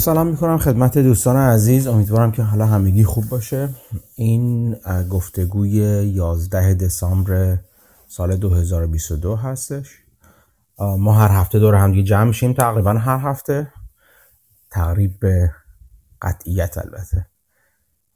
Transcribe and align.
سلام 0.00 0.26
می‌کنم 0.26 0.58
خدمت 0.58 0.98
دوستان 0.98 1.36
عزیز. 1.36 1.86
امیدوارم 1.86 2.32
که 2.32 2.42
حالا 2.42 2.66
همگی 2.66 3.04
خوب 3.04 3.28
باشه. 3.28 3.68
این 4.14 4.76
گفتگوی 5.10 5.70
11 6.06 6.74
دسامبر 6.74 7.58
سال 8.08 8.36
2022 8.36 9.36
هستش. 9.36 9.88
ما 10.78 11.12
هر 11.12 11.28
هفته 11.28 11.58
دور 11.58 11.74
همگی 11.74 12.02
جمع 12.02 12.24
میشیم. 12.24 12.52
تقریبا 12.52 12.92
هر 12.92 13.18
هفته. 13.18 13.72
تقریب 14.70 15.20
به 15.20 15.50
قطعیت 16.22 16.78
البته. 16.78 17.26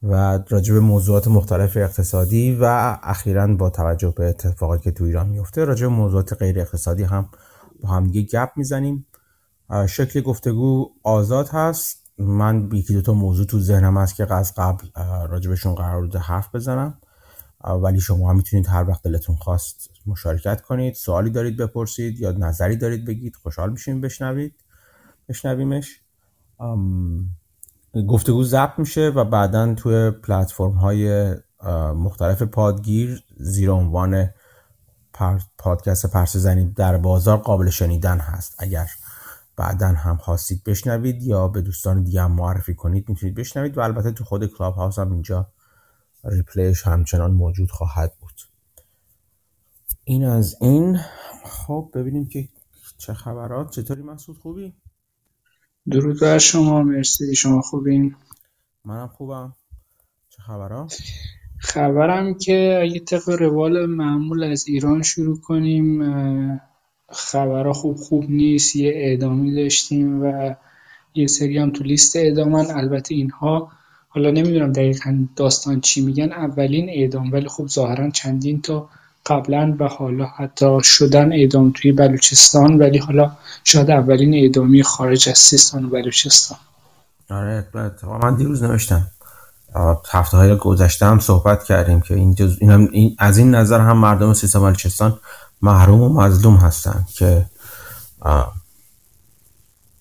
و 0.02 0.38
راجع 0.48 0.74
به 0.74 0.80
موضوعات 0.80 1.28
مختلف 1.28 1.76
اقتصادی 1.76 2.58
و 2.60 2.96
اخیرا 3.02 3.46
با 3.46 3.70
توجه 3.70 4.14
به 4.16 4.28
اتفاقی 4.28 4.78
که 4.78 4.90
تو 4.90 5.04
ایران 5.04 5.28
میفته 5.28 5.64
راجع 5.64 5.86
به 5.86 5.92
موضوعات 5.92 6.32
غیر 6.32 6.60
اقتصادی 6.60 7.02
هم 7.02 7.28
با 7.82 7.88
همگی 7.88 8.26
گپ 8.26 8.50
می‌زنیم. 8.56 9.06
شکل 9.88 10.20
گفتگو 10.20 10.90
آزاد 11.02 11.48
هست. 11.48 12.04
من 12.18 12.68
یکی 12.72 12.94
دو 12.94 13.02
تا 13.02 13.12
موضوع 13.12 13.46
تو 13.46 13.60
ذهنم 13.60 13.98
هست 13.98 14.16
که 14.16 14.34
از 14.34 14.54
قبل 14.56 14.86
راجبشون 15.28 15.74
قرار 15.74 16.00
بوده 16.00 16.18
حرف 16.18 16.54
بزنم. 16.54 16.98
ولی 17.82 18.00
شما 18.00 18.30
هم 18.30 18.36
می‌تونید 18.36 18.66
هر 18.66 18.88
وقت 18.88 19.02
دلتون 19.02 19.36
خواست 19.36 19.90
مشارکت 20.06 20.60
کنید 20.60 20.94
سوالی 20.94 21.30
دارید 21.30 21.56
بپرسید 21.56 22.20
یا 22.20 22.32
نظری 22.32 22.76
دارید 22.76 23.04
بگید 23.04 23.36
خوشحال 23.36 23.70
میشیم 23.70 24.00
بشنوید 24.00 24.54
بشنویمش. 25.28 26.00
گفتگو 28.08 28.44
ضبط 28.44 28.78
میشه 28.78 29.08
و 29.08 29.24
بعدا 29.24 29.74
توی 29.74 30.10
پلتفرم 30.10 30.72
های 30.72 31.34
مختلف 31.94 32.42
پادگیر 32.42 33.24
زیر 33.36 33.70
عنوان 33.70 34.30
پادکست 35.58 36.06
پرسه 36.06 36.36
زنی 36.36 36.64
در 36.64 36.96
بازار 36.96 37.36
قابل 37.38 37.70
شنیدن 37.70 38.18
هست. 38.18 38.54
اگر 38.58 38.86
بعدا 39.56 39.88
هم 39.88 40.16
خواستید 40.16 40.64
بشنوید 40.64 41.22
یا 41.22 41.48
به 41.48 41.60
دوستان 41.60 42.02
دیگه 42.02 42.22
هم 42.22 42.32
معرفی 42.32 42.74
کنید 42.74 43.08
می‌تونید 43.08 43.34
بشنوید 43.34 43.78
و 43.78 43.80
البته 43.80 44.12
تو 44.12 44.24
خود 44.24 44.46
Clubhouse 44.46 44.98
هم 44.98 45.12
اینجا 45.12 45.48
replay 46.24 46.71
ش 46.71 46.86
همچنان 46.86 47.30
موجود 47.30 47.70
خواهد 47.70 48.12
بود. 48.20 48.34
این 50.04 50.24
از 50.24 50.56
این. 50.60 50.98
خب 51.44 51.90
ببینیم 51.94 52.28
که 52.28 52.48
چه 52.98 53.14
خبرات. 53.14 53.70
چطوری 53.70 54.02
مسعود؟ 54.02 54.38
خوبی؟ 54.38 54.74
درود 55.90 56.20
بر 56.20 56.38
شما. 56.38 56.82
مرسی. 56.82 57.34
شما 57.34 57.60
خوبین؟ 57.60 58.16
منم 58.84 59.08
خوبم. 59.08 59.54
چه 60.28 60.42
خبرات؟ 60.42 60.98
خبرم 61.58 62.34
که 62.34 62.78
اگه 62.82 63.00
طبق 63.00 63.28
روال 63.28 63.86
معمول 63.86 64.44
از 64.44 64.64
ایران 64.68 65.02
شروع 65.02 65.40
کنیم 65.40 66.02
خبرها 67.12 67.72
خوب 67.72 67.96
خوب 67.96 68.30
نیست 68.30 68.76
یه 68.76 68.92
اعدامی 68.94 69.54
داشتیم 69.54 70.22
و 70.22 70.54
یه 71.14 71.26
سری 71.26 71.58
هم 71.58 71.70
تو 71.70 71.84
لیست 71.84 72.16
اعدامن 72.16 72.70
البته 72.70 73.14
اینها 73.14 73.72
حالا 74.08 74.30
نمی‌دونم 74.30 74.72
دقیقا 74.72 75.26
داستان 75.36 75.80
چی 75.80 76.00
میگن 76.00 76.32
اولین 76.32 76.88
اعدام 76.88 77.32
ولی 77.32 77.48
خب 77.48 77.66
ظاهرا 77.66 78.10
چندین 78.10 78.62
تا 78.62 78.88
قبلا 79.26 79.76
و 79.78 79.84
حالا 79.88 80.26
حتی 80.26 80.78
شدن 80.82 81.32
اعدام 81.32 81.72
توی 81.74 81.92
بلوچستان 81.92 82.78
ولی 82.78 82.98
حالا 82.98 83.32
شاید 83.64 83.90
اولین 83.90 84.34
اعدامی 84.34 84.82
خارج 84.82 85.28
از 85.28 85.38
سیستان 85.38 85.84
و 85.84 85.88
بلوچستان 85.88 86.58
آره 87.30 87.66
من 88.22 88.36
دیروز 88.36 88.62
نوشتم 88.62 89.06
هفته 90.10 90.36
های 90.36 90.56
گذشته 90.56 91.06
هم 91.06 91.18
صحبت 91.18 91.64
کردیم 91.64 92.00
که 92.00 92.14
این. 92.14 92.36
این, 92.92 93.16
از 93.18 93.38
این 93.38 93.54
نظر 93.54 93.80
هم 93.80 93.96
مردم 93.96 94.32
سیستان 94.32 94.62
بلوچستان 94.62 95.18
محروم 95.64 96.00
و 96.00 96.20
مظلوم 96.20 96.56
هستن 96.56 97.06
که 97.14 97.46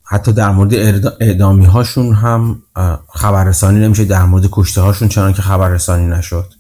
حتی 0.04 0.34
در 0.34 0.52
مورد 0.52 0.74
اعدامی 1.20 1.66
هاشون 1.66 2.14
هم 2.14 2.62
خبررسانی 3.14 3.80
نمیشه 3.80 4.06
در 4.06 4.26
مورد 4.26 4.50
کشته 4.52 4.82
هاشون 4.82 5.08
چنان 5.08 5.34
که 5.34 5.42
خبررسانی 5.42 6.08
نشد. 6.08 6.54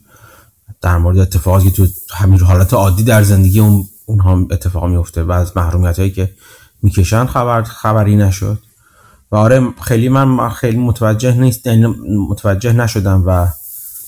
در 0.81 0.97
مورد 0.97 1.18
اتفاقاتی 1.18 1.72
که 1.72 1.75
تو 1.75 1.88
همین 2.13 2.40
حالت 2.40 2.74
عادی 2.74 3.03
در 3.03 3.24
زندگی 3.24 3.59
اون 3.59 3.88
اونها 4.06 4.47
اتفاق 4.52 4.86
میفته 4.86 5.24
و 5.24 5.31
از 5.31 5.58
محرومیت 5.58 6.00
هایی 6.00 6.12
که 6.12 6.34
می‌کشن 6.81 7.25
خبر 7.25 7.63
خبری 7.63 8.16
نشد. 8.16 8.59
و 9.31 9.36
آره 9.36 9.74
خیلی 9.81 10.09
من 10.09 10.50
خیلی 10.50 10.78
متوجه 10.78 11.31
نیست 11.31 11.68
یعنی 11.68 11.86
متوجه 12.30 12.74
نشدم 12.74 13.24
و 13.25 13.47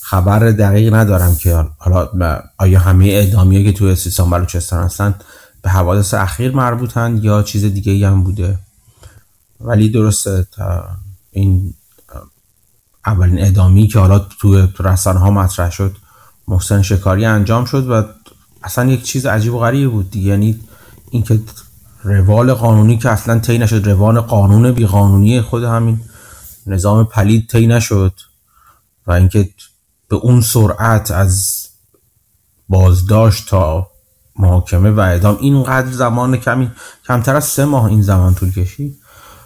خبر 0.07 0.39
دقیق 0.39 0.93
ندارم 0.93 1.35
که 1.35 1.65
حالا 1.77 2.09
آیا 2.57 2.79
همه 2.79 3.05
اعدامی 3.05 3.63
که 3.63 3.71
توی 3.71 3.95
سیستان 3.95 4.29
بلوچستان 4.29 4.83
هستن 4.83 5.15
به 5.61 5.69
حوادث 5.69 6.13
اخیر 6.13 6.55
مربوطن 6.55 7.19
یا 7.21 7.43
چیز 7.43 7.65
دیگه 7.65 7.91
ای 7.91 8.03
هم 8.03 8.23
بوده؟ 8.23 8.59
ولی 9.61 9.89
درسته 9.89 10.47
این 11.31 11.73
اولین 13.05 13.39
اعدامی 13.39 13.87
که 13.87 13.99
حالا 13.99 14.19
توی 14.19 14.67
رسانه 14.79 15.19
ها 15.19 15.31
مطرح 15.31 15.71
شد 15.71 15.95
محسن 16.47 16.81
شکاری 16.81 17.25
انجام 17.25 17.65
شد 17.65 17.89
و 17.89 18.03
اصلا 18.63 18.91
یک 18.91 19.03
چیز 19.03 19.25
عجیب 19.25 19.53
و 19.53 19.59
غریبی 19.59 19.87
بود 19.87 20.15
یعنی 20.15 20.59
اینکه 21.11 21.39
روال 22.03 22.53
قانونی 22.53 22.97
که 22.97 23.09
اصلا 23.09 23.39
طی 23.39 23.57
نشد 23.57 23.87
روال 23.87 24.19
قانون 24.19 24.71
بی 24.71 24.85
قانونی 24.85 25.41
خود 25.41 25.63
همین 25.63 25.99
نظام 26.67 27.05
پلید 27.05 27.49
طی 27.49 27.67
نشد 27.67 28.13
و 29.07 29.11
اینکه 29.11 29.49
به 30.07 30.15
اون 30.15 30.41
سرعت 30.41 31.11
از 31.11 31.67
بازداشت 32.69 33.49
تا 33.49 33.87
محاکمه 34.39 34.91
و 34.91 34.99
اعدام. 34.99 35.37
اینقدر 35.41 35.91
زمان 35.91 36.37
کمی 36.37 36.71
کمتر 37.07 37.35
از 37.35 37.45
سه 37.45 37.65
ماه 37.65 37.85
این 37.85 38.01
زمان 38.01 38.35
طول 38.35 38.51
کشید. 38.51 38.99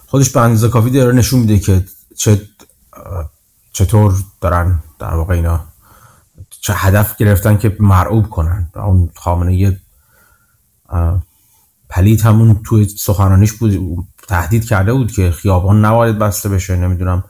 خودش 0.07 0.29
به 0.29 0.41
اندازه 0.41 0.69
کافی 0.69 0.89
داره 0.89 1.11
نشون 1.11 1.39
میده 1.39 1.59
که 1.59 1.85
چه 2.17 2.41
چطور 3.73 4.13
دارن 4.41 4.83
در 4.99 5.13
واقع 5.13 5.33
اینا 5.33 5.65
چه 6.61 6.73
هدف 6.73 7.17
گرفتن 7.17 7.57
که 7.57 7.77
مرعوب 7.79 8.29
کنن. 8.29 8.71
اون 8.75 9.09
خامنه 9.15 9.81
پلید 11.89 12.21
همون 12.21 12.61
توی 12.63 12.87
سخنانیش 12.89 13.53
بود 13.53 14.07
تهدید 14.27 14.65
کرده 14.65 14.93
بود 14.93 15.11
که 15.11 15.31
خیابان 15.31 15.85
نباید 15.85 16.19
بسته 16.19 16.49
بشه 16.49 16.75
نمی‌دونم. 16.75 17.23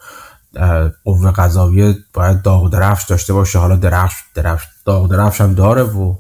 قوه 1.04 1.32
قضاویه 1.32 1.96
باید 2.14 2.42
داغ 2.42 2.70
درفش 2.70 3.04
داشته 3.04 3.34
باشه. 3.34 3.60
حالا 3.60 3.76
درفش 3.76 4.16
درفش 4.36 4.68
داغ 4.86 5.10
درفش 5.12 5.42
هم 5.42 5.54
داره 5.54 5.84
و 5.84 6.16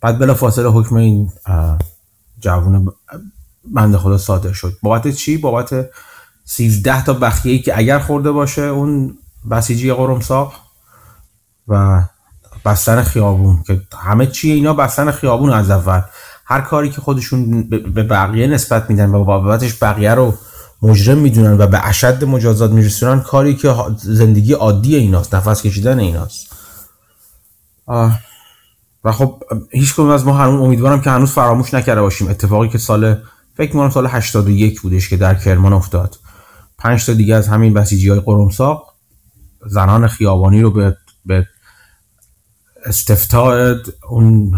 بعد 0.00 0.18
بلا 0.18 0.34
فاصله 0.34 0.68
حکم 0.68 0.96
این 0.96 1.32
جوون 2.40 2.92
بنده 3.64 3.98
خدا 3.98 4.18
صادر 4.18 4.52
شد. 4.52 4.72
بابت 4.82 5.08
چی؟ 5.08 5.36
بابت 5.36 5.90
13 6.44 7.04
تا 7.04 7.12
بخیه 7.12 7.52
ای 7.52 7.58
که 7.58 7.78
اگر 7.78 7.98
خورده 7.98 8.32
باشه 8.32 8.62
اون 8.62 9.18
بسیجی 9.50 9.92
قرمساق 9.92 10.54
و 11.68 12.02
بستن 12.64 13.02
خیابون 13.02 13.62
که 13.66 13.80
همه 13.98 14.26
چی 14.26 14.50
اینا 14.50 14.74
بستن 14.74 15.10
خیابون 15.10 15.50
از 15.50 15.70
اول. 15.70 16.00
هر 16.44 16.60
کاری 16.60 16.90
که 16.90 17.00
خودشون 17.00 17.62
به 17.68 18.02
بقیه 18.02 18.46
نسبت 18.46 18.90
میدن 18.90 19.10
و 19.10 19.24
بابتش 19.24 19.82
بقیه 19.82 20.14
رو 20.14 20.34
مجرم 20.82 21.18
می‌دونن 21.18 21.58
و 21.58 21.66
به 21.66 21.86
اشد 21.86 22.24
مجازات 22.24 22.70
میرسونن 22.70 23.20
کاری 23.20 23.56
که 23.56 23.74
زندگی 23.96 24.52
عادی 24.52 24.96
ایناست 24.96 25.34
نفس 25.34 25.62
کشیدن 25.62 25.98
ایناست. 25.98 26.46
و 29.04 29.12
خب 29.12 29.42
هیچ 29.70 29.94
کنون 29.94 30.10
از 30.10 30.26
ما 30.26 30.32
هنوز 30.32 30.60
امیدوارم 30.60 31.00
که 31.00 31.10
هنوز 31.10 31.30
فراموش 31.30 31.74
نکرده 31.74 32.00
باشیم. 32.00 32.28
اتفاقی 32.28 32.68
که 32.68 32.78
سال 32.78 33.22
فکر 33.56 33.72
می‌کنم 33.72 33.90
سال 33.90 34.06
81 34.06 34.80
بودش 34.80 35.08
که 35.08 35.16
در 35.16 35.34
کرمان 35.34 35.72
افتاد. 35.72 36.18
پنج 36.78 37.06
تا 37.06 37.12
دیگه 37.12 37.34
از 37.34 37.48
همین 37.48 37.74
بسیجی 37.74 38.08
های 38.08 38.20
قرمساق 38.20 38.94
زنان 39.66 40.06
خیابانی 40.06 40.60
رو 40.60 40.70
به, 40.70 40.96
به 41.26 41.46
استفتاء 42.86 43.74
اون 44.08 44.52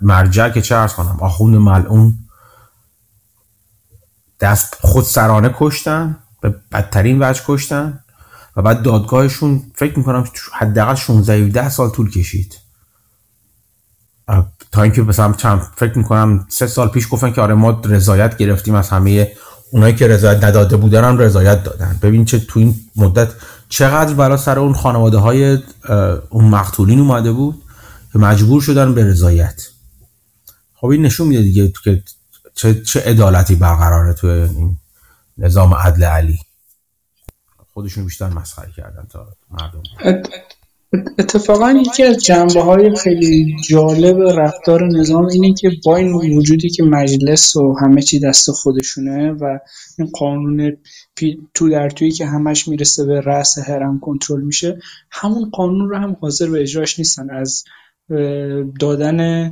مرجع 0.00 0.48
که 0.48 0.62
چه 0.62 0.76
ارز 0.76 0.92
کنم 0.92 1.16
آخوند 1.20 1.56
ملعون 1.56 2.14
دست 4.40 4.76
خود 4.80 5.04
سرانه 5.04 5.54
کشتن 5.58 6.16
به 6.40 6.54
بدترین 6.72 7.22
وجه 7.22 7.42
کشتن 7.46 8.00
و 8.56 8.62
بعد 8.62 8.82
دادگاهشون 8.82 9.62
فکر 9.74 9.98
می‌کنم 9.98 10.24
حداقل 10.52 10.94
16 10.94 11.32
17 11.34 11.68
سال 11.68 11.90
طول 11.90 12.10
کشید. 12.10 12.58
تا 14.72 14.82
اینکه 14.82 15.02
مثلا 15.02 15.32
چند 15.32 15.60
فکر 15.76 15.98
می‌کنم 15.98 16.46
سه 16.48 16.66
سال 16.66 16.88
پیش 16.88 17.08
گفتن 17.10 17.32
که 17.32 17.40
آره 17.40 17.54
ما 17.54 17.82
رضایت 17.84 18.36
گرفتیم 18.36 18.74
از 18.74 18.88
همه 18.88 19.32
اونایی 19.70 19.94
که 19.94 20.08
رضایت 20.08 20.44
نداده 20.44 20.76
بودن 20.76 21.04
هم 21.04 21.18
رضایت 21.18 21.64
دادن. 21.64 21.98
ببین 22.02 22.24
چه 22.24 22.38
تو 22.38 22.60
این 22.60 22.74
مدت 22.96 23.28
چقدر 23.68 24.14
برای 24.14 24.38
سر 24.38 24.58
اون 24.58 24.72
خانواده 24.72 25.18
های 25.18 25.58
اون 26.30 26.44
مقتولین 26.44 27.00
اومده 27.00 27.32
بود 27.32 27.62
که 28.12 28.18
مجبور 28.18 28.62
شدن 28.62 28.94
به 28.94 29.04
رضایت. 29.04 29.62
خب 30.74 30.86
این 30.86 31.02
نشون 31.02 31.26
میده 31.26 31.42
دیگه 31.42 31.72
که 31.84 32.02
چه, 32.54 32.82
چه 32.82 33.00
عدالتی 33.00 33.54
برقراره 33.54 34.12
توی 34.12 34.30
این 34.30 34.76
نظام 35.38 35.74
عدل 35.74 36.04
علی؟ 36.04 36.38
خودشون 37.72 38.04
بیشتر 38.04 38.28
مسخره 38.28 38.72
کردن 38.76 39.06
تا 39.10 39.28
مردم. 39.50 39.82
اتفاقا 41.18 41.70
یکی 41.70 42.02
از 42.02 42.24
جنبه 42.24 42.62
های 42.62 42.96
خیلی 42.96 43.56
جالب 43.68 44.38
رفتار 44.38 44.86
نظام 44.86 45.26
اینه 45.26 45.54
که 45.54 45.70
با 45.84 45.96
این 45.96 46.36
وجودی 46.36 46.70
که 46.70 46.82
مجلس 46.82 47.56
و 47.56 47.76
همه 47.80 48.02
چی 48.02 48.20
دست 48.20 48.50
خودشونه 48.50 49.32
و 49.32 49.58
این 49.98 50.10
قانون 50.14 50.76
تو 51.54 51.70
در 51.70 51.90
تویی 51.90 52.10
که 52.10 52.26
همش 52.26 52.68
می‌رسه 52.68 53.04
به 53.04 53.20
رأس 53.20 53.58
هرم 53.58 54.00
کنترل 54.00 54.40
میشه 54.40 54.78
همون 55.10 55.50
قانون 55.50 55.88
رو 55.88 55.96
هم 55.96 56.16
حاضر 56.20 56.50
به 56.50 56.62
اجراش 56.62 56.98
نیستن. 56.98 57.30
از 57.30 57.64
دادن 58.80 59.48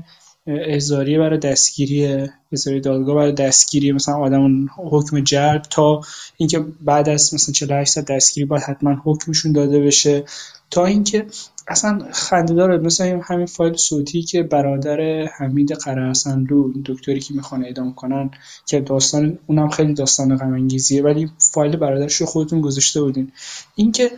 احضاریه 0.47 1.19
برای 1.19 1.39
دستگیری 1.39 2.29
احضاریه 2.53 2.81
دادگاه 2.81 3.15
برای 3.15 3.33
دستگیری 3.33 3.93
مثلا 3.93 4.15
آدم 4.15 4.67
حکم 4.77 5.21
جلب 5.21 5.63
تا 5.63 6.01
اینکه 6.37 6.65
بعد 6.81 7.09
از 7.09 7.35
مثلا 7.35 7.53
48 7.53 7.93
ساعت 7.93 8.07
دستگیری 8.07 8.47
باید 8.47 8.63
حتما 8.63 8.97
حکمشون 9.05 9.53
داده 9.53 9.81
بشه. 9.81 10.25
تا 10.71 10.87
اینکه 10.87 11.27
اصلا 11.69 12.07
خنده 12.13 12.55
داره 12.55 12.79
مثلا 12.79 13.21
همین 13.25 13.47
فایل 13.47 13.77
صوتی 13.77 14.23
که 14.23 14.43
برادر 14.43 15.25
حمید 15.25 15.73
قرهسنلو 15.73 16.73
دکتری 16.87 17.21
که 17.21 17.35
می‌خوان 17.35 17.65
اعدام 17.65 17.95
کنن 17.95 18.31
که 18.67 18.81
داستان 18.81 19.39
اونم 19.47 19.69
خیلی 19.69 19.95
داستان 19.95 20.37
غم 20.37 20.69
ولی 21.05 21.31
فایل 21.39 21.77
برادرش 21.77 22.17
رو 22.17 22.27
خودتون 22.27 22.61
گذاشته 22.61 23.03
بودین. 23.03 23.33
اینکه 23.75 24.11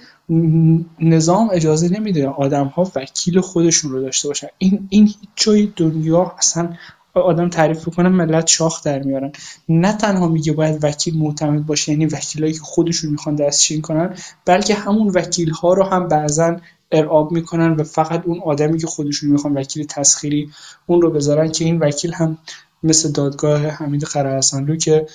نظام 1.01 1.51
اجازه 1.53 1.89
نمیده 1.89 2.29
آدم 2.29 2.67
ها 2.67 2.91
وکیل 2.97 3.41
خودشون 3.41 3.91
رو 3.91 4.01
داشته 4.01 4.29
باشن. 4.29 4.47
این 4.59 4.87
این 4.91 5.07
هیچ 5.07 5.29
جای 5.37 5.73
دنیا 5.77 6.33
اصلا 6.39 6.73
آدم 7.15 7.49
تعریف 7.49 7.89
کنه 7.89 8.09
ملت 8.09 8.47
شاخ 8.47 8.83
در 8.83 9.03
میارن. 9.03 9.33
نه 9.69 9.93
تنها 9.93 10.29
میگه 10.29 10.53
باید 10.53 10.85
وکیل 10.85 11.19
معتمد 11.19 11.67
باشه 11.67 11.93
یعنی 11.93 12.07
وکیلایی 12.07 12.53
که 12.53 12.61
خودشون 12.61 13.11
می‌خوان 13.11 13.35
دستشین 13.35 13.81
کنن 13.81 14.17
بلکه 14.47 14.75
همون 14.75 15.09
وکیل 15.09 15.51
ها 15.51 15.75
رو 15.75 15.85
هم 15.85 16.09
بعضا 16.09 16.57
ارعاب 16.93 17.33
می‌کنن 17.33 17.71
و 17.71 17.85
فقط 17.85 18.23
اون 18.27 18.41
آدمی 18.41 18.79
که 18.79 18.87
خودشون 18.87 19.31
می‌خوان 19.31 19.55
وکیل 19.55 19.87
تسخیری 19.87 20.51
اون 20.87 21.03
رو 21.03 21.11
بذارن 21.11 21.53
که 21.53 21.65
این 21.65 21.79
وکیل 21.79 22.13
هم 22.13 22.39
مثل 22.83 23.13
دادگاه 23.13 23.67
حمید 23.67 24.05
قرهحسنلو 24.05 24.77
که 24.77 25.07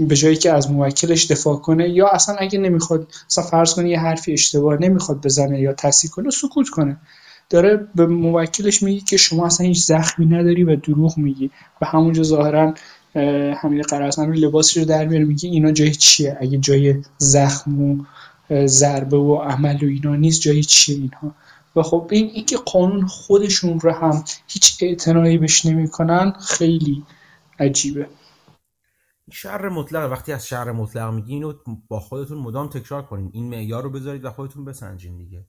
به 0.00 0.16
جایی 0.16 0.36
که 0.36 0.52
از 0.52 0.70
موکلش 0.70 1.30
دفاع 1.30 1.56
کنه 1.56 1.88
یا 1.88 2.08
اصلا 2.08 2.36
اگه 2.38 2.58
نمی‌خواد 2.58 3.08
اصلا 3.30 3.44
فرض 3.44 3.74
کنه 3.74 3.90
یه 3.90 4.00
حرفی 4.00 4.32
اشتباه 4.32 4.80
نمی‌خواد 4.80 5.24
بزنه 5.24 5.60
یا 5.60 5.72
تصحیح 5.72 6.10
کنه 6.10 6.30
سکوت 6.30 6.68
کنه. 6.68 6.96
داره 7.50 7.88
به 7.94 8.06
موکلش 8.06 8.82
میگه 8.82 9.00
که 9.00 9.16
شما 9.16 9.46
اصلا 9.46 9.66
هیچ 9.66 9.84
زخمی 9.84 10.26
نداری 10.26 10.64
و 10.64 10.76
دروغ 10.76 11.18
میگی. 11.18 11.50
و 11.80 11.86
همونجا 11.86 12.22
ظاهرا 12.22 12.74
همین 13.54 13.82
قرارسن 13.82 14.26
رو 14.26 14.32
لباسش 14.32 14.76
رو 14.76 14.84
در 14.84 15.06
میاره 15.06 15.24
میگه 15.24 15.48
اینا 15.48 15.72
جای 15.72 15.90
چیه؟ 15.90 16.38
اگه 16.40 16.58
جای 16.58 16.94
زخم 17.18 17.82
و 17.82 18.04
ضربه 18.66 19.16
و 19.16 19.34
عمل 19.34 19.84
و 19.84 19.86
اینا 19.86 20.16
نیست 20.16 20.40
جای 20.40 20.62
چیه 20.62 20.96
اینها؟ 20.96 21.34
و 21.76 21.82
خب 21.82 22.08
این 22.10 22.30
اینکه 22.34 22.56
قانون 22.56 23.06
خودشون 23.06 23.80
رو 23.80 23.92
هم 23.92 24.24
هیچ 24.46 24.78
اعتنایی 24.80 25.38
بهش 25.38 25.66
نمی‌کنن 25.66 26.32
خیلی 26.40 27.02
عجیبه. 27.60 28.06
شر 29.30 29.68
مطلق 29.68 30.10
وقتی 30.10 30.32
از 30.32 30.46
شر 30.46 30.72
مطلق 30.72 31.14
میگی 31.14 31.32
اینو 31.32 31.52
با 31.88 32.00
خودتون 32.00 32.38
مدام 32.38 32.68
تکرار 32.68 33.02
کنین. 33.02 33.30
این 33.32 33.50
معیار 33.50 33.82
رو 33.82 33.90
بذارید 33.90 34.24
و 34.24 34.30
خودتون 34.30 34.64
بسنجین 34.64 35.16
دیگه. 35.16 35.46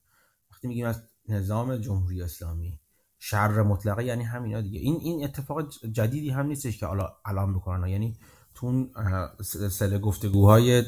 وقتی 0.52 0.68
میگیم 0.68 0.86
از 0.86 1.02
نظام 1.30 1.78
جمهوری 1.78 2.22
اسلامی 2.22 2.80
شر 3.20 3.62
مطلقه 3.62 4.04
یعنی 4.04 4.24
همینا 4.24 4.62
دیگه. 4.62 4.80
این 4.80 4.98
این 5.02 5.24
اتفاق 5.24 5.70
جدیدی 5.92 6.30
هم 6.30 6.46
نیستش 6.46 6.78
که 6.78 6.86
حالا 6.86 7.10
الان 7.26 7.54
بکنن. 7.54 7.88
یعنی 7.88 8.18
تو 8.54 8.88
سلسله 9.44 10.00
گفتگوهای 10.00 10.84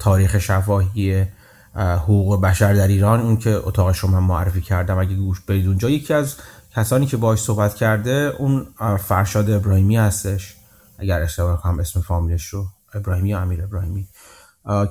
تاریخ 0.00 0.38
شفاهی 0.38 1.26
حقوق 1.74 2.40
بشر 2.40 2.74
در 2.74 2.88
ایران 2.88 3.20
اون 3.20 3.36
که 3.36 3.50
اتاق 3.50 3.92
شما 3.92 4.20
معرفی 4.20 4.60
کردم 4.60 4.98
اگه 4.98 5.14
گوش 5.14 5.40
برید 5.40 5.66
اونجا 5.66 5.90
یکی 5.90 6.14
از 6.14 6.36
کسانی 6.74 7.06
که 7.06 7.16
باش 7.16 7.38
صحبت 7.40 7.74
کرده 7.74 8.32
اون 8.38 8.66
فرشاد 8.98 9.50
ابراهیمی 9.50 9.96
هستش. 9.96 10.59
اگر 11.00 11.22
اشتباه 11.22 11.62
کنم 11.62 11.78
اسم 11.78 12.00
فامیلش 12.00 12.46
رو 12.46 12.66
ابراهیمی 12.94 13.28
یا 13.28 13.40
امیر 13.40 13.62
ابراهیمی. 13.62 14.08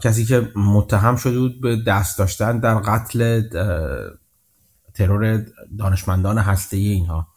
کسی 0.02 0.26
که 0.26 0.52
متهم 0.56 1.16
شده 1.16 1.40
بود 1.40 1.62
به 1.62 1.84
دست 1.88 2.18
داشتن 2.18 2.60
در 2.60 2.76
قتل 2.76 3.42
ترور 4.94 5.46
دانشمندان 5.80 6.38
هسته 6.38 6.78
اینها. 6.78 7.28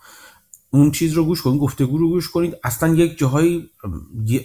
اون 0.71 0.91
چیز 0.91 1.13
رو 1.13 1.25
گوش 1.25 1.43
کنید 1.43 1.61
گفتگو 1.61 1.99
رو 1.99 2.09
گوش 2.09 2.31
کنید. 2.31 2.57
اصلا 2.65 2.95
یک 2.95 3.19
جاهایی 3.19 3.71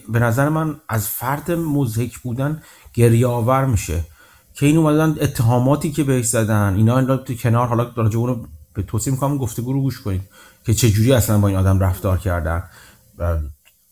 به 0.09 0.19
نظر 0.19 0.49
من 0.49 0.75
از 0.89 1.07
فرد 1.07 1.51
مزهک 1.51 2.17
بودن 2.17 2.61
گریاور 2.93 3.65
میشه. 3.65 4.03
که 4.53 4.65
این 4.65 4.77
اومدن 4.77 5.15
اتهاماتی 5.21 5.91
که 5.91 6.03
بهش 6.03 6.25
زدن 6.25 6.73
اینا 6.75 7.17
تو 7.17 7.33
کنار 7.33 7.67
حالا 7.67 7.91
راجع 7.95 8.17
رو 8.19 8.47
به 8.73 8.83
توصیه 8.83 9.13
می‌کنم 9.13 9.37
گفتگو 9.37 9.73
رو 9.73 9.81
گوش 9.81 10.01
کنید 10.01 10.21
که 10.65 10.73
چه 10.73 10.89
جوری 10.89 11.13
اصلا 11.13 11.39
با 11.39 11.47
این 11.47 11.57
آدم 11.57 11.79
رفتار 11.79 12.17
کردن. 12.17 12.63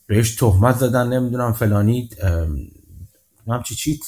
بهش 0.07 0.35
تهمت 0.35 0.77
زدن 0.77 1.07
نمی‌دونم 1.07 1.53
فلانی 1.53 2.09
نمی‌دونم 2.23 3.63
چی 3.63 3.75
چی 3.75 3.99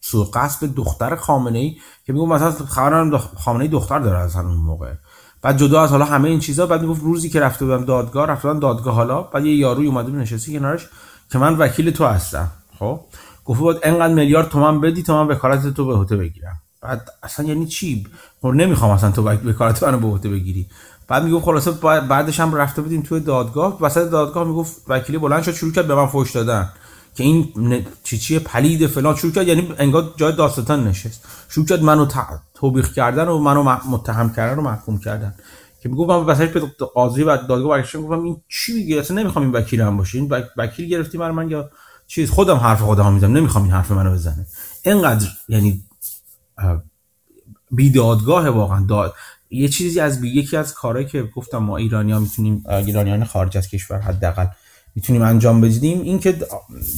سو 0.00 0.24
قصب 0.24 0.74
دختر 0.74 1.16
خامنه 1.16 1.58
ای 1.58 1.76
که 2.06 2.12
میگم 2.12 2.28
مثلا 2.28 2.50
خبرم 2.50 3.18
خامنه 3.18 3.62
ای 3.64 3.68
دختر 3.70 3.98
داره 3.98 4.18
از 4.18 4.36
اون 4.36 4.56
موقع. 4.56 4.92
بعد 5.42 5.58
جدا 5.58 5.82
از 5.82 5.90
حالا 5.90 6.04
همه 6.04 6.28
این 6.28 6.40
چیزا 6.40 6.66
بعد 6.66 6.82
می‌گفت 6.82 7.02
روزی 7.02 7.30
که 7.30 7.40
رفته 7.40 7.64
بودم 7.64 7.84
دادگاه 7.84 8.26
رفته 8.26 8.48
بودم 8.48 8.60
دادگاه 8.60 8.94
حالا 8.94 9.22
بعد 9.22 9.44
یه 9.44 9.54
یاروی 9.54 9.86
اومده 9.86 10.10
بود 10.10 10.20
نشستی 10.20 10.58
کنارش 10.58 10.88
که 11.32 11.38
من 11.38 11.56
وکیل 11.56 11.90
تو 11.90 12.06
هستم 12.06 12.50
خب؟ 12.78 13.00
گفت 13.44 13.60
بود 13.60 13.80
انقدر 13.82 14.14
میلیارد 14.14 14.48
تومن 14.48 14.80
بدی 14.80 15.02
تا 15.02 15.24
من 15.24 15.34
وکالت 15.34 15.74
تو 15.74 15.86
به 15.86 15.96
هوته 15.96 16.16
بگیرم. 16.16 16.56
بعد 16.80 17.08
اصلا 17.22 17.46
یعنی 17.46 17.66
چی؟ 17.66 18.06
خب 18.42 18.48
نمی‌خوام 18.48 18.90
اصلا 18.90 19.10
تو 19.10 19.22
وکالت 19.22 19.82
منو 19.82 19.98
به 19.98 20.06
هوته 20.06 20.28
بگیری. 20.28 20.66
بعد 21.08 21.24
میگم 21.24 21.40
خلاصه 21.40 21.70
بعدش 22.00 22.40
هم 22.40 22.54
رفته 22.54 22.82
بودیم 22.82 23.02
توی 23.02 23.20
دادگاه. 23.20 23.78
وسط 23.80 24.10
دادگاه 24.10 24.44
می‌گفت 24.44 24.76
وکیلی 24.88 25.18
بلند 25.18 25.42
شد 25.42 25.52
شروع 25.52 25.72
کرد 25.72 25.86
به 25.86 25.94
من 25.94 26.06
فوش 26.06 26.32
دادن. 26.32 26.70
که 27.14 27.24
این 27.24 27.52
چی 28.02 28.18
چیه؟ 28.18 28.38
پلید 28.38 28.86
فلان. 28.86 29.16
شروع 29.16 29.32
کرد 29.32 29.48
یعنی 29.48 29.74
انگار 29.78 30.14
جای 30.16 30.32
داستان 30.32 30.88
نشست. 30.88 31.24
شروع 31.48 31.66
کرد 31.66 31.82
منو 31.82 32.06
توبیخ 32.54 32.92
کردن 32.92 33.28
و 33.28 33.38
منو 33.38 33.62
متهم 33.62 34.32
کردن 34.32 34.58
و 34.58 34.62
محکوم 34.62 34.98
کردن. 34.98 35.34
که 35.82 35.88
میگم 35.88 36.06
من 36.06 36.16
وسط 36.16 36.48
به 36.52 36.60
قاضی 36.94 37.22
و 37.22 37.36
دادگاه 37.36 37.68
برگشتم 37.68 38.02
گفتم 38.02 38.22
این 38.22 38.42
چی 38.48 38.72
میگه؟ 38.72 38.98
اصلا 38.98 39.22
نمی‌خوام 39.22 39.44
این 39.44 39.54
وکیل 39.54 39.80
هم 39.80 39.96
باشه. 39.96 40.18
این 40.18 40.32
وکیل 40.56 40.88
گرفتی 40.88 41.18
من 41.18 41.30
من 41.30 41.50
یا 41.50 41.70
چیز؟ 42.06 42.30
خودم 42.30 42.56
حرف 42.56 42.82
خودم 42.82 43.12
می‌زنم. 43.12 43.36
نمی‌خوام 43.36 43.64
این 43.64 43.72
حرف 43.72 43.90
منو 43.90 44.12
بزنه. 44.12 44.46
اینقدر 44.84 45.26
یعنی 45.48 45.84
بی 47.70 47.90
دادگاه 47.90 48.48
واقعا 48.48 48.86
داد 48.86 49.14
یه 49.54 49.68
چیزی 49.68 50.00
از 50.00 50.20
بی 50.20 50.28
یکی 50.28 50.56
از 50.56 50.74
کارهایی 50.74 51.06
که 51.06 51.22
گفتم 51.22 51.58
ما 51.58 51.76
ایرانی 51.76 52.12
ها 52.12 52.18
می‌تونیم 52.18 52.64
ایرانیان 52.68 53.24
خارج 53.24 53.58
از 53.58 53.68
کشور 53.68 54.00
حداقل 54.00 54.46
می‌تونیم 54.94 55.22
انجام 55.22 55.60
بدیم 55.60 56.00
این 56.00 56.18
که 56.18 56.38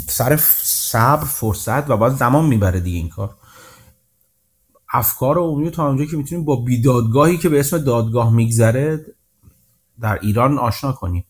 سر 0.08 0.36
صبر 0.62 1.24
فرصت 1.24 1.90
و 1.90 1.96
باید 1.96 2.12
زمان 2.12 2.46
می‌بره 2.46 2.80
دیگه 2.80 2.98
این 2.98 3.08
کار. 3.08 3.36
افکار 4.92 5.38
عمومی 5.38 5.70
تا 5.70 5.88
اونجا 5.88 6.04
که 6.04 6.16
می‌تونیم 6.16 6.44
با 6.44 6.56
بیدادگاهی 6.56 7.38
که 7.38 7.48
به 7.48 7.60
اسم 7.60 7.78
دادگاه 7.78 8.34
میگذره 8.34 9.06
در 10.00 10.18
ایران 10.22 10.58
آشنا 10.58 10.92
کنیم. 10.92 11.24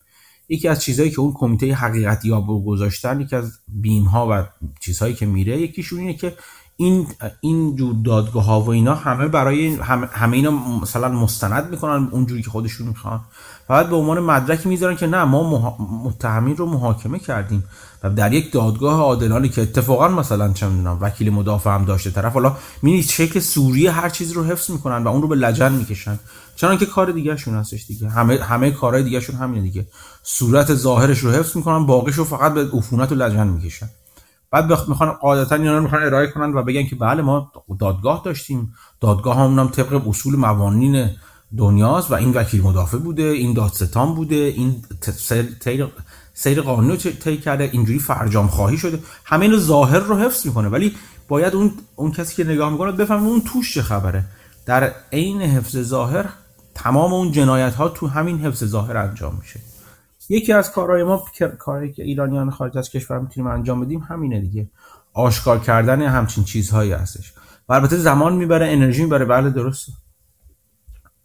یکی 0.49 0.67
از 0.67 0.81
چیزهایی 0.81 1.11
که 1.11 1.19
اون 1.19 1.33
کمیته 1.33 1.73
حقیقت 1.73 2.25
یا 2.25 2.41
گذاشتن 2.41 3.21
یکی 3.21 3.35
از 3.35 3.59
بیم 3.67 4.03
ها 4.03 4.27
و 4.31 4.45
چیزهایی 4.79 5.13
که 5.13 5.25
میره 5.25 5.61
یکیشون 5.61 5.99
اینه 5.99 6.13
که 6.13 6.37
این 6.79 7.07
این 7.41 7.75
جور 7.75 7.95
دادگاه 8.05 8.43
ها 8.43 8.61
و 8.61 8.69
اینا 8.69 8.95
همه 8.95 9.27
برای 9.27 9.75
همه, 9.75 10.07
همه 10.07 10.37
اینا 10.37 10.51
مثلا 10.81 11.09
مستند 11.09 11.69
می‌کنن 11.69 12.07
اونجوری 12.11 12.41
که 12.41 12.49
خودشون 12.49 12.87
می‌خوان. 12.87 13.21
فقط 13.67 13.89
به 13.89 13.95
عنوان 13.95 14.19
مدرک 14.19 14.67
می‌ذارن 14.67 14.95
که 14.95 15.07
نه 15.07 15.23
ما 15.23 15.77
متهمین 16.03 16.57
رو 16.57 16.65
محاکمه 16.65 17.19
کردیم 17.19 17.63
و 18.03 18.09
در 18.09 18.33
یک 18.33 18.51
دادگاه 18.51 18.99
عادلانه 18.99 19.49
که 19.49 19.61
اتفاقا 19.61 20.07
مثلا 20.07 20.53
چه 20.53 20.67
می‌دونم 20.67 20.97
وکیل 21.01 21.33
مدافع 21.33 21.75
هم 21.75 21.85
داشته 21.85 22.11
طرف 22.11 22.33
حالا 22.33 22.55
می‌بینید 22.81 23.05
شکل 23.09 23.39
سوری 23.39 23.87
هر 23.87 24.09
چیز 24.09 24.31
رو 24.31 24.43
حفظ 24.43 24.69
می‌کنن 24.69 25.03
و 25.03 25.07
اون 25.07 25.21
رو 25.21 25.27
به 25.27 25.35
لجن 25.35 25.71
می‌کشن. 25.71 26.19
چون 26.55 26.77
که 26.77 26.85
کار 26.85 27.11
دیگه 27.11 27.37
شون 27.37 27.55
هستش 27.55 27.85
دیگه. 27.85 28.09
همه 28.09 28.43
همه 28.43 28.71
کارهای 28.71 29.03
دیگه 29.03 29.19
شون 29.19 29.35
همینه 29.35 29.61
دیگه. 29.61 29.87
صورت 30.23 30.73
ظاهرش 30.73 31.19
رو 31.19 31.31
حفظ 31.31 31.55
می‌کنن 31.55 31.85
باقیش 31.85 32.15
رو 32.15 32.23
فقط 32.23 32.53
به 32.53 32.69
عفونت 32.73 33.11
و 33.11 33.15
لجن 33.15 33.47
می‌کشن. 33.47 33.89
بعد 34.51 34.67
بخ... 34.67 34.89
می‌خوان 34.89 35.11
قاعدتا 35.11 35.55
اینا 35.55 35.77
رو 35.77 35.83
می‌خوان 35.83 36.03
ارائه 36.03 36.27
کنن 36.27 36.53
و 36.53 36.63
بگن 36.63 36.83
که 36.83 36.95
بله 36.95 37.21
ما 37.21 37.51
دادگاه 37.79 38.21
داشتیم. 38.25 38.73
دادگاه 39.01 39.37
هم, 39.37 39.59
هم 39.59 39.67
طبق 39.67 40.07
اصول 40.07 40.35
موانین 40.35 41.09
دنیاست 41.57 42.11
و 42.11 42.13
این 42.13 42.33
وکیل 42.33 42.61
مدافع 42.61 42.97
بوده 42.97 43.23
این 43.23 43.53
دادستان 43.53 44.15
بوده 44.15 44.35
این 44.35 44.75
سیر, 45.59 45.87
سیر 46.33 46.61
قانونی 46.61 46.97
طی 46.97 47.37
کرده 47.37 47.69
اینجوری 47.73 47.99
فرجام 47.99 48.47
خواهی 48.47 48.77
شده. 48.77 48.99
همه 49.25 49.45
اینو 49.45 49.57
ظاهر 49.57 49.99
رو 49.99 50.17
حفظ 50.17 50.45
می‌کنه. 50.45 50.69
ولی 50.69 50.95
باید 51.27 51.55
اون 51.55 51.71
اون 51.95 52.11
کسی 52.11 52.35
که 52.35 52.51
نگاه 52.51 52.69
می‌کنه 52.71 52.91
بفهمه 52.91 53.27
اون 53.27 53.41
توش 53.41 53.73
چه 53.73 53.81
خبره. 53.81 54.25
در 54.65 54.93
عین 55.13 55.41
حفظ 55.41 55.77
ظاهر 55.77 56.25
تمام 56.75 57.13
اون 57.13 57.31
جنایت 57.31 57.75
ها 57.75 57.89
تو 57.89 58.07
همین 58.07 58.39
حفظ 58.39 58.63
ظاهر 58.65 58.97
انجام 58.97 59.37
میشه. 59.41 59.59
یکی 60.29 60.53
از 60.53 60.71
کارهای 60.71 61.03
ما 61.03 61.25
کاری 61.59 61.93
که 61.93 62.03
ایرانیان 62.03 62.51
خارج 62.51 62.77
از 62.77 62.89
کشور 62.89 63.19
می‌تونیم 63.19 63.49
انجام 63.49 63.81
بدیم 63.81 63.99
همینه 63.99 64.41
دیگه. 64.41 64.69
آشکار 65.13 65.59
کردن 65.59 66.01
همچین 66.01 66.43
چیزهایی 66.43 66.91
هستش. 66.91 67.33
و 67.69 67.73
البته 67.73 67.97
زمان 67.97 68.35
می‌بره 68.35 68.67
انرژی 68.71 69.03
می‌بره. 69.03 69.25
بله 69.25 69.49
درسته. 69.49 69.91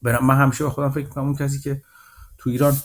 من 0.03 0.37
همیشه 0.37 0.65
با 0.65 0.71
خودم 0.71 0.91
فکر 0.91 1.05
می‌کنم 1.05 1.25
اون 1.25 1.35
کسی 1.35 1.61
که 1.61 1.83
تو 2.39 2.51
ایران 2.51 2.77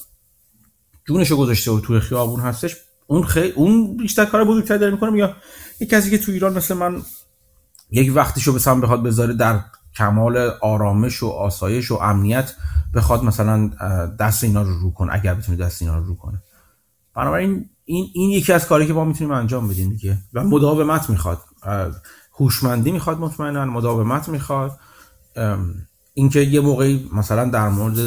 جونشو 1.07 1.37
گذاشته 1.37 1.71
و 1.71 1.79
توی 1.79 1.99
خیابون 1.99 2.39
هستش 2.39 2.75
اون 3.07 3.23
خیلی 3.23 3.51
اون 3.51 3.97
بیشتر 3.97 4.25
کار 4.25 4.43
بزرگتر 4.43 4.77
داره 4.77 4.91
می‌کنه. 4.91 5.17
یا 5.17 5.35
یک 5.79 5.89
کسی 5.89 6.09
که 6.09 6.17
تو 6.17 6.31
ایران 6.31 6.53
مثل 6.53 6.73
من 6.73 7.01
یک 7.91 8.11
وقتشو 8.15 8.53
به 8.53 8.59
سم 8.59 8.81
بخواد 8.81 9.03
بذاره 9.03 9.33
در 9.33 9.59
کمال 9.97 10.37
آرامش 10.61 11.23
و 11.23 11.27
آسایش 11.27 11.91
و 11.91 11.95
امنیت 11.95 12.53
بخواد 12.93 13.23
مثلا 13.23 13.67
دست 14.19 14.43
اینا 14.43 14.61
رو 14.61 14.79
رو 14.79 14.91
کن 14.91 15.07
اگر 15.11 15.33
بتونه 15.33 15.57
دست 15.57 15.81
اینا 15.81 15.97
رو 15.97 16.03
رو 16.03 16.15
کنه. 16.15 16.41
بنابراین 17.15 17.69
این 17.85 18.07
این 18.13 18.29
یکی 18.29 18.53
از 18.53 18.67
کاری 18.67 18.87
که 18.87 18.93
ما 18.93 19.05
می‌تونیم 19.05 19.33
انجام 19.33 19.67
بدیم 19.67 19.89
دیگه. 19.89 20.17
و 20.33 20.43
مداومت 20.43 21.09
می‌خواد. 21.09 21.39
هوشمندی 22.39 22.91
می‌خواد 22.91 23.19
مطمئنا 23.19 23.65
مداومت 23.65 24.29
می‌خواد. 24.29 24.79
اینکه 26.13 26.39
یه 26.39 26.59
موقعی 26.59 27.09
مثلا 27.13 27.45
در 27.45 27.69
مورد 27.69 27.97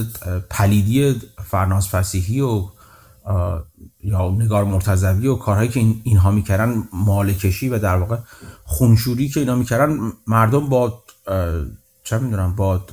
پلیدی 0.50 1.20
فرناز 1.44 1.88
فسیحی 1.88 2.40
و 2.40 2.64
یا 4.04 4.30
نگار 4.30 4.64
مرتضوی 4.64 5.26
و 5.26 5.36
کارهایی 5.36 5.68
که 5.68 5.80
این 5.80 6.00
اینها 6.04 6.30
می‌کردن 6.30 6.88
مالکشی 6.92 7.68
و 7.68 7.78
در 7.78 7.96
واقع 7.96 8.16
خونشوری 8.64 9.28
که 9.28 9.40
اینا 9.40 9.54
می‌کردن 9.54 9.98
مردم 10.26 10.68
با 10.68 11.02
چه 12.10 12.18
می‌دونم 12.18 12.56
با 12.56 12.84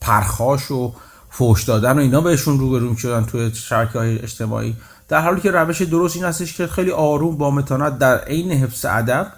پرخاش 0.00 0.70
و 0.70 0.94
فوش 1.30 1.64
دادن 1.64 1.92
و 1.92 1.98
اینا 1.98 2.20
بهشون 2.20 2.58
روبرو 2.58 2.96
شدن 2.96 3.24
توی 3.24 3.54
شبکه 3.54 3.98
های 3.98 4.18
اجتماعی. 4.18 4.76
در 5.08 5.20
حالی 5.20 5.40
که 5.40 5.50
روش 5.50 5.82
درست 5.82 6.16
این 6.16 6.24
هستش 6.24 6.56
که 6.56 6.66
خیلی 6.66 6.90
آروم 6.90 7.36
با 7.36 7.50
متانت 7.50 7.98
در 7.98 8.18
عین 8.18 8.52
حفظ 8.52 8.84
ادب 8.84 9.32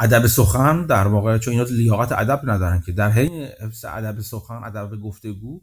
ادب 0.00 0.26
سخن 0.26 0.86
در 0.86 1.06
واقع 1.06 1.38
چون 1.38 1.52
اینا 1.52 1.64
لیاقت 1.64 2.12
ادب 2.12 2.40
ندارن 2.44 2.80
که 2.80 2.92
در 2.92 3.10
حین 3.10 3.48
حفظ 3.60 3.84
ادب 3.84 4.20
سخن 4.20 4.64
ادب 4.64 5.00
گفتگو 5.00 5.60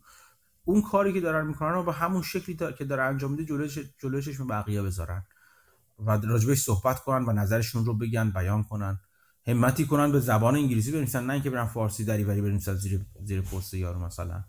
اون 0.64 0.82
کاری 0.82 1.14
که 1.14 1.22
دارن 1.22 1.48
می‌کنن 1.48 1.72
رو 1.72 1.84
با 1.84 1.92
همون 1.92 2.22
شکلی 2.22 2.58
که 2.78 2.86
داره 2.86 3.04
انجام 3.04 3.32
میده 3.32 3.46
جلوش 3.46 3.80
جلوشش 4.02 4.42
بقیه 4.50 4.82
بذارن 4.82 5.24
و 6.00 6.18
راجبش 6.24 6.62
صحبت 6.62 7.00
کنن 7.00 7.26
و 7.26 7.32
نظرشون 7.32 7.86
رو 7.86 7.98
بگن 7.98 8.30
بیان 8.30 8.64
کنن. 8.64 9.00
همتی 9.48 9.86
کنن 9.86 10.12
به 10.12 10.20
زبان 10.20 10.56
انگلیسی 10.56 10.92
بنویسن 10.92 11.26
نه 11.26 11.34
اینکه 11.34 11.50
برن 11.50 11.66
فارسی 11.66 12.06
دریوری 12.06 12.42
بنویسن 12.42 12.76
زیر 12.76 13.06
زیر 13.26 13.42
پست 13.42 13.74
یارو 13.74 14.00
مثلا. 14.00 14.44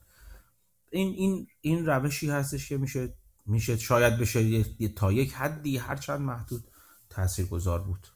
این 0.90 1.14
این 1.16 1.46
این 1.60 1.86
روشی 1.86 2.30
هستش 2.30 2.68
که 2.68 2.78
میشه 2.78 3.14
میشه 3.46 3.76
شاید 3.76 4.18
بشه 4.18 4.64
تا 4.88 5.12
یک 5.12 5.32
حدی 5.32 5.76
هر 5.76 5.96
چند 5.96 6.20
محدود 6.20 6.64
تاثیرگذار 7.10 7.82
بود. 7.82 8.06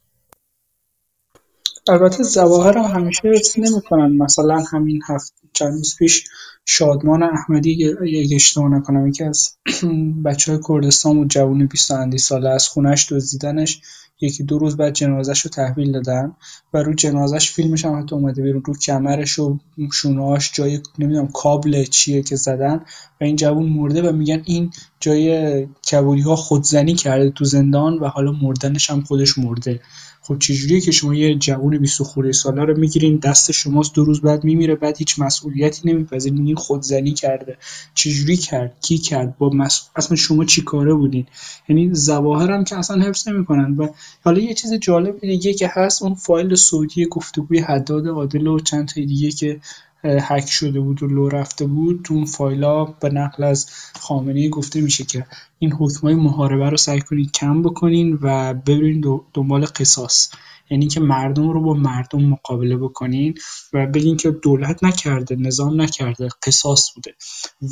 البته 1.88 2.22
ظواهر 2.22 2.78
هم 2.78 3.00
همیشه 3.00 3.28
حفظ 3.28 3.58
نمی‌کنن. 3.58 4.16
مثلا 4.16 4.64
همین 4.72 5.02
هفت 5.08 5.34
چند 5.52 5.72
روز 5.72 5.96
پیش 5.98 6.24
شادمان 6.64 7.22
احمدی 7.22 7.94
اگه 8.00 8.36
اشتباه 8.36 8.68
نکنم. 8.68 9.06
یکی 9.06 9.24
از 9.24 9.56
بچه 10.24 10.52
های 10.52 10.60
کردستان 10.68 11.18
و 11.18 11.24
جوون 11.24 11.66
20 11.66 11.90
اندی 11.90 12.18
ساله 12.18 12.48
از 12.48 12.68
خونش 12.68 13.12
دزدیدنش. 13.12 13.82
یکی 14.20 14.44
دو 14.44 14.58
روز 14.58 14.76
بعد 14.76 14.92
جنازش 14.94 15.40
رو 15.40 15.50
تحویل 15.50 15.92
دادن 15.92 16.32
و 16.74 16.78
رو 16.78 16.94
جنازش 16.94 17.50
فیلمش 17.50 17.84
هم 17.84 18.00
حتی 18.00 18.14
اومده 18.14 18.42
بیرون 18.42 18.62
رو 18.64 18.74
کمرش 18.74 19.38
و 19.38 19.58
شونهاش 19.92 20.52
جای 20.54 20.80
نمی‌دونم 20.98 21.28
کابل 21.28 21.84
چیه 21.84 22.22
که 22.22 22.36
زدن 22.36 22.76
و 23.20 23.24
این 23.24 23.36
جوون 23.36 23.66
مرده 23.66 24.10
و 24.10 24.12
میگن 24.12 24.42
این 24.44 24.70
جای 25.00 25.66
کبوری 25.90 26.20
ها 26.20 26.36
خودزنی 26.36 26.94
کرده 26.94 27.30
تو 27.30 27.44
زندان 27.44 27.98
و 27.98 28.08
حالا 28.08 28.32
مردنش 28.32 28.90
هم 28.90 29.00
خودش 29.00 29.38
مرده. 29.38 29.80
خب 30.28 30.38
چجوریه 30.38 30.80
که 30.80 30.90
شما 30.90 31.14
یه 31.14 31.34
جوون 31.34 31.78
20 31.78 32.02
خورده 32.02 32.32
ساله 32.32 32.64
رو 32.64 32.78
می‌گیرین؟ 32.78 33.16
دست 33.16 33.52
شماست 33.52 33.94
دو 33.94 34.04
روز 34.04 34.20
بعد 34.20 34.44
میمیره 34.44 34.74
بعد 34.74 34.96
هیچ 34.98 35.18
مسئولیتی 35.18 35.88
نمیپذیرین. 35.88 36.38
میگین 36.38 36.56
خودزنی 36.56 37.12
کرده. 37.12 37.58
چجوری 37.94 38.36
کرد؟ 38.36 38.76
کی 38.80 38.98
کرد؟ 38.98 39.38
با 39.38 39.50
مس... 39.50 39.88
اصلا 39.96 40.16
شما 40.16 40.44
چی 40.44 40.62
کاره 40.62 40.94
بودین؟ 40.94 41.26
یعنی 41.68 41.94
ظواهر 41.94 42.50
هم 42.50 42.64
که 42.64 42.76
اصلا 42.76 43.02
حفظ 43.02 43.28
نمی‌کنن. 43.28 43.76
و 43.76 43.88
حالا 44.24 44.38
یه 44.38 44.54
چیز 44.54 44.72
جالب 44.72 45.20
دیگه 45.20 45.54
که 45.54 45.70
هست 45.72 46.02
اون 46.02 46.14
فایل 46.14 46.54
صوتی 46.54 47.06
گفتگوی 47.06 47.58
حداد 47.58 48.08
عادل 48.08 48.46
و 48.46 48.60
چند 48.60 48.88
تا 48.88 49.00
دیگه 49.00 49.30
که 49.30 49.60
هک 50.06 50.48
شده 50.48 50.80
بود 50.80 51.02
و 51.02 51.06
لو 51.06 51.28
رفته 51.28 51.66
بود 51.66 52.00
تو 52.04 52.14
اون 52.14 52.24
فایلا 52.24 52.84
به 52.84 53.08
نقل 53.08 53.44
از 53.44 53.66
خامنه 54.00 54.48
گفته 54.48 54.80
میشه 54.80 55.04
که 55.04 55.26
این 55.58 55.72
حکمای 55.72 56.14
محاربه 56.14 56.70
رو 56.70 56.76
سعی 56.76 57.00
کنید 57.00 57.32
کم 57.32 57.62
بکنین 57.62 58.18
و 58.22 58.54
ببرین 58.54 59.04
دنبال 59.34 59.64
قصاص. 59.64 60.30
یعنی 60.70 60.86
که 60.86 61.00
مردم 61.00 61.50
رو 61.50 61.60
با 61.60 61.74
مردم 61.74 62.22
مقابله 62.22 62.76
بکنین 62.76 63.34
و 63.72 63.86
بگین 63.86 64.16
که 64.16 64.30
دولت 64.30 64.84
نکرده 64.84 65.36
نظام 65.36 65.80
نکرده 65.80 66.28
قصاص 66.46 66.90
بوده 66.94 67.14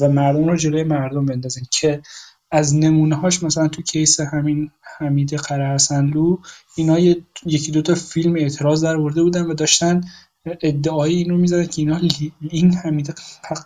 و 0.01 0.09
مردم 0.09 0.49
رو 0.49 0.57
جلوی 0.57 0.83
مردم 0.83 1.27
بندازین 1.27 1.65
که 1.71 2.03
از 2.51 2.75
نمونه 2.75 3.17
هاش 3.17 3.43
مثلا 3.43 3.69
تو 3.69 3.83
کیس 3.83 4.21
همین 4.21 4.71
حمید 4.99 5.35
قرهرسنلو 5.35 6.37
اینا 6.77 6.99
یکی 7.47 7.73
دوتا 7.73 7.95
فیلم 7.95 8.37
اعتراض 8.37 8.85
در 8.85 8.97
ورده 8.97 9.23
بودن 9.23 9.47
و 9.47 9.55
داشتن 9.55 10.01
ادعای 10.47 11.15
اینو 11.15 11.37
می‌زدن 11.37 11.67
که 11.67 11.83
اینا 11.83 12.01
این 12.51 12.75
حمید 12.75 13.15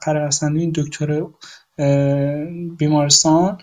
قرهرسنلو 0.07 0.61
این 0.61 0.73
دکتر 0.75 1.27
بیمارستان 2.79 3.59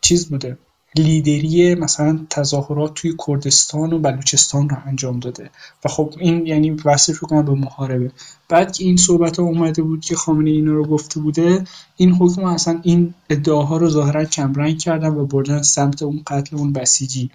چیز 0.00 0.28
بوده. 0.28 0.58
لیدری 0.96 1.74
مثلا 1.74 2.26
تظاهرات 2.30 2.94
توی 2.94 3.14
کردستان 3.26 3.92
و 3.92 3.98
بلوچستان 3.98 4.68
رو 4.68 4.76
انجام 4.86 5.20
داده. 5.20 5.50
و 5.84 5.88
خب 5.88 6.14
این 6.18 6.46
یعنی 6.46 6.70
وصف 6.70 7.18
کنم 7.18 7.44
به 7.44 7.52
محاربه. 7.52 8.10
بعد 8.48 8.72
که 8.72 8.84
این 8.84 8.96
صحبت 8.96 9.38
ها 9.38 9.44
اومده 9.44 9.82
بود 9.82 10.04
که 10.04 10.16
خامنه 10.16 10.50
اینا 10.50 10.72
رو 10.72 10.84
گفته 10.84 11.20
بوده 11.20 11.64
این 11.96 12.12
حکم 12.12 12.44
اصلا 12.44 12.80
این 12.82 13.14
ادعاها 13.30 13.76
رو 13.76 13.88
ظاهرا 13.88 14.24
کمرنگ 14.24 14.78
کردن 14.78 15.08
و 15.08 15.26
بردن 15.26 15.62
سمت 15.62 16.02
اون 16.02 16.22
قتل 16.26 16.56
اون 16.56 16.72
بسیجی. 16.72 17.30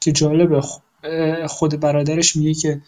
که 0.00 0.12
جالبه 0.12 0.60
خود 1.46 1.80
برادرش 1.80 2.36
میگه 2.36 2.54
که 2.54 2.80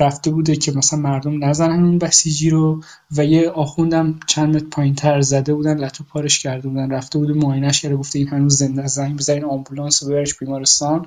رفته 0.00 0.30
بوده 0.30 0.56
که 0.56 0.72
مثلا 0.72 0.98
مردم 0.98 1.44
نزنن 1.44 1.84
اون 1.84 1.98
بسیجی 1.98 2.50
رو 2.50 2.82
و 3.16 3.24
یه 3.24 3.50
آخوندم 3.50 4.20
چند 4.26 4.56
متر 4.56 4.66
پایین 4.66 4.94
تر 4.94 5.20
زده 5.20 5.54
بودن 5.54 5.78
لطو 5.78 6.04
پارش 6.04 6.38
کرده 6.38 6.68
بودن. 6.68 6.90
رفته 6.90 7.18
بوده 7.18 7.32
معاینش 7.32 7.80
کرده 7.80 7.96
گفته 7.96 8.18
این 8.18 8.28
هنوز 8.28 8.56
زنده 8.56 8.86
زنگ 8.86 9.16
بزنین 9.16 9.44
آمبولانس 9.44 10.02
رو 10.02 10.08
ببرش 10.08 10.38
بیمارستان. 10.38 11.06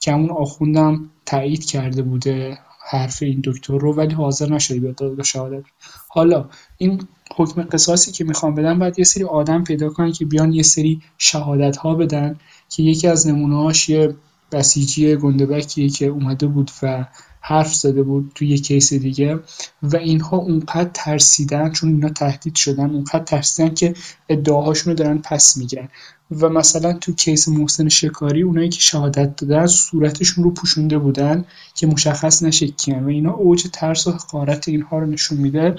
که 0.00 0.12
همون 0.12 0.30
آخوندم 0.30 1.10
تایید 1.26 1.64
کرده 1.64 2.02
بوده 2.02 2.58
حرف 2.90 3.22
این 3.22 3.40
دکتر 3.44 3.78
رو 3.78 3.94
ولی 3.94 4.14
حاضر 4.14 4.52
نشده 4.52 4.80
بیاد 4.80 4.94
دادگاه 4.94 5.24
شهادت. 5.24 5.64
حالا 6.08 6.48
این 6.78 7.02
حکم 7.36 7.62
قصاصی 7.62 8.12
که 8.12 8.24
می‌خوام 8.24 8.54
بدن 8.54 8.78
باید 8.78 8.98
یه 8.98 9.04
سری 9.04 9.24
آدم 9.24 9.64
پیدا 9.64 9.88
کنن 9.88 10.12
که 10.12 10.24
بیان 10.24 10.52
یه 10.52 10.62
سری 10.62 11.02
شهادت 11.18 11.76
ها 11.76 11.94
بدن 11.94 12.36
که 12.68 12.82
یکی 12.82 13.08
از 13.08 13.26
نمونه‌هاش 13.26 13.88
یه 13.88 14.14
بسیجی 14.52 15.16
گندبکیه 15.16 15.88
که 15.88 16.06
اومده 16.06 16.46
بود 16.46 16.70
و 16.82 17.06
حرف 17.48 17.74
زده 17.74 18.02
بود 18.02 18.32
توی 18.34 18.48
یه 18.48 18.58
کیس 18.58 18.92
دیگه 18.92 19.40
و 19.82 19.96
اینها 19.96 20.36
اونقدر 20.36 20.90
ترسیدن 20.94 21.72
چون 21.72 21.90
اینا 21.90 22.08
تهدید 22.08 22.54
شدن 22.54 22.90
اونقدر 22.90 23.24
ترسیدن 23.24 23.74
که 23.74 23.94
ادعاهاشون 24.28 24.90
رو 24.90 24.98
دارن 24.98 25.18
پس 25.18 25.56
میگن. 25.56 25.88
و 26.30 26.48
مثلا 26.48 26.92
تو 26.92 27.12
کیس 27.12 27.48
محسن 27.48 27.88
شکاری 27.88 28.42
اونایی 28.42 28.68
که 28.68 28.80
شهادت 28.80 29.36
دادن 29.36 29.66
صورتشون 29.66 30.44
رو 30.44 30.50
پوشونده 30.50 30.98
بودن 30.98 31.44
که 31.74 31.86
مشخص 31.86 32.42
نشه 32.42 32.66
کیان 32.66 33.04
و 33.04 33.08
اینا 33.08 33.32
اوج 33.32 33.66
ترس 33.72 34.06
و 34.06 34.10
حقارت 34.10 34.68
اینها 34.68 34.98
رو 34.98 35.06
نشون 35.06 35.38
میده 35.38 35.76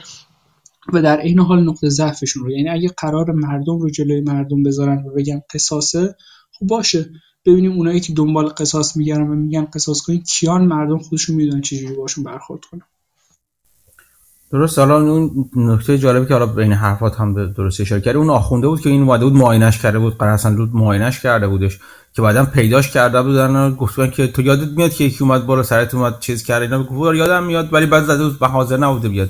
و 0.94 1.02
در 1.02 1.18
این 1.18 1.40
حال 1.40 1.64
نقطه 1.64 1.90
ضعفشون 1.90 2.44
رو. 2.44 2.52
یعنی 2.52 2.70
اگه 2.70 2.90
قرار 2.98 3.32
مردم 3.32 3.80
رو 3.80 3.90
جلوی 3.90 4.22
مردم 4.22 4.64
بذارن 4.64 5.06
و 5.06 5.14
بگن 5.14 5.42
قصاصه 5.54 6.16
خب 6.52 6.68
باشه. 6.68 7.10
ببینیم 7.46 7.72
اونایی 7.72 8.00
که 8.00 8.14
دنبال 8.14 8.48
قصاص 8.48 8.98
میگردن 8.98 9.22
و 9.22 9.36
میگن 9.36 9.68
قصاص 9.74 10.02
کنید 10.02 10.26
کیان 10.28 10.66
مردم 10.66 10.98
خودشون 10.98 11.36
می‌دونن 11.36 11.62
چجوری 11.62 11.96
باشون 11.96 12.24
برخورد 12.24 12.62
کنن. 12.72 12.82
درست. 14.52 14.80
حالا 14.80 15.02
اون 15.02 15.50
نکته 15.56 15.98
جالبی 15.98 16.26
که 16.26 16.34
حالا 16.34 16.46
بین 16.46 16.74
حرفات 16.74 17.16
هم 17.16 17.52
درست 17.54 17.82
اشاره 17.82 18.02
کردی 18.02 18.18
اون 18.18 18.30
آخونده 18.30 18.68
بود 18.68 18.82
که 18.82 18.90
این 18.90 19.02
اومده 19.02 19.26
بود 19.26 19.34
معاینش 19.34 19.82
کرده 19.82 20.00
بود. 20.00 20.18
قرار 20.18 20.34
اصلا 20.34 20.56
رود 20.56 20.76
معاینش 20.76 21.20
کرده 21.20 21.48
بودش 21.48 21.80
که 22.14 22.22
بعدا 22.22 22.46
پیداش 22.46 22.92
کرده 22.92 23.22
بودن 23.22 23.76
گفتن 23.76 24.10
که 24.10 24.28
تو 24.28 24.42
یادت 24.42 24.70
میاد 24.70 24.94
که 24.94 25.04
یکی 25.04 25.24
اومد 25.24 25.46
بالا 25.46 25.64
سرت 25.64 25.94
اومد 25.94 26.20
چیز 26.20 26.44
کرد 26.44 26.62
اینا. 26.62 26.84
گفت 26.84 27.16
یادم 27.16 27.44
میاد 27.44 27.74
ولی 27.74 27.86
بعد 27.86 28.04
زده 28.04 28.24
بود 28.24 28.40
به 28.40 28.48
حاضر 28.48 28.78
نبوده 28.78 29.10
بیاد. 29.10 29.30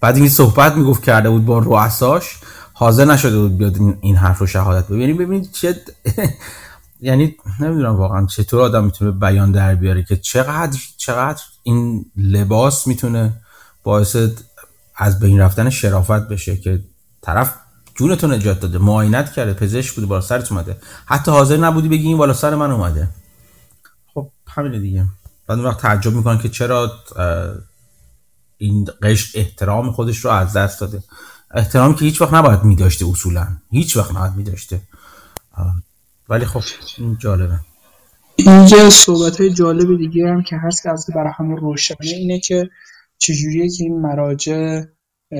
بعد 0.00 0.16
این 0.16 0.28
صحبت 0.28 0.76
می‌گفت 0.76 1.02
کرده 1.02 1.30
بود 1.30 1.44
با 1.44 1.58
رؤساش 1.58 2.38
حاضر 2.72 3.04
نشده 3.04 3.38
بود 3.38 3.58
بیاد 3.58 3.76
این 4.00 4.16
حرف 4.16 4.38
رو 4.38 4.46
شهادت 4.46 4.88
ببینید 4.88 5.18
ببینید 5.18 5.52
چه 5.52 5.80
یعنی 7.04 7.36
نمی‌دونم 7.60 7.96
واقعا 7.96 8.26
چطور 8.26 8.60
آدم 8.60 8.84
می‌تونه 8.84 9.10
بیان 9.10 9.52
در 9.52 9.74
بیاره 9.74 10.02
که 10.02 10.16
چقدر 10.16 10.78
چقدر 10.96 11.42
این 11.62 12.06
لباس 12.16 12.86
می‌تونه 12.86 13.40
باعث 13.82 14.16
از 14.96 15.18
بین 15.20 15.40
رفتن 15.40 15.70
شرافت 15.70 16.28
بشه 16.28 16.56
که 16.56 16.84
طرف 17.22 17.54
جونتون 17.94 18.32
نجات 18.32 18.60
داده 18.60 18.78
معاینت 18.78 19.32
کرده 19.32 19.52
پزشک 19.52 19.94
بوده 19.94 20.06
بالا 20.06 20.20
سرت 20.20 20.52
اومده. 20.52 20.76
حتی 21.06 21.30
حاضر 21.30 21.56
نبودی 21.56 21.88
بگی 21.88 22.06
این 22.06 22.16
بالا 22.16 22.32
سر 22.32 22.54
من 22.54 22.70
اومده. 22.70 23.08
خب 24.14 24.30
همینه 24.48 24.78
دیگه. 24.78 25.06
بعد 25.46 25.58
اون 25.58 25.68
وقت 25.68 25.80
تعجب 25.80 26.12
می‌کنن 26.12 26.38
که 26.38 26.48
چرا 26.48 26.92
این 28.58 28.88
قشر 29.02 29.38
احترام 29.38 29.92
خودش 29.92 30.18
رو 30.18 30.30
از 30.30 30.52
دست 30.52 30.80
داده. 30.80 31.02
احترام 31.50 31.94
که 31.94 32.04
هیچ 32.04 32.20
وقت 32.20 32.34
نباید 32.34 32.64
میداشته 32.64 33.06
اصولا. 33.06 33.46
هیچ 33.70 33.96
وقت 33.96 34.10
نباید 34.10 34.36
میداشته. 34.36 34.80
ولی 36.28 36.44
خب 36.44 36.62
این 36.98 37.16
جالبه. 37.18 37.60
اینجا 38.36 38.90
صحبت 38.90 39.40
های 39.40 39.50
جالب 39.50 39.98
دیگه 39.98 40.28
هم 40.28 40.42
که 40.42 40.56
هست 40.56 40.82
که 40.82 40.90
از 40.90 41.06
برای 41.14 41.32
همه 41.36 41.60
روشنه 41.60 41.96
اینه 42.00 42.40
که 42.40 42.70
چجوریه 43.18 43.68
که 43.68 43.84
این 43.84 44.00
مراجع 44.00 44.82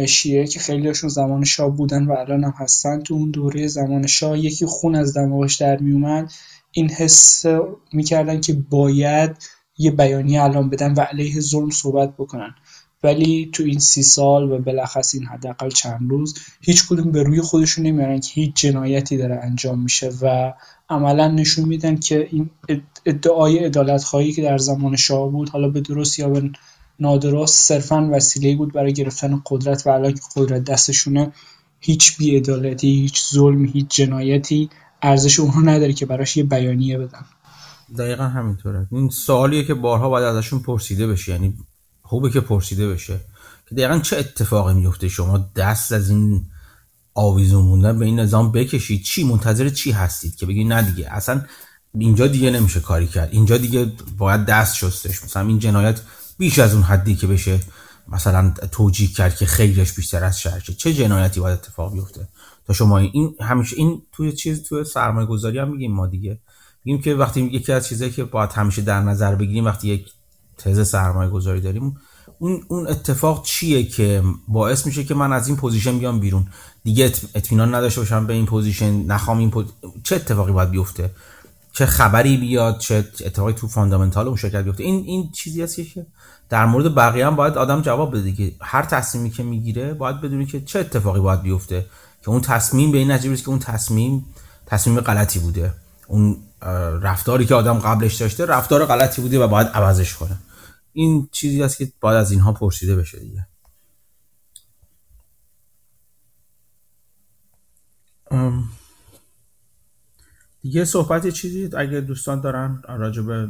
شیعه 0.09 0.47
که 0.47 0.61
خیلیشون 0.61 1.11
زمان 1.11 1.45
شاه 1.45 1.77
بودن 1.77 2.05
و 2.05 2.13
الان 2.13 2.45
هم 2.45 2.55
هستن 2.57 3.01
تو 3.01 3.15
اون 3.15 3.31
دوره 3.31 3.67
زمان 3.67 4.07
شاه 4.07 4.39
یکی 4.39 4.67
خون 4.67 4.95
از 4.95 5.17
دماغش 5.17 5.57
در 5.57 5.77
میومد. 5.77 6.33
این 6.73 6.91
حس 6.91 7.45
می‌کردن 7.93 8.41
که 8.41 8.53
باید 8.53 9.37
یه 9.79 9.91
بیانیه 9.91 10.43
الان 10.43 10.71
بدن 10.71 10.95
و 10.95 11.01
علیه 11.01 11.41
ظلم 11.41 11.71
صحبت 11.71 12.15
بکنن. 12.17 12.55
ولی 13.03 13.51
تو 13.53 13.63
این 13.63 13.79
سی 13.79 14.03
سال 14.03 14.53
و 14.53 14.59
بلخص 14.59 15.15
این 15.15 15.27
حداقل 15.27 15.69
چند 15.69 16.11
روز 16.11 16.39
هیچ 16.61 16.89
کدوم 16.89 17.13
به 17.13 17.23
روی 17.23 17.41
خودشون 17.41 17.87
نمیارن 17.87 18.21
که 18.21 18.33
هیچ 18.35 18.55
جنایتی 18.55 19.17
داره 19.17 19.41
انجام 19.43 19.83
میشه 19.83 20.11
و 20.23 20.53
عملا 20.89 21.29
نشون 21.29 21.65
میدن 21.69 21.97
که 21.97 22.29
این 22.31 22.51
ادعای 23.07 23.59
عدالت 23.59 24.05
خواهی 24.05 24.33
که 24.33 24.43
در 24.43 24.59
زمان 24.59 24.97
شاه 24.97 25.31
بود 25.31 25.49
حالا 25.49 25.69
به 25.69 25.81
درست 25.81 26.19
یا 26.19 26.29
به 26.29 26.51
نادرست 27.01 27.69
صرفا 27.69 28.11
وسیله 28.13 28.57
بود 28.57 28.73
برای 28.73 28.93
گرفتن 28.93 29.43
قدرت 29.47 29.87
و 29.87 29.91
الان 29.91 30.13
که 30.13 30.21
قدرت 30.37 30.65
دستشونه 30.65 31.33
هیچ 31.81 32.17
بیعدالتی 32.19 32.89
هیچ 32.89 33.25
ظلم 33.33 33.65
هیچ 33.65 33.87
جنایتی 33.89 34.71
ارزش 35.03 35.41
اونها 35.41 35.61
نداره 35.61 35.93
که 35.93 36.07
براش 36.07 36.37
یه 36.37 36.45
بیانیه 36.45 36.99
بدن. 36.99 37.25
دقیقا 37.99 38.25
همینطوره. 38.25 38.87
این 38.93 39.09
سوالیه 39.09 39.65
که 39.65 39.75
بارها 39.75 40.09
باید 40.09 40.25
ازشون 40.25 40.59
پرسیده 40.59 41.07
بشه 41.07 41.33
یعنی 41.33 41.55
خوبه 42.03 42.31
که 42.31 42.41
پرسیده 42.41 42.89
بشه. 42.89 43.21
که 43.69 43.75
دقیقا 43.75 43.99
چه 43.99 44.17
اتفاقی 44.17 44.75
میفته 44.75 45.09
شما 45.09 45.51
دست 45.57 45.93
از 45.93 46.11
این 46.11 46.47
آویزون 47.15 47.65
موندن 47.65 47.99
به 47.99 48.05
این 48.05 48.21
نظام 48.21 48.53
بکشید. 48.53 49.03
چی؟ 49.03 49.25
منتظر 49.25 49.69
چی 49.69 49.93
هستید 49.93 50.37
که 50.37 50.47
بگید 50.47 50.73
نه 50.73 50.83
دیگه 50.83 51.09
اصلا 51.11 51.43
اینجا 51.99 52.27
دیگه 52.27 52.51
نمیشه 52.51 52.81
کاری 52.81 53.07
کرد. 53.07 53.29
اینجا 53.33 53.59
دیگه 53.59 53.93
باید 54.19 54.45
دست 54.47 54.77
شستش. 54.77 55.25
مثلا 55.25 55.47
این 55.49 55.59
جنایت 55.59 56.01
بیش 56.39 56.59
از 56.59 56.75
اون 56.75 56.83
حدی 56.83 57.15
که 57.15 57.27
بشه 57.27 57.61
مثلا 58.09 58.55
توجیه 58.73 59.09
کرد 59.09 59.37
که 59.37 59.47
خیلیش 59.47 59.93
بیشتر 59.93 60.25
از 60.25 60.41
شرشه. 60.41 60.75
چه 60.75 60.95
جنایتی 60.95 61.41
باید 61.41 61.59
اتفاق 61.59 61.93
بیفته؟ 61.93 62.29
تا 62.67 62.73
شما 62.73 62.99
این 62.99 63.35
همیشه 63.41 63.77
این 63.77 64.03
توی 64.13 64.33
چیز 64.33 64.63
توی 64.63 64.85
سرمایه 64.85 65.27
گذاری 65.27 65.59
هم 65.59 65.71
میگیم 65.71 65.93
ما 65.93 66.07
دیگه. 66.07 66.39
میگیم 66.85 67.03
که 67.03 67.15
وقتی 67.15 67.41
یکی 67.41 67.73
از 67.73 67.89
چیزایی 67.89 68.11
که 68.11 68.25
باید 68.25 68.53
همیشه 68.53 68.83
در 68.83 69.01
نظر 69.01 69.35
بگیریم 69.35 69.65
وقتی 69.65 69.89
یک 69.89 70.13
تز 70.59 70.89
سرمایه 70.89 71.31
گذاری 71.31 71.61
داریم 71.61 71.97
اون 72.39 72.65
اون 72.69 72.87
اتفاق 72.87 73.45
چیه 73.45 73.85
که 73.87 74.23
باعث 74.49 74.87
میشه 74.87 75.05
که 75.05 75.15
من 75.15 75.33
از 75.33 75.49
این 75.49 75.57
position 75.57 75.99
بیام 75.99 76.21
بیرون؟ 76.21 76.47
دیگه 76.85 77.13
اطمینان 77.35 77.75
نداشته 77.75 78.01
باشم 78.01 78.27
به 78.27 78.33
این 78.33 78.47
position 78.47 79.07
نخوام 79.07 79.39
این 79.39 79.53
چه 80.03 80.17
اتفاقی 80.17 80.53
باید 80.53 80.71
بیفته؟ 80.71 81.11
چه 81.73 81.87
خبری 81.87 82.37
بیاد؟ 82.37 82.79
چه 82.79 82.95
اتفاقی 83.25 83.53
تو 83.53 83.69
fundamental 83.69 84.27
اون 84.29 84.37
شرکت 84.37 84.65
بیفته؟ 84.65 84.85
این 84.85 85.05
این 85.07 85.33
چیزی 85.33 85.63
هست 85.63 85.77
که 85.77 86.07
در 86.49 86.67
مورد 86.67 86.95
بقیه 86.95 87.27
هم 87.27 87.37
باید 87.37 87.55
آدم 87.55 87.83
جواب 87.83 88.17
بده 88.17 88.33
که 88.33 88.53
هر 88.61 88.83
تصمیمی 88.83 89.31
که 89.31 89.43
می‌گیره 89.43 89.95
باید 89.95 90.21
بدونی 90.21 90.47
که 90.47 90.61
چه 90.61 90.79
اتفاقی 90.79 91.21
باید 91.21 91.43
بیفته 91.43 91.87
که 92.23 92.29
اون 92.29 92.41
تصمیم 92.41 92.93
به 92.93 92.99
این 92.99 93.11
نتیجه 93.11 93.37
که 93.37 93.49
اون 93.49 93.59
تصمیم 93.59 94.27
تصمیم 94.67 95.01
غلطی 95.01 95.39
بوده. 95.39 95.75
اون 96.09 96.37
رفتاری 97.03 97.47
که 97.47 97.55
آدم 97.55 97.79
قبلش 97.79 98.15
داشته 98.15 98.47
رفتار 98.47 98.87
غلطی 98.87 99.23
بوده 99.23 99.39
و 99.39 99.49
باید 99.49 99.67
عوضش 99.67 100.15
کنه. 100.15 100.39
این 100.93 101.29
چیزی 101.33 101.63
است 101.63 101.77
که 101.77 101.93
باید 102.01 102.17
از 102.17 102.31
اینها 102.31 102.53
پرسیده 102.53 102.97
بشه 102.97 103.19
دیگه. 103.19 103.47
دیگه 110.63 110.85
صحبت 110.85 111.29
چیزی 111.29 111.71
اگر 111.77 112.01
دوستان 112.01 112.41
دارن 112.41 112.83
راجع 112.89 113.23
به 113.23 113.49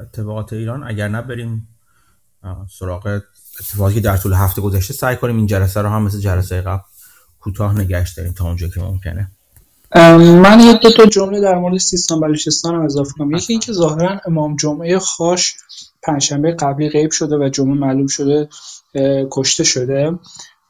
اتفاقات 0.00 0.52
ایران 0.52 0.84
اگر 0.84 1.08
نه 1.08 1.22
بریم 1.22 1.68
سراغ 2.78 3.20
اتفاقی 3.60 3.94
که 3.94 4.00
در 4.00 4.16
طول 4.16 4.32
هفته 4.32 4.62
گذشته 4.62 4.94
سعی 4.94 5.16
کنیم 5.16 5.36
این 5.36 5.46
جلسه 5.46 5.82
رو 5.82 5.88
هم 5.88 6.02
مثل 6.02 6.18
جلسه 6.18 6.60
قبل 6.60 6.82
کوتاه 7.40 7.78
نگهش 7.78 8.10
داریم 8.10 8.32
تا 8.32 8.44
اونجا 8.44 8.68
که 8.68 8.80
ممکنه. 8.80 9.30
من 10.42 10.60
یه 10.60 10.72
دو 10.82 10.90
تا 10.90 11.06
جمله 11.06 11.40
در 11.40 11.54
مورد 11.54 11.78
سیستان 11.78 12.20
بلوچستان 12.20 12.74
هم 12.74 12.80
اضافه 12.80 13.12
کنم. 13.18 13.30
یکی 13.30 13.52
اینکه 13.52 13.72
ظاهرا 13.72 14.20
امام 14.26 14.56
جمعه 14.56 14.98
خاش 14.98 15.54
پنجشنبه 16.02 16.52
قبلی 16.52 16.88
غیب 16.88 17.10
شده 17.10 17.36
و 17.36 17.48
جمعه 17.48 17.74
معلوم 17.74 18.06
شده 18.06 18.48
کشته 19.30 19.64
شده. 19.64 20.18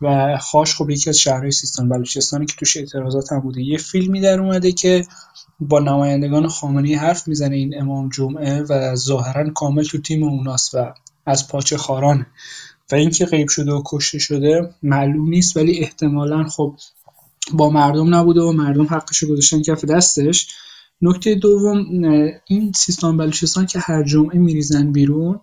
و 0.01 0.37
خاش 0.41 0.75
خب 0.75 0.91
یکی 0.91 1.11
از 1.11 1.19
شهرهای 1.19 1.51
سیستان 1.51 1.89
بلوچستانی 1.89 2.47
که 2.47 2.55
توش 2.59 2.77
اعتراضات 2.77 3.33
هم 3.33 3.41
بوده. 3.41 3.63
یه 3.63 3.79
فیلمی 3.79 4.21
در 4.21 4.41
اومده 4.41 4.73
که 4.73 5.07
با 5.61 5.81
نمایندگان 5.81 6.49
خامنه‌ای 6.49 6.95
حرف 6.95 7.29
می‌زنه 7.29 7.57
این 7.57 7.81
امام 7.81 8.09
جمعه 8.09 8.63
و 8.63 8.97
ظاهرا 8.97 9.51
کامل 9.51 9.83
تو 9.83 9.99
تیم 9.99 10.23
اوناست 10.23 10.75
و 10.75 10.95
از 11.27 11.49
پاچه 11.49 11.77
خاران. 11.77 12.27
و 12.93 12.95
اینکه 12.95 13.27
غیب 13.27 13.49
شده 13.49 13.73
و 13.73 13.83
کشته 13.87 14.19
شده 14.19 14.75
معلوم 14.83 15.29
نیست 15.29 15.57
ولی 15.57 15.79
احتمالا 15.79 16.45
خب 16.45 16.77
با 17.53 17.71
مردم 17.71 18.15
نبوده 18.15 18.41
و 18.41 18.53
مردم 18.53 18.87
حقش 18.87 19.25
گذاشتن 19.25 19.63
کف 19.63 19.85
دستش. 19.85 20.49
نکته 21.03 21.35
دوم 21.35 21.85
این 22.47 22.73
سیستان 22.73 23.17
بلوچستان 23.17 23.67
که 23.67 23.79
هر 23.79 24.03
جمعه 24.03 24.39
میریزن 24.39 24.93
بیرون 24.93 25.41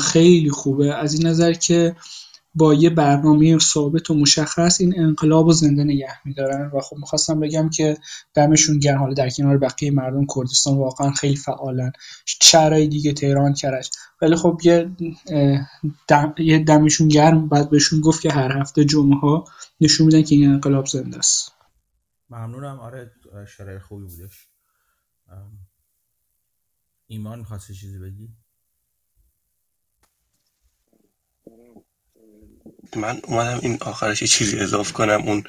خیلی 0.00 0.50
خوبه. 0.50 0.94
از 0.94 1.14
این 1.14 1.26
نظر 1.26 1.52
که 1.52 1.96
با 2.58 2.74
یه 2.74 2.90
برنامه 2.90 3.58
ثابت 3.58 4.10
و 4.10 4.14
مشخص 4.14 4.80
این 4.80 5.00
انقلاب 5.00 5.46
و 5.46 5.52
زنده 5.52 5.84
نگه 5.84 6.12
میدارن. 6.24 6.70
و 6.70 6.80
خب 6.80 6.96
می‌خواستم 6.96 7.40
بگم 7.40 7.70
که 7.70 7.96
دمشون 8.34 8.78
گرم. 8.78 8.98
حالا 8.98 9.14
در 9.14 9.30
کنار 9.30 9.58
بقیه 9.58 9.90
مردم 9.90 10.26
کردستان 10.34 10.76
واقعا 10.76 11.10
خیلی 11.10 11.36
فعالن. 11.36 11.92
شهرهای 12.26 12.88
دیگه 12.88 13.12
تهران 13.12 13.54
کرج 13.54 13.90
ولی 14.22 14.36
خب 14.36 14.60
یه, 14.64 14.90
دم، 16.08 16.34
یه 16.38 16.58
دمشون 16.58 17.08
گرم. 17.08 17.48
بعد 17.48 17.70
بهشون 17.70 18.00
گفت 18.00 18.22
که 18.22 18.32
هر 18.32 18.60
هفته 18.60 18.84
جمعه 18.84 19.18
ها 19.18 19.44
نشون 19.80 20.06
میدن 20.06 20.22
که 20.22 20.34
این 20.34 20.50
انقلاب 20.50 20.86
زنده 20.86 21.18
است. 21.18 21.52
ممنونم. 22.30 22.80
آره 22.80 23.10
شرایط 23.56 23.82
خوبی 23.82 24.04
بودش. 24.04 24.48
ایمان 27.06 27.44
خواستی 27.44 27.74
چیزی 27.74 27.98
بگی؟ 27.98 28.28
من 32.96 33.20
اومدم 33.24 33.58
این 33.62 33.78
آخرش 33.80 34.22
چیزی 34.24 34.60
اضاف 34.60 34.92
کنم 34.92 35.22
اون 35.22 35.44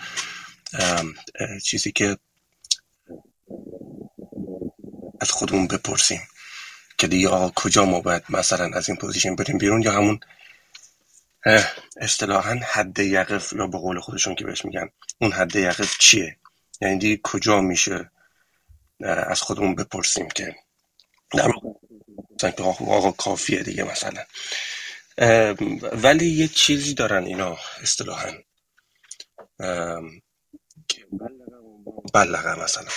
چیزی 1.63 1.91
که 1.91 2.17
از 5.21 5.31
خودمون 5.31 5.67
بپرسیم 5.67 6.21
که 6.97 7.07
دیگه 7.07 7.29
آقا 7.29 7.49
کجا 7.55 7.85
ما 7.85 8.01
باید 8.01 8.23
مثلا 8.29 8.77
از 8.77 8.89
این 8.89 8.97
position 8.97 9.35
بریم 9.35 9.57
بیرون 9.57 9.81
یا 9.81 9.91
همون 9.91 10.19
اصطلاحا 11.97 12.59
حد 12.71 12.99
یقف 12.99 13.53
یا 13.53 13.67
به 13.67 13.77
قول 13.77 13.99
خودشون 13.99 14.35
که 14.35 14.43
بهش 14.43 14.65
میگن 14.65 14.89
اون 15.21 15.31
حد 15.31 15.55
یقف 15.55 15.97
چیه؟ 15.97 16.37
یعنی 16.81 16.97
دیگه 16.97 17.21
کجا 17.23 17.61
میشه 17.61 18.11
از 18.99 19.41
خودمون 19.41 19.75
بپرسیم 19.75 20.27
که 20.27 20.55
در 21.37 21.51
آقا 22.61 23.11
کافیه 23.11 23.63
دیگه 23.63 23.83
مثلا. 23.83 24.23
ولی 26.03 26.25
یه 26.25 26.47
چیزی 26.47 26.93
دارن 26.93 27.23
اینا 27.23 27.57
اصطلاحا. 27.81 28.31
بلغه 32.13 32.63
مثلا. 32.63 32.89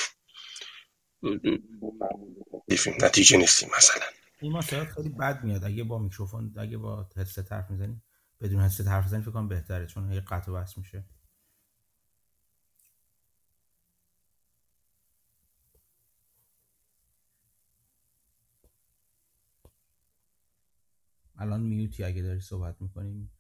نتیجه 3.03 3.37
نیستیم 3.37 3.69
مثلا. 3.77 4.03
این 4.41 4.53
ما 4.53 4.61
خیلی 4.61 5.09
بد 5.09 5.45
میاد. 5.45 5.65
اگه 5.65 5.85
با 5.85 5.99
میکروفون 5.99 6.55
اگه 6.59 6.77
با 6.77 7.09
هدست 7.17 7.53
حرف 7.53 7.71
می‌زنیم 7.71 8.03
بدون 8.41 8.61
هدست 8.61 8.89
حرف 8.89 9.05
بزنیم 9.05 9.23
فکر 9.23 9.31
کنم 9.31 9.49
بهتره 9.49 9.87
چون 9.87 10.13
هی 10.13 10.21
قطع 10.21 10.53
بس 10.53 10.79
میشه. 10.79 11.05
الان 21.43 21.61
میوتی 21.61 22.05
اگه 22.05 22.23
داری 22.23 22.41
صحبت 22.41 22.77
می‌کنیم 22.81 23.31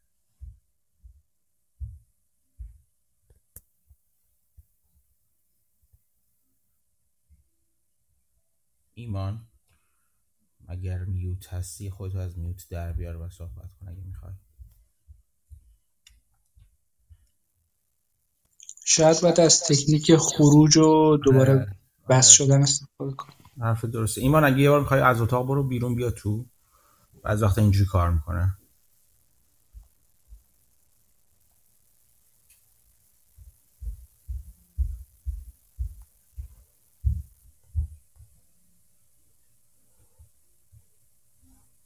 ایمان 8.94 9.46
اگر 10.68 11.04
میوت 11.04 11.52
هستی 11.54 11.90
خودتو 11.90 12.18
از 12.18 12.38
میوت 12.38 12.66
در 12.70 12.92
بیار 12.92 13.16
و 13.16 13.28
صحبت 13.30 13.74
کن 13.74 13.88
اگه 13.88 14.02
می‌خوای. 14.04 14.32
شاید 18.84 19.20
باید 19.22 19.40
از 19.40 19.60
تکنیک 19.60 20.16
خروج 20.16 20.76
و 20.76 21.16
دوباره 21.16 21.76
بس 22.08 22.28
شدن 22.30 22.62
استفاده 22.62 23.14
کن. 23.16 23.32
حرف 23.60 23.84
درسته. 23.84 24.20
ایمان 24.20 24.44
اگه 24.44 24.58
یه 24.58 24.70
بار 24.70 24.80
می‌خوای 24.80 25.00
از 25.00 25.20
اتاق 25.20 25.46
برو 25.46 25.68
بیرون 25.68 25.94
بیا 25.94 26.10
تو. 26.10 26.46
از 27.24 27.42
وقت 27.42 27.58
اینجوری 27.58 27.86
کار 27.86 28.10
می‌کنه. 28.10 28.56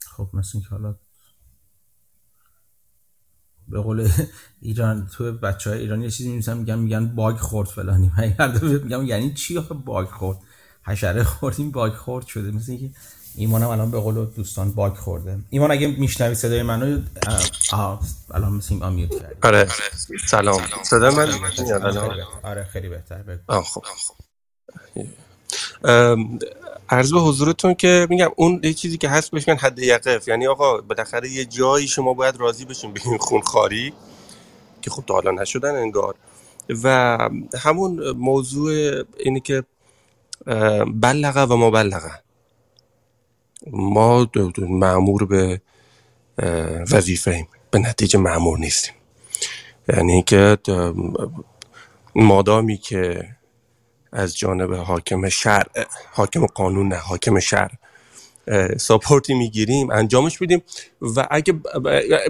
خب 0.05 0.29
مثل 0.33 0.51
اینکه 0.53 0.69
حالا 0.69 0.95
به 3.67 3.81
قول 3.81 4.09
ایران 4.61 5.07
تو 5.07 5.31
بچه 5.31 5.69
های 5.69 5.79
ایرانی 5.79 6.11
چیزی 6.11 6.29
میمیسن 6.29 6.57
میگن 6.57 6.79
میگن 6.79 7.15
باگ 7.15 7.35
خورد 7.37 7.69
فلانی. 7.69 8.11
من 8.17 8.59
میگم 8.83 9.05
یعنی 9.05 9.33
چی 9.33 9.57
آخه 9.57 9.73
باگ 9.73 10.07
خورد؟ 10.07 10.37
حشره 10.83 11.23
خوردیم 11.23 11.71
باگ 11.71 11.93
خورد 11.93 12.25
شده. 12.25 12.51
مثل 12.51 12.71
اینکه 12.71 12.99
ایمانم 13.37 13.67
الان 13.67 13.91
به 13.91 13.99
قول 13.99 14.25
دوستان 14.25 14.71
باگ 14.71 14.93
خورده. 14.93 15.37
ایمان 15.49 15.71
اگه 15.71 15.87
میشنوی 15.87 16.35
صدای 16.35 16.63
منو 16.63 16.99
الان 18.31 18.53
مثل 18.53 18.73
این 18.73 18.83
آمیوت 18.83 19.21
کردی 19.21 19.35
آره 19.43 19.67
سلام. 20.27 20.61
صدای 20.83 21.15
من؟ 21.15 21.33
میاد 21.59 22.27
آره 22.43 22.63
خیلی 22.63 22.89
بهتر 22.89 23.17
بگو. 23.17 23.61
خب. 23.61 23.83
عرض 26.89 27.13
به 27.13 27.19
حضورتون 27.19 27.73
که 27.73 28.07
میگم 28.09 28.29
اون 28.35 28.59
یه 28.63 28.73
چیزی 28.73 28.97
که 28.97 29.09
هست 29.09 29.31
بهش 29.31 29.49
حد 29.49 29.79
یقف 29.79 30.27
یعنی 30.27 30.47
آقا 30.47 30.77
بالاخره 30.77 31.29
یه 31.29 31.45
جایی 31.45 31.87
شما 31.87 32.13
باید 32.13 32.37
راضی 32.37 32.65
بشین 32.65 32.93
به 32.93 33.01
این 33.05 33.17
خونخاری 33.17 33.93
که 34.81 34.89
خب 34.89 35.03
تا 35.07 35.13
حالا 35.13 35.31
نشدن 35.31 35.75
انگار. 35.75 36.15
و 36.83 37.17
همون 37.59 38.11
موضوع 38.11 39.03
اینی 39.19 39.39
که 39.39 39.63
بلغه 41.01 41.41
و 41.41 41.57
مبلغه. 41.57 42.26
ما 43.71 44.27
معمور 44.57 45.25
به 45.25 45.61
وظیفه 46.91 47.31
ایم. 47.31 47.47
به 47.71 47.79
نتیجه 47.79 48.19
معمور 48.19 48.59
نیستیم. 48.59 48.93
یعنی 49.89 50.23
که 50.23 50.57
مادامی 52.15 52.77
که 52.77 53.27
از 54.11 54.37
جانب 54.37 54.73
حاکم 54.73 55.29
شهر 55.29 55.65
حاکم 56.11 56.45
قانون 56.45 56.87
نه 56.87 56.95
حاکم 56.95 57.39
شهر 57.39 57.71
ساپورتی 58.77 59.33
می‌گیریم 59.33 59.91
انجامش 59.91 60.41
میدیم 60.41 60.61
و 61.01 61.27
اگه 61.31 61.53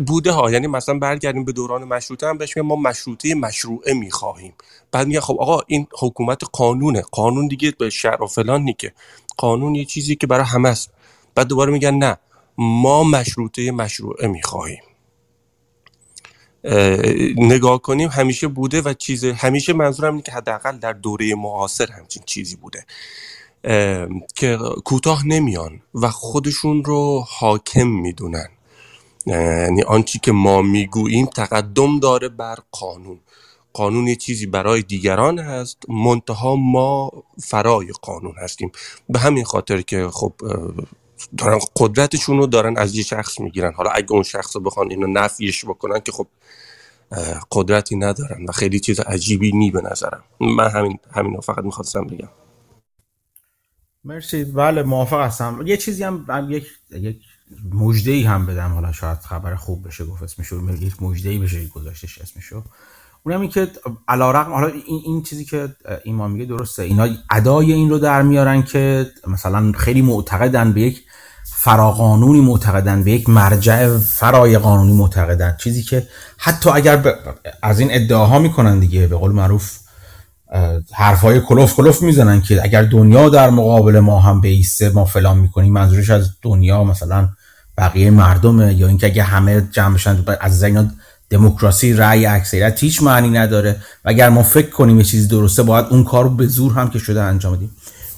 بوده 0.07 0.31
ها 0.31 0.51
یعنی 0.51 0.67
مثلا 0.67 0.99
برگردیم 0.99 1.45
به 1.45 1.51
دوران 1.51 1.83
مشروطه 1.83 2.27
هم 2.27 2.37
بهش 2.37 2.57
ما 2.57 2.75
مشروطه 2.75 3.35
مشروعه 3.35 3.93
می‌خواهیم. 3.93 4.53
بعد 4.91 5.07
میگه 5.07 5.21
خب 5.21 5.37
آقا 5.39 5.59
این 5.67 5.87
حکومت 5.99 6.41
قانونه 6.51 7.01
قانون 7.01 7.47
دیگه 7.47 7.73
به 7.79 7.89
شهر 7.89 8.23
و 8.23 8.27
فلان 8.27 8.61
نی 8.61 8.73
که 8.73 8.93
قانون 9.37 9.75
یه 9.75 9.85
چیزی 9.85 10.15
که 10.15 10.27
برای 10.27 10.45
همه 10.45 10.69
است. 10.69 10.91
بعد 11.38 11.47
دوباره 11.47 11.73
میگن 11.73 11.93
نه 11.93 12.17
ما 12.58 13.04
مشروطه 13.04 13.71
مشروعه 13.71 14.28
می‌خواهیم. 14.28 14.82
نگاه 17.38 17.82
کنیم 17.82 18.10
همیشه 18.10 18.47
بوده 18.47 18.82
و 18.82 18.93
چیز 18.93 19.26
همیشه 19.26 19.73
منظورم 19.73 20.13
اینه 20.13 20.23
که 20.23 20.32
حداقل 20.32 20.78
در 20.78 20.93
دوره 20.93 21.36
معاصر 21.36 21.91
همچین 21.91 22.23
چیزی 22.26 22.56
بوده. 22.56 22.86
که 24.36 24.58
کوتاه 24.86 25.28
نمیان 25.28 25.82
و 25.93 26.08
خودشون 26.08 26.84
رو 26.84 27.26
حاکم 27.28 27.88
می‌دونن. 27.88 28.50
یعنی 29.26 29.82
آنچی 29.82 30.19
که 30.19 30.32
ما 30.32 30.62
می‌گوییم 30.62 31.26
تقدم 31.26 32.00
داره 32.00 32.30
بر 32.30 32.58
قانون. 32.71 33.19
قانون 33.73 34.08
یه 34.08 34.15
چیزی 34.15 34.45
برای 34.45 34.82
دیگران 34.82 35.39
هست 35.39 35.78
منتها 35.89 36.56
ما 36.56 37.12
فرای 37.43 37.88
قانون 38.02 38.36
هستیم. 38.38 38.71
به 39.10 39.19
همین 39.19 39.43
خاطر 39.43 39.82
که 39.82 40.08
خب 40.08 40.34
دارن 41.38 41.60
قدرتشون 41.75 42.38
رو 42.38 42.47
دارن 42.47 42.77
از 42.77 42.95
یه 42.95 43.03
شخص 43.03 43.39
می‌گیرن. 43.39 43.73
حالا 43.73 43.89
اگه 43.89 44.12
اون 44.12 44.23
شخص 44.23 44.56
رو 44.56 44.62
بخوان 44.62 44.91
اینو 44.91 45.08
نفیش 45.08 45.65
بکنن 45.65 45.99
که 45.99 46.12
خب 46.12 46.27
قدرتی 47.51 47.95
ندارن 47.95 48.45
و 48.49 48.51
خیلی 48.51 48.80
چیز 48.80 48.99
عجیبی 48.99 49.51
نی 49.51 49.71
به 49.71 49.82
نظرم. 49.82 50.23
من 50.39 50.69
همین 50.69 50.99
همین 51.12 51.39
فقط 51.39 51.63
می‌خواستم 51.63 52.08
بگم. 52.08 52.30
مرسی. 54.03 54.43
بله 54.43 54.84
موافق 54.84 55.19
هستم. 55.19 55.63
یه 55.65 55.77
چیزی 55.77 56.03
هم, 56.03 56.47
یک 56.49 56.67
یک 56.91 57.17
مجده 57.73 58.12
ای 58.12 58.23
هم 58.23 58.45
بدم. 58.45 58.73
حالا 58.73 58.91
شاید 58.91 59.17
خبر 59.17 59.56
خوب 59.56 59.88
بشه 59.88 60.06
گفت 60.06 60.23
اسمشو 60.23 60.71
یک 60.82 61.03
مجده 61.03 61.30
ای 61.30 61.38
بشه 61.38 61.67
گذاشتش 61.67 62.17
اسمشو 62.17 62.63
اونم 63.23 63.41
این 63.41 63.49
که 63.49 63.71
علیرغم 64.08 64.53
حالا 64.53 64.67
این, 64.67 65.01
این 65.06 65.23
چیزی 65.23 65.45
که 65.45 65.75
ایمان 66.03 66.32
میگه 66.32 66.45
درسته. 66.45 66.84
اینا 66.84 67.08
ادای 67.32 67.73
این 67.73 67.89
رو 67.89 67.99
در 67.99 68.21
میارن 68.21 68.63
که 68.63 69.12
مثلا 69.27 69.71
خیلی 69.71 70.01
معتقدن 70.01 70.73
به 70.73 70.82
یک 70.82 71.03
فراقانونی 71.55 72.41
معتقدن 72.41 73.03
به 73.03 73.12
یک 73.12 73.29
مرجع 73.29 73.97
فرای 73.97 74.57
قانونی 74.57 74.93
معتقدن. 74.93 75.55
چیزی 75.60 75.83
که 75.83 76.07
حتی 76.38 76.69
اگر 76.69 77.15
از 77.63 77.79
این 77.79 77.89
ادعاها 77.91 78.39
می‌کنن 78.39 78.79
دیگه 78.79 79.07
به 79.07 79.15
قول 79.15 79.31
معروف 79.31 79.77
حرفای 80.93 81.41
کلوف 81.41 81.75
کلوف 81.75 82.01
می‌زنن 82.01 82.41
که 82.41 82.63
اگر 82.63 82.83
دنیا 82.83 83.29
در 83.29 83.49
مقابل 83.49 83.99
ما 83.99 84.19
هم 84.19 84.41
بیسته 84.41 84.89
ما 84.89 85.05
فلان 85.05 85.38
می‌کنیم 85.38 85.73
منظورش 85.73 86.10
از 86.10 86.29
دنیا 86.41 86.83
مثلا 86.83 87.29
بقیه 87.77 88.12
مردمه 88.12 88.73
یا 88.73 88.88
اینکه 88.88 89.07
اگه 89.07 89.23
همه 89.23 89.67
جمع 89.71 89.93
بشن 89.95 90.23
از 90.41 90.63
اینا 90.63 90.86
دموکراسی 91.29 91.93
رأی 91.93 92.25
اکثریت 92.25 92.83
هیچ 92.83 93.03
معنی 93.03 93.29
نداره. 93.29 93.71
و 94.05 94.10
اگر 94.10 94.29
ما 94.29 94.43
فکر 94.43 94.69
کنیم 94.69 94.97
یه 94.97 95.03
چیزی 95.03 95.27
درسته 95.27 95.63
باید 95.63 95.86
اون 95.89 96.03
کار 96.03 96.23
رو 96.23 96.29
به 96.29 96.47
زور 96.47 96.73
هم 96.73 96.89
که 96.89 96.99
شده 96.99 97.21
انجام 97.21 97.55
بدیم. 97.55 97.71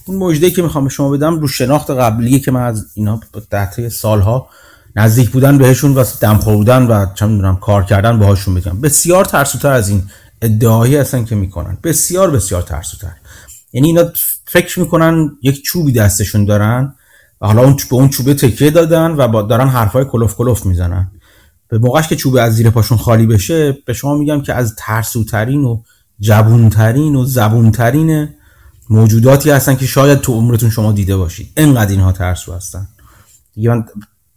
اون 0.09 0.17
مژده 0.17 0.51
که 0.51 0.61
می‌خوام 0.61 0.83
به 0.83 0.89
شما 0.89 1.09
بدم 1.09 1.39
رو 1.39 1.47
شناخت 1.47 1.91
قبلی 1.91 2.39
که 2.39 2.51
من 2.51 2.63
از 2.63 2.85
اینا 2.93 3.19
ده 3.49 3.89
سالها 3.89 4.49
نزدیک 4.95 5.29
بودن 5.29 5.57
بهشون 5.57 5.93
و 5.93 6.03
دمخور 6.21 6.55
بودن 6.55 6.87
و 6.87 7.05
چه 7.15 7.25
می‌دونم 7.25 7.55
کار 7.55 7.83
کردن 7.83 8.19
باهاشون 8.19 8.55
بگم. 8.55 8.81
بسیار 8.81 9.25
ترسوتر 9.25 9.71
از 9.71 9.89
این 9.89 10.03
ادعایی 10.41 10.95
هستن 10.95 11.25
که 11.25 11.35
می‌کنن. 11.35 11.77
بسیار 11.83 12.31
بسیار 12.31 12.61
ترسوتر. 12.61 13.11
یعنی 13.73 13.87
اینا 13.87 14.03
فکر 14.45 14.79
می‌کنن 14.79 15.37
یک 15.41 15.63
چوبی 15.63 15.91
دستشون 15.91 16.45
دارن 16.45 16.93
و 17.41 17.47
حالا 17.47 17.63
اون 17.63 17.75
به 17.89 17.95
اون 17.95 18.09
چوبه 18.09 18.33
تکیه 18.33 18.69
دادن 18.69 19.11
و 19.11 19.27
با 19.27 19.41
دارن 19.41 19.67
حرفای 19.67 20.05
کلوف 20.05 20.35
کلوف 20.35 20.65
می‌زنن. 20.65 21.11
به 21.67 21.77
موقعش 21.77 22.07
که 22.07 22.15
چوبه 22.15 22.41
از 22.41 22.55
زیر 22.55 22.69
پاشون 22.69 22.97
خالی 22.97 23.25
بشه 23.25 23.77
به 23.85 23.93
شما 23.93 24.17
میگم 24.17 24.41
که 24.41 24.53
از 24.53 24.75
ترسوترین 24.77 25.63
و 25.63 25.81
جبونترین 26.19 27.15
و 27.15 27.25
زبونترین 27.25 28.29
موجوداتی 28.89 29.49
هستن 29.49 29.75
که 29.75 29.85
شاید 29.85 30.19
تو 30.19 30.33
عمرتون 30.33 30.69
شما 30.69 30.91
دیده 30.91 31.17
باشید. 31.17 31.51
انقدر 31.57 31.91
اینها 31.91 32.11
ترسو 32.11 32.53
هستن. 32.53 32.87
دیگه 33.53 33.69
من 33.69 33.85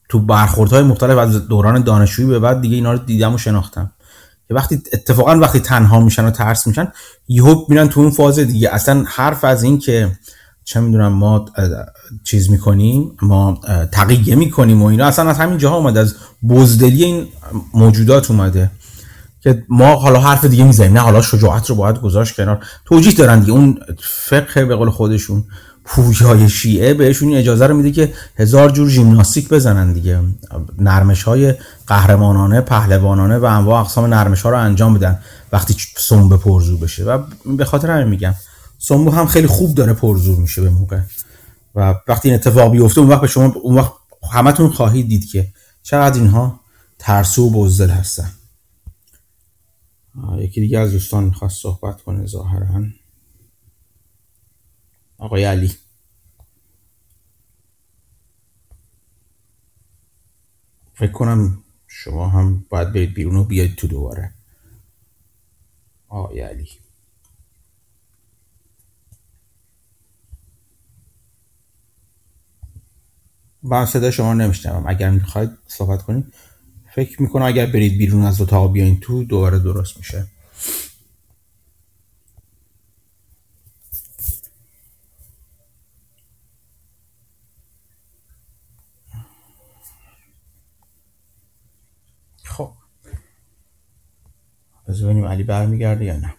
تو 0.08 0.18
برخوردهای 0.18 0.82
مختلف 0.82 1.18
از 1.18 1.48
دوران 1.48 1.82
دانشجویی 1.82 2.28
به 2.28 2.38
بعد 2.38 2.60
دیگه 2.60 2.74
اینا 2.74 2.92
رو 2.92 2.98
دیدم 2.98 3.34
و 3.34 3.38
شناختم. 3.38 3.92
که 4.48 4.54
وقتی 4.54 4.82
اتفاقا 4.92 5.38
وقتی 5.38 5.60
تنها 5.60 6.00
میشن 6.00 6.24
و 6.24 6.30
ترس 6.30 6.66
میشن 6.66 6.88
یهو 7.28 7.64
میرن 7.68 7.88
تو 7.88 8.00
اون 8.00 8.10
فاز 8.10 8.38
دیگه. 8.38 8.70
اصلا 8.70 9.04
حرف 9.06 9.44
از 9.44 9.62
این 9.62 9.78
که 9.78 10.12
چه 10.64 10.80
می‌دونم 10.80 11.12
ما 11.12 11.44
چیز 12.24 12.50
می‌کنیم 12.50 13.16
ما 13.22 13.60
تقیه 13.92 14.34
می‌کنیم 14.34 14.82
و 14.82 14.86
اینا 14.86 15.06
اصلا 15.06 15.30
از 15.30 15.38
همین 15.38 15.58
جاها 15.58 15.76
اومده 15.76 16.00
از 16.00 16.14
بزدلی 16.48 17.04
این 17.04 17.26
موجودات 17.74 18.30
اومده. 18.30 18.70
که 19.42 19.64
ما 19.68 19.94
حالا 19.94 20.20
حرف 20.20 20.44
دیگه 20.44 20.64
می‌زنیم 20.64 20.92
نه 20.92 21.00
حالا 21.00 21.22
شجاعت 21.22 21.70
رو 21.70 21.76
باید 21.76 22.00
گذاشت 22.00 22.36
کنار. 22.36 22.64
توجیه 22.84 23.12
دارن 23.12 23.40
دیگه 23.40 23.52
اون 23.52 23.78
فقه 24.00 24.64
به 24.64 24.76
قول 24.76 24.90
خودشون 24.90 25.44
پویای 25.84 26.48
شیعه 26.48 26.94
بهشون 26.94 27.34
اجازه 27.34 27.66
رو 27.66 27.76
میده 27.76 27.90
که 27.90 28.12
هزار 28.36 28.70
جور 28.70 28.88
ژیمناستیک 28.88 29.48
بزنن 29.48 29.92
دیگه. 29.92 30.20
نرمش 30.78 31.22
های 31.22 31.54
قهرمانانه 31.86 32.60
پهلوانانه 32.60 33.38
و 33.38 33.44
انواع 33.44 33.80
اقسام 33.80 34.14
نرمش 34.14 34.42
ها 34.42 34.50
رو 34.50 34.58
انجام 34.58 34.94
بدن 34.94 35.18
وقتی 35.52 35.76
سنبه 35.96 36.36
پرزور 36.36 36.78
بشه. 36.80 37.04
و 37.04 37.18
به 37.56 37.64
خاطر 37.64 37.90
همین 37.90 38.08
میگم 38.08 38.34
سنبه 38.78 39.12
هم 39.12 39.26
خیلی 39.26 39.46
خوب 39.46 39.74
داره 39.74 39.92
پرزور 39.92 40.38
میشه 40.38 40.62
به 40.62 40.70
موقع. 40.70 41.00
و 41.74 41.94
وقتی 42.08 42.28
این 42.28 42.34
اتفاق 42.34 42.72
بیفته 42.72 43.00
اون 43.00 43.10
وقت 43.10 43.20
به 43.20 43.26
شما 43.26 43.54
اون 43.62 43.78
وقت 43.78 43.92
همتون 44.32 44.70
خواهید 44.70 45.08
دید 45.08 45.30
که 45.30 45.48
چقدر 45.82 46.20
اینها 46.20 46.60
ترسو 46.98 47.46
و 47.46 47.50
بزدل 47.50 47.90
هستن. 47.90 48.30
یکی 50.38 50.60
دیگه 50.60 50.78
از 50.78 50.92
دوستان 50.92 51.24
می‌خواست 51.24 51.62
صحبت 51.62 52.02
کنه 52.02 52.26
ظاهرا. 52.26 52.84
آقای 55.18 55.44
علی. 55.44 55.74
فکر 60.94 61.12
کنم 61.12 61.64
شما 61.86 62.28
هم 62.28 62.66
باید 62.68 62.92
برید 62.92 63.14
بیرون 63.14 63.36
و 63.36 63.44
بیاید 63.44 63.76
تو 63.76 63.86
دوباره. 63.86 64.34
آقای 66.08 66.40
علی. 66.40 66.68
من 73.62 73.86
صدا 73.86 74.10
شما 74.10 74.34
نمیشنوم. 74.34 74.86
اگر 74.86 75.10
می‌خواید 75.10 75.50
صحبت 75.66 76.02
کنید. 76.02 76.34
فکر 76.94 77.22
می‌کنم 77.22 77.44
اگر 77.44 77.66
برید 77.66 77.98
بیرون 77.98 78.22
از 78.22 78.40
اتاق 78.40 78.72
بیاین 78.72 79.00
تو 79.00 79.24
دوباره 79.24 79.58
درست 79.58 79.96
میشه. 79.96 80.26
خب. 92.44 92.72
ببینیم 94.88 95.24
علی 95.24 95.42
برمیگرده 95.42 96.04
یا 96.04 96.16
نه. 96.16 96.34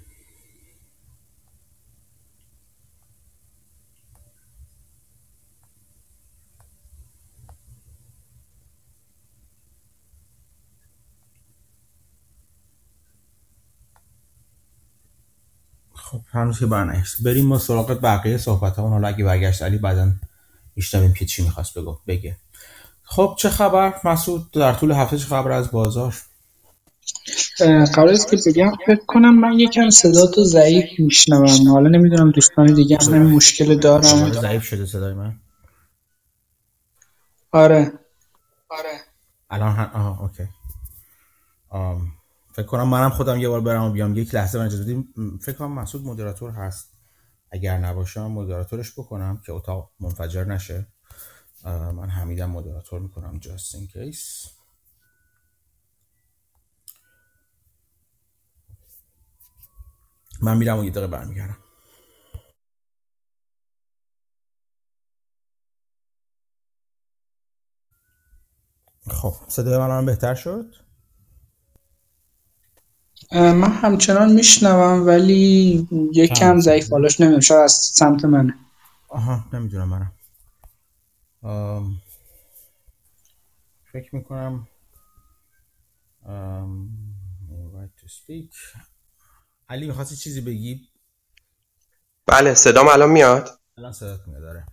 خب 16.14 16.22
هنوز 16.32 16.60
که 16.60 16.66
برنگشت. 16.66 17.24
بریم 17.24 17.46
ما 17.46 17.58
سراغ 17.58 18.00
بقیه 18.04 18.38
صحبت 18.38 18.80
همون 18.80 18.92
حالا 18.92 19.08
اگه 19.08 19.24
برگشت 19.26 19.62
علی 19.62 19.78
بعدا 19.78 20.12
میشنویم 20.76 21.14
که 21.14 21.26
چی 21.26 21.44
می‌خواست 21.44 21.78
بگو 21.78 21.98
بگه. 22.08 22.38
خب 23.04 23.36
چه 23.40 23.50
خبر؟ 23.50 23.94
مسعود 24.04 24.52
در 24.52 24.74
طول 24.74 24.92
هفته 24.92 25.18
چه 25.18 25.26
خبر 25.26 25.52
از 25.52 25.72
بازار؟ 25.72 26.16
قبل 27.96 28.10
از 28.10 28.26
که 28.26 28.38
بگم 28.46 28.72
فکر 28.86 29.06
کنم 29.08 29.40
من 29.40 29.60
یکم 29.60 29.90
صدا 29.90 30.28
تو 30.28 30.44
ضعیف 30.44 31.00
میشنوم. 31.00 31.70
حالا 31.70 31.90
نمی‌دونم 31.90 32.32
دوستان 32.32 32.74
دیگه 32.74 32.98
هم 33.02 33.14
همین 33.14 33.32
مشکل 33.32 33.80
دارم 33.80 34.32
ضعیف 34.32 34.64
شده 34.64 34.86
صدای 34.86 35.14
من؟ 35.14 35.40
آره. 37.52 37.94
آره 38.70 39.00
الان 39.50 39.76
هم 39.76 39.92
آها 39.94 40.24
اوکی. 40.24 40.44
آم. 41.70 42.12
فکر 42.54 42.66
کنم 42.66 42.88
منم 42.88 43.10
خودم 43.10 43.38
یه 43.38 43.50
بار 43.50 43.62
برم 43.62 43.84
و 43.84 43.92
بیام. 43.92 44.16
یک 44.16 44.36
لحظه 44.36 44.60
من 44.60 44.66
اجازه 44.66 45.04
فکر 45.42 45.56
کنم 45.56 45.72
مسعود 45.72 46.06
مدیراتور 46.06 46.52
هست. 46.52 46.94
اگر 47.52 47.78
نباشم 47.78 48.32
مدیراتورش 48.32 49.00
بکنم 49.00 49.42
که 49.46 49.52
اتاق 49.52 49.92
منفجر 50.00 50.44
نشه. 50.44 50.88
من 51.66 52.10
حمیدم 52.10 52.50
مدیراتور 52.50 53.02
می‌کنم. 53.02 53.40
Just 53.40 53.76
in 53.76 53.94
case. 53.94 54.50
من 60.42 60.58
میرم 60.58 60.80
و 60.80 60.84
یه 60.84 60.92
دقیقه 60.92 61.08
برمیگردم. 61.08 61.58
خب 69.08 69.34
صدای 69.48 69.78
من 69.78 70.06
بهتر 70.06 70.36
شد؟ 70.36 70.83
من 73.34 73.72
همچنان 73.72 74.34
میشنوم 74.34 75.08
ولی 75.08 75.88
یکم 76.14 76.60
ضعیف 76.60 76.92
حالاش 76.92 77.20
نمی‌دونم 77.20 77.40
شاید 77.40 77.62
از 77.62 77.72
سمت 77.72 78.26
منه. 78.26 78.56
آها 79.08 79.46
نمی‌دونم 79.54 79.90
منم 79.90 80.12
آم، 81.44 82.02
فکر 83.94 84.16
می‌کنم 84.16 84.68
آم، 86.26 86.90
right 87.76 88.02
to 88.02 88.08
speak. 88.08 88.80
علی 89.70 89.88
می‌خواستی 89.88 90.16
چیزی 90.16 90.42
بگی؟ 90.42 90.82
بله 92.28 92.54
صدام 92.54 92.88
الان 92.88 93.10
میاد؟ 93.12 93.50
الان 93.78 93.92
صدات 93.92 94.28
میاد 94.28 94.42
داره 94.42 94.66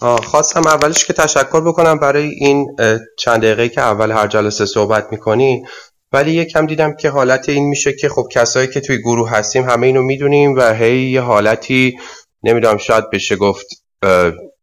آه، 0.00 0.20
خواستم 0.20 0.66
اولش 0.66 1.04
که 1.04 1.12
تشکر 1.12 1.60
بکنم 1.60 1.98
برای 1.98 2.28
این 2.28 2.76
چند 3.18 3.40
دقیقه 3.40 3.68
که 3.68 3.80
اول 3.80 4.10
هر 4.10 4.26
جلسه 4.26 4.66
صحبت 4.66 5.08
می‌کنی. 5.12 5.64
ولی 6.12 6.32
یکم 6.32 6.66
دیدم 6.66 6.96
که 6.96 7.10
حالت 7.10 7.48
این 7.48 7.68
میشه 7.68 7.92
که 7.92 8.08
خب 8.08 8.26
کسایی 8.32 8.68
که 8.68 8.80
توی 8.80 8.98
گروه 8.98 9.30
هستیم 9.30 9.64
همه 9.64 9.86
اینو 9.86 10.02
می‌دونیم 10.02 10.54
و 10.56 10.74
هی 10.74 11.10
یه 11.10 11.20
حالتی 11.20 11.98
نمی‌دونم 12.42 12.76
شاید 12.76 13.10
بشه 13.10 13.36
گفت 13.36 13.66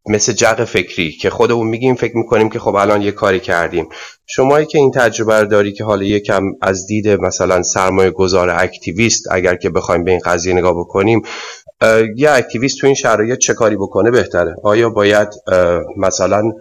مثل 0.09 0.33
جق 0.33 0.63
فکری 0.63 1.11
که 1.11 1.29
خودمون 1.29 1.67
میگیم 1.67 1.95
فکر 1.95 2.17
می‌کنیم 2.17 2.49
که 2.49 2.59
خب 2.59 2.75
الان 2.75 3.01
یه 3.01 3.11
کاری 3.11 3.39
کردیم. 3.39 3.89
شمایی 4.25 4.65
که 4.65 4.77
این 4.77 4.91
تجربه 4.91 5.39
رو 5.39 5.45
داری 5.45 5.71
که 5.71 5.83
حالا 5.83 6.03
یکم 6.03 6.43
از 6.61 6.87
دید 6.87 7.07
مثلا 7.07 7.63
سرمایه 7.63 8.11
گذار 8.11 8.49
اکتیویست 8.49 9.31
اگر 9.31 9.55
که 9.55 9.69
بخوایم 9.69 10.03
به 10.03 10.11
این 10.11 10.19
قضیه 10.25 10.53
نگاه 10.53 10.73
بکنیم 10.79 11.21
یه 12.15 12.31
اکتیویست 12.31 12.79
تو 12.79 12.87
این 12.87 12.95
شرایط 12.95 13.37
چه 13.37 13.53
کاری 13.53 13.75
بکنه 13.75 14.11
بهتره؟ 14.11 14.55
آیا 14.63 14.89
باید 14.89 15.27
مثلا 15.97 16.51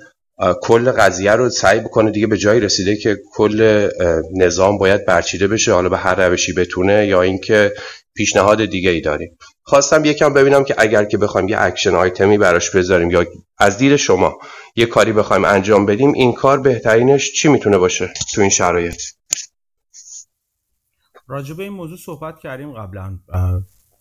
کل 0.62 0.90
قضیه 0.90 1.32
رو 1.32 1.50
سعی 1.50 1.80
بکنه 1.80 2.10
دیگه 2.10 2.26
به 2.26 2.36
جایی 2.36 2.60
رسیده 2.60 2.96
که 2.96 3.18
کل 3.32 3.88
نظام 4.36 4.78
باید 4.78 5.06
برچیده 5.06 5.48
بشه 5.48 5.72
حالا 5.72 5.88
به 5.88 5.98
هر 5.98 6.28
روشی 6.28 6.52
بتونه 6.52 7.06
یا 7.06 7.22
اینکه 7.22 7.72
پیشنهاد 8.14 8.64
دیگه 8.64 8.90
ای 8.90 9.00
داریم 9.00 9.38
خواستم 9.62 10.04
یکم 10.04 10.32
ببینم 10.32 10.64
که 10.64 10.74
اگر 10.78 11.04
که 11.04 11.18
بخوایم 11.18 11.48
یه 11.48 11.56
action 11.60 11.94
item 11.94 12.29
ی 12.29 12.38
براش 12.38 12.70
بذاریم 12.70 13.10
یا 13.10 13.26
از 13.58 13.78
دید 13.78 13.96
شما 13.96 14.38
یه 14.76 14.86
کاری 14.86 15.12
بخوایم 15.12 15.44
انجام 15.44 15.86
بدیم 15.86 16.12
این 16.12 16.32
کار 16.32 16.60
بهترینش 16.60 17.32
چی 17.32 17.48
می‌تونه 17.48 17.78
باشه 17.78 18.10
تو 18.34 18.40
این 18.40 18.50
شرایط؟ 18.50 19.02
راجع 21.28 21.54
به 21.54 21.62
این 21.62 21.72
موضوع 21.72 21.98
صحبت 21.98 22.38
کردیم 22.38 22.72
قبلا. 22.72 23.18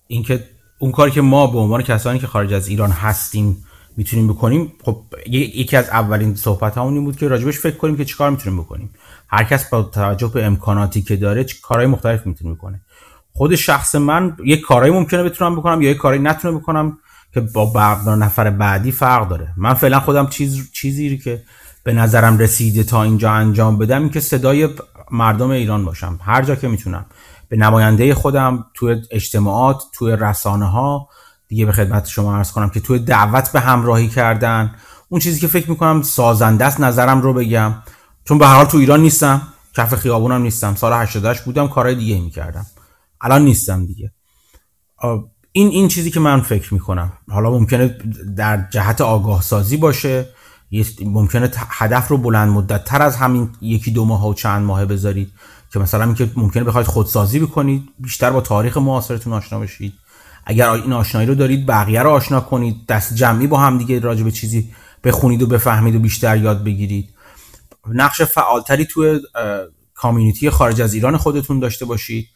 اینکه 0.08 0.44
اون 0.80 0.92
کاری 0.92 1.12
که 1.12 1.22
ما 1.22 1.48
به 1.48 1.58
عنوان 1.58 1.84
کسانی 1.84 2.20
که 2.20 2.28
خارج 2.28 2.54
از 2.54 2.68
ایران 2.68 2.90
هستیم 2.92 3.67
می‌تونیم 3.98 4.28
بکنیم. 4.28 4.74
خب 4.84 5.02
یکی 5.30 5.78
از 5.78 5.90
اولین 5.90 6.36
صحبت 6.36 6.78
همون 6.78 6.94
این 6.94 7.04
بود 7.04 7.18
که 7.18 7.28
راجبش 7.28 7.60
فکر 7.60 7.78
کنیم 7.78 7.98
که 7.98 8.06
چیکار 8.06 8.30
می‌تونیم 8.30 8.60
بکنیم. 8.60 8.90
هر 9.28 9.44
کس 9.44 9.70
با 9.70 9.82
توجه 9.82 10.28
به 10.28 10.46
امکاناتی 10.46 11.02
که 11.02 11.16
داره 11.16 11.44
چه 11.44 11.56
کارهای 11.62 11.88
مختلف 11.88 12.28
می‌تونه 12.28 12.56
بکنه. 12.56 12.82
خود 13.34 13.56
شخص 13.56 13.96
من 13.96 14.38
یک 14.46 14.62
کارهایی 14.62 14.94
ممکنه 14.94 15.24
بتونم 15.24 15.56
بکنم 15.56 15.82
یا 15.82 15.90
یک 15.90 15.98
کاری 15.98 16.20
نتونم 16.20 16.58
بکنم 16.58 16.98
که 17.34 17.42
با 17.42 17.96
نفر 18.06 18.50
بعدی 18.50 18.92
فرق 18.92 19.30
داره. 19.30 19.54
من 19.58 19.74
فعلا 19.74 20.00
خودم 20.00 20.28
چیز 20.28 20.72
چیزی 20.72 21.18
که 21.18 21.44
به 21.84 21.94
نظرم 21.94 22.38
رسیده 22.38 22.84
تا 22.84 23.04
اینجا 23.04 23.32
انجام 23.32 23.78
بدم 23.78 24.02
این 24.02 24.10
که 24.10 24.20
صدای 24.20 24.70
مردم 25.12 25.50
ایران 25.50 25.86
باشم. 25.86 26.20
هر 26.22 26.42
جا 26.42 26.56
که 26.56 26.68
می‌تونم. 26.68 27.06
به 27.50 27.58
نماینده 27.58 28.14
خودم 28.14 28.66
توی 28.74 29.02
اجتماعات 29.12 29.84
توی 29.94 30.16
رسانه 30.20 30.66
ها 30.66 31.10
دیگه 31.48 31.66
به 31.66 31.72
خدمت 31.72 32.08
شما 32.08 32.36
عرض 32.36 32.52
کنم 32.52 32.70
که 32.70 32.80
توی 32.80 33.00
دعوت 33.00 33.52
به 33.52 33.60
همراهی 33.60 34.08
کردن 34.08 34.76
اون 35.10 35.22
چیزی 35.22 35.40
که 35.40 35.48
فکر 35.48 35.70
می‌کنم 35.70 36.02
سازنده 36.02 36.66
است 36.66 36.80
نظرم 36.80 37.22
رو 37.22 37.34
بگم. 37.34 37.74
چون 38.26 38.38
به 38.38 38.48
هر 38.48 38.56
حال 38.56 38.66
تو 38.66 38.78
ایران 38.78 39.02
نیستم 39.02 39.42
کف 39.74 39.96
خیابونم 39.96 40.42
نیستم. 40.42 40.76
سال 40.76 40.94
88 40.94 41.44
بودم 41.44 41.68
کارهای 41.68 41.96
دیگه 41.96 42.20
می‌کردم. 42.20 42.66
الان 43.22 43.42
نیستم 43.42 43.86
دیگه. 43.86 44.12
این 45.52 45.68
این 45.68 45.88
چیزی 45.88 46.12
که 46.12 46.20
من 46.20 46.42
فکر 46.42 46.74
می‌کنم. 46.74 47.12
حالا 47.30 47.52
ممکنه 47.52 47.98
در 48.38 48.68
جهت 48.70 49.02
آگاه 49.02 49.42
سازی 49.42 49.78
باشه 49.78 50.30
ممکنه 51.06 51.52
هدف 51.70 52.08
رو 52.08 52.18
بلند 52.18 52.50
مدت 52.50 52.84
تر 52.84 53.02
از 53.02 53.16
همین 53.16 53.50
یکی 53.62 53.92
دو 53.92 54.06
ماه 54.06 54.28
و 54.28 54.34
چند 54.34 54.66
ماه 54.66 54.86
بذارید. 54.86 55.32
که 55.74 55.80
مثلا 55.80 56.04
اینکه 56.04 56.32
ممکنه 56.36 56.64
بخواید 56.64 56.88
خودسازی 56.88 57.40
بکنید 57.40 57.90
بیشتر 58.00 58.30
با 58.30 58.42
تاریخ 58.42 58.78
معاصرتون 58.78 59.34
آشنا 59.34 59.60
بشید. 59.60 59.94
اگر 60.50 60.70
این 60.70 60.94
آشنایی 60.94 61.28
رو 61.28 61.36
دارید 61.36 61.66
بقیه 61.66 62.02
رو 62.02 62.10
آشنا 62.10 62.40
کنید. 62.40 62.86
دست 62.86 63.14
جمعی 63.14 63.48
با 63.48 63.58
هم 63.58 63.78
دیگه 63.78 64.00
راجع 64.00 64.24
به 64.24 64.32
چیزی 64.32 64.70
بخونید 65.04 65.42
و 65.42 65.48
بفهمید 65.48 65.96
و 65.96 66.00
بیشتر 66.00 66.38
یاد 66.38 66.64
بگیرید. 66.64 67.10
نقش 67.88 68.22
فعالتری 68.22 68.86
توی 68.86 69.20
کامیونیتی 69.94 70.50
خارج 70.50 70.82
از 70.82 70.94
ایران 70.94 71.18
خودتون 71.18 71.60
داشته 71.60 71.86
باشید. 71.86 72.28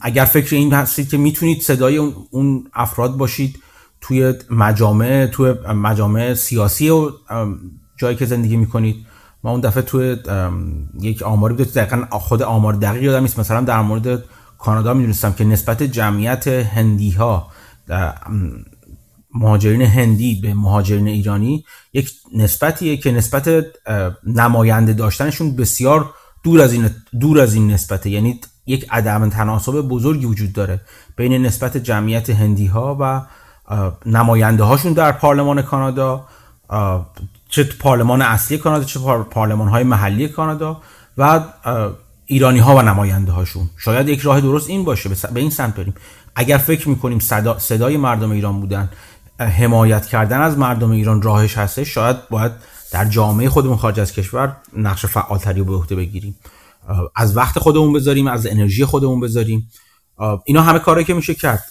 اگر 0.00 0.24
فکر 0.24 0.56
این 0.56 0.72
هستید 0.72 1.08
که 1.08 1.16
می‌تونید 1.16 1.62
صدای 1.62 1.96
اون- 2.30 2.64
افراد 2.74 3.16
باشید 3.16 3.58
توی 4.00 4.34
مجامع 4.50 5.26
توی 5.26 5.52
مجامع 5.74 6.34
سیاسی 6.34 6.90
و 6.90 7.10
جایی 7.96 8.16
که 8.16 8.26
زندگی 8.26 8.56
می‌کنید. 8.56 8.96
ما 9.44 9.50
اون 9.50 9.60
دفعه 9.60 9.82
توی 9.82 10.16
یک 11.00 11.22
آماری 11.22 11.54
بود 11.54 11.72
دقیقا 11.72 12.18
خود 12.18 12.42
آمار 12.42 12.72
دقیق 12.72 13.02
یادم 13.02 13.22
نیست. 13.22 13.38
مثلا 13.38 13.60
در 13.60 13.80
مورد 13.80 14.24
کانادا 14.60 14.94
می‌دونستم 14.94 15.32
که 15.32 15.44
نسبت 15.44 15.82
جمعیت 15.82 16.48
هندی 16.48 17.10
ها 17.10 17.48
مهاجرین 19.34 19.82
هندی 19.82 20.40
به 20.40 20.54
مهاجرین 20.54 21.08
ایرانی 21.08 21.64
یک 21.92 22.10
نسبتیه 22.36 22.96
که 22.96 23.12
نسبت 23.12 23.64
نماینده 24.26 24.92
داشتنشون 24.92 25.56
بسیار 25.56 26.10
دور 26.42 26.60
از 26.60 26.72
این 26.72 26.90
دور 27.20 27.40
از 27.40 27.54
این 27.54 27.70
نسبته. 27.70 28.10
یعنی 28.10 28.40
یک 28.66 28.86
عدم 28.90 29.28
تناسب 29.28 29.72
بزرگی 29.80 30.24
وجود 30.26 30.52
داره 30.52 30.80
بین 31.16 31.46
نسبت 31.46 31.76
جمعیت 31.76 32.30
هندی 32.30 32.66
ها 32.66 32.96
و 33.00 33.22
نماینده 34.06 34.64
هاشون 34.64 34.92
در 34.92 35.12
پارلمان 35.12 35.62
کانادا 35.62 36.26
چه 37.48 37.64
پارلمان 37.64 38.22
اصلی 38.22 38.58
کانادا 38.58 38.84
چه 38.84 39.00
پار- 39.00 39.24
پارلمان 39.24 39.68
های 39.68 39.84
محلی 39.84 40.28
کانادا 40.28 40.80
و 41.18 41.40
ایرانی 42.30 42.58
ها 42.58 42.76
و 42.76 42.82
نماینده 42.82 43.32
هاشون 43.32 43.70
شاید 43.76 44.08
یک 44.08 44.20
راه 44.20 44.40
درست 44.40 44.70
این 44.70 44.84
باشه 44.84 45.08
به 45.08 45.40
این 45.40 45.50
سمت 45.50 45.74
بریم. 45.74 45.94
اگر 46.34 46.58
فکر 46.58 46.88
می‌کنیم 46.88 47.18
صدا، 47.18 47.58
صدای 47.58 47.96
مردم 47.96 48.30
ایران 48.30 48.60
بودن 48.60 48.90
حمایت 49.38 50.06
کردن 50.06 50.40
از 50.40 50.58
مردم 50.58 50.90
ایران 50.90 51.22
راهش 51.22 51.58
هستش 51.58 51.94
شاید 51.94 52.28
باید 52.28 52.52
در 52.92 53.04
جامعه 53.04 53.48
خودمون 53.48 53.76
خارج 53.76 54.00
از 54.00 54.12
کشور 54.12 54.56
نقش 54.76 55.06
فعالتری 55.06 55.58
رو 55.58 55.64
به 55.64 55.74
عهده 55.74 55.96
بگیریم. 55.96 56.38
از 57.16 57.36
وقت 57.36 57.58
خودمون 57.58 57.92
بذاریم 57.92 58.26
از 58.26 58.46
انرژی 58.46 58.84
خودمون 58.84 59.20
بذاریم. 59.20 59.70
اینا 60.44 60.62
همه 60.62 60.78
کاری 60.78 61.04
که 61.04 61.14
میشه 61.14 61.34
کرد. 61.34 61.64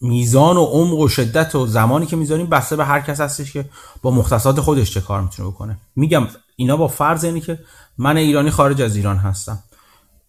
میزان 0.00 0.56
و 0.56 0.64
عمق 0.64 0.98
و 0.98 1.08
شدت 1.08 1.54
و 1.54 1.66
زمانی 1.66 2.06
که 2.06 2.16
می‌ذاریم 2.16 2.46
بسته 2.46 2.76
به 2.76 2.84
هر 2.84 3.00
کس 3.00 3.20
هستش 3.20 3.52
که 3.52 3.64
با 4.02 4.10
مختصات 4.10 4.60
خودش 4.60 4.90
چه 4.90 5.00
کار 5.00 5.20
می‌تونه 5.20 5.48
بکنه. 5.48 5.78
میگم 5.96 6.26
اینا 6.56 6.76
با 6.76 6.88
فرض 6.88 7.24
اینه 7.24 7.40
که 7.40 7.58
من 7.98 8.16
ایرانی 8.16 8.50
خارج 8.50 8.82
از 8.82 8.96
ایران 8.96 9.16
هستم. 9.16 9.62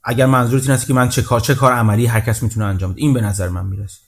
اگر 0.03 0.25
منظورت 0.25 0.63
این 0.63 0.71
هست 0.71 0.87
که 0.87 0.93
من 0.93 1.09
چه 1.09 1.21
کار 1.21 1.39
چه 1.39 1.55
کار 1.55 1.71
عملی 1.71 2.05
هر 2.05 2.19
کس 2.19 2.43
می‌تونه 2.43 2.65
انجام 2.65 2.91
بده. 2.91 3.01
این 3.01 3.13
به 3.13 3.21
نظر 3.21 3.49
من 3.49 3.65
می‌رسه. 3.65 3.99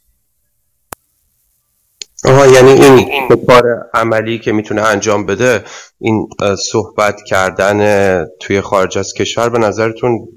آها 2.26 2.48
یعنی 2.48 2.70
این 2.70 3.28
که 3.28 3.36
کار 3.48 3.64
عملی 3.94 4.40
که 4.40 4.52
می‌تونه 4.52 4.82
انجام 4.82 5.26
بده 5.26 5.64
این 6.00 6.30
صحبت 6.72 7.24
کردن 7.28 8.26
توی 8.40 8.62
خارج 8.62 8.98
از 8.98 9.14
کشور 9.14 9.50
به 9.50 9.58
نظرتون 9.58 10.28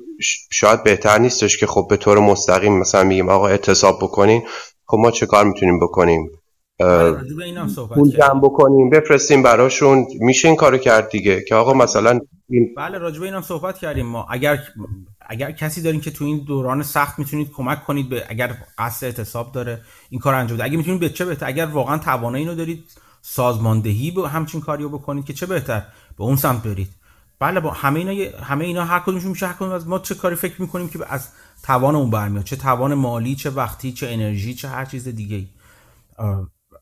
شاید 0.51 0.83
بهتر 0.83 1.19
نیستش 1.19 1.57
که 1.57 1.67
خب 1.67 1.87
به 1.91 1.97
طور 1.97 2.19
مستقیم 2.19 2.79
مثلا 2.79 3.05
میگیم 3.05 3.29
آقا 3.29 3.49
اعتصاب 3.49 3.99
بکنین. 4.03 4.43
خب 4.87 4.99
ما 4.99 5.11
چه 5.11 5.27
کار 5.27 5.45
می‌تونیم 5.45 5.79
بکنیم؟ 5.81 6.31
پول 7.95 8.11
جمع 8.11 8.41
بکنیم 8.41 8.91
بفرستیم 8.91 9.43
براشون 9.43 10.07
میشه 10.21 10.49
این 10.49 10.57
کارو 10.57 10.79
کرد 10.79 11.09
دیگه 11.09 11.45
که 11.49 11.55
آقا 11.55 11.75
مثلا 11.75 12.21
این... 12.51 12.75
بله 12.77 12.99
راجبه 12.99 13.25
اینم 13.25 13.43
صحبت 13.43 13.79
کردیم. 13.79 14.07
ما 14.07 14.27
اگر 14.31 14.59
اگر 15.21 15.51
کسی 15.53 15.83
دارین 15.83 16.01
که 16.01 16.11
تو 16.11 16.25
این 16.25 16.45
دوران 16.45 16.83
سخت 16.83 17.19
می‌تونید 17.19 17.51
کمک 17.53 17.85
کنید 17.85 18.09
به 18.09 18.25
اگر 18.29 18.57
قصد 18.79 19.07
اعتصاب 19.07 19.53
داره 19.53 19.81
این 20.11 20.21
کار 20.21 20.35
انجام 20.35 20.57
بده. 20.57 20.65
اگه 20.65 20.77
می‌تونید 20.77 21.01
به 21.01 21.09
چه 21.09 21.25
بهتر؟ 21.25 21.47
اگر 21.47 21.67
واقعا 21.67 21.99
توانایی 21.99 22.45
اینو 22.45 22.57
دارید 22.57 22.85
سازماندهی 23.23 24.11
به 24.11 24.29
همچین 24.29 24.61
کاریو 24.61 24.89
بکنید 24.89 25.25
که 25.25 25.33
چه 25.33 25.47
بهتر؟ 25.47 25.83
به 26.19 26.25
اون 26.25 26.37
سمت 26.37 26.63
برید. 26.63 26.89
بله 27.39 27.61
با 27.61 27.71
همه 27.71 28.01
اینا 28.01 28.39
همه 28.43 28.65
اینا 28.65 28.85
هر 28.85 28.99
کدومشون 28.99 29.31
میشه 29.31 29.47
هر 29.47 29.53
کدوم 29.53 29.71
از 29.71 29.89
ما 29.89 29.99
چه 29.99 30.15
کاری 30.15 30.37
فکر 30.37 30.63
می‌کنیم 30.63 30.89
که 30.89 30.99
از 31.09 31.29
توان 31.63 31.97
اون 31.97 32.11
برمیاد؟ 32.11 32.45
چه 32.45 32.57
توان 32.57 32.95
مالی 32.95 33.35
چه 33.35 33.51
وقتی 33.51 33.93
چه 33.93 34.09
انرژی 34.09 34.55
چه 34.55 34.69
هر 34.69 34.85
چیز 34.85 35.09
دیگه 35.09 35.45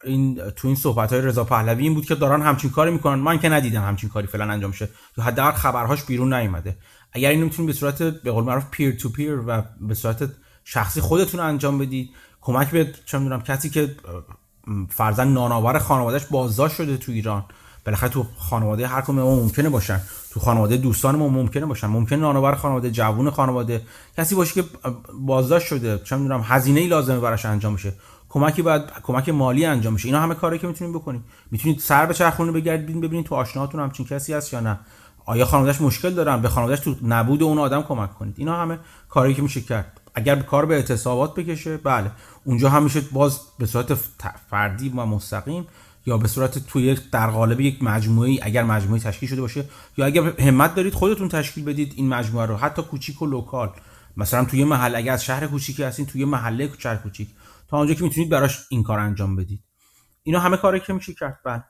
این 0.07 0.40
تو 0.57 0.69
این 0.69 0.77
صحبت 0.77 1.12
های 1.12 1.23
رضا 1.23 1.45
پهلوی 1.45 1.83
این 1.83 1.95
بود 1.95 2.07
که 2.07 2.14
دارن 2.14 2.42
همچین 2.42 2.71
کاری 2.71 2.90
می‌کنن. 2.90 3.14
من 3.19 3.38
که 3.38 3.49
ندیدم 3.49 3.83
همچین 3.83 4.09
کاری 4.09 4.27
فعلا 4.27 4.45
انجام 4.53 4.73
شه. 4.73 4.88
یا 5.19 5.25
حداقل 5.25 5.53
خبرهاش 5.53 6.03
بیرون 6.03 6.35
نیومده. 6.35 6.77
اگر 7.12 7.31
اینو 7.31 7.45
می‌تونید 7.45 7.66
به 7.66 7.73
صورت 7.73 8.03
به 8.03 8.31
قول 8.31 8.45
معروف 8.45 8.64
پیر 8.71 8.97
تو 8.97 9.09
پیر 9.09 9.40
و 9.47 9.62
به 9.81 9.95
صورت 9.95 10.31
شخصی 10.64 11.01
خودتون 11.01 11.40
انجام 11.40 11.79
بدید 11.79 12.11
کمک 12.40 12.71
به 12.71 12.92
چه 13.07 13.19
می‌دونم 13.19 13.42
کسی 13.42 13.71
که 13.71 13.97
فرزن 14.88 15.29
نانآور 15.29 15.79
خانوادهش 15.79 16.25
بازداشت 16.31 16.77
شده 16.77 16.97
تو 16.97 17.12
ایران. 17.12 17.45
بالاخره 17.87 18.09
تو 18.09 18.27
خانواده 18.37 18.87
هر 18.87 19.01
کدوم 19.01 19.16
ما 19.16 19.37
ممکنه 19.37 19.69
باشن. 19.69 20.01
تو 20.31 20.40
خانواده 20.40 20.77
دوستان 20.77 21.16
ما 21.16 21.29
ممکنه 21.29 21.66
باشن. 21.66 21.87
ممکنه 21.87 22.19
نانآور 22.19 22.55
خانواده 22.55 22.90
جوون 22.90 23.31
خانواده 23.31 23.83
کسی 24.19 24.35
باشه 24.35 24.55
که 24.55 24.69
بازداشت 25.21 25.66
شده. 25.66 25.99
چه 26.05 26.16
می‌دونم 26.16 26.45
هزینه 26.45 26.81
ای 26.81 26.87
لازمه 26.87 27.21
براش 27.21 27.45
انجام 27.45 27.75
بشه. 27.75 27.92
کمکی 28.37 28.62
باید 28.62 28.83
کمک 29.03 29.29
مالی 29.29 29.64
انجام 29.64 29.92
میشه 29.92 30.07
اینا 30.07 30.20
همه 30.20 30.35
کاری 30.35 30.59
که 30.59 30.66
می‌تونید 30.66 30.94
بکنید 30.94 31.22
می‌تونید 31.51 31.79
سر 31.79 32.07
به 32.07 32.14
چرخونه 32.14 32.53
بگردید 32.53 33.01
ببینید 33.01 33.27
تو 33.27 33.35
آشناهاتون 33.35 33.81
همچین 33.81 34.07
کسی 34.07 34.33
هست 34.33 34.53
یا 34.53 34.61
نه. 34.61 34.79
آیا 35.25 35.44
خانوادهش 35.44 35.81
مشکل 35.81 36.14
دارن 36.14 36.42
به 36.42 36.49
خانوادهش 36.49 36.81
تو 36.81 36.96
نبود 37.03 37.42
اون 37.42 37.59
آدم 37.59 37.83
کمک 37.83 38.14
کنید. 38.14 38.35
اینا 38.38 38.57
همه 38.57 38.79
کاری 39.09 39.35
که 39.35 39.42
میشه 39.42 39.61
کرد. 39.61 40.01
اگر 40.14 40.35
به 40.35 40.42
کار 40.42 40.66
به 40.66 40.75
اعتصابات 40.75 41.35
بکشه 41.35 41.77
بله. 41.77 42.11
اونجا 42.44 42.68
هم 42.68 42.83
میشه 42.83 43.01
باز 43.01 43.40
به 43.59 43.66
صورت 43.66 43.94
فردی 44.51 44.88
و 44.88 45.07
مستقیم 45.07 45.66
یا 46.07 46.18
به 46.18 46.29
صورت 46.29 46.66
توی 46.66 46.99
در 47.12 47.31
قالب 47.31 47.61
یک 47.61 47.83
مجموعه 47.83 48.38
اگر 48.42 48.62
مجموعه 48.62 49.01
تشکیل 49.01 49.29
شده 49.29 49.40
باشه 49.40 49.64
یا 49.96 50.07
اگر 50.07 50.40
همت 50.40 50.75
دارید 50.75 50.94
خودتون 50.94 51.29
تشکیل 51.29 51.64
بدید 51.64 51.92
این 51.96 52.09
مجموعه 52.09 52.46
رو. 52.46 52.57
حتی 52.57 52.83
کوچیک 52.83 53.22
و 53.22 53.27
لوکال. 53.27 53.70
مثلا 54.16 54.44
توی 54.44 54.64
محل 54.64 54.94
اگر 54.94 55.12
از 55.12 55.25
شهر 55.25 55.46
کوچیکی 55.46 55.83
هستین 55.83 56.07
توی 56.07 56.25
محله 56.25 56.66
کوچیک 56.66 56.92
کوچیک. 56.92 57.29
تا 57.69 57.79
اونجا 57.79 57.95
که 57.95 58.05
می‌تونید 58.05 58.31
براش 58.31 58.67
این 58.71 58.83
کار 58.83 58.99
انجام 58.99 59.37
بدید. 59.37 59.63
اینا 60.23 60.41
همه 60.41 60.57
کاری 60.57 60.81
که 60.81 60.93
میشه 60.93 61.15
کرد. 61.15 61.41
بله. 61.45 61.65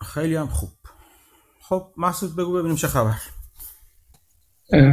خیلی 0.00 0.36
هم 0.36 0.48
خوب. 0.48 0.70
خب 1.60 1.92
مسعود 1.96 2.36
بگو 2.36 2.52
ببینیم 2.52 2.76
چه 2.76 2.88
خبر. 2.88 3.14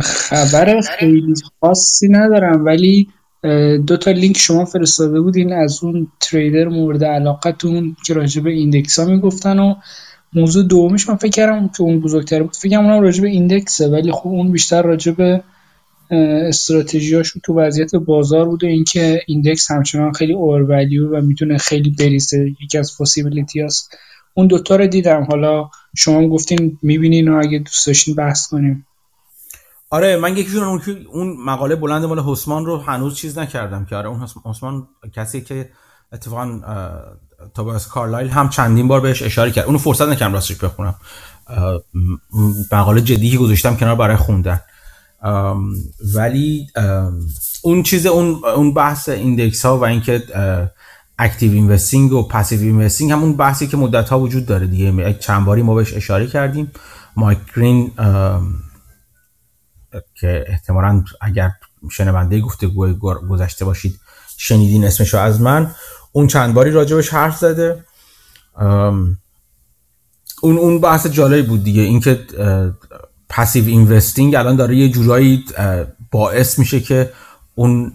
خبر 0.01 0.81
خیلی 0.81 1.33
خاصی 1.59 2.09
ندارم 2.09 2.65
ولی 2.65 3.13
دو 3.87 3.97
تا 3.97 4.11
لینک 4.11 4.37
شما 4.37 4.65
فرستاده 4.65 5.21
بودین 5.21 5.53
از 5.53 5.83
اون 5.83 6.11
trader 6.19 6.67
مورد 6.67 7.03
علاقتون 7.03 7.95
که 8.05 8.13
راجع 8.13 8.41
به 8.41 8.49
index 8.49 8.99
ها 8.99 9.05
می‌گفتن 9.05 9.59
و 9.59 9.75
موضوع 10.33 10.63
دومش 10.63 11.09
من 11.09 11.15
فکر 11.15 11.31
کردم 11.31 11.67
که 11.67 11.81
اون 11.81 11.99
بزرگتر 11.99 12.43
بود. 12.43 12.55
فکر 12.55 12.77
اونم 12.77 13.01
راجع 13.01 13.21
به 13.21 13.29
index 13.29 13.77
ه 13.77 13.87
ولی 13.87 14.11
خب 14.11 14.27
اون 14.27 14.51
بیشتر 14.51 14.81
راجع 14.81 15.11
به 15.11 15.43
استراتژیاشون 16.47 17.41
تو 17.45 17.53
وضعیت 17.53 17.95
بازار 17.95 18.45
بوده 18.45 18.67
اینکه 18.67 19.21
index 19.27 19.71
همچنان 19.71 20.13
خیلی 20.13 20.33
over 20.33 20.61
و 21.11 21.21
می‌تونه 21.21 21.57
خیلی 21.57 21.95
بریزه. 21.99 22.55
یکی 22.63 22.77
از 22.77 22.97
possibility 22.97 23.61
هست 23.61 23.97
اون 24.33 24.47
دوتا 24.47 24.75
رو 24.75 24.87
دیدم. 24.87 25.23
حالا 25.29 25.69
شما 25.97 26.27
گفتین 26.27 26.79
می‌بینین 26.81 27.27
و 27.27 27.39
اگه 27.39 27.59
دوست 27.59 27.87
داشتین 27.87 28.15
بحث 28.15 28.47
کنیم. 28.47 28.85
آره 29.89 30.17
من 30.17 30.37
یکیشون 30.37 30.63
اون 30.63 30.81
اون 31.13 31.37
مقاله 31.45 31.75
بلند 31.75 32.05
مال 32.05 32.19
حسمان 32.19 32.65
رو 32.65 32.77
هنوز 32.77 33.15
چیز 33.15 33.37
نکردم 33.37 33.85
که 33.85 33.95
آره 33.95 34.09
اون 34.09 34.27
حسمان 34.45 34.87
کسی 35.13 35.41
که 35.41 35.69
اتفاقا 36.13 36.61
توباس 37.55 37.87
کارلایل 37.87 38.29
هم 38.29 38.49
چندین 38.49 38.87
بار 38.87 39.01
بهش 39.01 39.21
اشاره 39.21 39.51
کرد. 39.51 39.65
اونو 39.65 39.77
فرصت 39.77 40.07
نکردم 40.07 40.33
راستش 40.33 40.55
بخونم. 40.55 40.95
مقاله 42.71 43.01
جدی 43.01 43.37
گذاشتم 43.37 43.75
کنار 43.75 43.95
برای 43.95 44.15
خوندن. 44.15 44.59
ولی 46.15 46.67
اون 47.61 47.83
چیز 47.83 48.05
اون 48.05 48.41
اون 48.55 48.73
بحث 48.73 49.09
ایندکس 49.09 49.65
ها 49.65 49.77
و 49.77 49.85
اینکه 49.85 50.23
active 51.19 51.51
investing 51.51 52.13
و 52.13 52.23
passive 52.27 52.59
investing 52.61 53.11
همون 53.11 53.37
بحثی 53.37 53.67
که 53.67 53.77
مدت 53.77 54.09
ها 54.09 54.19
وجود 54.19 54.45
داره 54.45 54.67
دیگه. 54.67 55.13
چند 55.13 55.45
باری 55.45 55.61
ما 55.61 55.75
بهش 55.75 55.93
اشاره 55.93 56.27
کردیم. 56.27 56.71
مایک 57.15 57.39
گرین 57.55 57.91
که 60.15 60.45
احتمالا 60.47 61.03
اگر 61.21 61.51
شنونده 61.91 62.39
هفته 62.39 62.67
گذشته 63.29 63.65
باشید 63.65 63.99
شنیدین 64.37 64.85
اسمشو 64.85 65.17
از 65.17 65.41
من. 65.41 65.71
اون 66.11 66.27
چند 66.27 66.53
باری 66.53 66.71
راجبش 66.71 67.09
حرف 67.09 67.37
زده. 67.37 67.85
اون 70.41 70.57
اون 70.57 70.81
بحث 70.81 71.07
جالبی 71.07 71.41
بود 71.41 71.63
دیگه 71.63 71.81
اینکه 71.81 72.27
passive 73.29 73.65
investing 73.65 74.35
الان 74.35 74.55
داره 74.55 74.75
یه 74.75 74.89
جورایی 74.89 75.45
باعث 76.11 76.59
میشه 76.59 76.79
که 76.79 77.13
اون 77.55 77.93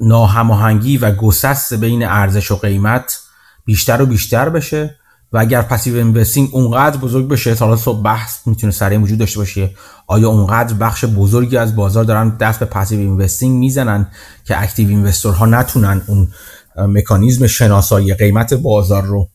ناهماهنگی 0.00 0.98
و 0.98 1.12
گسست 1.12 1.74
بین 1.74 2.04
ارزش 2.04 2.50
و 2.50 2.56
قیمت 2.56 3.18
بیشتر 3.64 4.02
و 4.02 4.06
بیشتر 4.06 4.48
بشه. 4.48 4.96
و 5.36 5.38
اگر 5.38 5.62
passive 5.62 5.96
investing 5.96 6.48
اونقدر 6.52 6.96
بزرگ 6.96 7.28
بشه 7.28 7.54
حالا 7.54 7.76
صبح 7.76 8.02
بحث 8.02 8.46
می‌تونه 8.46 8.72
سر 8.72 8.85
این 8.85 8.98
وجود 8.98 9.18
داشته 9.18 9.38
باشه 9.38 9.70
آیا 10.06 10.28
اونقدر 10.28 10.74
بخش 10.74 11.04
بزرگی 11.04 11.56
از 11.56 11.76
بازار 11.76 12.04
دارن 12.04 12.36
دست 12.36 12.60
به 12.60 12.66
passive 12.66 12.98
investing 12.98 13.58
می‌زنن 13.58 14.06
که 14.44 14.62
active 14.62 14.88
investor 14.88 15.40
ها 15.40 15.46
نتونن 15.46 16.02
اون 16.06 16.28
مکانیزم 16.76 17.46
شناسایی 17.46 18.14
قیمت 18.14 18.54
بازار 18.54 19.02
رو 19.02 19.28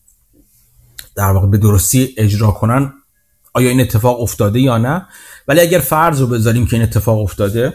در 1.16 1.30
واقع 1.30 1.46
به 1.46 1.58
درستی 1.58 2.14
اجرا 2.16 2.50
کنن؟ 2.50 2.92
آیا 3.54 3.68
این 3.70 3.80
اتفاق 3.80 4.20
افتاده 4.20 4.60
یا 4.60 4.78
نه؟ 4.78 5.06
ولی 5.48 5.60
اگر 5.60 5.78
فرض 5.78 6.20
رو 6.20 6.26
بذاریم 6.26 6.66
که 6.66 6.76
این 6.76 6.82
اتفاق 6.82 7.18
افتاده 7.18 7.72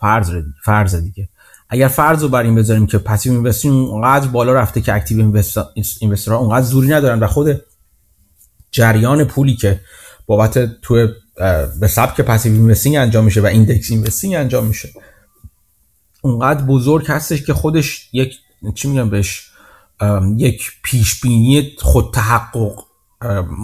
فرض 0.00 0.30
دیگه 0.30 0.46
فرض 0.64 0.94
دیگه. 0.94 1.28
اگر 1.68 1.88
فرض 1.88 2.22
رو 2.22 2.28
بر 2.28 2.42
این 2.42 2.54
بذاریم 2.54 2.86
که 2.86 2.98
passive 2.98 3.32
investing 3.32 3.88
اونقدر 3.88 4.28
بالا 4.28 4.52
رفته 4.52 4.80
که 4.80 4.94
active 4.94 5.42
investor 6.00 6.36
ها 6.36 6.40
اونقدر 6.40 6.66
زوری 6.66 6.88
ندارن 6.88 7.18
و 7.18 7.26
خود 7.26 7.60
جریان 8.70 9.24
پولی 9.24 9.56
که 9.56 9.80
بابت 10.26 10.80
تو 10.80 11.08
به 11.80 11.88
سبک 11.88 12.20
passive 12.20 12.52
investing 12.52 12.96
انجام 12.96 13.24
میشه 13.24 13.40
و 13.40 13.46
index 13.46 13.90
investing 13.90 14.34
انجام 14.34 14.66
میشه 14.66 14.88
اونقدر 16.22 16.64
بزرگ 16.64 17.06
هستش 17.06 17.42
که 17.42 17.54
خودش 17.54 18.08
یک 18.12 18.34
چی 18.74 18.88
میگم 18.88 19.10
بهش 19.10 19.50
یک 20.36 20.70
پیش 20.82 21.20
بینی 21.20 21.72
خود 21.78 22.14
تحقق 22.14 22.72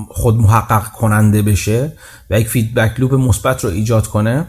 خود 0.09 0.35
محقق 0.35 0.93
کننده 0.93 1.43
بشه 1.43 1.93
و 2.31 2.41
یک 2.41 2.49
feedback 2.49 3.01
loop 3.01 3.15
مثبت 3.15 3.65
رو 3.65 3.71
ایجاد 3.71 4.07
کنه. 4.07 4.47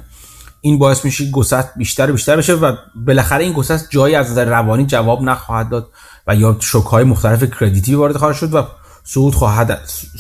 این 0.66 0.78
باعث 0.78 1.06
میشه 1.06 1.32
گسست 1.32 1.70
بیشتر 1.78 2.10
و 2.10 2.14
بیشتر 2.14 2.38
بشه 2.38 2.54
و 2.54 2.76
بالاخره 2.96 3.44
این 3.44 3.54
گسست 3.54 3.90
جایی 3.90 4.16
از 4.16 4.32
نظر 4.32 4.46
روانی 4.46 4.86
جواب 4.86 5.22
نخواهد 5.22 5.70
داد 5.70 5.90
و 6.28 6.36
یا 6.36 6.58
شوک 6.60 6.86
های 6.86 7.04
مختلف 7.04 7.44
credit 7.60 7.91
ی 7.91 7.96
وارد 7.96 8.18
خواهد 8.18 8.36
شد 8.36 8.54
و 8.54 8.64
سقوط 9.04 9.34
خواهد 9.34 9.80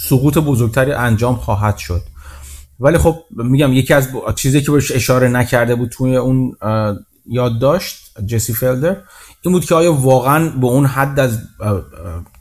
سقوط 0.10 0.38
بزرگتری 0.38 0.91
انجام 0.91 1.36
خواهد 1.36 1.78
شد. 1.78 2.02
ولی 2.80 2.98
خب 2.98 3.16
میگم 3.36 3.74
یکی 3.74 3.93
از 3.93 4.10
چیزی 4.36 4.62
که 4.62 4.72
بهش 4.72 4.91
اشاره 4.91 5.28
نکرده 5.28 5.76
بود 5.76 5.89
توی 5.89 6.16
اون 6.16 6.58
یادداشت 7.26 8.20
جسی 8.28 8.54
فلدر 8.54 8.98
این 9.41 9.54
بود 9.54 9.66
که 9.66 9.76
آیا 9.76 9.93
واقعا 9.93 10.50
به 10.50 10.68
اون 10.68 10.86
حد 10.86 11.20
از 11.20 11.39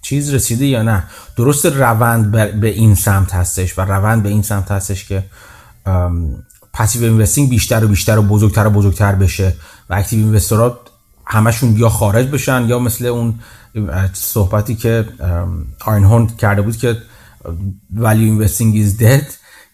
چیز 0.03 0.35
رسیده 0.35 0.67
یا 0.67 0.83
نه. 0.83 1.05
درست 1.37 1.67
روند 1.67 2.31
به 2.61 2.69
این 2.69 2.95
سمت 2.95 3.35
هستش 3.35 3.79
و 3.79 3.83
روند 3.83 4.23
به 4.23 4.29
این 4.29 4.43
سمت 4.43 4.71
هستش 4.71 5.05
که 5.09 5.25
passive 6.75 7.03
investing 7.03 7.51
بیشتر 7.51 7.85
و 7.85 7.89
بیشتر 7.89 8.19
و 8.19 8.23
بزرگتر 8.23 8.67
و 8.67 8.71
بزرگتر 8.71 9.15
بشه. 9.15 9.57
و 9.91 9.95
active 9.95 10.19
investor 10.19 10.72
ات 10.72 10.79
همشون 11.27 11.77
یا 11.77 11.89
خارج 11.89 12.27
بشن 12.27 12.69
یا 12.69 12.79
مثل 12.79 13.07
اون 13.07 13.35
صحبتی 14.13 14.75
که 14.75 15.09
اینهورن 15.85 16.37
کرده 16.37 16.63
بود 16.63 16.77
که 16.77 16.97
value 17.95 18.25
investing 18.25 18.85
is 18.85 18.99
dead 18.99 19.27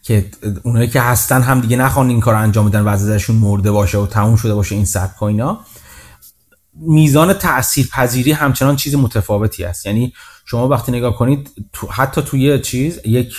که 0.03 0.31
اونایی 0.63 0.89
که 0.89 1.01
هستن 1.01 1.43
هم 1.43 1.61
دیگه 1.61 1.77
نخوان 1.77 2.09
این 2.09 2.21
کار 2.21 2.35
انجام 2.35 2.69
بدن 2.69 2.81
و 2.81 2.89
ازشون 2.89 3.37
مرده 3.37 3.71
باشه 3.71 3.99
و 3.99 4.07
تموم 4.07 4.37
شده 4.37 4.55
باشه 4.55 4.75
این 4.75 4.85
سبک 4.85 5.23
اینا. 5.23 5.61
میزان 6.75 7.33
تأثیر 7.33 7.89
پذیری 7.93 8.33
همچنان 8.33 8.77
چیز 8.77 8.95
متفاوتی 8.95 9.65
است. 9.65 9.87
یعنی 9.87 10.13
شما 10.51 10.69
وقتی 10.69 10.93
نگاه 10.93 11.17
کنید 11.17 11.51
تو 11.73 11.87
حتی 11.87 12.23
توی 12.23 12.59
چیز 12.59 13.01
یک 13.05 13.35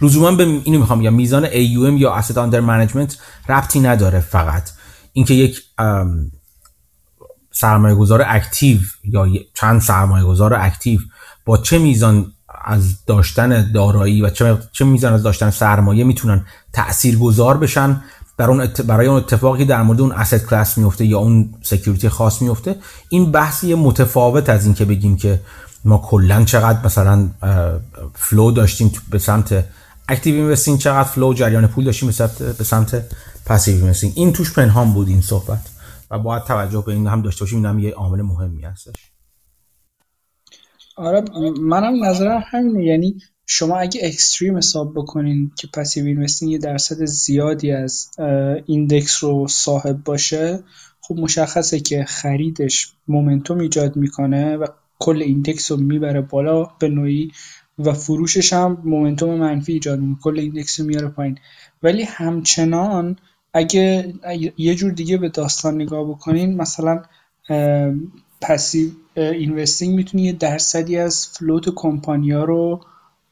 لزوما 0.00 0.32
به 0.32 0.44
اینو 0.44 0.78
می‌خوام 0.78 1.00
بگم 1.00 1.14
میزان 1.14 1.46
AUM 1.46 2.00
یا 2.00 2.22
Asset 2.22 2.34
Under 2.34 2.60
Management 2.68 3.14
ربطی 3.48 3.80
نداره 3.80 4.20
فقط. 4.20 4.70
اینکه 5.12 5.34
یک 5.34 5.62
سرمایه 7.52 7.94
گذار 7.94 8.24
active 8.26 8.78
یا 9.04 9.26
چند 9.54 9.80
سرمایه 9.80 10.24
گذار 10.24 10.54
active 10.54 11.00
با 11.44 11.56
چه 11.56 11.78
میزان 11.78 12.32
از 12.64 13.04
داشتن 13.04 13.72
دارایی 13.72 14.22
و 14.22 14.30
چه, 14.30 14.58
چه 14.72 14.84
میزان 14.84 15.12
از 15.12 15.22
داشتن 15.22 15.50
سرمایه 15.50 16.04
می‌تونن 16.04 16.44
تأثیر 16.72 17.18
گذار 17.18 17.56
بشن 17.56 18.02
برای 18.36 18.58
اون, 18.58 18.68
برای 18.86 19.06
اون 19.06 19.16
اتفاقی 19.16 19.64
در 19.64 19.82
مورد 19.82 20.00
اون 20.00 20.12
asset 20.12 20.46
class 20.46 20.78
میفته 20.78 21.04
یا 21.04 21.18
اون 21.18 21.54
security 21.62 22.08
خاص 22.08 22.42
میفته. 22.42 22.76
این 23.08 23.32
بحثی 23.32 23.74
متفاوت 23.74 24.48
از 24.48 24.64
این 24.64 24.74
که 24.74 24.84
بگیم 24.84 25.16
که 25.16 25.40
ما 25.84 25.98
کلا 25.98 26.44
چقدر 26.44 26.86
مثلا 26.86 27.28
flow 28.14 28.50
داشتیم 28.50 28.92
به 29.10 29.18
سمت 29.18 29.64
active 30.08 30.34
investing 30.34 30.78
چقدر 30.78 31.08
flow 31.08 31.34
جریان 31.34 31.66
پول 31.66 31.84
داشتیم 31.84 32.06
به 32.08 32.12
سمت 32.12 32.42
به 32.42 32.64
سمت 32.64 33.04
passive 33.46 33.76
investing 33.76 34.12
این 34.16 34.32
توش 34.32 34.52
پنهان 34.52 34.92
بود 34.92 35.08
این 35.08 35.20
صحبت. 35.20 35.60
و 36.10 36.18
باید 36.18 36.44
توجه 36.44 36.82
به 36.86 36.92
این 36.92 37.06
هم 37.06 37.22
داشته 37.22 37.44
باشیم. 37.44 37.58
این 37.58 37.66
هم 37.66 37.78
یه 37.78 37.90
عامل 37.90 38.22
مهمی 38.22 38.62
هستش. 38.62 39.12
آره 40.96 41.24
منم 41.60 42.04
نظرم 42.04 42.42
همینه. 42.50 42.84
یعنی 42.84 43.20
شما 43.46 43.78
اگه 43.78 44.00
extreme 44.04 44.56
حساب 44.56 44.92
بکنین 44.96 45.52
که 45.56 45.68
passive 45.74 46.04
investing 46.04 46.52
یه 46.52 46.58
درصد 46.58 47.04
زیادی 47.04 47.72
از 47.72 48.10
index 48.66 49.24
رو 49.24 49.48
صاحب 49.48 50.04
باشه 50.04 50.64
خب 51.00 51.14
مشخصه 51.14 51.80
که 51.80 52.04
خریدش 52.04 52.92
momentum 53.08 53.58
ایجاد 53.58 53.96
می‌کنه 53.96 54.56
و 54.56 54.66
کل 54.98 55.22
index 55.22 55.70
رو 55.72 55.76
می‌بره 55.76 56.20
بالا 56.20 56.64
به 56.78 56.88
نوعی 56.88 57.30
و 57.78 57.92
فروشش 57.92 58.52
هم 58.52 58.78
momentum 58.84 59.34
منفی 59.34 59.72
ایجاد 59.72 60.00
می‌کنه. 60.00 60.22
کل 60.22 60.38
index 60.38 60.80
رو 60.80 60.86
میاره 60.86 61.08
پایین. 61.08 61.38
ولی 61.82 62.02
همچنان 62.02 63.16
اگه 63.54 64.14
یه 64.58 64.74
جور 64.74 64.92
دیگه 64.92 65.16
به 65.16 65.28
داستان 65.28 65.74
نگاه 65.74 66.08
بکنین 66.08 66.56
مثلا 66.56 67.02
passive 68.40 68.90
investing 69.16 69.94
می‌تونه 69.94 70.22
یه 70.22 70.32
درصدی 70.32 70.96
از 70.96 71.28
float 71.28 71.68
کمپانیا 71.74 72.44
رو 72.44 72.80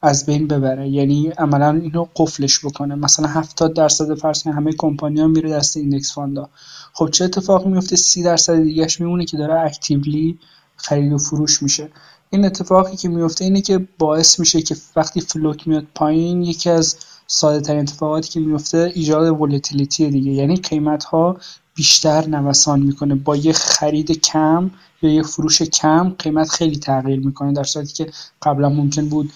از 0.01 0.25
بین 0.25 0.47
ببره. 0.47 0.89
یعنی 0.89 1.27
عملا 1.37 1.79
اینو 1.83 2.05
قفلش 2.15 2.65
بکنه. 2.65 2.95
مثلا 2.95 3.27
70 3.27 3.73
درصد 3.73 4.13
فرض 4.13 4.47
همه 4.47 4.73
کمپانیا 4.77 5.27
میره 5.27 5.49
دست 5.49 5.77
index 5.77 6.13
fund 6.13 6.42
ا. 6.42 6.49
خب 6.93 7.09
چه 7.09 7.25
اتفاقی 7.25 7.69
میفته 7.69 7.95
30 7.95 8.23
درصد 8.23 8.63
دیگهش 8.63 9.01
میمونه 9.01 9.25
که 9.25 9.37
داره 9.37 9.59
actively 9.59 10.39
خرید 10.77 11.13
و 11.13 11.17
فروش 11.17 11.63
میشه. 11.63 11.89
این 12.29 12.45
اتفاقی 12.45 12.95
که 12.97 13.09
میفته 13.09 13.45
اینه 13.45 13.61
که 13.61 13.87
باعث 13.97 14.39
میشه 14.39 14.61
که 14.61 14.75
وقتی 14.95 15.21
float 15.21 15.67
میاد 15.67 15.85
پایین 15.95 16.43
یکی 16.43 16.69
از 16.69 16.97
ساده 17.27 17.61
ترین 17.61 17.79
اتفاقاتی 17.79 18.29
که 18.29 18.39
میفته 18.39 18.91
ایجاد 18.95 19.41
volatility 19.41 20.09
دیگه. 20.09 20.31
یعنی 20.31 20.55
قیمت 20.55 21.03
ها 21.03 21.37
بیشتر 21.75 22.27
نوسان 22.27 22.79
می‌کنه. 22.79 23.15
با 23.15 23.35
یه 23.35 23.53
خرید 23.53 24.11
کم 24.11 24.71
یا 25.01 25.13
یه 25.13 25.23
فروش 25.23 25.61
کم 25.61 26.09
قیمت 26.09 26.49
خیلی 26.49 26.77
تغییر 26.77 27.19
می‌کنه 27.19 27.53
در 27.53 27.63
صورتی 27.63 27.93
که 27.93 28.11
قبلا 28.41 28.69
ممکن 28.69 29.09
بود 29.09 29.33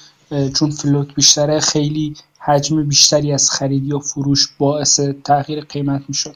چون 0.53 0.71
فلوت 0.71 1.15
بیشتره 1.15 1.59
خیلی 1.59 2.15
حجم 2.39 2.83
بیشتری 2.83 3.33
از 3.33 3.51
خرید 3.51 3.83
یا 3.83 3.99
فروش 3.99 4.47
باعث 4.57 4.99
تغییر 4.99 5.61
قیمت 5.61 6.01
می‌شد. 6.07 6.35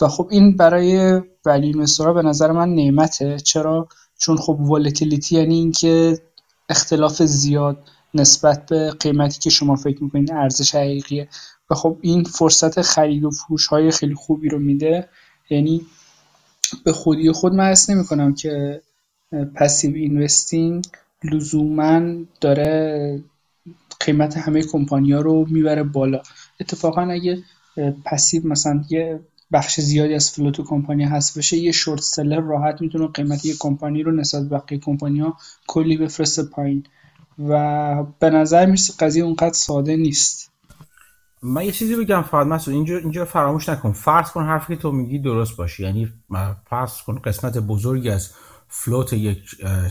و 0.00 0.08
خب 0.08 0.28
این 0.30 0.56
برای 0.56 1.20
ولی 1.44 1.72
مسترا 1.72 2.12
به 2.12 2.22
نظر 2.22 2.52
من 2.52 2.68
نعمته. 2.74 3.38
چرا؟ 3.40 3.88
چون 4.22 4.36
خب 4.36 4.60
ولتیلیتی 4.60 5.36
یعنی 5.36 5.54
اینکه 5.54 6.18
اختلاف 6.68 7.22
زیاد 7.22 7.78
نسبت 8.14 8.66
به 8.66 8.90
قیمتی 8.90 9.38
که 9.38 9.50
شما 9.50 9.76
فکر 9.76 10.04
می‌کنید 10.04 10.32
ارزش 10.32 10.74
حقیقیه. 10.74 11.28
و 11.70 11.74
خب 11.74 11.98
این 12.00 12.24
فرصت 12.24 12.82
خرید 12.82 13.24
و 13.24 13.30
فروش 13.30 13.66
های 13.66 13.90
خیلی 13.90 14.14
خوبی 14.14 14.48
رو 14.48 14.58
میده. 14.58 15.08
یعنی 15.50 15.86
به 16.84 16.92
خودی 16.92 17.32
خود 17.32 17.54
من 17.54 17.74
نمی 17.88 17.96
نمی‌کنم 17.96 18.34
که 18.34 18.82
passive 19.54 19.94
investing 19.94 20.84
لزوما 21.24 22.24
داره 22.40 23.22
قیمت 24.00 24.36
همه 24.36 24.62
کمپانیا 24.62 25.20
رو 25.20 25.46
می‌بره 25.48 25.82
بالا. 25.82 26.22
اتفاقا 26.60 27.02
اگه 27.02 27.42
passive 28.04 28.48
مثلا 28.48 28.84
یه 28.90 29.20
بخش 29.52 29.80
زیادی 29.80 30.14
از 30.14 30.30
float 30.30 30.60
کمپانی 30.60 31.04
هست. 31.04 31.38
بشه 31.38 31.56
یه 31.56 31.72
short 31.72 32.00
seller 32.00 32.40
راحت 32.40 32.80
می‌تونه 32.80 33.06
قیمت 33.06 33.44
یه 33.44 33.54
کمپانی 33.58 34.02
رو 34.02 34.12
نسبت 34.12 34.42
به 34.42 34.58
بقیه 34.58 34.78
کمپانیا 34.78 35.36
کلی 35.66 35.96
بفرسته 35.96 36.42
پایین. 36.42 36.86
و 37.48 38.04
به 38.18 38.30
نظر 38.30 38.66
می‌رسه 38.66 38.94
قضیه 38.98 39.24
اونقدر 39.24 39.52
ساده 39.52 39.96
نیست. 39.96 40.50
من 41.42 41.64
یه 41.64 41.72
چیزی 41.72 41.96
بگم 41.96 42.22
فقط 42.22 42.46
مسعود 42.46 42.76
اینجا 42.76 42.96
اینجا 42.96 43.24
فراموش 43.24 43.68
نکن. 43.68 43.92
فرض 43.92 44.30
کن 44.30 44.44
حرفی 44.44 44.76
که 44.76 44.82
تو 44.82 44.92
میگی 44.92 45.18
درست 45.18 45.56
باشه. 45.56 45.82
یعنی 45.82 46.08
فرض 46.70 47.02
کن 47.02 47.18
قسمت 47.18 47.58
بزرگی 47.58 48.10
از 48.10 48.30
فلوت 48.68 49.12
یک 49.12 49.40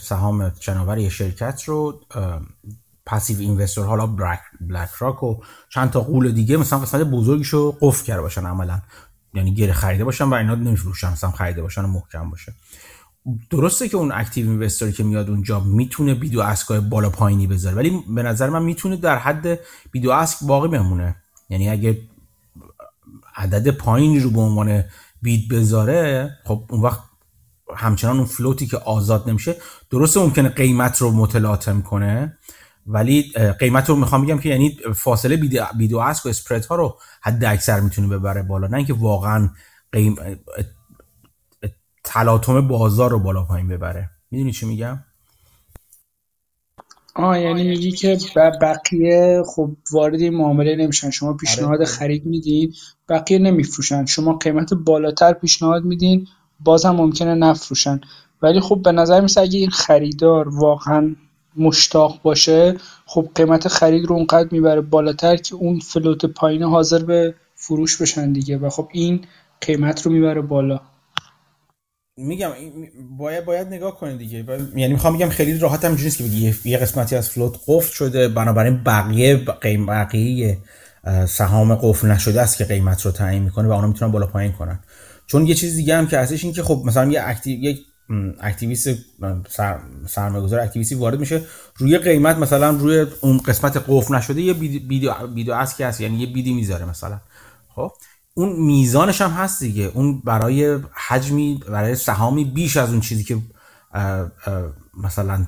سهام 0.02 0.54
شناور 0.60 0.98
یه 0.98 1.10
شرکت 1.10 1.64
رو 1.64 2.02
پسیو 3.06 3.40
اینوستور 3.40 3.86
حالا 3.86 4.08
بلک, 4.08 4.40
بلک 4.62 4.90
راک 5.00 5.24
و 5.24 5.36
چند 5.70 5.90
تا 5.90 6.02
قول 6.02 6.32
دیگه 6.32 6.58
مثلا 6.58 6.80
قسمت 6.80 7.02
بزرگیشو 7.02 7.78
قفل 7.82 8.06
کرده 8.06 8.22
باشن 8.22 8.46
عملا. 8.46 8.82
یعنی 9.34 9.54
گره 9.54 9.74
خریده 9.74 10.04
باشن 10.04 10.24
و 10.24 10.34
اینا 10.34 10.56
نمیفروشن 10.56 11.12
مثلا 11.12 11.32
خریده 11.32 11.62
باشن 11.62 11.86
و 11.86 11.88
محکم 11.88 12.30
باشه. 12.30 12.54
درسته 13.50 13.90
که 13.90 13.98
اون 13.98 14.12
active 14.12 14.50
investor 14.50 14.92
که 14.92 15.04
میاد 15.04 15.30
اونجا 15.30 15.60
می‌تونه 15.60 16.14
bid 16.14 16.42
و 16.42 16.49
ask 16.49 16.72
ای 16.72 16.80
بالا 16.80 17.10
پایینی 17.10 17.48
بذاره 17.48 17.76
ولی 17.76 18.04
به 18.16 18.24
نظر 18.24 18.50
من 18.50 18.64
می‌تونه 18.64 18.98
در 18.98 19.18
حد 19.18 19.60
bid 19.92 20.12
و 20.12 20.18
ask 20.18 20.38
باقی 20.42 20.68
بمونه. 20.68 21.16
یعنی 21.50 21.70
اگه 21.70 22.02
عدد 23.36 23.72
پایینی 23.72 24.20
رو 24.20 24.30
به 24.30 24.42
عنوان 24.42 24.84
bid 25.22 25.50
بذاره 25.50 26.30
خب 26.44 26.64
اون 26.70 26.82
وقت 26.82 27.00
همچنان 27.76 28.18
اون 28.18 28.26
float 28.26 28.61
ی 28.61 28.68
که 28.68 28.78
آزاد 28.78 29.30
نمیشه 29.30 29.56
درسته 29.90 30.20
ممکنه 30.20 30.50
قیمت 30.50 30.98
رو 30.98 31.12
متلاطم 31.12 31.82
کنه 31.82 32.38
ولی 32.88 33.32
قیمت 33.60 33.90
رو 33.90 33.96
می‌خوام 33.96 34.26
بگم 34.26 34.40
که 34.40 34.50
یعنی 34.50 34.78
فاصله 34.96 35.38
bid 35.78 36.26
و 36.26 36.30
ask 36.30 36.41
و 36.41 36.44
spread 36.44 36.66
ها 36.66 36.76
رو 36.76 36.98
حد 37.22 37.44
اکثر 37.44 37.80
می‌تونه 37.80 38.08
ببره 38.08 38.44
بالا. 38.44 38.68
نه 38.68 38.78
اینکه 38.78 38.94
واقعا 38.94 39.50
قیم 39.92 40.16
تلاطم 42.04 42.68
بازار 42.68 43.12
رو 43.12 43.20
بالا 43.20 43.44
پایین 43.44 43.68
ببره. 43.68 44.10
می‌دونی 44.32 44.52
چی 44.52 44.66
میگم؟ 44.66 45.00
آه 47.16 47.40
یعنی 47.40 47.64
میگی 47.64 47.92
که 47.92 48.18
بقیه 48.62 49.44
خب 49.46 49.72
وارد 49.92 50.22
این 50.22 50.38
معامله 50.38 50.76
نمیشن. 50.76 51.10
شما 51.10 51.34
پیشنهاد 51.34 51.76
آره. 51.76 51.86
خرید 51.86 52.26
میدین 52.26 52.74
بقیه 53.10 53.40
نمیفروشن. 53.40 54.06
شما 54.06 54.34
قیمت 54.34 54.74
بالاتر 54.74 55.34
پیشنهاد 55.34 55.84
میدین 55.84 56.28
بازم 56.60 56.92
ممکنه 56.92 57.36
نفروشن. 57.36 58.02
ولی 58.42 58.60
خب 58.60 58.82
به 58.84 58.92
نظر 58.92 59.22
میسه 59.22 59.42
اگه 59.42 59.60
این 59.60 59.70
خریدار 59.70 60.50
واقعا 60.50 61.16
مشتاق 61.58 62.22
باشه 62.22 62.76
خب 63.06 63.30
قیمت 63.36 63.68
خرید 63.68 64.06
رو 64.06 64.16
اونقدر 64.16 64.48
می‌بره 64.52 64.82
بالاتر 64.82 65.36
که 65.36 65.56
اون 65.56 65.80
فلوت 65.80 66.26
پایین 66.26 66.64
حاضر 66.64 67.04
به 67.04 67.36
فروش 67.56 68.02
بشن 68.02 68.32
دیگه 68.32 68.58
و 68.58 68.70
خب 68.70 68.90
این 68.92 69.26
قیمت 69.62 70.02
رو 70.02 70.12
می‌بره 70.12 70.42
بالا. 70.42 70.80
میگم 72.18 72.52
باید 73.18 73.46
باید 73.46 73.68
نگاه 73.68 73.98
کنید 74.00 74.18
دیگه. 74.18 74.46
یعنی 74.76 74.94
می‌خوام 74.94 75.14
میگم 75.14 75.30
خیلی 75.30 75.60
راحت 75.60 75.86
هم 75.86 75.96
که 75.96 76.24
بگی 76.24 76.56
یه 76.66 76.78
قسمتی 76.78 77.16
از 77.16 77.30
float 77.30 77.60
قفل 77.68 77.94
شده 77.94 78.28
بنابراین 78.28 78.84
بقیه 78.84 79.36
قیم 79.38 79.86
بقیه 79.86 80.58
سهام 81.28 81.76
قفل 81.76 82.08
نشده 82.08 82.42
است 82.42 82.58
که 82.58 82.66
قیمت 82.66 83.02
رو 83.02 83.12
تعیین 83.12 83.44
می‌کنه 83.44 83.68
و 83.68 83.72
اونا 83.72 83.88
می‌تونن 83.88 84.12
بالا 84.12 84.28
پایین 84.28 84.52
کنن. 84.52 84.80
چون 85.28 85.46
یه 85.46 85.56
چیز 85.56 85.76
دیگه 85.76 85.96
هم 85.96 86.08
که 86.08 86.18
هستش 86.18 86.44
این 86.44 86.54
که 86.54 86.64
خب 86.64 86.82
مثلا 86.86 87.12
یه 87.12 87.22
active 87.24 87.60
یک 87.60 87.80
activist 88.40 88.90
سر... 89.50 89.80
سرمایه‌گذار 90.08 90.60
activist 90.60 90.92
ی 90.92 90.96
وارد 90.96 91.20
میشه. 91.20 91.42
روی 91.78 91.98
قیمت 91.98 92.38
مثلا 92.38 92.70
روی 92.70 93.06
اون 93.22 93.38
قسمت 93.38 93.84
قفل 93.88 94.16
نشده 94.16 94.42
یه 94.42 94.54
bid 94.54 95.28
و 95.28 95.35
bid 95.35 95.58
و 95.58 95.66
که 95.78 95.88
هست 95.88 96.02
یعنی 96.02 96.18
یه 96.18 96.34
bid 96.34 96.49
ی 96.49 96.54
می‌ذاره 96.54 96.86
مثلا. 96.86 97.20
خب؟ 97.76 97.92
اون 98.34 98.60
میزانش 98.60 99.22
هم 99.22 99.30
هست 99.30 99.60
دیگه. 99.60 99.92
اون 99.94 100.20
برای 100.20 100.80
حجمی 101.08 101.60
برای 101.70 101.96
سهامی 101.96 102.46
بیش 102.46 102.78
از 102.78 102.90
اون 102.90 103.02
چیزی 103.02 103.24
که 103.24 103.38
مثلا 105.04 105.48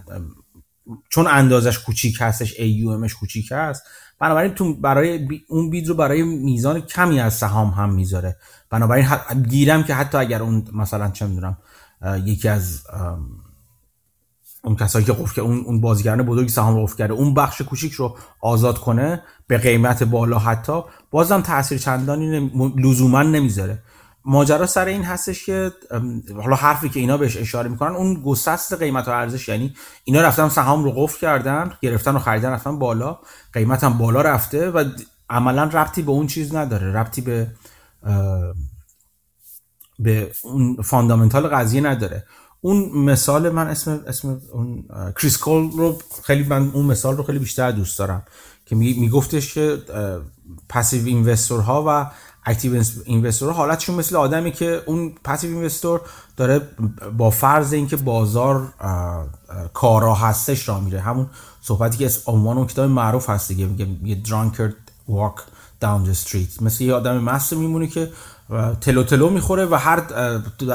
چون 1.10 1.28
اندازش 1.28 1.80
کوچیک 1.80 2.18
هستش 2.20 2.54
AUMش 2.54 3.14
کوچیک 3.14 3.52
هست. 3.52 3.84
بنابراین 4.20 4.54
تو 4.54 4.74
برای 4.74 5.28
اون 5.48 5.70
بید 5.70 5.88
رو 5.88 5.96
برای 5.96 6.24
میزان 6.24 6.82
کمی 6.82 7.20
از 7.20 7.34
سهام 7.34 7.70
هم 7.70 7.94
می‌ذاره. 7.94 8.38
بنابراین 8.70 9.08
گیرم 9.50 9.84
که 9.84 9.94
حتی 9.94 10.18
اگر 10.18 10.42
اون 10.42 10.68
مثلا 10.74 11.12
چه 11.12 11.28
می‌دونم 11.28 11.58
یکی 12.26 12.50
از 12.50 12.84
اون 14.64 14.76
کسایی 14.76 15.06
که 15.06 15.14
قفل 15.14 15.42
اون 15.42 15.64
اون 15.66 15.82
بازیگران 15.82 16.24
بزرگی 16.24 16.50
سهام 16.50 16.84
قفل 16.84 16.98
کرده 16.98 17.14
اون 17.14 17.34
بخش 17.34 17.62
کوچیک 17.62 17.94
رو 17.94 18.18
آزاد 18.42 18.78
کنه 18.78 19.24
به 19.48 19.58
قیمت 19.58 20.04
بالا 20.04 20.40
حتی 20.40 20.82
بازم 21.12 21.42
تاثیر 21.42 21.78
چندانی. 21.78 22.52
لزوما 22.78 23.24
نمی‌ذاره 23.24 23.84
ماجرا 24.26 24.66
سر 24.66 24.86
این 24.86 25.04
هستش 25.04 25.46
که 25.46 25.72
حالا 26.44 26.56
حرفی 26.56 26.90
که 26.90 27.00
اینا 27.00 27.18
بهش 27.18 27.38
اشاره 27.38 27.70
می‌کنن 27.70 27.96
اون 27.96 28.24
گسست 28.26 28.74
قیمت 28.74 29.08
و 29.08 29.12
ارزش 29.12 29.48
یعنی 29.48 29.76
اینا 30.04 30.22
رفتن 30.22 30.50
سهام 30.50 30.84
رو 30.84 30.92
قفل 30.92 31.20
کردن 31.20 31.74
گرفتن 31.82 32.16
و 32.16 32.20
خریدن 32.20 32.50
رفتن 32.50 32.80
بالا 32.80 33.20
قیمت 33.54 33.84
هم 33.84 33.98
بالا 33.98 34.22
رفته 34.22 34.72
و 34.72 34.84
عملا 35.30 35.64
ربطی 35.64 36.02
به 36.02 36.12
اون 36.12 36.28
چیز 36.28 36.56
نداره 36.56 36.92
ربطی 36.94 37.22
به 37.22 37.48
به 40.00 40.32
اون 40.44 40.82
fundamental 40.82 41.48
قضیه 41.48 41.82
نداره. 41.82 42.26
اون 42.62 42.90
مثال 43.06 43.50
من 43.50 43.68
اسم 43.68 44.04
اسم 44.08 44.42
اون 44.54 44.84
کریس 45.22 45.38
کول 45.38 45.72
رو 45.72 45.98
خیلی 46.24 46.44
من 46.44 46.72
اون 46.74 46.86
مثال 46.86 47.18
رو 47.18 47.24
خیلی 47.24 47.40
بیشتر 47.40 47.72
دوست 47.72 48.00
دارم 48.00 48.24
که 48.66 48.76
میگفتش 48.76 49.54
که 49.54 49.78
passive 50.70 51.06
investor 51.06 51.60
ها 51.60 51.84
و 51.88 52.12
active 52.46 52.84
investor 53.06 53.54
حالتشون 53.54 53.96
مثل 53.96 54.16
آدمی 54.16 54.52
که 54.52 54.84
اون 54.86 55.14
passive 55.24 55.56
investor 55.56 56.02
داره 56.38 56.62
با 57.18 57.30
فرض 57.30 57.74
اینکه 57.74 57.96
بازار 57.96 58.74
کارا 59.74 60.16
هستش 60.16 60.70
را 60.70 60.80
میره. 60.80 61.00
همون 61.00 61.30
صحبتی 61.62 61.98
که 61.98 62.10
عنوان 62.26 62.58
اون 62.58 62.68
کتاب 62.68 62.90
معروف 62.90 63.30
هست 63.30 63.48
دیگه 63.48 63.66
میگه 63.66 63.88
یه 64.04 64.16
drunkard 64.16 64.76
walk 65.10 65.40
down 65.84 66.10
the 66.10 66.28
street. 66.28 66.62
مثل 66.62 66.84
یه 66.84 66.94
آدم 66.94 67.18
مست 67.18 67.54
میمونه 67.54 67.88
که 67.88 68.12
تلو 68.82 69.04
تلو 69.04 69.30
می‌خوره 69.30 69.66
و 69.66 69.76
هر 69.76 70.04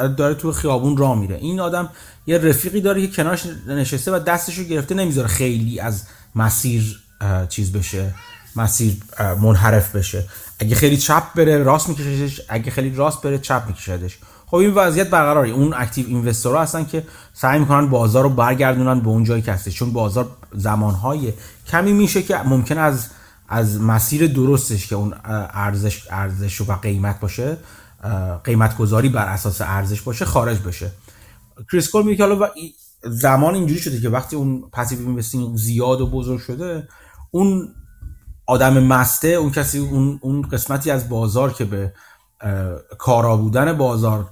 داره 0.09 0.35
تو 0.35 0.53
خیابون 0.53 0.97
راه 0.97 1.19
میره. 1.19 1.37
این 1.37 1.61
آدم 1.61 1.89
یه 2.27 2.39
رفیقی 2.39 2.81
داره 2.81 3.07
که 3.07 3.17
کنارش 3.17 3.47
نشسته 3.69 4.13
و 4.13 4.19
دستشو 4.19 4.63
گرفته 4.63 4.95
نمی‌ذاره 4.95 5.29
خیلی 5.29 5.81
از 5.81 6.03
مسیر 6.35 7.01
چیز 7.49 7.73
بشه 7.73 8.15
مسیر 8.57 8.97
منحرف 9.41 9.97
بشه. 9.97 10.25
اگه 10.59 10.75
خیلی 10.75 10.97
چپ 10.97 11.23
بره 11.35 11.59
راست 11.59 11.89
میکشدش 11.89 12.41
اگه 12.49 12.71
خیلی 12.71 12.95
راست 12.95 13.23
بره 13.23 13.39
چپ 13.39 13.63
میکشدش. 13.67 14.19
خب 14.47 14.57
این 14.57 14.75
وضعیت 14.75 15.11
برقراره. 15.11 15.51
اون 15.51 15.75
اکتیو 15.77 16.07
اینوستورها 16.07 16.63
هستن 16.63 16.85
که 16.85 17.07
سعی 17.33 17.59
می‌کنن 17.59 17.87
بازار 17.87 18.23
رو 18.23 18.29
برگردونن 18.31 19.01
به 19.01 19.09
اون 19.09 19.25
جایی 19.25 19.43
که 19.43 19.53
هستش. 19.53 19.75
چون 19.75 19.93
بازار 19.93 20.29
زمانهای 20.55 21.33
کمی 21.67 21.93
میشه 21.93 22.23
که 22.23 22.37
ممکن 22.37 22.79
از 22.79 23.07
از 23.49 23.81
مسیر 23.81 24.27
درستش 24.27 24.87
که 24.87 24.95
اون 24.95 25.15
ارزش 25.25 26.07
ارزش 26.11 26.61
و 26.61 26.73
قیمت 26.73 27.21
باشه 27.21 27.57
قیمت 28.45 28.77
گذاری 28.77 29.09
بر 29.09 29.27
اساس 29.27 29.61
ارزش 29.61 30.03
باشه 30.03 30.25
خارج 30.25 30.59
بشه. 30.59 30.91
کریس 31.73 31.91
کول 31.91 32.03
میگه 32.03 32.27
حالا 32.27 32.49
زمان 33.03 33.55
اینجوری 33.55 33.81
شده 33.81 34.01
که 34.01 34.09
وقتی 34.09 34.37
اون 34.37 34.71
passive 34.73 34.99
investing 34.99 35.57
زیاد 35.57 36.01
و 36.01 36.07
بزرگ 36.07 36.41
شده 36.41 36.89
اون 37.31 37.75
آدم 38.47 38.83
مسته 38.83 39.29
اون 39.29 39.51
کسی 39.51 39.79
اون, 39.79 40.19
اون 40.23 40.43
قسمتی 40.43 40.91
از 40.91 41.09
بازار 41.09 41.53
که 41.53 41.65
به 41.65 41.93
کارا 42.99 43.37
بودن 43.37 43.73
بازار 43.73 44.31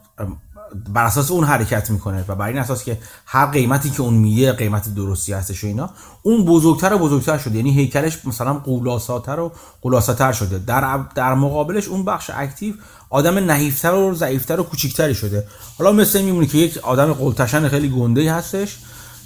بر 0.95 1.05
اساس 1.05 1.31
اون 1.31 1.45
حرکت 1.45 1.91
می‌کنه 1.91 2.25
و 2.29 2.35
بر 2.35 2.47
این 2.47 2.59
اساس 2.59 2.85
که 2.85 2.99
هر 3.27 3.47
قیمتی 3.47 3.91
که 3.91 4.03
اون 4.03 4.15
میگه 4.15 4.53
قیمت 4.53 4.95
درستی 4.95 5.33
هستش 5.33 5.65
و 5.65 5.67
اینا 5.67 5.91
اون 6.23 6.45
بزرگتر 6.45 6.93
و 6.93 6.99
بزرگتر 6.99 7.39
شده. 7.39 7.57
یعنی 7.57 7.73
هیکلش 7.73 8.19
مثلا 8.25 8.55
غول‌آساتر 8.55 9.41
و 9.41 9.53
قولاساتر 9.83 10.33
شده. 10.33 10.59
در 10.59 11.01
در 11.15 11.35
مقابلش 11.35 11.89
اون 11.89 12.05
بخش 12.05 12.31
اکتیو 12.35 12.75
آدم 13.11 13.39
نحیفتر 13.39 13.95
و 13.95 14.15
ضعیفتر 14.15 14.61
و 14.61 14.63
کوچیکتری 14.63 15.15
شده. 15.15 15.47
حالا 15.79 15.93
مثل 15.93 16.23
میمونه 16.23 16.47
که 16.47 16.59
یک 16.59 16.79
آدم 16.79 17.13
قلتشن 17.13 17.69
خیلی 17.69 17.89
گنده 17.89 18.33
هستش 18.33 18.79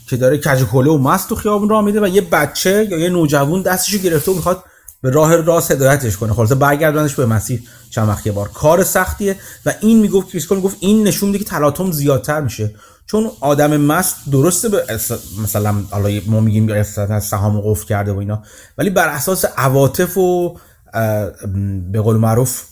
که 0.06 0.16
داره 0.16 0.38
کج 0.38 0.62
و 0.74 0.98
مست 0.98 1.28
تو 1.28 1.34
خیابون 1.34 1.68
راه 1.68 1.84
میده 1.84 2.00
و 2.00 2.08
یه 2.08 2.20
بچه 2.20 2.88
یا 2.90 2.98
یه 2.98 3.08
نوجوان 3.08 3.62
دستشو 3.62 3.98
گرفته 3.98 4.32
و 4.32 4.34
می‌خواد 4.34 4.64
به 5.02 5.10
راه 5.10 5.36
راست 5.36 5.70
هدایتش 5.70 6.16
کنه. 6.16 6.32
خلاص 6.32 6.52
برگردونش 6.52 7.14
به 7.14 7.26
مسیر 7.26 7.62
چند 7.90 8.18
یه 8.24 8.32
بار. 8.32 8.48
کار 8.48 8.84
سختیه 8.84 9.36
و 9.66 9.74
این 9.80 10.00
می‌گفت 10.00 10.28
کریس 10.28 10.52
می‌گفت 10.52 10.76
این 10.80 11.04
نشون 11.04 11.28
میده 11.28 11.44
که 11.44 11.50
تلاطم 11.50 11.92
زیادتر 11.92 12.40
میشه. 12.40 12.74
چون 13.06 13.30
آدم 13.40 13.76
مست 13.76 14.16
درسته 14.32 14.68
به 14.68 14.84
مثلا 15.42 15.74
حالا 15.90 16.20
ما 16.26 16.40
میگیم 16.40 16.82
سهام 17.20 17.60
قفل 17.60 17.86
کرده 17.86 18.12
و 18.12 18.18
اینا. 18.18 18.42
ولی 18.78 18.90
بر 18.90 19.08
اساس 19.08 19.44
عواطف 19.44 20.16
و 20.18 20.56
به 21.92 22.00
قول 22.00 22.16
معروف 22.16 22.62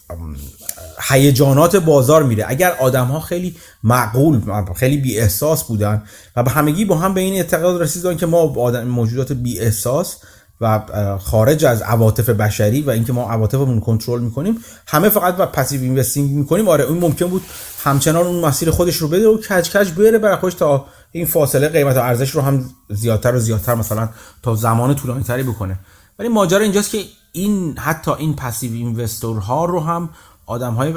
هیجانات 1.08 1.76
بازار 1.76 2.22
میره. 2.22 2.44
اگر 2.48 2.76
آدم 2.80 3.06
ها 3.06 3.20
خیلی 3.20 3.56
معقول 3.84 4.40
خیلی 4.76 4.96
بی 4.96 5.18
احساس 5.18 5.64
بودن 5.64 6.02
و 6.36 6.42
به 6.42 6.50
همگی 6.50 6.84
با 6.84 6.98
هم 6.98 7.14
به 7.14 7.20
این 7.20 7.34
اعتقاد 7.34 7.82
رسیدن 7.82 8.16
که 8.16 8.26
ما 8.26 8.38
آدم 8.38 8.86
موجودات 8.86 9.32
بی 9.32 9.60
احساس 9.60 10.16
و 10.60 10.80
خارج 11.18 11.64
از 11.64 11.82
عواطف 11.82 12.28
بشری 12.28 12.82
و 12.82 12.90
اینکه 12.90 13.12
ما 13.12 13.30
عواطفمون 13.30 13.80
کنترل 13.80 14.20
می‌کنیم 14.20 14.56
همه 14.86 15.08
فقط 15.08 15.36
با 15.36 15.46
پسیو 15.46 15.80
اینوستینگ 15.80 16.30
می‌کنیم. 16.30 16.68
آره 16.68 16.84
اون 16.84 16.98
ممکن 16.98 17.26
بود 17.26 17.42
همچنان 17.84 18.26
اون 18.26 18.44
مسیر 18.44 18.70
خودش 18.70 18.96
رو 18.96 19.08
بده 19.08 19.28
و 19.28 19.38
کج 19.38 19.70
کج 19.70 19.90
بره 19.90 20.18
برای 20.18 20.36
خودش 20.36 20.54
تا 20.54 20.86
این 21.12 21.26
فاصله 21.26 21.68
قیمت 21.68 21.96
و 21.96 22.00
ارزش 22.00 22.30
رو 22.30 22.40
هم 22.40 22.70
زیادتر 22.88 23.34
و 23.34 23.38
زیادتر 23.38 23.74
مثلا 23.74 24.08
تا 24.42 24.54
زمان 24.54 24.94
طولانی 24.94 25.22
تری 25.22 25.42
بکنه. 25.42 25.78
ولی 26.18 26.28
ماجرا 26.28 26.60
اینجاست 26.60 26.90
که 26.90 27.04
این 27.32 27.78
حتی 27.78 28.10
این 28.10 28.36
passive 28.36 28.72
investor 28.72 29.38
ها 29.38 29.64
رو 29.64 29.80
هم 29.80 30.08
آدم 30.46 30.74
های, 30.74 30.94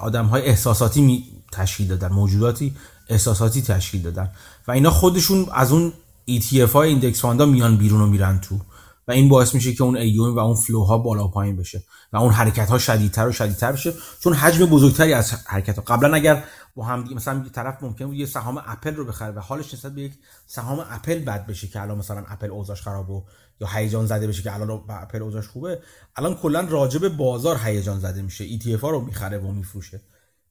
آدم 0.00 0.26
های 0.26 0.42
احساساتی 0.42 1.00
می 1.02 1.24
تشکیل 1.52 1.86
دادن 1.86 2.08
موجوداتی 2.08 2.74
احساساتی 3.08 3.62
تشکیل 3.62 4.02
دادن. 4.02 4.30
و 4.68 4.72
اینا 4.72 4.90
خودشون 4.90 5.46
از 5.54 5.72
اون 5.72 5.92
ETF 6.30 6.70
های 6.72 6.88
index 6.88 7.20
fund 7.20 7.41
ا 7.41 7.46
میان 7.46 7.76
بیرون 7.76 8.00
و 8.00 8.06
میرن 8.06 8.40
تو. 8.40 8.58
و 9.08 9.12
این 9.12 9.28
باعث 9.28 9.54
میشه 9.54 9.72
که 9.72 9.84
اون 9.84 9.96
AUM 9.96 10.36
و 10.36 10.38
اون 10.38 10.56
flow 10.56 10.90
ها 10.90 10.98
بالا 10.98 11.28
پایین 11.28 11.56
بشه 11.56 11.82
و 12.12 12.16
اون 12.16 12.32
حرکت 12.32 12.68
ها 12.68 12.78
شدیدتر 12.78 13.28
و 13.28 13.32
شدیدتر 13.32 13.72
بشه. 13.72 13.94
چون 14.20 14.32
حجم 14.32 14.66
بزرگتری 14.66 15.12
از 15.12 15.32
حرکت 15.32 15.76
ها 15.76 15.82
قبلا 15.82 16.14
اگر 16.14 16.44
با 16.74 16.84
هم 16.84 17.02
دیگه 17.02 17.16
مثلا 17.16 17.42
یه 17.44 17.50
طرف 17.50 17.82
ممکن 17.82 18.06
بود 18.06 18.16
یه 18.16 18.26
سهام 18.26 18.62
اپل 18.66 18.94
رو 18.94 19.04
بخره 19.04 19.32
و 19.32 19.38
حالش 19.38 19.74
نسبت 19.74 19.94
به 19.94 20.02
یک 20.02 20.12
سهام 20.46 20.86
اپل 20.90 21.18
بد 21.18 21.46
بشه 21.46 21.68
که 21.68 21.80
الان 21.80 21.98
مثلا 21.98 22.24
اپل 22.28 22.50
اوضاعش 22.50 22.82
خراب 22.82 23.10
و 23.10 23.24
یا 23.60 23.66
هیجان 23.66 24.06
زده 24.06 24.26
بشه 24.26 24.42
که 24.42 24.54
الان 24.54 24.84
اپل 24.88 25.22
اوضاعش 25.22 25.48
خوبه. 25.48 25.82
الان 26.16 26.34
کلا 26.34 26.60
راجب 26.60 27.08
بازار 27.08 27.58
هیجان 27.64 28.00
زده 28.00 28.22
میشه. 28.22 28.58
ETF 28.58 28.80
ها 28.80 28.90
رو 28.90 29.00
می‌خره 29.00 29.38
و 29.38 29.52
میفروشه. 29.52 30.00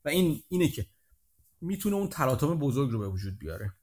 و 0.06 0.10
این 0.10 0.44
اینه 0.50 0.68
که 0.68 0.86
می‌تونه 1.62 1.96
اون 1.96 2.08
تلاطم 2.08 2.60
بزرگ 2.60 2.92
رو 2.92 3.00
به 3.00 3.08
وجود 3.08 3.40
بیاره. 3.40 3.74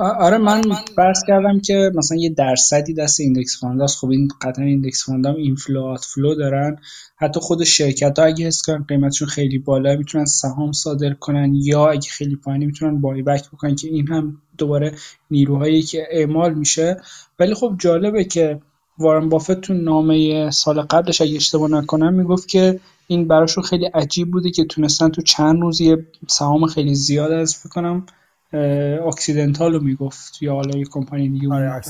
آره 0.00 0.38
من 0.38 0.62
فرض 0.96 1.22
کردم 1.26 1.60
که 1.60 1.92
مثلا 1.94 2.18
یه 2.18 2.30
درصدی 2.30 2.94
دست 2.94 3.20
index 3.20 3.60
fund 3.60 3.82
هاست 3.82 3.98
خب 3.98 4.10
این 4.10 4.28
قطعا 4.42 4.64
index 4.64 5.06
fund 5.06 5.28
ام 5.28 5.34
inflow 5.36 5.96
flow 5.96 6.34
دارن. 6.34 6.76
حتی 7.16 7.40
خود 7.40 7.64
شرکت 7.64 8.18
ها 8.18 8.24
اگه 8.24 8.46
حس 8.46 8.62
کنن 8.62 8.84
قیمتشون 8.88 9.28
خیلی 9.28 9.58
بالا 9.58 9.96
می‌تونن 9.96 10.24
سهام 10.24 10.72
صادر 10.72 11.12
کنن 11.12 11.52
یا 11.54 11.86
اگه 11.86 12.08
خیلی 12.10 12.36
پایینی 12.36 12.66
می‌تونن 12.66 13.00
بای 13.00 13.22
بک 13.22 13.48
بکنن 13.48 13.74
که 13.74 13.88
این 13.88 14.08
هم 14.08 14.42
دوباره 14.58 14.92
نیروهایی 15.30 15.82
که 15.82 16.06
اعمال 16.10 16.54
میشه. 16.54 16.96
ولی 17.38 17.54
خب 17.54 17.74
جالبه 17.78 18.24
که 18.24 18.60
وارن 18.98 19.28
بافت 19.28 19.60
تو 19.60 19.74
نامه 19.74 20.50
سال 20.50 20.80
قبلش 20.80 21.20
اگه 21.20 21.36
اشتباه 21.36 21.70
نکنم 21.70 22.14
می‌گفت 22.14 22.48
که 22.48 22.80
این 23.06 23.28
براشون 23.28 23.64
خیلی 23.64 23.86
عجیب 23.86 24.30
بوده 24.30 24.50
که 24.50 24.64
تونستن 24.64 25.08
تو 25.08 25.22
چند 25.22 25.60
روز 25.60 25.80
یه 25.80 26.06
سهام 26.28 26.66
خیلی 26.66 26.94
زیاد 26.94 27.32
از 27.32 27.56
فکر 27.56 27.68
کنم. 27.68 28.06
اکسیدنتال 28.52 29.72
رو 29.72 29.80
می‌گفت 29.80 30.42
یا 30.42 30.54
حالا 30.54 30.78
یه 30.78 30.84
کمپانی 30.84 31.28
دیگه 31.28 31.52
آره 31.52 31.80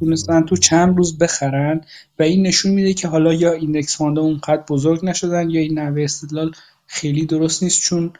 تونستن 0.00 0.42
تو 0.42 0.56
چند 0.56 0.96
روز 0.96 1.18
بخرن 1.18 1.80
و 2.18 2.22
این 2.22 2.46
نشون 2.46 2.72
میده 2.72 2.94
که 2.94 3.08
حالا 3.08 3.32
یا 3.32 3.52
index 3.52 3.98
fund 3.98 4.17
ا 4.17 4.22
اونقدر 4.22 4.62
بزرگ 4.68 5.04
نشدن 5.04 5.50
یا 5.50 5.60
این 5.60 5.78
نوع 5.78 6.04
استدلال 6.04 6.52
خیلی 6.86 7.26
درست 7.26 7.62
نیست 7.62 7.82
چون 7.82 8.12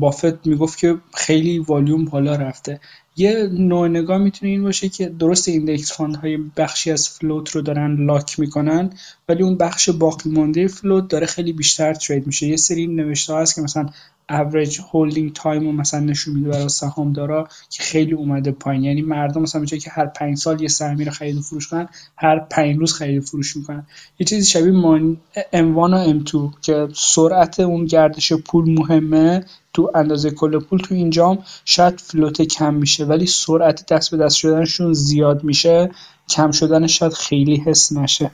بافت 0.00 0.46
می‌گفت 0.46 0.78
که 0.78 0.96
خیلی 1.14 1.58
والیوم 1.58 2.04
بالا 2.04 2.36
رفته. 2.36 2.80
یه 3.16 3.48
نوع 3.52 3.88
نگاه 3.88 4.18
می‌تونه 4.18 4.50
این 4.50 4.62
باشه 4.62 4.88
که 4.88 5.08
درست 5.08 5.48
index 5.48 5.92
fund 5.92 6.16
های 6.16 6.36
بخشی 6.56 6.90
از 6.90 7.08
float 7.08 7.50
رو 7.50 7.62
دارن 7.62 8.04
lock 8.06 8.40
می‌کنن 8.40 8.90
ولی 9.28 9.42
اون 9.42 9.56
بخش 9.56 9.90
باقی 9.90 10.30
مانده 10.30 10.68
float 10.68 11.08
داره 11.08 11.26
خیلی 11.26 11.52
بیشتر 11.52 11.94
trade 11.94 12.26
میشه. 12.26 12.46
یه 12.46 12.56
سری 12.56 12.86
نوشته 12.86 13.34
هست 13.34 13.54
که 13.54 13.60
مثلا 13.62 13.86
average 14.32 14.74
holding 14.74 15.42
time 15.42 15.62
رو 15.62 15.72
مثلا 15.72 16.00
نشون 16.00 16.34
میده 16.34 16.48
برای 16.48 16.68
سهامدارا 16.68 17.48
که 17.70 17.82
خیلی 17.82 18.12
اومده 18.12 18.50
پایین. 18.50 18.84
یعنی 18.84 19.02
مردم 19.02 19.42
مثلا 19.42 19.60
میگه 19.60 19.78
که 19.78 19.90
هر 19.90 20.06
پنج 20.06 20.36
سال 20.38 20.60
یه 20.60 20.68
سهمی 20.68 21.04
رو 21.04 21.10
خرید 21.10 21.36
و 21.36 21.40
فروش 21.40 21.68
کنن 21.68 21.88
هر 22.16 22.38
پنج 22.38 22.76
روز 22.76 22.92
خرید 22.92 23.22
و 23.22 23.26
فروش 23.26 23.56
می‌کنن. 23.56 23.86
یه 24.18 24.26
چیزی 24.26 24.50
شبیه 24.50 24.72
money 24.72 25.16
M1 25.52 25.76
و 25.76 26.20
M2 26.20 26.60
که 26.62 26.88
سرعت 26.94 27.60
اون 27.60 27.84
گردش 27.84 28.32
پول 28.32 28.70
مهمه 28.70 29.44
تو 29.72 29.90
اندازه 29.94 30.30
کل 30.30 30.58
پول. 30.58 30.78
تو 30.78 30.94
اینجام 30.94 31.38
شاید 31.64 32.00
float 32.00 32.42
کم 32.42 32.74
میشه 32.74 33.04
ولی 33.04 33.26
سرعت 33.26 33.92
دست 33.92 34.10
به 34.10 34.16
دست 34.16 34.36
شدنشون 34.36 34.92
زیاد 34.92 35.44
میشه. 35.44 35.90
کم 36.28 36.50
شدنش 36.50 36.98
شاید 36.98 37.12
خیلی 37.12 37.56
حس 37.56 37.92
نشه. 37.92 38.30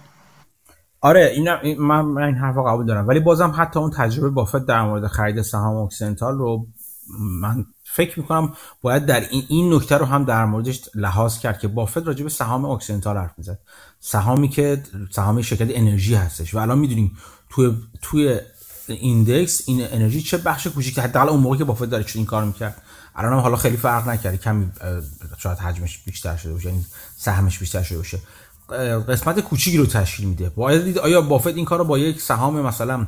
آره 1.05 1.32
این 1.34 1.78
من, 1.80 2.22
این 2.22 2.34
حرفا 2.34 2.62
قبول 2.62 2.86
دارم. 2.86 3.09
ولی 3.09 3.20
بازم 3.20 3.55
حتی 3.57 3.78
اون 3.78 3.90
تجربه 3.90 4.30
بافت 4.30 4.66
در 4.66 4.82
مورد 4.82 5.07
خرید 5.07 5.42
سهام 5.42 5.76
Occidental 5.76 6.38
رو 6.38 6.66
من 7.20 7.66
فکر 7.84 8.20
می‌کنم 8.20 8.52
باید 8.82 9.07
در 9.07 9.20
این, 9.20 9.44
این 9.48 9.74
نکته 9.74 9.96
رو 9.96 10.07
هم 10.07 10.24
در 10.24 10.44
موردش 10.44 10.80
لحاظ 10.94 11.38
کرد 11.38 11.59
که 11.59 11.68
بافت 11.68 12.07
راجع 12.07 12.22
به 12.24 12.30
سهام 12.30 12.64
Occidental 12.64 13.16
حرف 13.16 13.38
می‌زد. 13.38 13.59
سهامی 14.00 14.48
که 14.48 14.82
سهام 15.11 15.42
شرکت 15.42 15.68
انرژی 15.70 16.14
هستش 16.14 16.55
و 16.55 16.59
الان 16.59 16.78
می‌دونیم 16.78 17.16
توی 17.50 17.76
توی 18.02 18.40
ایندکس 18.86 19.62
این 19.66 19.86
انرژی 19.90 20.22
چه 20.22 20.38
بخش 20.38 20.66
کوچیکی 20.66 21.00
حداقل 21.00 21.28
اون 21.28 21.40
موقع 21.40 21.57
که 21.57 21.64
بافت 21.64 21.84
داره 21.84 22.05
این 22.14 22.26
کار 22.26 22.44
می‌کرد. 22.44 22.82
الان 23.16 23.40
حالا 23.40 23.57
خیلی 23.57 23.76
فرق 23.76 24.09
نکرده. 24.09 24.36
کمی 24.36 24.70
شاید 25.38 25.59
حجمش 25.59 25.98
بیشتر 25.98 26.36
شده 26.36 26.52
باشه 26.52 26.68
یعنی 26.68 26.84
سهمش 27.16 27.59
بیشتر 27.59 27.82
شده 27.82 27.98
باشه. 27.98 28.18
قسمت 29.08 29.40
کوچیکی 29.40 29.76
رو 29.76 29.86
تشکیل 29.86 30.28
میده. 30.28 30.48
باید 30.48 30.84
دید 30.84 30.98
آیا 30.98 31.20
بافت 31.20 31.56
این 31.56 31.64
کار 31.64 31.78
رو 31.78 31.84
با 31.84 31.98
یک 31.98 32.20
سهام 32.20 32.60
مثلا 32.60 33.06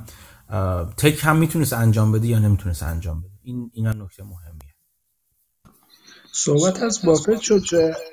تک 0.96 1.18
هم 1.20 1.36
می‌تونست 1.36 1.72
انجام 1.72 2.12
بده 2.12 2.26
یا 2.26 2.38
نمی‌تونست 2.38 2.82
انجام 2.82 3.20
بده؟ 3.20 3.30
این 3.42 3.70
اینا 3.74 3.90
نکته 3.90 4.22
مهمیه. 4.22 4.74
صحبت 6.32 6.82
از 6.82 7.02
بافت 7.04 7.40
شد 7.40 7.62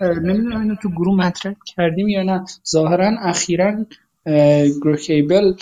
نمی‌دونم 0.02 0.62
اینو 0.62 0.76
تو 0.82 0.90
گروه 0.90 1.18
مطرح 1.18 1.54
کردیم 1.66 2.08
یا 2.08 2.24
نه. 2.24 2.46
ظاهرا 2.70 3.16
اخیرا 3.22 3.86
Greg 4.82 5.18
Abel 5.18 5.54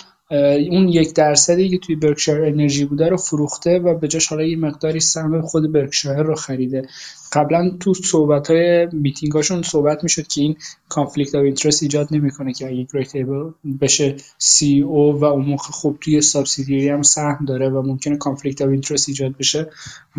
اون 0.70 0.88
یک 0.88 1.14
درصدی 1.14 1.68
که 1.68 1.78
توی 1.78 1.96
Berkshire 1.96 2.44
Energy 2.44 2.84
بوده 2.84 3.08
رو 3.08 3.16
فروخته 3.16 3.78
و 3.78 3.98
به 3.98 4.08
جاش 4.08 4.26
حالا 4.26 4.42
یه 4.42 4.56
مقداری 4.56 5.00
سهم 5.00 5.42
خود 5.42 5.72
برکشایر 5.72 6.22
رو 6.22 6.34
خریده. 6.34 6.88
قبلا 7.32 7.70
تو 7.80 7.94
صحبت 7.94 8.50
های 8.50 8.88
میتینگ 8.92 9.32
هاشون 9.32 9.62
صحبت 9.62 10.02
می‌شد 10.02 10.26
که 10.26 10.40
این 10.40 10.56
conflict 10.88 11.34
of 11.34 11.42
interest 11.42 11.82
ایجاد 11.82 12.08
نمی‌کنه 12.10 12.52
که 12.52 12.66
اگه 12.66 12.86
Greg 12.94 13.22
Abel 13.22 13.50
بشه 13.80 14.16
CEO 14.38 15.20
و 15.20 15.24
اون 15.24 15.44
موقع 15.44 15.70
خب 15.72 15.96
توی 16.00 16.20
subsidiary 16.20 16.88
هم 16.88 17.02
سهم 17.02 17.44
داره 17.44 17.68
و 17.68 17.82
ممکنه 17.82 18.16
conflict 18.16 18.62
of 18.62 18.68
interest 18.68 19.08
ایجاد 19.08 19.36
بشه. 19.36 19.70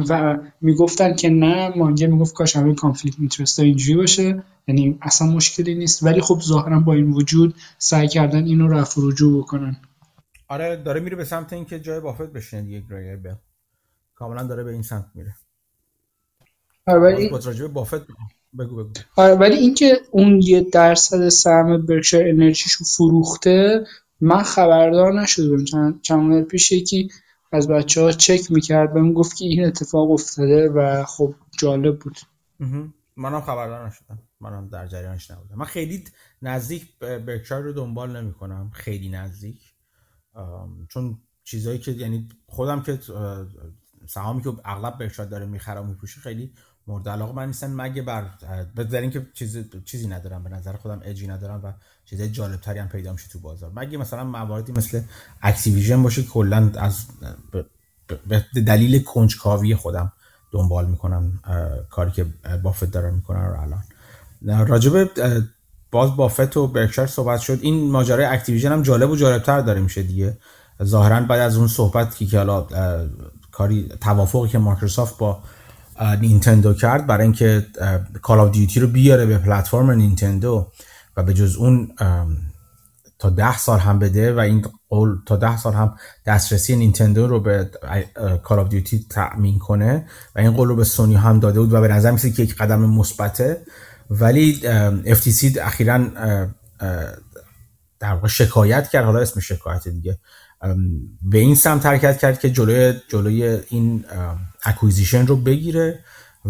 و 0.10 0.38
می‌گفتن 0.62 1.16
که 1.16 1.30
نه 1.30 1.78
مانگر 1.78 2.08
می‌گفت 2.08 2.34
کاش 2.34 2.56
همین 2.56 2.76
کانفلیکت 2.76 3.20
اینترست 3.20 3.60
اینجوری 3.60 3.98
باشه. 3.98 4.44
یعنی 4.68 4.98
اصلا 5.02 5.28
مشکلی 5.28 5.76
نیست. 5.76 6.04
ولی 6.04 6.22
خب 6.22 6.40
ظاهرا 6.40 6.80
با 6.80 6.94
این 6.94 7.12
وجود 7.12 7.56
سعی 7.78 8.08
کردن 8.08 8.46
اینو 8.46 8.68
رفع 8.68 9.02
رجوع 9.04 9.44
بکنن. 9.44 9.76
آره 10.48 10.84
داره 10.84 11.00
میره 11.00 11.16
به 11.16 11.26
سمت 11.26 11.54
اینکه 11.54 11.80
جای 11.80 12.00
بافت 12.00 12.34
بشینه 12.34 12.62
دیگه 12.62 12.84
کاملا 14.16 14.44
داره 14.44 14.64
به 14.64 14.72
این 14.72 14.82
سمت 14.82 15.06
میره. 15.16 15.34
ولی 16.88 17.30
بافت 17.74 18.08
بگو 18.60 18.76
بگو. 18.76 18.94
آره 19.16 19.34
ولی 19.34 19.56
اینکه 19.56 20.02
اون 20.12 20.42
یه 20.42 20.62
درصد 20.62 21.30
سهم 21.30 21.86
برکشایر 21.86 22.28
انرژیشو 22.28 22.86
فروخته 22.86 23.86
من 24.22 24.44
خبردار 24.44 25.22
نشدم. 25.22 25.66
چند 25.66 26.02
چند 26.02 26.44
پیش 26.44 26.72
یکی 26.72 27.10
از 27.52 27.68
بچه 27.68 28.02
ها 28.02 28.12
چک 28.12 28.52
می‌کرد 28.52 28.94
بهم 28.94 29.14
گفت 29.14 29.38
که 29.38 29.46
این 29.46 29.66
اتفاق 29.66 30.12
افتاده 30.12 30.70
و 30.70 31.04
خب 31.06 31.36
جالب 31.60 32.00
بود. 32.00 32.18
منم 33.16 33.42
خبردار 33.42 33.88
نشدم. 33.88 34.20
منم 34.40 34.68
در 34.68 34.88
جریانش 34.88 35.32
نبودم. 35.32 35.56
من 35.56 35.66
خیلی 35.66 36.04
نزدیک 36.42 37.00
برکشایر 37.00 37.64
رو 37.66 37.74
دنبال 37.74 38.22
نمی 38.22 38.34
کنم 38.34 38.72
خیلی 38.74 39.10
نزدیک. 39.10 39.60
چون 40.90 41.18
چیزایی 41.44 41.80
که 41.80 41.92
یعنی 41.92 42.30
خودم 42.48 42.82
که 42.82 43.00
سهامی 44.08 44.44
که 44.44 44.54
اغلب 44.66 44.98
برکشایر 44.98 45.30
داره 45.30 45.46
می‌خره 45.46 45.80
و 45.80 45.84
میپوشه 45.84 46.20
خیلی 46.20 46.52
مورد 46.88 47.10
علاقه 47.10 47.34
من 47.34 47.48
نیستن. 47.48 47.74
مگه 47.74 48.02
بر 48.02 48.24
در 48.76 49.02
اینکه 49.02 49.28
چیزی 49.34 49.66
چیزی 49.86 50.08
ندارم 50.08 50.44
به 50.44 50.50
نظر 50.50 50.74
خودم 50.74 51.02
اجی 51.04 51.28
ندارم 51.28 51.62
و 51.64 51.74
چیزای 52.06 52.30
جالب 52.30 52.62
تری 52.62 52.80
هم 52.80 52.88
پیدا 52.88 53.12
میشه 53.14 53.30
تو 53.30 53.40
بازار. 53.40 53.72
مگه 53.76 53.98
مثلا 53.98 54.24
مواردی 54.24 54.72
مثل 54.72 55.02
Activision 55.42 56.04
باشه 56.04 56.24
کلا 56.24 56.72
از 56.78 57.06
به 58.28 58.62
دلیل 58.62 59.04
کنجکاوی 59.04 59.76
خودم 59.76 60.12
دنبال 60.52 60.86
می‌کنم 60.86 61.40
کاری 61.90 62.12
که 62.12 62.26
بافت 62.64 62.92
داره 62.92 63.12
می‌کنن 63.12 63.46
رو 63.46 63.62
الان. 63.62 63.84
راجب 64.68 65.10
باز 65.92 66.16
بافت 66.16 66.58
و 66.58 66.68
برکشایر 66.68 67.08
صحبت 67.08 67.40
شد. 67.40 67.60
این 67.62 67.92
ماجرای 67.92 68.26
Activision 68.26 68.72
هم 68.72 68.84
جالب 68.84 69.10
و 69.10 69.16
جالبتر 69.16 69.62
داره 69.62 69.82
میشه 69.82 70.04
دیگه. 70.04 70.38
ظاهرا 70.84 71.22
بعد 71.22 71.40
از 71.40 71.58
اون 71.58 71.68
صحبت 71.68 72.16
که 72.16 72.38
حالا 72.38 72.68
کاری 73.52 73.90
توافقی 74.02 74.48
که 74.48 74.58
مایکروسافت 74.58 75.18
با 75.18 75.44
نینتندو 76.22 76.74
کرد 76.74 77.08
برای 77.08 77.24
اینکه 77.24 77.66
Call 78.22 78.40
of 78.40 78.52
Duty 78.52 78.80
رو 78.80 78.88
بیاره 78.88 79.26
به 79.26 79.38
پلتفرم 79.38 79.92
نینتندو 79.92 80.72
و 81.18 81.24
به 81.24 81.34
جز 81.34 81.56
اون 81.56 81.96
تا 83.20 83.30
ده 83.30 83.58
سال 83.58 83.80
هم 83.80 84.00
بده 84.00 84.34
و 84.34 84.40
این 84.40 84.66
قول 84.90 85.18
تا 85.26 85.36
ده 85.36 85.58
سال 85.58 85.74
هم 85.74 85.96
دسترسی 86.26 86.76
نینتندو 86.76 87.28
رو 87.28 87.40
به 87.40 87.70
Call 88.44 88.60
of 88.60 88.70
Duty 88.70 89.06
تأمین 89.10 89.60
کنه 89.60 90.06
و 90.36 90.40
این 90.40 90.52
قول 90.52 90.68
رو 90.68 90.76
به 90.76 90.84
سونی 90.84 91.16
هم 91.16 91.40
داده 91.40 91.60
بود 91.60 91.74
و 91.74 91.82
به 91.82 91.88
نظر 91.88 92.12
میرسه 92.12 92.32
که 92.32 92.44
یک 92.44 92.56
قدم 92.56 92.80
مثبته. 92.80 93.62
ولی 94.10 94.60
FTC 95.06 95.58
اخیرا 95.58 95.98
در 98.00 98.14
واقع 98.14 98.28
شکایت 98.28 98.90
کرد 98.90 99.06
حالا 99.06 99.20
اسم 99.20 99.40
شکایت 99.40 99.88
دیگه. 99.88 100.18
به 101.22 101.38
این 101.38 101.56
سمت 101.56 101.86
حرکت 101.86 102.18
کرد 102.18 102.40
که 102.40 102.50
جلوی 102.50 102.94
جلوی 103.10 103.60
این 103.70 104.06
acquisition 104.66 105.28
رو 105.28 105.36
بگیره 105.36 106.00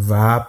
و 0.09 0.45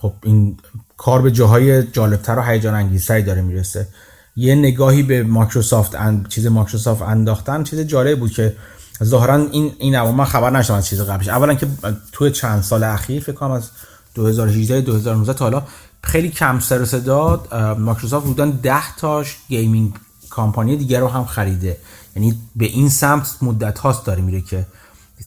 خب 0.00 0.12
این 0.22 0.56
کار 0.96 1.22
به 1.22 1.30
جاهای 1.30 1.82
جالبتر 1.82 2.38
و 2.38 2.42
هیجان 2.42 2.74
انگیزتری 2.74 3.22
داره 3.22 3.42
می‌رسه. 3.42 3.88
یه 4.36 4.54
نگاهی 4.54 5.02
به 5.02 5.22
مایکروسافت 5.22 5.94
اند 5.94 6.28
چیز 6.28 6.46
مایکروسافت 6.46 7.02
انداختن 7.02 7.64
چیز 7.64 7.80
جالب 7.80 8.18
بود 8.18 8.30
که 8.30 8.56
ظاهرا 9.04 9.36
این 9.36 9.72
این 9.78 10.00
من 10.00 10.24
خبر 10.24 10.50
نشدم 10.50 10.74
از 10.76 10.86
چیز 10.86 11.00
قبلش. 11.00 11.28
اولا 11.28 11.54
که 11.54 11.66
توی 12.12 12.30
چند 12.30 12.62
سال 12.62 12.84
اخیر 12.84 13.22
فکر 13.22 13.32
کنم 13.32 13.50
از 13.50 13.70
2018 14.14 14.80
2019 14.80 15.32
تا 15.32 15.44
حالا 15.44 15.62
خیلی 16.02 16.28
کم 16.28 16.60
سر 16.60 16.84
صدا 16.84 17.46
مایکروسافت 17.78 18.26
بودن 18.26 18.50
10 18.50 18.96
تاش 18.96 19.36
gaming 19.48 19.94
company 20.30 20.76
دیگر 20.76 21.00
رو 21.00 21.08
هم 21.08 21.24
خریده. 21.24 21.76
یعنی 22.16 22.38
به 22.56 22.64
این 22.64 22.88
سمت 22.88 23.36
مدت 23.42 23.78
هاست 23.78 24.06
داره 24.06 24.22
میره 24.22 24.40
که 24.40 24.66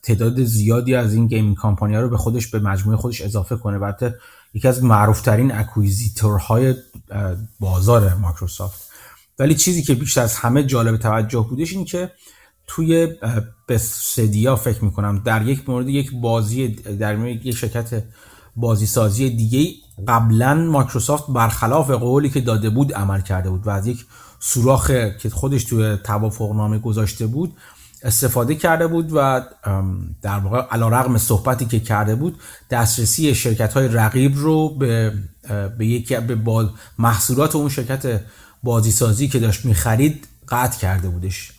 تعداد 0.03 0.43
زیادی 0.43 0.95
از 0.95 1.13
این 1.13 1.27
gaming 1.27 1.55
company 1.55 1.95
ها 1.95 2.01
رو 2.01 2.09
به 2.09 2.17
خودش 2.17 2.47
به 2.47 2.59
مجموعه 2.59 2.97
خودش 2.97 3.21
اضافه 3.21 3.55
کنه. 3.55 3.79
بعد 3.79 4.15
یکی 4.53 4.67
از 4.67 4.83
معروفترین 4.83 5.51
acquisitor 5.51 6.55
های 6.55 6.75
بازار 7.59 8.13
مایکروسافت. 8.13 8.89
ولی 9.39 9.55
چیزی 9.55 9.83
که 9.83 9.95
بیشتر 9.95 10.21
از 10.21 10.35
همه 10.35 10.63
جالب 10.63 10.97
توجه 10.97 11.45
بودش 11.49 11.73
این 11.73 11.85
که 11.85 12.11
توی 12.67 13.07
Bethesda 13.67 14.55
فکر 14.55 14.85
می‌کنم 14.85 15.21
در 15.25 15.47
یک 15.47 15.69
مورد 15.69 15.89
یک 15.89 16.11
بازی 16.21 16.67
در 16.67 17.15
مورد 17.15 17.45
یک 17.45 17.55
شرکت 17.55 18.03
بازی 18.55 18.85
سازی 18.85 19.29
دیگه 19.29 19.73
قبلا 20.07 20.55
مایکروسافت 20.55 21.23
برخلاف 21.29 21.91
قولی 21.91 22.29
که 22.29 22.41
داده 22.41 22.69
بود 22.69 22.93
عمل 22.93 23.21
کرده 23.21 23.49
بود. 23.49 23.67
و 23.67 23.69
از 23.69 23.87
یک 23.87 24.05
سوراخ 24.39 24.91
که 25.19 25.29
خودش 25.29 25.63
توی 25.63 25.97
توافقنامه 26.03 26.79
گذاشته 26.79 27.27
بود 27.27 27.53
استفاده 28.03 28.55
کرده 28.55 28.87
بود 28.87 29.09
و 29.13 29.41
در 30.21 30.39
واقع 30.39 30.61
علا 30.61 30.89
رقم 30.89 31.17
صحبتی 31.17 31.65
که 31.65 31.79
کرده 31.79 32.15
بود 32.15 32.39
دسترسی 32.69 33.35
شرکت 33.35 33.73
های 33.73 33.87
رقیب 33.87 34.33
رو 34.35 34.69
به, 34.69 35.13
به 35.77 35.85
یکی 35.85 36.17
به 36.17 36.69
محصولات 36.99 37.55
اون 37.55 37.69
شرکت 37.69 38.21
بازی 38.63 38.91
سازی 38.91 39.27
که 39.27 39.39
داشت 39.39 39.65
می‌خرید 39.65 40.27
قطع 40.49 40.79
کرده 40.79 41.09
بودش 41.09 41.53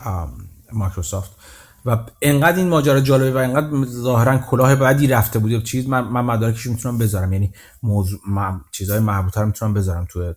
مایکروسافت. 0.73 1.31
و 1.87 1.99
انقدر 2.23 2.57
این 2.57 2.69
ماجرا 2.69 3.01
جالبه 3.01 3.33
و 3.33 3.37
انقدر 3.37 3.87
ظاهرا 3.87 4.39
کلاه 4.39 4.75
بعدی 4.75 5.07
رفته 5.07 5.39
بود. 5.39 5.65
چیز 5.65 5.89
من, 5.89 6.01
من 6.01 6.21
مدارکش 6.21 6.67
می‌تونم 6.67 6.99
بذارم. 6.99 7.33
یعنی 7.33 7.53
موضوع 7.83 8.21
چیزهای 8.73 9.01
مربوطه 9.01 9.41
رو 9.41 9.47
می‌تونم 9.47 9.75
بذارم 9.75 10.07
توی 10.09 10.35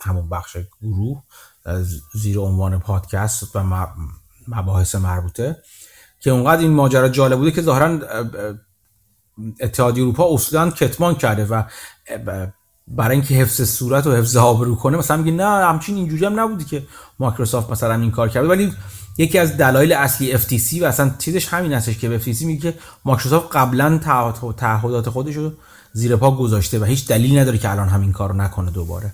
همون 0.00 0.28
بخش 0.28 0.56
گروه 0.82 1.22
زیر 2.14 2.38
عنوان 2.38 2.78
پادکست 2.78 3.56
و 3.56 3.62
مباحث 4.48 4.94
مربوطه 4.94 5.56
که 6.20 6.30
اونقدر 6.30 6.60
این 6.60 6.70
ماجرا 6.70 7.08
جالب 7.08 7.38
بوده 7.38 7.50
که 7.50 7.62
ظاهرا 7.62 7.98
اتحادیه 9.60 10.04
اروپا 10.04 10.34
اصولا 10.34 10.70
کتمان 10.70 11.14
کرده 11.14 11.44
و 11.44 11.62
برای 12.88 13.16
اینکه 13.16 13.34
حفظ 13.34 13.62
صورت 13.62 14.06
و 14.06 14.12
حفظ 14.16 14.36
آبرو 14.36 14.74
کنه 14.74 14.96
مثلا 14.96 15.16
میگه 15.16 15.32
نه 15.32 15.66
همچین 15.66 15.96
اینجوری 15.96 16.24
هم 16.24 16.40
نبودی 16.40 16.64
که 16.64 16.82
مایکروسافت 17.18 17.70
مثلا 17.70 17.94
این 17.94 18.10
کار 18.10 18.28
کرده. 18.28 18.48
ولی 18.48 18.72
یکی 19.18 19.38
از 19.38 19.56
دلایل 19.56 19.92
اصلی 19.92 20.38
FTC 20.38 20.82
و 20.82 20.84
اصلا 20.84 21.10
چیزش 21.18 21.48
همین 21.48 21.72
هستش 21.72 21.98
که 21.98 22.18
FTC 22.18 22.42
میگه 22.42 22.72
که 22.72 22.78
مایکروسافت 23.04 23.56
قبلا 23.56 23.98
تعهدات 24.56 25.10
خودش 25.10 25.36
رو 25.36 25.52
زیر 25.92 26.16
پا 26.16 26.30
گذاشته 26.30 26.78
و 26.78 26.84
هیچ 26.84 27.08
دلیلی 27.08 27.36
نداره 27.38 27.58
که 27.58 27.70
الان 27.70 27.88
همین 27.88 28.12
کارو 28.12 28.36
نکنه 28.36 28.70
دوباره. 28.70 29.12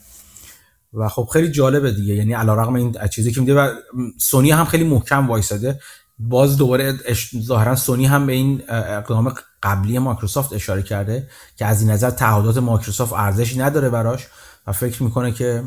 و 0.93 1.09
خب 1.09 1.29
خیلی 1.33 1.51
جالبه 1.51 1.93
دیگه. 1.93 2.15
یعنی 2.15 2.33
علیرغم 2.33 2.75
این 2.75 2.97
چیزی 3.13 3.33
که 3.33 3.41
میده 3.41 3.55
و 3.55 3.71
سونی 4.19 4.51
هم 4.51 4.65
خیلی 4.65 4.85
محکم 4.85 5.29
وایساده. 5.29 5.81
باز 6.19 6.57
دوباره 6.57 6.95
ظاهرا 7.43 7.77
سونی 7.77 8.07
هم 8.07 8.27
به 8.27 8.33
این 8.33 8.63
اقدام 8.69 9.35
قبلی 9.63 9.99
مایکروسافت 9.99 10.53
اشاره 10.53 10.83
کرده 10.83 11.29
که 11.57 11.67
از 11.67 11.83
این 11.83 11.91
نظر 11.91 12.11
تعهدات 12.11 12.57
مایکروسافت 12.57 13.13
ارزشی 13.13 13.59
نداره 13.59 13.91
براش 13.91 14.27
و 14.67 14.73
فکر 14.73 15.03
می‌کنه 15.03 15.33
که 15.33 15.65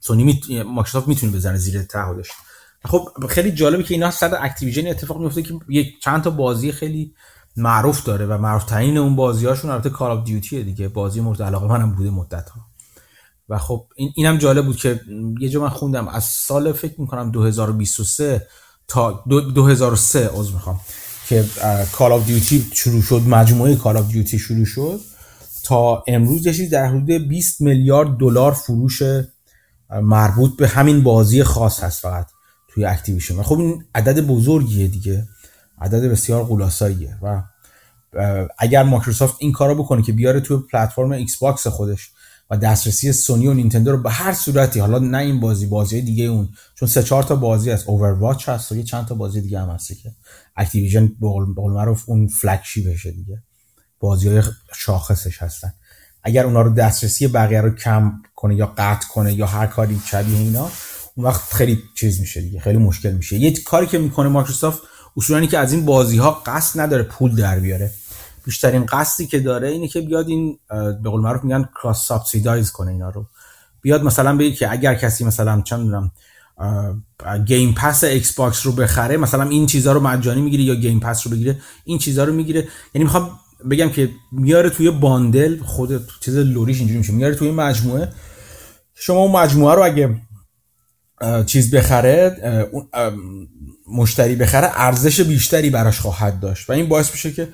سونی 0.00 0.24
می... 0.24 0.62
مایکروسافت 0.62 1.08
می‌تونه 1.08 1.32
بزنه 1.32 1.56
زیر 1.56 1.82
تعهدش. 1.82 2.28
خب 2.84 3.08
خیلی 3.28 3.52
جالبه 3.52 3.82
که 3.82 3.94
اینا 3.94 4.10
سر 4.10 4.34
Activision 4.40 4.86
اتفاق 4.86 5.20
میفته 5.20 5.42
که 5.42 5.54
یک 5.68 6.00
چند 6.00 6.22
تا 6.22 6.30
بازی 6.30 6.72
خیلی 6.72 7.14
معروف 7.56 8.04
داره 8.04 8.26
و 8.26 8.38
معروف 8.38 8.64
ترین 8.64 8.98
اون 8.98 9.16
بازیاشون 9.16 9.70
البته 9.70 9.90
Call 9.90 10.18
of 10.18 10.24
Duty 10.24 10.62
دیگه. 10.62 10.88
بازی 10.88 11.20
مورد 11.20 11.42
علاقه 11.42 11.66
منم 11.66 11.92
بوده 11.92 12.10
مدت 12.10 12.48
ها 12.48 12.60
و 13.48 13.58
خب 13.58 13.86
این 13.96 14.12
اینم 14.16 14.38
جالب 14.38 14.66
بود 14.66 14.76
که 14.76 15.00
یه 15.40 15.48
جا 15.48 15.60
من 15.60 15.68
خوندم. 15.68 16.08
از 16.08 16.24
سال 16.24 16.72
فکر 16.72 17.00
می‌کنم 17.00 17.30
2023 17.30 18.46
تا 18.88 19.24
2003 19.54 20.28
عذر 20.28 20.52
می‌خوام 20.52 20.80
که 21.28 21.44
Call 21.92 22.12
of 22.12 22.26
Duty 22.26 22.66
شروع 22.72 23.02
شد 23.02 23.22
مجموعه 23.26 23.76
Call 23.76 23.96
of 23.96 24.08
Duty 24.08 24.38
شروع 24.38 24.64
شد. 24.64 25.00
تا 25.64 26.04
امروز 26.06 26.46
یه 26.46 26.68
در 26.68 26.86
حدود 26.86 27.10
20 27.10 27.60
میلیارد 27.60 28.16
دلار 28.16 28.52
فروش 28.52 29.02
مربوط 29.90 30.56
به 30.56 30.68
همین 30.68 31.02
بازی 31.02 31.42
خاص 31.42 31.82
هست 31.82 32.00
فقط 32.00 32.26
توی 32.68 32.84
Activision 32.84 33.42
خب 33.42 33.58
این 33.58 33.84
عدد 33.94 34.26
بزرگیه 34.26 34.88
دیگه. 34.88 35.26
عدد 35.80 36.10
بسیار 36.10 36.44
غول‌آساییه 36.44 37.18
و 37.22 37.42
اگر 38.58 38.82
مایکروسافت 38.82 39.36
این 39.38 39.52
کارو 39.52 39.74
بکنه 39.74 40.02
که 40.02 40.12
بیاره 40.12 40.40
توی 40.40 40.58
پلتفرم 40.72 41.12
Xbox 41.12 41.66
خودش 41.66 42.11
و 42.52 42.56
دسترسی 42.56 43.12
سونی 43.12 43.46
و 43.46 43.54
نینتندو 43.54 43.92
رو 43.92 44.02
به 44.02 44.10
هر 44.10 44.32
صورتی 44.32 44.80
حالا 44.80 44.98
نه 44.98 45.18
این 45.18 45.40
بازی 45.40 45.66
بازی 45.66 46.02
دیگه 46.02 46.24
اون 46.24 46.48
چون 46.74 46.88
سه 46.88 47.02
چهار 47.02 47.22
تا 47.22 47.36
بازی 47.36 47.70
از 47.70 47.84
Overwatch 47.86 48.48
هست 48.48 48.72
و 48.72 48.76
یه 48.76 48.82
چند 48.82 49.06
تا 49.06 49.14
بازی 49.14 49.40
دیگه 49.40 49.60
هم 49.60 49.68
هست 49.68 50.02
که. 50.02 50.12
Activision 50.56 51.06
به 51.06 51.28
قول 51.28 51.72
معروف 51.72 52.02
اون 52.06 52.26
flagship 52.26 52.82
شه 52.82 53.10
دیگه. 53.10 53.42
بازی 54.00 54.28
های 54.28 54.42
شاخصش 54.74 55.42
هستن. 55.42 55.72
اگر 56.22 56.44
اونا 56.44 56.62
رو 56.62 56.74
دسترسی 56.74 57.28
بقیه 57.28 57.60
رو 57.60 57.70
کم 57.74 58.12
کنه 58.34 58.54
یا 58.56 58.66
قطع 58.78 59.08
کنه 59.08 59.32
یا 59.32 59.46
هر 59.46 59.66
کاری 59.66 60.00
شبیه 60.06 60.38
اینا 60.38 60.70
اون 61.14 61.26
وقت 61.26 61.54
خیلی 61.54 61.82
چیز 61.96 62.20
میشه 62.20 62.40
دیگه 62.40 62.60
خیلی 62.60 62.78
مشکل 62.78 63.12
میشه. 63.12 63.36
یه 63.36 63.52
کاری 63.52 63.86
که 63.86 63.98
می‌کنه 63.98 64.28
مایکروسافت 64.28 64.82
اصولا 65.16 65.46
که 65.46 65.58
از 65.58 65.72
این 65.72 65.84
بازی 65.84 66.16
ها 66.16 66.42
قصد 66.46 66.80
نداره 66.80 67.02
پول 67.02 67.36
در 67.36 67.58
بیاره. 67.58 67.90
بیشترین 68.44 68.86
قصدی 68.86 69.26
که 69.26 69.40
داره 69.40 69.68
اینه 69.68 69.88
که 69.88 70.00
بیاد 70.00 70.28
این 70.28 70.58
به 71.02 71.10
قول 71.10 71.20
معروف 71.20 71.44
میگن 71.44 71.68
cross 71.82 72.06
subsidize 72.06 72.70
کنه 72.70 72.90
اینا 72.90 73.10
رو. 73.10 73.26
بیاد 73.82 74.02
مثلا 74.02 74.36
بگه 74.36 74.52
که 74.52 74.72
اگر 74.72 74.94
کسی 74.94 75.24
مثلا 75.24 75.60
چند 75.60 75.80
می‌دونم 75.80 76.12
Game 77.46 77.74
Pass 77.74 78.04
Xbox 78.04 78.66
رو 78.66 78.72
بخره 78.72 79.16
مثلا 79.16 79.42
این 79.42 79.66
چیزها 79.66 79.92
رو 79.92 80.00
مجانی 80.00 80.42
می‌گیره 80.42 80.62
یا 80.62 80.74
Game 80.74 81.00
Pass 81.00 81.26
رو 81.26 81.32
بگیره 81.32 81.58
این 81.84 81.98
چیزها 81.98 82.24
رو 82.24 82.32
می‌گیره. 82.32 82.68
یعنی 82.94 83.04
می‌خوام 83.04 83.30
بگم 83.70 83.90
که 83.90 84.10
میاره 84.32 84.70
توی 84.70 84.90
bundle 84.90 85.62
خود 85.62 86.10
چیز 86.20 86.36
تئوریش 86.36 86.78
اینجوری 86.78 86.98
میشه 86.98 87.12
میاره 87.12 87.34
توی 87.34 87.50
مجموعه. 87.50 88.08
شما 88.94 89.18
اون 89.18 89.32
مجموعه 89.32 89.74
رو 89.74 89.84
اگه 89.84 90.16
چیز 91.46 91.74
بخره 91.74 92.36
مشتری 93.88 94.36
بخره 94.36 94.70
ارزش 94.74 95.20
بیشتری 95.20 95.70
براش 95.70 96.00
خواهد 96.00 96.40
داشت. 96.40 96.70
و 96.70 96.72
این 96.72 96.88
باعث 96.88 97.10
میشه 97.10 97.32
که 97.32 97.48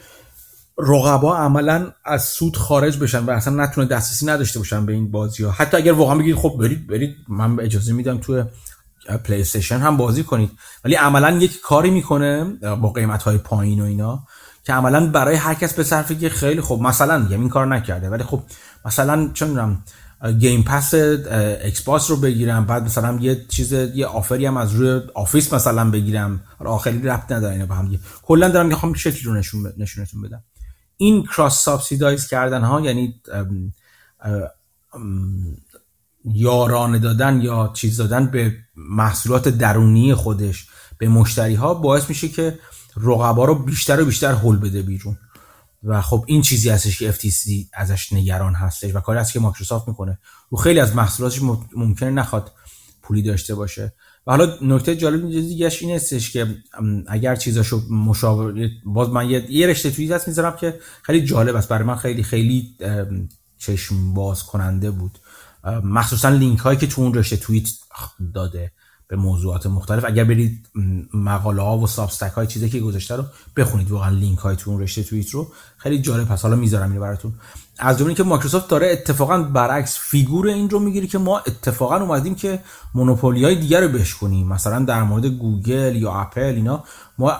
رقبا 0.79 1.37
عملا 1.37 1.93
از 2.05 2.25
سود 2.25 2.57
خارج 2.57 2.99
بشن 2.99 3.25
و 3.25 3.31
اصلا 3.31 3.65
نتونه 3.65 3.87
دسترسی 3.87 4.27
نداشته 4.27 4.59
باشن 4.59 4.87
به 4.87 4.93
این 4.93 5.11
بازی 5.11 5.45
ها. 5.45 5.51
حتی 5.51 5.77
اگر 5.77 5.93
واقعا 5.93 6.19
بگید 6.19 6.37
خب 6.37 6.57
برید 6.61 6.87
برید 6.87 7.17
من 7.29 7.61
اجازه 7.61 7.93
میدم 7.93 8.19
توی 8.19 8.45
پلی 9.25 9.41
استیشن 9.41 9.79
هم 9.79 9.97
بازی 9.97 10.23
کنید. 10.23 10.51
ولی 10.85 10.95
عملا 10.95 11.31
یک 11.31 11.61
کاری 11.61 11.91
می‌کنه 11.91 12.45
با 12.61 12.93
قیمت 12.93 13.23
های 13.23 13.39
پایین 13.39 13.81
و 13.81 13.85
اینا 13.85 14.25
که 14.65 14.73
عملا 14.73 15.07
برای 15.07 15.37
هر 15.37 15.55
کس 15.55 15.75
به 15.75 15.85
صرفه 15.85 16.15
که 16.15 16.29
خیلی 16.29 16.61
خب 16.61 16.81
مثلا 16.83 17.19
میگم 17.19 17.41
این 17.41 17.49
کار 17.49 17.67
نکرده 17.67 18.11
ولی 18.11 18.23
خب 18.23 18.43
مثلا 18.85 19.31
چون 19.35 19.49
می‌دونم 19.49 19.83
Game 20.39 20.63
Pass 20.63 20.95
Xbox 20.95 22.11
رو 22.11 22.17
بگیرم 22.17 22.67
بعد 22.67 22.85
مثلا 22.85 23.19
یه 23.21 23.45
چیز 23.49 23.73
یه 23.73 24.07
offer 24.07 24.40
ی 24.40 24.47
هم 24.47 24.57
از 24.57 24.73
روی 24.73 25.01
Office 25.15 25.53
مثلا 25.53 25.91
بگیرم. 25.91 26.41
آخری 26.59 27.03
ربط 27.03 27.33
نداره 27.33 27.53
اینا 27.53 27.67
با 27.67 27.75
هم 27.75 27.99
کلا 28.23 28.49
دارم 28.49 28.67
می‌خوام 28.67 28.95
شکلی 28.95 29.23
رو 29.23 29.35
نشون 29.35 29.73
نشونتون 29.79 30.23
بدم. 30.23 30.45
این 31.01 31.27
cross 31.27 31.65
subsidize 31.65 32.27
کردن 32.27 32.63
ها 32.65 32.81
یعنی 32.81 33.21
یارانه 36.25 36.99
دادن 36.99 37.41
یا 37.41 37.71
چیز 37.75 37.97
دادن 37.97 38.27
به 38.27 38.57
محصولات 38.77 39.49
درونی 39.49 40.15
خودش 40.15 40.67
به 40.99 41.09
مشتری 41.09 41.55
ها 41.55 41.75
باعث 41.75 42.09
میشه 42.09 42.29
که 42.29 42.59
رقبا 42.97 43.45
رو 43.45 43.55
بیشتر 43.55 44.01
و 44.01 44.05
بیشتر 44.05 44.33
هول 44.33 44.59
بده 44.59 44.83
بیرون. 44.83 45.19
و 45.85 46.03
خب 46.03 46.25
این 46.27 46.43
چیزی 46.43 46.71
هستش 46.71 46.99
که 46.99 47.13
FTC 47.13 47.51
ازش 47.73 48.13
نگران 48.13 48.55
هستش 48.55 48.95
و 48.95 49.01
کاری 49.01 49.19
هست 49.19 49.33
که 49.33 49.41
مایکروسافت 49.41 49.89
می‌کنه. 49.89 50.19
و 50.53 50.57
خیلی 50.57 50.81
از 50.81 50.97
محصولاتش 50.97 51.41
ممکنه 51.77 52.11
نخواد 52.11 52.53
پولی 53.03 53.23
داشته 53.23 53.55
باشه. 53.55 53.93
و 54.27 54.31
حالا 54.31 54.55
نکته 54.63 54.97
جالب 54.97 55.31
دیگه 55.31 55.73
این 55.81 55.91
هستش 55.91 56.31
که 56.31 56.57
اگر 57.07 57.37
چیزاشو 57.37 57.83
مشابه 57.91 58.71
باز 58.85 59.09
من 59.09 59.31
یه, 59.31 59.67
رشته 59.67 59.91
توییت 59.91 60.13
هست 60.13 60.29
می‌ذارم 60.29 60.57
که 60.57 60.81
خیلی 61.03 61.27
جالب 61.27 61.57
است. 61.57 61.69
برای 61.69 61.85
من 61.85 61.97
خیلی 61.97 62.23
خیلی 62.23 62.75
چشم 63.59 64.15
باز 64.15 64.43
کننده 64.43 64.91
بود. 64.91 65.19
مخصوصا 65.85 66.29
لینک 66.29 66.59
هایی 66.59 66.79
که 66.79 66.87
تو 66.87 67.03
اون 67.03 67.15
رشته 67.15 67.37
توییت 67.37 67.69
داده 68.35 68.73
به 69.09 69.17
موضوعات 69.17 69.67
مختلف. 69.67 70.05
اگر 70.05 70.25
برید 70.25 70.69
مقاله 71.15 71.63
ها 71.63 71.79
و 71.79 71.87
Substack 71.87 72.33
های 72.33 72.47
چیزی 72.47 72.71
که 72.71 72.81
گذاشته 72.81 73.17
رو 73.17 73.25
بخونید. 73.57 73.91
واقعا 73.91 74.11
لینک 74.11 74.39
های 74.39 74.57
تو 74.57 74.71
اون 74.71 74.81
رشته 74.81 75.03
توییت 75.03 75.31
رو. 75.31 75.53
خیلی 75.77 75.99
جالب 75.99 76.29
پس 76.29 76.43
حالا 76.43 76.57
می‌ذارم 76.57 76.91
اینو 76.91 77.01
براتون. 77.01 77.35
از 77.79 77.99
جمله 77.99 78.15
که 78.15 78.23
مایکروسافت 78.23 78.69
داره 78.69 78.93
اتفاقا 78.93 79.39
برعکس 79.39 79.99
فیگور 79.99 80.47
این 80.47 80.71
رو 80.71 80.79
می‌گیره 80.79 81.07
که 81.07 81.19
ما 81.19 81.39
اتفاقا 81.39 81.97
اومدیم 81.97 82.35
که 82.35 82.61
monopoly 82.95 83.45
های 83.45 83.55
دیگر 83.55 83.81
رو 83.81 83.89
بشکنیم 83.89 84.49
مثلا 84.49 84.85
در 84.85 85.03
مورد 85.03 85.27
گوگل 85.27 85.97
یا 85.97 86.13
اپل 86.13 86.41
اینا 86.41 86.85
ما 87.19 87.37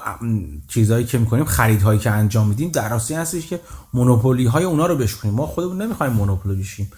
چیزهایی 0.69 1.05
که 1.05 1.19
می‌کنیم 1.19 1.45
خریدهایی 1.45 1.99
که 1.99 2.11
انجام 2.11 2.49
میدیم 2.49 2.71
در 2.71 2.89
راستی 2.89 3.15
هستش 3.15 3.47
که 3.47 3.61
monopoly 3.95 4.47
های 4.47 4.65
اونا 4.65 4.87
رو 4.87 4.97
بشکنیم 4.97 5.35
ما 5.35 5.47
خودمون 5.47 5.83
نمی‌خوایم 5.83 6.13
monopoly 6.13 6.61
بشیم. 6.61 6.93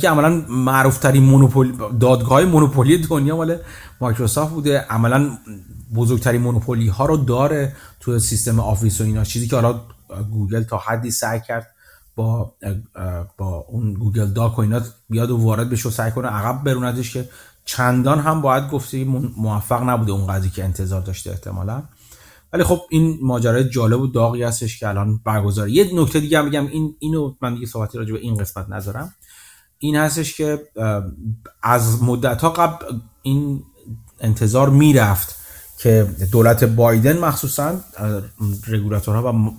که 0.00 0.10
عملا 0.10 0.44
معروف 0.48 0.98
ترین 0.98 1.22
monopoly 1.22 1.78
دادگاه 2.00 2.44
monopoly 2.44 2.98
دنیا 2.98 3.36
مال 3.36 3.56
مایکروسافت 4.00 4.52
بوده. 4.52 4.78
عملا 4.78 5.38
بزرگترین 5.94 6.42
monopoly 6.42 6.88
ها 6.88 7.06
رو 7.06 7.16
داره 7.16 7.76
تو 8.00 8.18
سیستم 8.18 8.60
Office 8.60 9.00
و 9.00 9.04
اینا. 9.04 9.24
چیزی 9.24 9.48
که 9.48 9.56
حالا 9.56 9.80
گوگل 10.30 10.62
تا 10.62 10.78
حدی 10.78 11.10
سعی 11.10 11.40
کرد 11.48 11.74
با 12.16 12.54
با 13.38 13.66
اون 13.68 13.94
Google 13.94 14.26
Doc 14.26 14.58
و 14.58 14.60
اینا 14.60 14.80
بیاد 15.10 15.30
و 15.30 15.36
وارد 15.36 15.70
بشه 15.70 15.88
و 15.88 15.92
سعی 15.92 16.10
کنه 16.10 16.28
عقب 16.28 16.64
بروندش 16.64 17.12
که 17.12 17.28
چندان 17.64 18.18
هم 18.20 18.42
باید 18.42 18.70
گفته 18.70 19.04
موفق 19.36 19.82
نبوده 19.82 20.12
اون 20.12 20.26
قضیه 20.26 20.50
که 20.50 20.64
انتظار 20.64 21.00
داشته 21.00 21.30
احتمالا. 21.30 21.82
ولی 22.52 22.64
خب 22.64 22.80
این 22.90 23.18
ماجرای 23.22 23.70
جالب 23.70 24.00
و 24.00 24.06
داغی 24.06 24.42
هستش 24.42 24.80
که 24.80 24.88
الان 24.88 25.20
برگزار. 25.24 25.68
یه 25.68 25.90
نکته 25.94 26.20
دیگه 26.20 26.38
هم 26.38 26.48
بگم 26.48 26.66
این 26.66 26.96
اینو 26.98 27.34
من 27.40 27.54
دیگه 27.54 27.66
صحبتی 27.66 27.98
راجع 27.98 28.12
به 28.12 28.18
این 28.18 28.34
قسمت 28.34 28.68
نذارم 28.68 29.14
این 29.78 29.96
هستش 29.96 30.36
که 30.36 30.62
از 31.62 32.02
مدت 32.02 32.40
ها 32.40 32.50
قبل 32.50 32.84
این 33.22 33.62
انتظار 34.20 34.70
می‌رفت 34.70 35.36
که 35.78 36.08
دولت 36.32 36.64
بایدن 36.64 37.18
مخصوصا 37.18 37.80
رگولاتورها 38.66 39.32
و 39.32 39.52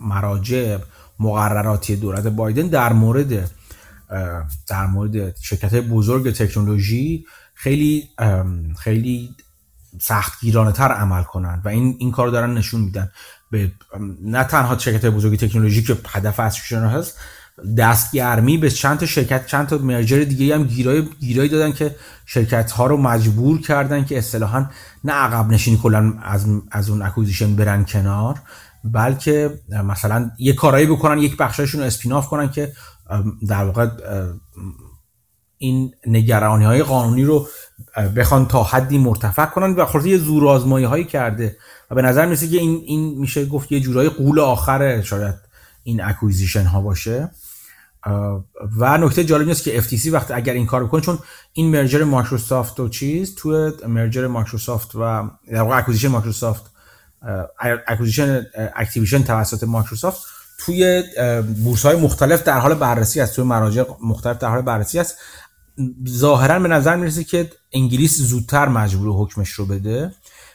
مراجع 0.00 0.78
مقرراتی 1.22 1.96
دولت 1.96 2.26
بایدن 2.26 2.66
در 2.66 2.92
مورد 2.92 3.50
در 4.68 4.86
مورد 4.86 5.36
شرکت 5.40 5.74
بزرگ 5.74 6.32
تکنولوژی 6.32 7.26
خیلی 7.54 8.08
خیلی 8.78 9.36
سختگیرانه 10.00 10.72
تر 10.72 10.88
عمل 10.88 11.22
کنند 11.22 11.62
و 11.64 11.68
این 11.68 11.96
این 11.98 12.10
کار 12.10 12.28
دارن 12.28 12.54
نشون 12.54 12.80
میدن. 12.80 13.10
به 13.50 13.72
نه 14.22 14.44
تنها 14.44 14.78
شرکت 14.78 15.06
بزرگ 15.06 15.38
تکنولوژی 15.38 15.82
که 15.82 15.96
هدف 16.08 16.40
اصلیشون 16.40 16.84
هست 16.84 17.18
دستگرمی 17.78 18.58
به 18.58 18.70
چند 18.70 18.98
تا 18.98 19.06
شرکت 19.06 19.46
چند 19.46 19.66
تا 19.66 19.78
merger 19.78 20.24
دیگه 20.24 20.54
هم 20.54 20.64
گیرای 20.64 21.02
گیرایی 21.20 21.48
دادن 21.48 21.72
که 21.72 21.96
شرکت 22.26 22.70
ها 22.70 22.86
رو 22.86 22.96
مجبور 22.96 23.60
کردن 23.60 24.04
که 24.04 24.18
اصطلاحا 24.18 24.66
نه 25.04 25.12
عقب 25.12 25.50
نشینی 25.50 25.80
کلا 25.82 26.14
از 26.22 26.46
از 26.70 26.90
اون 26.90 27.02
acquisition 27.02 27.56
برن 27.56 27.84
کنار. 27.84 28.40
بلکه 28.84 29.60
مثلا 29.68 30.30
یه 30.38 30.52
کارایی 30.52 30.86
بکنن 30.86 31.18
یک 31.18 31.36
بخشایشون 31.36 31.80
رو 31.80 31.86
spin-off 31.86 32.28
کنن 32.28 32.50
که 32.50 32.72
در 33.48 33.64
واقع 33.64 33.88
این 35.58 35.94
نگرانی 36.06 36.64
های 36.64 36.82
قانونی 36.82 37.24
رو 37.24 37.48
بخوان 38.16 38.46
تا 38.46 38.62
حدی 38.62 38.98
مرتفع 38.98 39.46
کنن. 39.46 39.74
و 39.74 39.84
خلاصه 39.86 40.08
یه 40.08 40.18
زور 40.18 40.48
آزمایی 40.48 40.84
هایی 40.84 41.04
کرده 41.04 41.56
و 41.90 41.94
به 41.94 42.02
نظر 42.02 42.26
می‌رسه 42.26 42.48
که 42.48 42.56
این 42.56 42.82
این 42.86 43.18
میشه 43.18 43.46
گفت 43.46 43.72
یه 43.72 43.80
جورای 43.80 44.08
غول 44.08 44.40
آخره 44.40 45.02
شاید 45.02 45.34
این 45.82 46.04
acquisition 46.04 46.64
ها 46.64 46.80
باشه 46.80 47.30
و 48.78 48.98
نکته 48.98 49.24
جالب 49.24 49.48
اینست 49.48 49.64
که 49.64 49.82
FTC 49.82 50.06
وقتی 50.06 50.32
اگر 50.32 50.52
این 50.52 50.66
کار 50.66 50.84
بکنه 50.84 51.00
چون 51.00 51.18
این 51.52 51.70
merger 51.70 52.04
مایکروسافت 52.04 52.80
و 52.80 52.88
چیز 52.88 53.34
تو 53.34 53.72
merger 53.88 54.26
مایکروسافت 54.26 54.94
و 54.94 55.30
در 55.50 55.62
واقع 55.62 55.78
acquisition 55.78 56.08
مایکروسافت 56.08 56.71
acquisition 57.86 58.46
Activision 58.76 59.22
توسط 59.22 59.64
مایکروسافت 59.64 60.22
توی 60.58 61.04
بورس 61.64 61.86
های 61.86 61.96
مختلف 61.96 62.42
در 62.42 62.58
حال 62.58 62.74
بررسی 62.74 63.20
است. 63.20 63.36
توی 63.36 63.44
مراجع 63.44 63.84
مختلف 64.04 64.38
در 64.38 64.48
حال 64.48 64.62
بررسی 64.62 64.98
است. 64.98 65.16
ظاهرا 66.08 66.58
به 66.58 66.68
نظر 66.68 66.96
می‌رسه 66.96 67.24
که 67.24 67.50
انگلیس 67.72 68.20
زودتر 68.20 68.68
مجبوره 68.68 69.24
حکمش 69.24 69.50
رو 69.50 69.66
بده. 69.66 70.12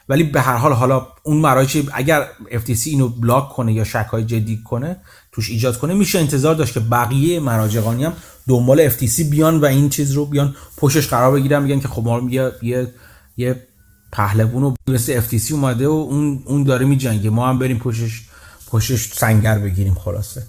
ولی 0.10 0.24
به 0.24 0.42
هر 0.42 0.58
حال 0.58 0.74
حالا 0.74 1.08
اون 1.24 1.38
مراجع 1.38 1.82
اگر 1.94 2.28
FTC 2.50 2.88
اینو 2.88 3.10
block 3.10 3.50
کنه 3.50 3.74
یا 3.74 3.84
شک 3.84 4.08
های 4.12 4.24
جدی 4.24 4.58
کنه 4.58 4.98
توش 5.32 5.50
ایجاد 5.50 5.78
کنه 5.78 5.94
میشه 5.94 6.20
انتظار 6.20 6.56
داشت 6.56 6.74
که 6.74 6.80
بقیه 6.80 7.40
مراجع 7.40 8.04
هم 8.04 8.14
دنبال 8.48 8.90
FTC 8.90 9.22
بیان 9.22 9.60
و 9.60 9.66
این 9.66 9.90
چیز 9.90 10.12
رو 10.12 10.26
بیان 10.26 10.56
پشتش 10.78 11.08
قرار 11.08 11.32
بگیرن 11.32 11.64
میگن 11.64 11.80
که 11.80 11.88
خب 11.88 12.04
ما 12.04 12.30
یه 12.30 12.52
یه 12.62 12.94
یه 13.38 13.68
پهلوون 14.12 14.64
و 14.64 14.74
مثل 14.88 15.22
FTC 15.22 15.52
اومده 15.52 15.88
و 15.88 15.92
اون 15.92 16.44
اون 16.46 16.64
داره 16.64 16.86
میجنگه. 16.86 17.30
ما 17.30 17.50
هم 17.50 17.60
بریم 17.60 17.80
پشتش 17.80 18.30
پشتش 18.68 19.14
سنگر 19.14 19.60
بگیریم 19.60 19.94
خلاصه. 19.94 20.48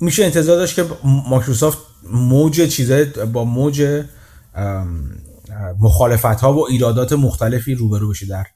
میشه 0.00 0.24
انتظار 0.24 0.56
داشت 0.56 0.76
که 0.76 0.86
مایکروسافت 1.04 1.78
موج 2.02 2.68
چیزای 2.68 3.04
با 3.04 3.44
موج 3.44 4.04
مخالفت 5.78 6.24
ها 6.40 6.54
و 6.54 6.68
ایرادات 6.68 7.12
مختلفی 7.12 7.74
روبرو 7.74 8.10
بشه 8.10 8.26
در 8.26 8.46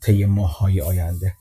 طی 0.00 0.24
ماه 0.24 0.58
های 0.58 0.80
آینده. 0.80 1.34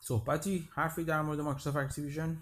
صحبتی 0.00 0.68
حرفی 0.74 1.04
در 1.04 1.22
مورد 1.22 1.40
Microsoft 1.40 1.76
Activision؟ 1.76 2.36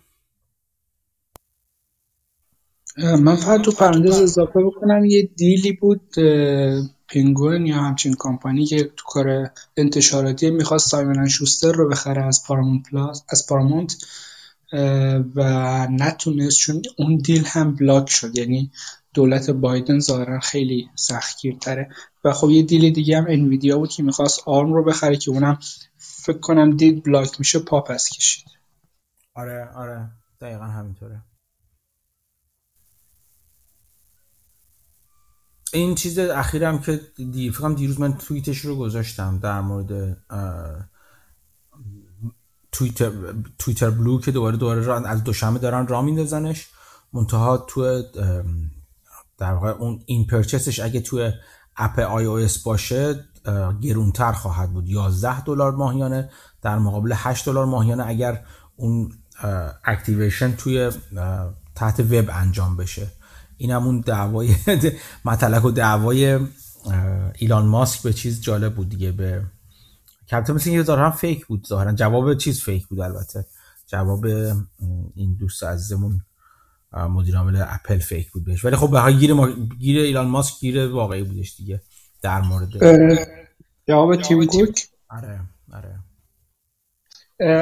من 2.96 3.36
فقط 3.36 3.60
تو 3.60 3.70
پرانتز 3.70 4.20
اضافه 4.20 4.60
بکنم 4.62 5.04
یه 5.04 5.22
deal 5.36 5.65
ی 5.65 5.72
بود 5.72 6.14
پینگوین 7.08 7.66
یا 7.66 7.76
همچین 7.76 8.14
کامپانی 8.14 8.66
که 8.66 8.84
تو 8.96 9.04
کار 9.06 9.50
انتشاراتی 9.76 10.50
می‌خواست 10.50 10.88
Simon 10.88 11.28
Schuster 11.28 11.72
رو 11.72 11.88
بخره 11.88 12.24
از 12.24 12.42
Paramount 12.46 12.90
Plus 12.90 13.24
از 13.28 13.46
Paramount 13.46 13.96
و 15.34 15.42
نتونست 15.90 16.58
چون 16.58 16.82
اون 16.98 17.16
deal 17.16 17.44
هم 17.46 17.74
block 17.74 18.10
شد 18.10 18.38
یعنی 18.38 18.70
دولت 19.14 19.50
بایدن 19.50 19.98
ظاهرا 19.98 20.40
خیلی 20.40 20.88
سختگیرتره. 20.94 21.88
و 22.24 22.32
خب 22.32 22.50
یه 22.50 22.62
deal 22.62 22.92
دیگه 22.92 23.18
هم 23.18 23.26
Nvidia 23.28 23.78
بود 23.78 23.90
که 23.90 24.02
می‌خواست 24.02 24.40
Arm 24.46 24.72
رو 24.72 24.84
بخره 24.84 25.16
که 25.16 25.30
اونم 25.30 25.58
فکر 25.96 26.38
کنم 26.38 26.76
دید 26.76 27.04
بلاک 27.04 27.38
میشه 27.38 27.58
پاپس 27.58 28.10
کشید. 28.10 28.44
آره 29.34 29.68
آره 29.74 30.10
دقیقا 30.40 30.64
همینطوره. 30.64 31.22
این 35.74 35.94
چیز 35.94 36.18
اخیرم 36.18 36.78
که 36.78 37.00
دی... 37.32 37.50
فکرم 37.50 37.74
دیروز 37.74 38.00
من 38.00 38.16
توییتش 38.16 38.58
رو 38.58 38.76
گذاشتم 38.76 39.38
در 39.38 39.60
مورد 39.60 40.16
تویتر 42.72 43.12
توییتر 43.58 43.90
بلو 43.90 44.20
که 44.20 44.32
دوباره 44.32 44.56
دوباره 44.56 45.08
از 45.08 45.24
دوشنبه 45.24 45.58
دارن 45.58 45.86
را 45.86 46.02
میندازنش. 46.02 46.68
منتها 47.12 47.58
تو 47.58 48.02
در 49.38 49.52
واقع 49.52 49.68
اون 49.68 50.02
این 50.06 50.26
پرچسش 50.26 50.80
اگه 50.80 51.00
توی 51.00 51.32
اپ 51.76 51.98
آی 51.98 52.24
او 52.24 52.38
اس 52.38 52.58
باشه 52.58 53.24
گرونتر 53.80 54.32
خواهد 54.32 54.72
بود. 54.72 54.88
11 54.88 55.40
دلار 55.40 55.72
ماهیانه 55.72 56.30
در 56.62 56.78
مقابل 56.78 57.12
8 57.16 57.46
دلار 57.46 57.66
ماهیانه 57.66 58.06
اگر 58.06 58.44
اون 58.76 59.12
اکتیویشن 59.84 60.56
توی 60.56 60.90
تحت 61.74 62.00
وب 62.00 62.30
انجام 62.32 62.76
بشه. 62.76 63.06
این 63.56 63.70
همون 63.70 64.00
دعوای 64.00 64.54
مطلق 65.24 65.64
و 65.64 65.70
دعوای 65.70 66.38
ایلان 67.38 67.66
ماسک 67.66 68.02
به 68.02 68.12
چیز 68.12 68.40
جالب 68.40 68.74
بود 68.74 68.88
دیگه 68.88 69.12
به 69.12 69.42
کپتن 70.30 70.52
مثل 70.52 70.70
اینکه 70.70 70.84
ظاهرا 70.84 71.10
فیک 71.10 71.46
بود 71.46 71.66
ظاهرا 71.66 71.92
جواب 71.92 72.34
چیز 72.34 72.60
فیک 72.62 72.86
بود 72.86 73.00
البته. 73.00 73.46
جواب 73.86 74.24
این 75.14 75.36
دوست 75.40 75.64
عزیزمون 75.64 76.20
مدیر 76.92 77.36
عامل 77.36 77.64
اپل 77.68 77.98
فیک 77.98 78.30
بود 78.30 78.44
بهش. 78.44 78.64
ولی 78.64 78.76
خب 78.76 78.90
به 78.90 79.12
گیر 79.12 79.32
ما... 79.32 79.48
گیر 79.78 80.00
ایلان 80.00 80.26
ماسک 80.26 80.60
گیر 80.60 80.88
واقعی 80.88 81.22
بودش 81.22 81.56
دیگه 81.56 81.80
در 82.22 82.40
مورد. 82.40 82.68
جواب 83.88 84.16
تیم 84.16 84.46
کوک 84.46 84.86
آره 85.10 85.40
آره. 85.72 85.98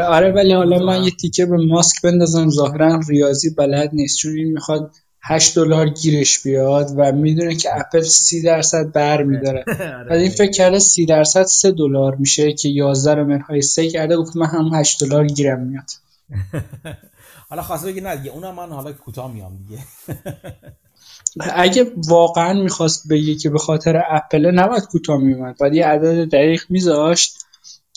آره 0.08 0.32
ولی 0.32 0.52
حالا 0.52 0.78
من 0.78 1.04
یه 1.04 1.10
تیکه 1.10 1.46
به 1.46 1.56
ماسک 1.56 2.02
بندازم. 2.02 2.50
ظاهرا 2.50 3.00
ریاضی 3.08 3.50
بلد 3.54 3.90
نیست 3.92 4.18
چون 4.18 4.32
این 4.32 4.52
می‌خواد 4.52 4.94
8 5.24 5.54
دلار 5.54 5.88
گیرش 5.88 6.42
بیاد 6.42 6.90
و 6.96 7.12
می‌دونه 7.12 7.54
که 7.54 7.78
اپل 7.80 8.00
30 8.02 8.42
درصد 8.42 8.92
بر 8.92 9.22
میداره. 9.22 9.64
آره. 9.68 10.04
بعد 10.04 10.18
این 10.18 10.30
فکر 10.30 10.50
کرده 10.50 10.78
30 10.78 11.06
درصد 11.06 11.42
3 11.42 11.72
دلار 11.72 12.14
میشه 12.14 12.52
که 12.52 12.68
11 12.68 13.14
رو 13.14 13.24
منهای 13.24 13.62
3 13.62 13.88
کرده 13.88 14.16
گفت 14.16 14.36
من 14.36 14.46
هم 14.46 14.74
8 14.74 15.04
دلار 15.04 15.26
گیرم 15.26 15.60
میاد. 15.60 15.90
حالا 17.50 17.62
خواسته 17.62 17.86
بگی 17.86 18.00
نه 18.00 18.16
دیگه 18.16 18.30
اونم 18.30 18.54
من 18.54 18.68
حالا 18.68 18.92
کوتاه 18.92 19.32
میام 19.32 19.56
دیگه. 19.56 19.82
اگه 21.64 21.92
واقعا 21.96 22.52
می‌خواست 22.62 23.08
بگه 23.08 23.34
که 23.34 23.50
به 23.50 23.58
خاطر 23.58 24.02
اپل 24.08 24.50
نباید 24.50 24.82
کوتاه 24.82 25.20
میومد 25.20 25.58
باید 25.58 25.74
یه 25.74 25.86
عدد 25.86 26.28
دقیق 26.28 26.64
میذاشت 26.68 27.38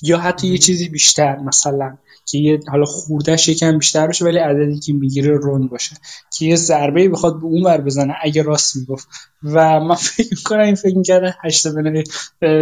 یا 0.02 0.18
حتی 0.18 0.48
یه 0.48 0.58
چیزی 0.58 0.90
بیشتر 0.90 1.36
مثلا 1.36 1.98
که 2.36 2.42
یه 2.42 2.60
حالا 2.68 2.86
خوردهش 2.86 3.48
یکم 3.48 3.78
بیشتر 3.78 4.08
باشه 4.08 4.26
ولی 4.26 4.38
عددی 4.38 4.80
که 4.80 4.94
می‌گیره 4.94 5.38
روند 5.38 5.70
باشه. 5.70 5.96
که 6.38 6.46
یه 6.46 6.56
ضربه 6.56 7.10
بخواد 7.10 7.40
به 7.40 7.46
اون 7.46 7.64
ور 7.64 7.82
بزنه 7.82 8.16
اگه 8.22 8.42
راست 8.42 8.76
می‌گفت. 8.76 9.08
و 9.44 9.80
من 9.80 9.96
فکر 10.16 10.28
می‌کنم 10.32 10.60
این 10.60 10.76
فکر 10.76 10.98
می‌کرده 10.98 11.36
8 11.44 11.68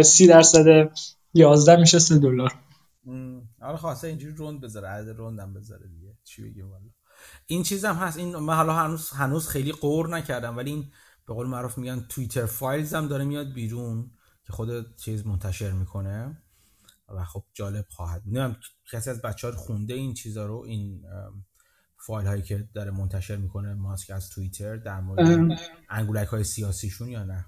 سی 0.02 0.26
درصد 0.26 0.90
11 1.34 1.80
میشه 1.80 1.98
3 1.98 2.18
دلار. 2.18 2.52
حالا 3.60 3.76
خواسته 3.76 4.08
اینجوری 4.08 4.34
روند 4.34 4.60
بذاره 4.60 4.88
عدد 4.88 5.16
روندم 5.16 5.54
بذاره 5.54 5.88
دیگه. 5.88 6.14
چی 6.24 6.42
بگیم 6.42 6.70
والا. 6.70 6.90
این 7.46 7.62
چیزم 7.62 7.94
هست 7.94 8.18
این 8.18 8.36
من 8.36 8.54
حالا 8.54 8.72
هنوز 8.72 9.10
هنوز 9.10 9.48
خیلی 9.48 9.72
قور 9.72 10.08
نکردم 10.08 10.56
ولی 10.56 10.70
این 10.70 10.84
به 11.26 11.34
قول 11.34 11.46
معروف 11.46 11.78
میگن 11.78 12.06
توییتر 12.08 12.46
فایلز 12.46 12.94
هم 12.94 13.08
داره 13.08 13.24
میاد 13.24 13.52
بیرون 13.52 14.10
که 14.46 14.52
خود 14.52 14.96
چیز 14.96 15.26
منتشر 15.26 15.70
می‌کنه. 15.72 16.43
و 17.08 17.24
خب 17.24 17.44
جالب 17.54 17.84
خواهد 17.88 18.22
نمی‌دونم 18.26 18.56
کسی 18.92 19.10
از 19.10 19.22
بچه 19.22 19.48
ها 19.50 19.56
خونده 19.56 19.94
این 19.94 20.14
چیزا 20.14 20.46
رو 20.46 20.64
این 20.66 21.02
فایل 22.06 22.26
هایی 22.26 22.42
که 22.42 22.68
داره 22.74 22.90
منتشر 22.90 23.36
می‌کنه 23.36 23.74
ماسک 23.74 24.10
از 24.10 24.30
توییتر 24.30 24.76
در 24.76 25.00
مورد 25.00 25.58
انگولک 25.90 26.28
های 26.28 26.44
سیاسیشون 26.44 27.08
یا 27.08 27.24
نه؟ 27.24 27.46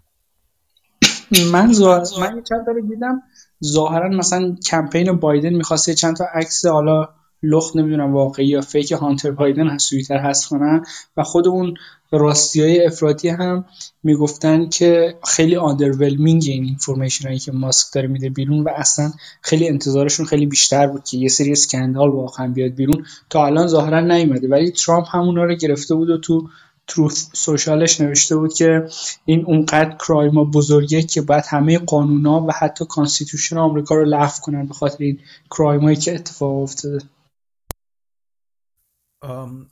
من 1.53 1.73
زوار... 1.73 2.01
من 2.21 2.43
چند 2.43 2.67
داره 2.67 2.83
دیدم. 2.83 3.23
ظاهرا 3.65 4.09
مثلا 4.09 4.57
کمپین 4.67 5.13
بایدن 5.13 5.51
می‌خواسته 5.53 5.95
چند 5.95 6.17
تا 6.17 6.25
عکس 6.35 6.67
حالا 6.67 7.09
لخت 7.43 7.77
نمی‌دونم 7.77 8.15
واقعی 8.15 8.47
یا 8.47 8.61
fake 8.61 8.93
هانتر 8.93 9.31
بایدن 9.31 9.69
هست 9.69 9.91
توییتر 9.91 10.19
هست 10.19 10.49
کنن 10.49 10.85
و 11.17 11.23
خود 11.23 11.49
اون 11.49 11.75
راستی 12.13 12.63
های 12.63 12.87
افراطی 12.87 13.29
هم 13.29 13.65
می‌گفتن 14.03 14.69
که 14.69 15.15
خیلی 15.25 15.57
underwhelming 15.57 16.45
این 16.47 16.65
information 16.65 17.29
هایی 17.29 17.39
که 17.39 17.53
ماسک 17.53 17.95
داره 17.95 18.09
میده 18.09 18.31
بیرون 18.31 18.65
و 18.65 18.69
اصلا 18.69 19.13
خیلی 19.43 19.69
انتظارشون 19.69 20.27
خیلی 20.27 20.47
بیشتر 20.47 20.87
بود 20.87 21.05
که 21.05 21.19
یه 21.19 21.29
سری 21.29 21.53
scandal 21.53 22.11
واقعا 22.11 22.49
بیاد 22.49 22.71
بیرون. 22.73 23.05
تا 23.31 23.47
الان 23.47 23.67
ظاهرا 23.67 24.01
نیومده. 24.01 24.49
ولی 24.49 24.71
ترامپ 24.71 25.07
همونا 25.11 25.45
رو 25.45 25.55
گرفته 25.55 25.95
بود 25.95 26.11
و 26.11 26.19
تو 26.19 26.49
Truth 26.89 27.27
Social 27.33 27.84
ش 27.84 28.01
نوشته 28.01 28.37
بود 28.37 28.55
که 28.55 28.89
این 29.25 29.45
اونقدر 29.45 29.97
crime 30.07 30.38
ا 30.38 30.45
بزرگه 30.45 31.03
که 31.03 31.23
باید 31.23 31.45
همه 31.49 31.79
قانونا 31.79 32.41
و 32.41 32.53
حتی 32.53 32.85
constitution 32.85 33.59
آمریکا 33.59 33.95
رو 33.95 34.05
لغو 34.05 34.41
کنن 34.43 34.67
به 34.67 34.75
خاطر 34.75 35.05
این 35.05 35.19
crime 35.51 35.84
ایی 35.84 35.97
که 35.97 36.15
اتفاق 36.15 36.63
افتاده. 36.63 36.99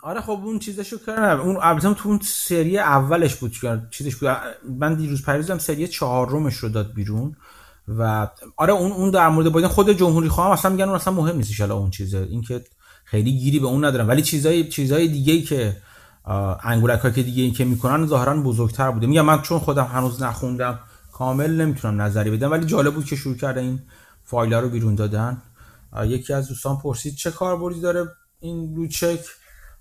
آره 0.03 0.20
خب 0.20 0.40
اون 0.45 0.59
چیزشو 0.59 0.99
کردم 1.07 1.40
اون 1.40 1.57
البته 1.62 1.95
تو 1.95 2.09
اون 2.09 2.20
سری 2.22 2.78
اولش 2.78 3.34
بود 3.34 3.53
چیزش 3.90 4.16
بود. 4.16 4.36
من 4.80 4.95
دیروز 4.95 5.22
پریروزم 5.22 5.59
سری 5.59 5.88
چهارمش 5.88 6.57
رو 6.57 6.68
داد 6.68 6.92
بیرون 6.92 7.36
و 7.88 8.28
آره 8.57 8.72
اون 8.72 8.92
اون 8.92 9.11
در 9.11 9.28
مورد 9.28 9.53
بایدن 9.53 9.68
خود 9.68 9.90
جمهوری 9.90 10.28
خواها 10.28 10.43
هم 10.43 10.51
اصلا 10.51 10.70
میگن 10.70 10.84
اون 10.84 10.95
اصلا 10.95 11.14
مهم 11.14 11.36
نیستش 11.36 11.61
اون 11.61 11.90
چیزه. 11.90 12.18
اینکه 12.18 12.64
خیلی 13.05 13.38
گیری 13.38 13.59
به 13.59 13.66
اون 13.66 13.84
ندارم. 13.84 14.09
ولی 14.09 14.22
چیزای 14.22 14.68
چیزای 14.68 15.09
دیگه 15.09 15.42
که 15.42 15.76
انگولک 16.62 17.14
که 17.14 17.22
دیگه 17.22 17.42
این 17.42 17.53
که 17.53 17.64
می‌کنن 17.64 18.07
ظاهرا 18.07 18.36
بزرگتر 18.36 18.90
بوده. 18.90 19.07
میگم 19.07 19.24
من 19.24 19.42
چون 19.42 19.59
خودم 19.59 19.84
هنوز 19.84 20.22
نخوندم 20.22 20.78
کامل 21.12 21.51
نمی‌تونم 21.51 22.03
نظری 22.03 22.30
بدم. 22.30 22.51
ولی 22.51 22.66
جالب 22.66 22.95
بود 22.95 23.05
که 23.05 23.16
شروع 23.16 23.36
کرده 23.36 23.61
این 23.61 23.82
فایل 24.22 24.55
رو 24.55 24.68
بیرون 24.68 24.95
دادن. 24.95 25.42
یکی 26.05 26.32
از 26.32 26.49
دوستان 26.49 26.78
پرسید 26.78 27.14
چه 27.14 27.30
کاربردی 27.30 27.80
داره؟ 27.80 28.09
این 28.45 28.76
روچک 28.76 29.20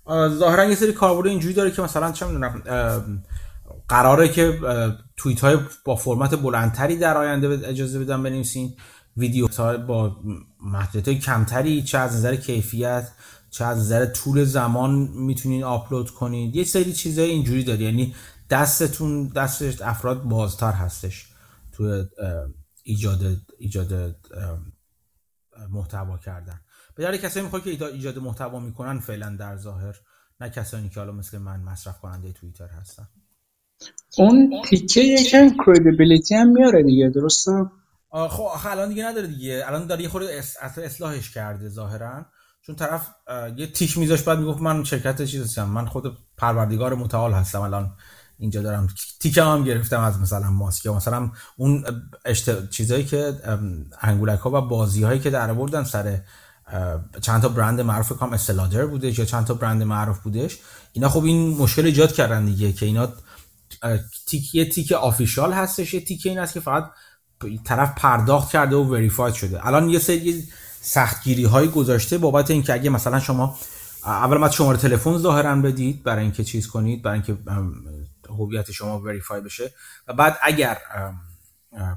ظاهرا 0.08 0.64
یه 0.64 0.74
سری 0.74 0.92
کاربرد 0.92 1.26
اینجوری 1.26 1.54
داره 1.54 1.70
که 1.70 1.82
مثلا 1.82 2.12
چه 2.12 2.26
می‌دونم 2.26 2.62
قراره 3.88 4.28
که 4.28 4.60
توییت 5.16 5.40
های 5.40 5.58
با 5.84 5.96
فرمت 5.96 6.34
بلندتری 6.34 6.96
در 6.96 7.16
آینده 7.16 7.68
اجازه 7.68 7.98
بدن 7.98 8.22
بنویسین. 8.22 8.76
ویدیو 9.16 9.48
با 9.86 10.16
محدودیت 10.60 11.20
کمتری 11.20 11.82
چه 11.82 11.98
از 11.98 12.16
نظر 12.16 12.36
کیفیت 12.36 13.12
چه 13.50 13.64
از 13.64 13.78
نظر 13.78 14.06
طول 14.06 14.44
زمان 14.44 14.94
می‌تونین 15.14 15.64
آپلود 15.64 16.10
کنید 16.10 16.56
یه 16.56 16.64
سری 16.64 16.92
چیزای 16.92 17.30
اینجوری 17.30 17.64
داره. 17.64 17.80
یعنی 17.80 18.14
دستتون 18.50 19.28
دست 19.28 19.82
افراد 19.82 20.22
بازتر 20.22 20.72
هستش 20.72 21.26
تو 21.72 22.04
ایجاد 22.82 23.20
ایجاد 23.58 24.16
محتوا 25.70 26.18
کردن. 26.18 26.60
به 26.94 27.02
در 27.02 27.16
کسایی 27.16 27.44
می‌خواد 27.44 27.62
که 27.62 27.84
ایجاد 27.86 28.18
محتوا 28.18 28.60
می‌کنن 28.60 28.98
فعلا 28.98 29.36
در 29.36 29.56
ظاهر 29.56 29.94
نه 30.40 30.50
کسانی 30.50 30.88
که 30.88 31.00
حالا 31.00 31.12
مثل 31.12 31.38
من 31.38 31.60
مصرف 31.60 32.00
کننده 32.00 32.32
توییتر 32.32 32.68
هستن. 32.68 33.08
اون 34.18 34.62
تیکه 34.64 35.00
یکم 35.00 35.48
کردیبیلیتی 35.66 36.34
هم 36.34 36.48
میاره 36.48 36.82
دیگه 36.82 37.08
درسته؟ 37.14 37.52
خب 38.10 38.46
الان 38.66 38.88
دیگه 38.88 39.04
نداره 39.04 39.26
دیگه. 39.26 39.64
الان 39.66 39.86
داره 39.86 40.02
یه 40.02 40.08
خورده 40.08 40.42
اصلاحش 40.84 41.30
کرده 41.30 41.68
ظاهرا. 41.68 42.26
چون 42.62 42.76
طرف 42.76 43.10
یه 43.56 43.66
تیک 43.66 43.98
میذاش 43.98 44.22
بعد 44.22 44.38
می‌گفت 44.38 44.60
من 44.60 44.84
شرکت 44.84 45.22
چیز 45.22 45.44
هستم. 45.44 45.64
من 45.64 45.86
خود 45.86 46.18
پروردگار 46.36 46.94
متعال 46.94 47.32
هستم. 47.32 47.60
الان 47.60 47.96
اینجا 48.38 48.62
دارم 48.62 48.88
تیکم 49.20 49.46
هم 49.46 49.64
گرفتم 49.64 50.00
از 50.00 50.20
مثلا 50.20 50.50
ماسک 50.50 50.86
مثلا 50.86 51.30
اون 51.56 51.84
اشت... 52.24 52.70
چیزایی 52.70 53.04
که 53.04 53.32
انگولک 54.00 54.38
ها 54.38 54.50
و 54.50 54.68
بازی 54.68 55.02
هایی 55.02 55.20
که 55.20 55.30
در 55.30 55.50
آوردن 55.50 55.84
سر 55.84 56.20
چند 57.20 57.42
تا 57.42 57.48
برند 57.48 57.80
معروف 57.80 58.12
کام 58.12 58.32
استلادر 58.32 58.86
بودش 58.86 59.18
یا 59.18 59.24
چند 59.24 59.44
تا 59.44 59.54
برند 59.54 59.82
معروف 59.82 60.18
بودش. 60.18 60.58
اینا 60.92 61.08
خب 61.08 61.24
این 61.24 61.56
مشکل 61.56 61.84
ایجاد 61.84 62.12
کردن 62.12 62.44
دیگه 62.44 62.72
که 62.72 62.86
اینا 62.86 63.08
تیک 64.26 64.54
یه 64.54 64.68
تیک 64.68 64.92
آفیشال 64.92 65.52
هستش 65.52 65.94
یه 65.94 66.00
تیک 66.00 66.26
این 66.26 66.38
است 66.38 66.54
که 66.54 66.60
فقط 66.60 66.90
طرف 67.64 67.94
پرداخت 67.96 68.52
کرده 68.52 68.76
و 68.76 68.84
وریفاید 68.84 69.34
شده. 69.34 69.66
الان 69.66 69.88
یه 69.88 69.98
سری 69.98 70.44
سختگیری 70.80 71.44
های 71.44 71.68
گذاشته 71.68 72.18
بابت 72.18 72.50
اینکه 72.50 72.72
اگه 72.72 72.90
مثلا 72.90 73.20
شما 73.20 73.56
اول 74.06 74.36
ما 74.36 74.50
شماره 74.50 74.78
تلفن 74.78 75.18
ظاهرا 75.18 75.56
بدید 75.56 76.02
برای 76.02 76.22
اینکه 76.22 76.44
چیز 76.44 76.68
کنید 76.68 77.02
برای 77.02 77.14
اینکه 77.14 77.36
هویت 78.28 78.70
شما 78.70 79.00
وریفای 79.00 79.40
بشه. 79.40 79.72
و 80.08 80.12
بعد 80.12 80.38
اگر 80.42 80.78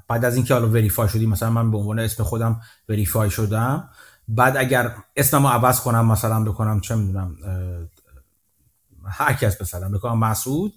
بعد 0.08 0.26
از 0.26 0.36
اینکه 0.36 0.54
حالا 0.54 0.70
وریفای 0.70 1.10
شدی 1.10 1.26
مثلا 1.26 1.50
من 1.50 1.72
به 1.72 1.78
عنوان 1.78 2.00
اسم 2.00 2.24
خودم 2.24 2.62
وریفای 2.90 3.30
شدم 3.30 3.90
بعد 4.28 4.58
اگر 4.58 4.96
اسممو 5.16 5.48
عوض 5.48 5.80
کنم 5.80 6.06
مثلا 6.12 6.44
بکنم 6.44 6.80
چه 6.80 6.96
می‌دونم 6.96 7.36
هر 9.06 9.34
کس 9.34 9.62
مثلا 9.62 9.90
بکنم 9.90 10.20
مسعود 10.20 10.74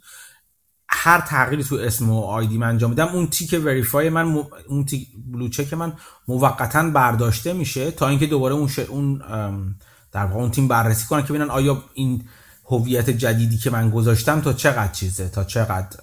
هر 0.88 1.20
تغییری 1.20 1.64
تو 1.64 1.76
اسم 1.76 2.10
و 2.10 2.20
آیدی 2.20 2.58
من 2.58 2.68
انجام 2.68 2.90
میدم 2.90 3.06
اون 3.06 3.26
تیک 3.26 3.60
وریفای 3.64 4.10
من 4.10 4.44
اون 4.68 4.84
تیک 4.84 5.08
بلوچک 5.32 5.74
من 5.74 5.92
موقتا 6.28 6.90
برداشته 6.90 7.52
میشه 7.52 7.90
تا 7.90 8.08
اینکه 8.08 8.26
دوباره 8.26 8.54
اون 8.54 8.70
اون 8.88 9.22
در 10.12 10.24
واقع 10.24 10.40
اون 10.40 10.50
تیم 10.50 10.68
بررسی 10.68 11.06
کنن 11.06 11.22
که 11.22 11.28
ببینن 11.28 11.50
آیا 11.50 11.82
این 11.94 12.24
هویت 12.64 13.10
جدیدی 13.10 13.58
که 13.58 13.70
من 13.70 13.90
گذاشتم 13.90 14.40
تا 14.40 14.52
چقدر 14.52 14.92
چیزه 14.92 15.28
تا 15.28 15.44
چقدر 15.44 15.96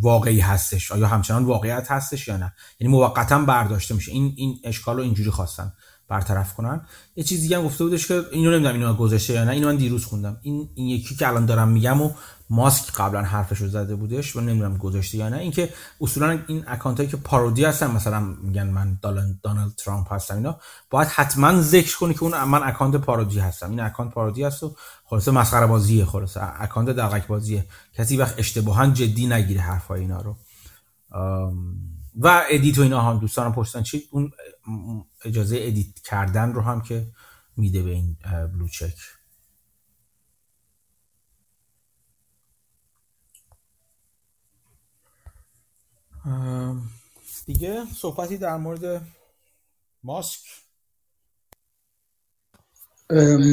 واقعی 0.00 0.40
هستش. 0.40 0.92
آیا 0.92 1.06
همچنان 1.06 1.44
واقعیت 1.44 1.90
هستش 1.90 2.28
یا 2.28 2.36
نه؟ 2.36 2.54
یعنی 2.80 2.92
موقتا 2.92 3.38
برداشته 3.38 3.94
میشه. 3.94 4.12
این 4.12 4.34
این 4.36 4.60
اشکال 4.64 4.96
رو 4.96 5.02
اینجوری 5.02 5.30
خواستن 5.30 5.72
برطرف 6.08 6.54
کنن. 6.54 6.86
یه 7.16 7.24
چیز 7.24 7.40
دیگه 7.40 7.56
هم 7.56 7.64
گفته 7.64 7.84
بودش 7.84 8.06
که 8.06 8.22
اینو 8.32 8.50
نمی‌دونم 8.50 8.74
اینو 8.74 8.94
گذاشته 8.94 9.32
یا 9.32 9.44
نه. 9.44 9.50
اینو 9.50 9.66
من 9.66 9.76
دیروز 9.76 10.04
خوندم. 10.04 10.38
این 10.42 10.68
این 10.74 10.86
یکی 10.86 11.16
که 11.16 11.28
الان 11.28 11.46
دارم 11.46 11.68
میگم 11.68 12.02
و 12.02 12.10
ماسک 12.50 12.92
قبلا 12.92 13.22
حرفش 13.22 13.58
رو 13.58 13.68
زده 13.68 13.94
بودش 13.94 14.36
و 14.36 14.40
نمی‌دونم 14.40 14.76
گذاشته 14.76 15.18
یا 15.18 15.28
نه. 15.28 15.36
اینکه 15.36 15.72
اصولا 16.00 16.38
این 16.46 16.64
account 16.66 16.96
هایی 16.96 17.10
که 17.10 17.16
parody 17.16 17.64
هستن 17.64 17.90
مثلا 17.90 18.20
میگن 18.20 18.66
من 18.66 18.98
دونالد 19.42 19.74
ترامپ 19.76 20.12
هستم 20.12 20.36
اینا 20.36 20.60
باید 20.90 21.08
حتما 21.08 21.60
ذکر 21.60 21.98
کنی 21.98 22.14
که 22.14 22.22
اون 22.22 22.44
من 22.44 22.62
account 22.62 22.96
parody 22.96 23.38
هستم. 23.38 23.70
این 23.70 23.80
account 23.80 24.10
parody 24.10 24.44
هست 24.44 24.62
و 24.62 24.76
خلاصه 25.04 25.30
مسخره 25.30 25.66
بازیه 25.66 26.04
خلاصه 26.04 26.62
account 26.62 26.88
دقیق 26.88 27.26
بازیه. 27.26 27.66
کسی 27.94 28.16
وقت 28.16 28.38
اشتباها 28.38 28.86
جدی 28.86 29.26
نگیره 29.26 29.60
حرفای 29.60 30.00
اینا 30.00 30.20
رو. 30.20 30.36
و 32.16 32.42
edit 32.50 32.78
و 32.78 32.82
اینا 32.82 33.00
هم 33.00 33.18
دوستان 33.18 33.52
پرسیدن 33.52 33.82
چی؟ 33.82 34.02
اون 34.10 34.32
اجازه 35.24 35.58
edit 35.60 36.00
کردن 36.04 36.52
رو 36.52 36.60
هم 36.62 36.80
که 36.80 37.06
میده 37.56 37.82
به 37.82 37.90
این 37.90 38.16
blue 38.52 38.69
check. 38.69 38.94
دیگه 47.46 47.84
صحبتی 47.96 48.38
در 48.38 48.56
مورد 48.56 49.02
ماسک؟ 50.04 50.40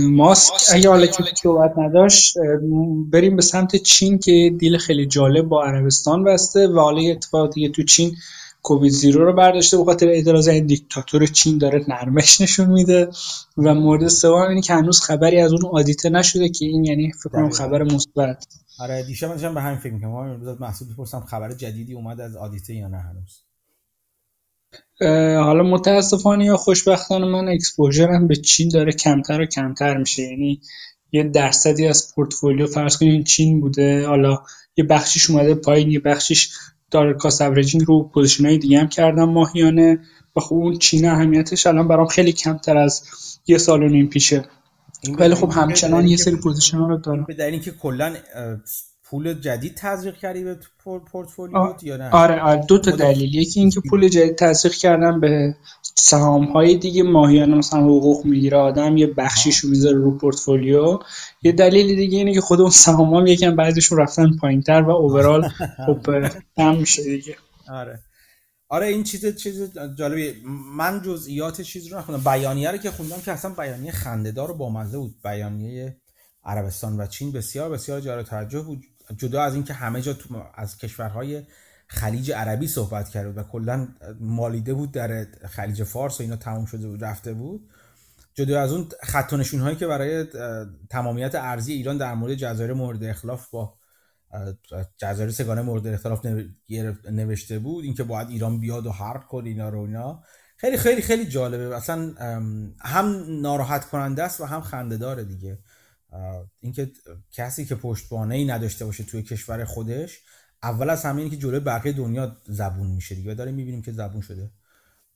ماسک 0.09 0.53
اگه 0.73 0.89
حالا 0.89 1.05
که 1.05 1.23
صحبت 1.43 1.73
نداشت 1.77 2.37
بریم 3.11 3.35
به 3.35 3.41
سمت 3.41 3.75
چین 3.75 4.19
که 4.19 4.55
دیل 4.59 4.77
خیلی 4.77 5.05
جالب 5.05 5.45
با 5.45 5.63
عربستان 5.63 6.23
بسته 6.23 6.67
و 6.67 6.79
حالا 6.79 7.11
اتفاق 7.11 7.53
دیگه 7.53 7.69
تو 7.69 7.83
چین 7.83 8.15
کووید 8.63 8.91
زیرو 8.91 9.25
رو 9.25 9.33
برداشته 9.33 9.77
به 9.77 9.85
خاطر 9.85 10.07
اعتراض 10.07 10.47
این 10.47 10.65
دیکتاتور 10.65 11.25
چین 11.25 11.57
داره 11.57 11.85
نرمش 11.87 12.41
نشون 12.41 12.69
میده 12.69 13.09
و 13.57 13.73
مورد 13.73 14.07
سوم 14.07 14.47
اینه 14.49 14.61
که 14.61 14.73
هنوز 14.73 15.01
خبری 15.01 15.39
از 15.39 15.51
اون 15.51 15.65
آدیته 15.65 16.09
نشده 16.09 16.49
که 16.49 16.65
این 16.65 16.85
یعنی 16.85 17.11
فکر 17.11 17.29
کنم 17.29 17.49
خبر 17.49 17.83
مثبت. 17.83 18.47
آره 18.81 19.03
دیشب 19.03 19.43
من 19.43 19.53
به 19.53 19.61
همین 19.61 19.79
فکر 19.79 19.93
می‌کردم. 19.93 20.13
امروز 20.13 20.61
محسوب 20.61 20.93
بپرسم 20.93 21.19
خبر 21.19 21.53
جدیدی 21.53 21.93
اومد 21.93 22.21
از 22.21 22.35
آدیته 22.35 22.73
یا 22.73 22.87
نه 22.87 22.97
هنوز. 22.97 23.41
حالا 25.43 25.63
متاسفانه 25.63 26.45
یا 26.45 26.57
خوشبختانه 26.57 27.25
من 27.25 27.49
exposure 27.49 28.18
م 28.18 28.27
به 28.27 28.35
چین 28.35 28.69
داره 28.69 28.91
کمتر 28.91 29.41
و 29.41 29.45
کمتر 29.45 29.97
میشه. 29.97 30.23
یعنی 30.23 30.61
یه 31.11 31.23
درصدی 31.23 31.87
از 31.87 32.15
پورتفولیو 32.15 32.67
فرض 32.67 32.97
کنید 32.97 33.25
چین 33.25 33.61
بوده. 33.61 34.07
حالا 34.07 34.43
یه 34.77 34.83
بخشیش 34.83 35.29
اومده 35.29 35.55
پایین 35.55 35.91
یه 35.91 35.99
بخشیش 35.99 36.49
داره 36.91 37.13
cost 37.13 37.41
averaging 37.41 37.83
رو 37.87 38.03
position 38.03 38.45
های 38.45 38.57
دیگه 38.57 38.79
هم 38.79 38.87
کردم 38.87 39.29
ماهیانه. 39.29 39.99
و 40.35 40.39
خب 40.39 40.55
اون 40.55 40.77
چین 40.77 41.05
اهمیتش 41.05 41.67
الان 41.67 41.87
برام 41.87 42.07
خیلی 42.07 42.31
کمتر 42.31 42.77
از 42.77 43.03
یه 43.47 43.57
سال 43.57 43.83
و 43.83 43.87
نیم 43.87 44.07
پیشه. 44.07 44.45
ولی 45.09 45.35
خب 45.35 45.51
همچنان 45.51 46.07
یه 46.07 46.17
سری 46.17 46.35
position 46.35 46.77
رو 46.77 46.97
دارم 46.97 47.23
به 47.23 47.33
دلیل 47.33 47.53
اینکه 47.53 47.71
کلا 47.71 48.15
پول 49.03 49.33
جدید 49.33 49.75
تزریق 49.75 50.17
کردی 50.17 50.43
به 50.43 50.57
پورتفولیو 51.11 51.73
یا 51.81 51.97
نه؟ 51.97 52.09
آره 52.09 52.41
آره 52.41 52.65
دو 52.67 52.77
تا 52.77 52.91
دلیل. 52.91 53.35
یکی 53.35 53.59
اینکه 53.59 53.81
پول 53.89 54.07
جدید 54.07 54.35
تزریق 54.35 54.73
کردم 54.73 55.19
به 55.19 55.55
سهام 55.95 56.43
های 56.45 56.75
دیگه 56.75 57.03
ماهیانه 57.03 57.55
مثلا 57.55 57.79
حقوق 57.79 58.25
می‌گیره 58.25 58.57
آدم 58.57 58.97
یه 58.97 59.07
بخشیشو 59.07 59.67
می‌ذاره 59.67 59.97
رو 59.97 60.17
پورتفولیو. 60.17 60.99
یه 61.41 61.51
دلیل 61.51 61.95
دیگه 61.95 62.17
اینه 62.17 62.33
که 62.33 62.41
خود 62.41 62.61
اون 62.61 62.69
سهام 62.69 63.13
هم 63.13 63.27
یکم 63.27 63.55
بعضیشون 63.55 63.97
رفتن 63.97 64.37
پایینتر 64.41 64.81
و 64.81 64.89
اوورال 64.89 65.49
خب 65.85 66.27
کم 66.57 66.75
میشه 66.75 67.03
دیگه. 67.03 67.35
آره. 67.69 67.99
آره 68.71 68.87
این 68.87 69.03
چیز 69.03 69.35
چیز 69.35 69.77
جالبی 69.95 70.41
من 70.75 71.01
جزئیات 71.01 71.61
چیز 71.61 71.87
رو 71.87 71.97
نخوندم. 71.97 72.31
بیانیه 72.31 72.71
رو 72.71 72.77
که 72.77 72.91
خوندم 72.91 73.21
که 73.21 73.31
اصلا 73.31 73.51
بیانیه 73.51 73.91
خنده‌دار 73.91 74.51
و 74.51 74.53
بامزه 74.53 74.97
بود. 74.97 75.15
بیانیه 75.23 75.97
عربستان 76.43 77.01
و 77.01 77.07
چین 77.07 77.31
بسیار 77.31 77.69
بسیار 77.69 78.01
جالب 78.01 78.23
توجه 78.23 78.61
بود. 78.61 78.83
جدا 79.17 79.43
از 79.43 79.53
اینکه 79.53 79.73
همه 79.73 80.01
جا 80.01 80.13
تو 80.13 80.43
از 80.55 80.77
کشورهای 80.77 81.43
خلیج 81.87 82.31
عربی 82.31 82.67
صحبت 82.67 83.09
کرد 83.09 83.37
و 83.37 83.43
کلا 83.43 83.87
مالیده 84.19 84.73
بود 84.73 84.91
در 84.91 85.27
خلیج 85.49 85.83
فارس 85.83 86.19
و 86.19 86.23
اینا 86.23 86.35
تموم 86.35 86.65
شده 86.65 86.87
بود 86.87 87.03
رفته 87.03 87.33
بود. 87.33 87.69
جدا 88.33 88.61
از 88.61 88.71
اون 88.71 88.87
خط 89.03 89.33
هایی 89.33 89.75
که 89.75 89.87
برای 89.87 90.25
تمامیت 90.89 91.35
ارزی 91.35 91.73
ایران 91.73 91.97
در 91.97 92.13
مورد 92.13 92.35
جزایر 92.35 92.73
مورد 92.73 93.03
اخلاف 93.03 93.49
با 93.49 93.73
جزایر 94.97 95.31
سگانه 95.31 95.61
مورد 95.61 95.87
اختلاف 95.87 96.25
نوشته 97.11 97.59
بود. 97.59 97.83
اینکه 97.83 98.03
باید 98.03 98.29
ایران 98.29 98.59
بیاد 98.59 98.85
و 98.85 98.91
حرب 98.91 99.27
کنه 99.27 99.49
اینا 99.49 99.69
رو 99.69 99.79
اینا. 99.79 100.23
خیلی 100.57 100.77
خیلی 100.77 101.01
خیلی 101.01 101.25
جالبه. 101.25 101.75
اصلا 101.75 102.13
هم 102.79 103.25
ناراحت 103.41 103.85
کننده 103.89 104.23
است 104.23 104.41
و 104.41 104.45
هم 104.45 104.61
خنده 104.61 104.97
داره 104.97 105.23
دیگه. 105.23 105.59
اینکه 106.59 106.91
کسی 107.31 107.65
که 107.65 107.75
پشتوانه 107.75 108.35
ای 108.35 108.45
نداشته 108.45 108.85
باشه 108.85 109.03
توی 109.03 109.23
کشور 109.23 109.65
خودش 109.65 110.19
اول 110.63 110.89
از 110.89 111.05
همه 111.05 111.29
که 111.29 111.37
جلوی 111.37 111.59
بقیه 111.59 111.93
دنیا 111.93 112.37
زبون 112.47 112.87
میشه 112.87 113.15
دیگه. 113.15 113.33
داریم 113.33 113.55
می‌بینیم 113.55 113.81
که 113.81 113.91
زبون 113.91 114.21
شده. 114.21 114.51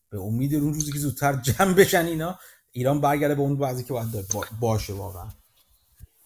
به 0.10 0.20
امید 0.20 0.56
اون 0.56 0.74
روزی 0.74 0.92
که 0.92 1.00
زودتر 1.00 1.34
جمع 1.34 1.74
بشن 1.74 2.06
اینا 2.06 2.40
ایران 2.72 3.02
برگرده 3.02 3.36
به 3.36 3.42
اون 3.42 3.58
بعضی 3.58 3.84
که 3.84 3.94
باید 3.94 4.08
باشه 4.60 4.94
واقعا. 4.94 5.30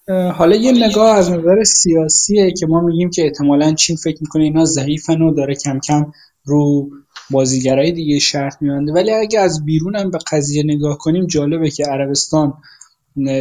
حالا 0.10 0.56
یه 0.56 0.88
نگاه 0.88 1.18
از 1.18 1.32
نظر 1.32 1.64
سیاسیه 1.64 2.52
که 2.52 2.68
ما 2.68 2.82
میگیم 2.82 3.10
که 3.10 3.24
احتمالا 3.24 3.74
چین 3.74 3.96
فکر 3.96 4.18
می‌کنه 4.22 4.44
اینا 4.44 4.66
ضعیفن 4.66 5.22
و 5.22 5.34
داره 5.34 5.56
کم 5.56 5.80
کم 5.80 6.12
رو 6.46 6.90
بازیگرای 7.32 7.92
دیگه 7.92 8.20
شرط 8.20 8.62
میبنده. 8.62 8.94
ولی 8.94 9.12
اگه 9.12 9.40
از 9.40 9.66
بیرون 9.66 9.96
هم 9.96 10.12
به 10.12 10.18
قضیه 10.32 10.64
نگاه 10.64 10.98
کنیم 10.98 11.26
جالبه 11.28 11.70
که 11.70 11.84
عربستان 11.84 12.54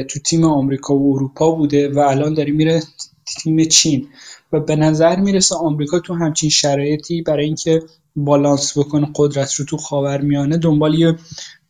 تو 0.09 0.21
تیم 0.25 0.45
آمریکا 0.45 0.99
و 0.99 1.15
اروپا 1.15 1.51
بوده 1.51 1.89
و 1.89 1.99
الان 1.99 2.35
داره 2.35 2.53
میره 2.53 2.83
تیم 3.43 3.65
چین 3.65 4.09
و 4.53 4.61
به 4.61 4.77
نظر 4.77 5.17
می‌رسه 5.17 5.55
آمریکا 5.55 6.01
تو 6.01 6.15
همچین 6.15 6.51
شرایطی 6.51 7.23
برای 7.23 7.45
اینکه 7.45 7.83
بالانس 8.17 8.79
بکنه 8.79 9.09
قدرت 9.15 9.55
رو 9.55 9.65
تو 9.65 9.77
خاورمیانه 9.77 10.57
دنبال 10.57 10.95
یه 10.95 11.17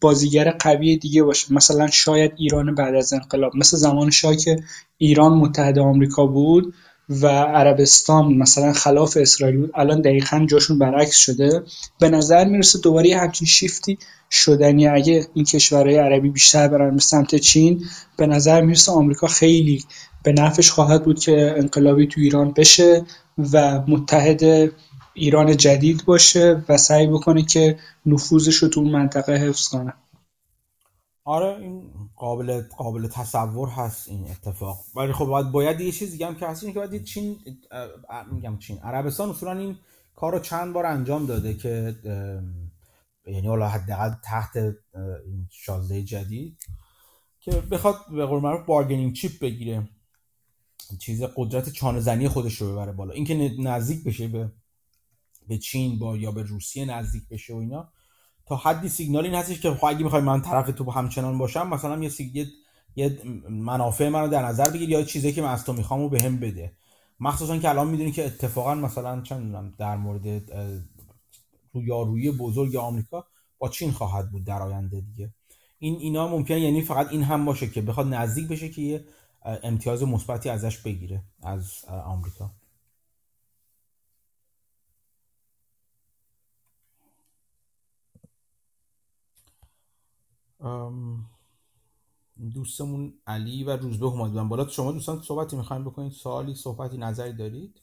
بازیگر 0.01 0.51
قوی 0.51 0.97
دیگه 0.97 1.23
باشه. 1.23 1.55
مثلا 1.55 1.87
شاید 1.87 2.33
ایران 2.37 2.75
بعد 2.75 2.95
از 2.95 3.13
انقلاب 3.13 3.57
مثل 3.57 3.77
زمان 3.77 4.11
شاه 4.11 4.37
که 4.37 4.63
ایران 4.99 5.33
متحد 5.33 5.79
آمریکا 5.79 6.27
بود 6.27 6.75
و 7.09 7.27
عربستان 7.27 8.35
مثلا 8.35 8.73
خلاف 8.73 9.17
اسرائیل 9.21 9.57
بود 9.57 9.71
الان 9.75 10.01
دقیقا 10.01 10.47
جاشون 10.51 10.79
برعکس 10.79 11.17
شده. 11.17 11.63
به 12.01 12.09
نظر 12.09 12.45
می‌رسه 12.45 12.79
دوباره 12.79 13.17
همچین 13.17 13.47
شیفتی 13.47 13.99
شدنی 14.31 14.89
اگه 14.89 15.27
این 15.35 15.45
کشورهای 15.45 15.97
عربی 15.97 16.31
بیشتر 16.31 16.69
برن 16.69 16.95
به 16.95 17.01
سمت 17.01 17.35
چین 17.35 17.85
به 18.17 18.27
نظر 18.27 18.61
می‌رسه 18.61 18.93
آمریکا 18.93 19.27
خیلی 19.27 19.85
به 20.23 20.33
نفش 20.33 20.71
خواهد 20.71 21.05
بود 21.05 21.21
که 21.21 21.55
انقلابی 21.57 22.07
تو 22.07 22.21
ایران 22.21 22.53
بشه 22.57 23.05
و 23.53 23.81
متحد 23.89 24.71
ایران 25.15 25.57
جدید 25.57 26.05
باشه 26.05 26.65
و 26.69 26.77
سعی 26.77 27.07
بکنه 27.07 27.43
که 27.43 27.79
نفوذش 28.09 28.57
رو 28.57 28.69
تو 28.69 28.83
منطقه 28.83 29.33
حفظ 29.33 29.69
کنه 29.69 29.95
آره 31.25 31.61
این 31.61 31.91
قابل 32.17 32.63
قابل 32.77 33.09
تصور 33.09 33.69
هست 33.69 34.09
این 34.09 34.31
اتفاق. 34.31 34.85
ولی 34.95 35.13
خب 35.13 35.25
باید 35.25 35.51
باید 35.51 35.81
یه 35.81 35.93
چیز 35.93 36.11
دیگه 36.11 36.27
هم 36.27 36.35
که 36.35 36.47
هست 36.47 36.65
که 36.65 36.73
باید 36.73 37.05
چین 37.05 37.39
میگم 38.33 38.59
چین. 38.59 38.79
عربستان 38.79 39.31
اصولا 39.31 39.59
این 39.59 39.77
کار 40.15 40.33
رو 40.33 40.39
چند 40.39 40.73
بار 40.73 40.87
انجام 40.87 41.27
داده 41.27 41.55
که 41.55 41.97
یعنی 43.27 43.47
حالا 43.47 43.69
حداقل 43.69 44.15
تحت 44.25 44.57
این 45.27 45.49
شازده 45.51 46.03
جدید 46.03 46.59
که 47.41 47.51
بخواد 47.51 47.97
به 48.13 48.27
قول 48.27 48.43
معروف 48.43 48.67
بارگنینگ 48.67 49.13
چیپ 49.13 49.41
بگیره. 49.41 49.89
چیز 50.99 51.23
قدرت 51.37 51.69
چانه 51.69 52.01
زنی 52.01 52.29
خودش 52.29 52.55
رو 52.55 52.73
ببره 52.73 52.93
بالا. 52.93 53.13
اینکه 53.13 53.55
نزدیک 53.59 54.05
بشه 54.05 54.29
به 54.29 54.53
به 55.49 55.59
چین 55.59 55.99
با 55.99 56.17
یا 56.17 56.31
به 56.31 56.43
روسیه 56.43 56.85
نزدیک 56.85 57.29
بشه 57.29 57.55
و 57.55 57.57
اینا. 57.57 57.93
تا 58.49 58.57
حدی 58.57 58.89
سیگنال 58.89 59.25
این 59.25 59.35
هستش 59.35 59.61
که 59.61 59.71
خب 59.71 59.85
اگه 59.85 60.05
می‌خوای 60.05 60.23
من 60.23 60.43
طرف 60.43 60.71
تو 60.71 60.91
همچنان 60.91 61.39
باشم 61.39 61.69
مثلا 61.69 62.03
یه 62.03 62.09
سیگ... 62.09 62.47
یه 62.97 63.19
منافع 63.51 64.09
منو 64.09 64.29
در 64.29 64.45
نظر 64.47 64.71
بگیر 64.71 64.89
یا 64.91 65.03
چیزی 65.05 65.33
که 65.33 65.43
من 65.43 65.49
از 65.49 65.65
تو 65.65 65.73
می‌خوام 65.73 66.01
و 66.01 66.09
بهم 66.09 66.37
بده. 66.37 66.73
مخصوصا 67.21 67.59
که 67.59 67.69
الان 67.69 67.89
می‌دونی 67.89 68.13
که 68.13 68.27
اتفاقا 68.27 68.75
مثلا 68.75 69.21
چند 69.21 69.77
در 69.77 69.97
مورد 69.97 70.53
رویارویی 71.73 72.31
بزرگ 72.31 72.77
آمریکا 72.77 73.27
با 73.59 73.69
چین 73.69 73.93
خواهد 73.93 74.31
بود 74.31 74.45
در 74.45 74.63
آینده 74.63 75.01
دیگه. 75.01 75.35
این 75.79 75.97
اینا 76.01 76.29
ممکن 76.29 76.57
یعنی 76.57 76.83
فقط 76.83 77.09
این 77.11 77.23
هم 77.23 77.45
باشه 77.45 77.71
که 77.71 77.83
بخواد 77.83 78.15
نزدیک 78.15 78.49
بشه 78.49 78.69
که 78.69 78.83
یه 78.83 79.05
امتیاز 79.63 80.03
مثبتی 80.03 80.49
ازش 80.49 80.79
بگیره 80.79 81.23
از 81.43 81.85
آمریکا. 82.05 82.51
دوستمون 92.53 93.15
علی 93.27 93.65
و 93.65 93.77
روزبه 93.77 94.07
اومد 94.07 94.49
بالا. 94.49 94.69
شما 94.69 94.93
دوستان 94.93 95.23
صحبتی 95.23 95.57
می‌خوایم 95.57 95.85
بکنید 95.85 96.13
سوالی 96.13 96.55
صحبتی 96.55 96.99
نظری 96.99 97.33
دارید؟ 97.33 97.81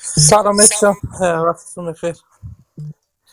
سلام 0.00 0.60
اتشم 0.60 0.96
وقتتون 1.20 1.92
بخیر 1.92 2.16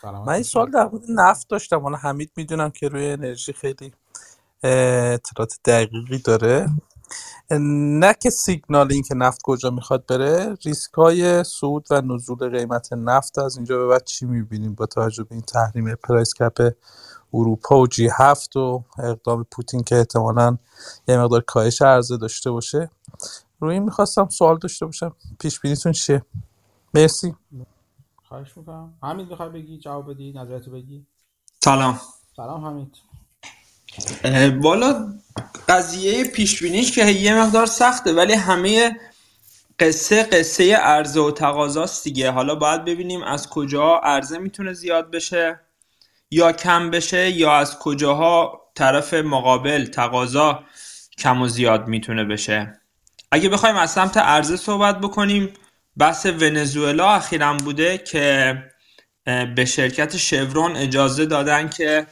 من 0.04 0.28
این 0.28 0.42
سوال 0.42 0.70
در 0.70 0.88
مورد 0.88 1.04
نفت 1.08 1.48
داشتم. 1.48 1.80
حالا 1.80 1.96
حمید 1.96 2.32
می‌دونم 2.36 2.70
که 2.70 2.88
روی 2.88 3.10
انرژی 3.10 3.52
خیلی 3.52 3.92
اطلاعات 4.62 5.60
دقیقی 5.64 6.18
داره. 6.18 6.68
نه 7.50 8.14
که 8.22 8.30
سیگنال 8.30 8.92
این 8.92 9.02
که 9.02 9.14
نفت 9.14 9.42
کجا 9.42 9.70
می‌خواد 9.70 10.06
بره 10.06 10.54
ریسک 10.64 10.94
های 10.94 11.44
صعود 11.44 11.86
و 11.90 12.00
نزول 12.00 12.58
قیمت 12.58 12.92
نفت 12.92 13.38
از 13.38 13.56
اینجا 13.56 13.78
به 13.78 13.86
بعد 13.86 14.04
چی 14.04 14.26
می‌بینیم 14.26 14.74
با 14.74 14.86
توجه 14.86 15.24
به 15.24 15.32
این 15.34 15.40
تحریم 15.40 15.94
پرایس 15.94 16.34
کپ 16.34 16.74
اروپا 17.34 17.78
و 17.80 17.86
جی 17.86 18.08
هفت 18.18 18.56
و 18.56 18.84
اقدام 18.98 19.46
پوتین 19.50 19.82
که 19.82 19.96
احتمالا 19.96 20.58
یه 21.08 21.18
مقدار 21.18 21.40
کاهش 21.40 21.82
عرضه 21.82 22.16
داشته 22.16 22.50
باشه؟ 22.50 22.90
روی 23.60 23.74
این 23.74 23.82
می‌خواستم 23.82 24.28
سوال 24.28 24.58
داشته 24.58 24.86
باشم. 24.86 25.16
پیش 25.38 25.60
بینیتون 25.60 25.92
چیه؟ 25.92 26.22
مرسی. 26.94 27.34
خواهش 28.28 28.56
می‌کنم. 28.56 28.94
حمید 29.02 29.30
می‌خوای 29.30 29.48
بگی؟ 29.48 29.78
جواب 29.78 30.10
بدی؟ 30.10 30.32
نظرتو 30.32 30.70
بگی؟ 30.70 31.06
سلام. 31.64 32.00
سلام 32.36 32.64
حمید. 32.64 32.96
والا 34.62 35.14
قضیه 35.68 36.24
پیش 36.24 36.62
بینیش 36.62 36.92
که 36.92 37.04
یه 37.04 37.34
مقدار 37.34 37.66
سخته 37.66 38.12
ولی 38.12 38.34
همه 38.34 38.96
قصه 39.78 40.22
قصه 40.22 40.76
عرضه 40.76 41.20
و 41.20 41.30
تقاضاست 41.30 42.04
دیگه. 42.04 42.30
حالا 42.30 42.54
باید 42.54 42.84
ببینیم 42.84 43.22
از 43.22 43.48
کجا 43.48 43.96
عرضه 43.96 44.38
می‌تونه 44.38 44.72
زیاد 44.72 45.10
بشه 45.10 45.60
یا 46.30 46.52
کم 46.52 46.90
بشه 46.90 47.30
یا 47.30 47.56
از 47.56 47.78
کجاها 47.78 48.60
طرف 48.74 49.14
مقابل 49.14 49.86
تقاضا 49.86 50.64
کم 51.18 51.42
و 51.42 51.48
زیاد 51.48 51.88
می‌تونه 51.88 52.24
بشه. 52.24 52.80
اگه 53.32 53.48
بخوایم 53.48 53.76
از 53.76 53.90
سمت 53.90 54.16
عرضه 54.16 54.56
صحبت 54.56 55.00
بکنیم 55.00 55.52
بحث 55.96 56.26
ونزوئلا 56.26 57.10
اخیرا 57.10 57.54
بوده 57.54 57.98
که 57.98 58.54
به 59.56 59.64
شرکت 59.64 60.16
شورون 60.16 60.76
اجازه 60.76 61.26
دادن 61.26 61.68
که 61.68 62.06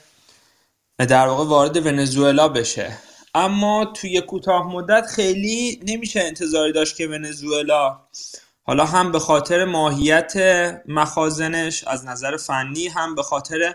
در 0.98 1.26
واقع 1.26 1.44
وارد 1.44 1.86
ونزوئلا 1.86 2.48
بشه. 2.48 2.98
اما 3.34 3.84
توی 3.84 4.20
کوتاه 4.20 4.72
مدت 4.72 5.06
خیلی 5.06 5.80
نمیشه 5.88 6.20
انتظاری 6.20 6.72
داشت 6.72 6.96
که 6.96 7.08
ونزوئلا 7.08 8.00
حالا 8.62 8.84
هم 8.84 9.12
به 9.12 9.18
خاطر 9.18 9.64
ماهیت 9.64 10.32
مخازنش 10.88 11.84
از 11.84 12.06
نظر 12.06 12.36
فنی 12.36 12.88
هم 12.88 13.14
به 13.14 13.22
خاطر 13.22 13.74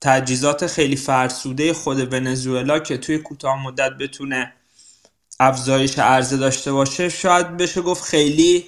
تجهیزات 0.00 0.66
خیلی 0.66 0.96
فرسوده 0.96 1.72
خود 1.72 2.12
ونزوئلا 2.12 2.78
که 2.78 2.98
توی 2.98 3.18
کوتاه 3.18 3.62
مدت 3.66 3.92
بتونه 4.00 4.52
افزایش 5.40 5.98
عرضه 5.98 6.36
داشته 6.36 6.72
باشه 6.72 7.08
شاید 7.08 7.56
بشه 7.56 7.82
گفت 7.82 8.04
خیلی 8.04 8.66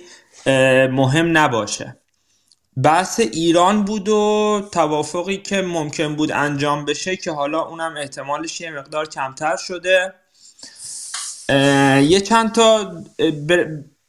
مهم 0.91 1.39
نباشه. 1.39 2.02
بحث 2.77 3.21
ایران 3.21 3.85
بود 3.85 4.09
و 4.09 4.69
توافقی 4.73 5.37
که 5.37 5.63
ممکن 5.63 6.17
بود 6.17 6.33
انجام 6.33 6.85
بشه 6.85 7.17
که 7.17 7.33
حالا 7.33 7.63
اونم 7.63 7.95
احتمالش 7.97 8.61
یه 8.61 8.71
مقدار 8.71 9.09
کمتر 9.09 9.57
شده. 9.57 10.15
یه 12.03 12.21
چند 12.21 12.53
تا 12.53 12.93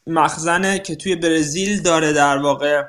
مخزنه 0.07 0.79
که 0.79 0.95
توی 0.95 1.15
برزیل 1.15 1.81
داره 1.81 2.13
در 2.13 2.37
واقع 2.37 2.83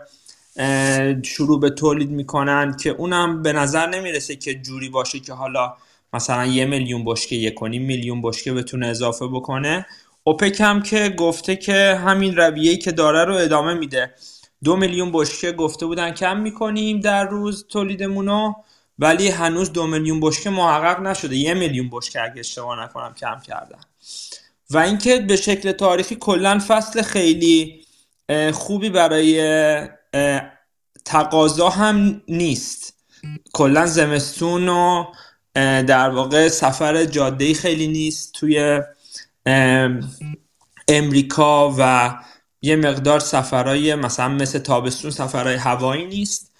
شروع 1.22 1.60
به 1.60 1.70
تولید 1.70 2.10
می‌کنن 2.10 2.76
که 2.76 2.90
اونم 2.90 3.42
به 3.42 3.52
نظر 3.52 3.86
نمی‌رسه 3.86 4.36
که 4.36 4.54
جوری 4.54 4.88
باشه 4.88 5.20
که 5.20 5.32
حالا 5.32 5.76
مثلا 6.12 6.46
یه 6.46 6.64
میلیون 6.64 7.04
بشکه 7.04 7.36
یک 7.36 7.62
میلیون 7.62 8.22
بشکه 8.22 8.52
بتونه 8.52 8.86
اضافه 8.86 9.26
بکنه. 9.26 9.86
اوپک 10.24 10.60
هم 10.60 10.82
که 10.82 11.08
گفته 11.08 11.56
که 11.56 12.00
همین 12.04 12.36
رویه‌ای 12.36 12.76
که 12.76 12.92
داره 12.92 13.24
رو 13.24 13.34
ادامه 13.34 13.74
میده. 13.74 14.14
دو 14.64 14.76
میلیون 14.76 15.12
بشکه 15.12 15.52
گفته 15.52 15.86
بودن 15.86 16.10
کم 16.10 16.40
می‌کنیم 16.40 17.00
در 17.00 17.24
روز 17.24 17.66
تولیدمونو 17.68 18.52
ولی 18.98 19.28
هنوز 19.28 19.72
دو 19.72 19.86
میلیون 19.86 20.20
بشکه 20.20 20.50
محقق 20.50 21.00
نشده. 21.00 21.36
یه 21.36 21.54
میلیون 21.54 21.90
بشکه 21.92 22.22
اگه 22.22 22.40
اشتباه 22.40 22.84
نکنم 22.84 23.14
کم 23.14 23.40
کردن. 23.46 23.80
و 24.70 24.78
اینکه 24.78 25.18
به 25.18 25.36
شکل 25.36 25.72
تاریخی 25.72 26.16
کلا 26.16 26.60
فصل 26.68 27.02
خیلی 27.02 27.84
خوبی 28.52 28.90
برای 28.90 29.88
تقاضا 31.04 31.68
هم 31.68 32.22
نیست. 32.28 32.94
کلا 33.52 33.86
زمستون 33.86 34.68
و 34.68 35.04
در 35.82 36.10
واقع 36.10 36.48
سفر 36.48 37.04
جاده 37.04 37.54
خیلی 37.54 37.88
نیست 37.88 38.32
توی 38.32 38.80
امریکا 40.88 41.74
و 41.78 42.14
یه 42.64 42.76
مقدار 42.76 43.20
سفرهای 43.20 43.94
مثلا 43.94 44.28
مثل 44.28 44.58
تابستون 44.58 45.10
سفرهای 45.10 45.54
هوایی 45.54 46.06
نیست. 46.06 46.52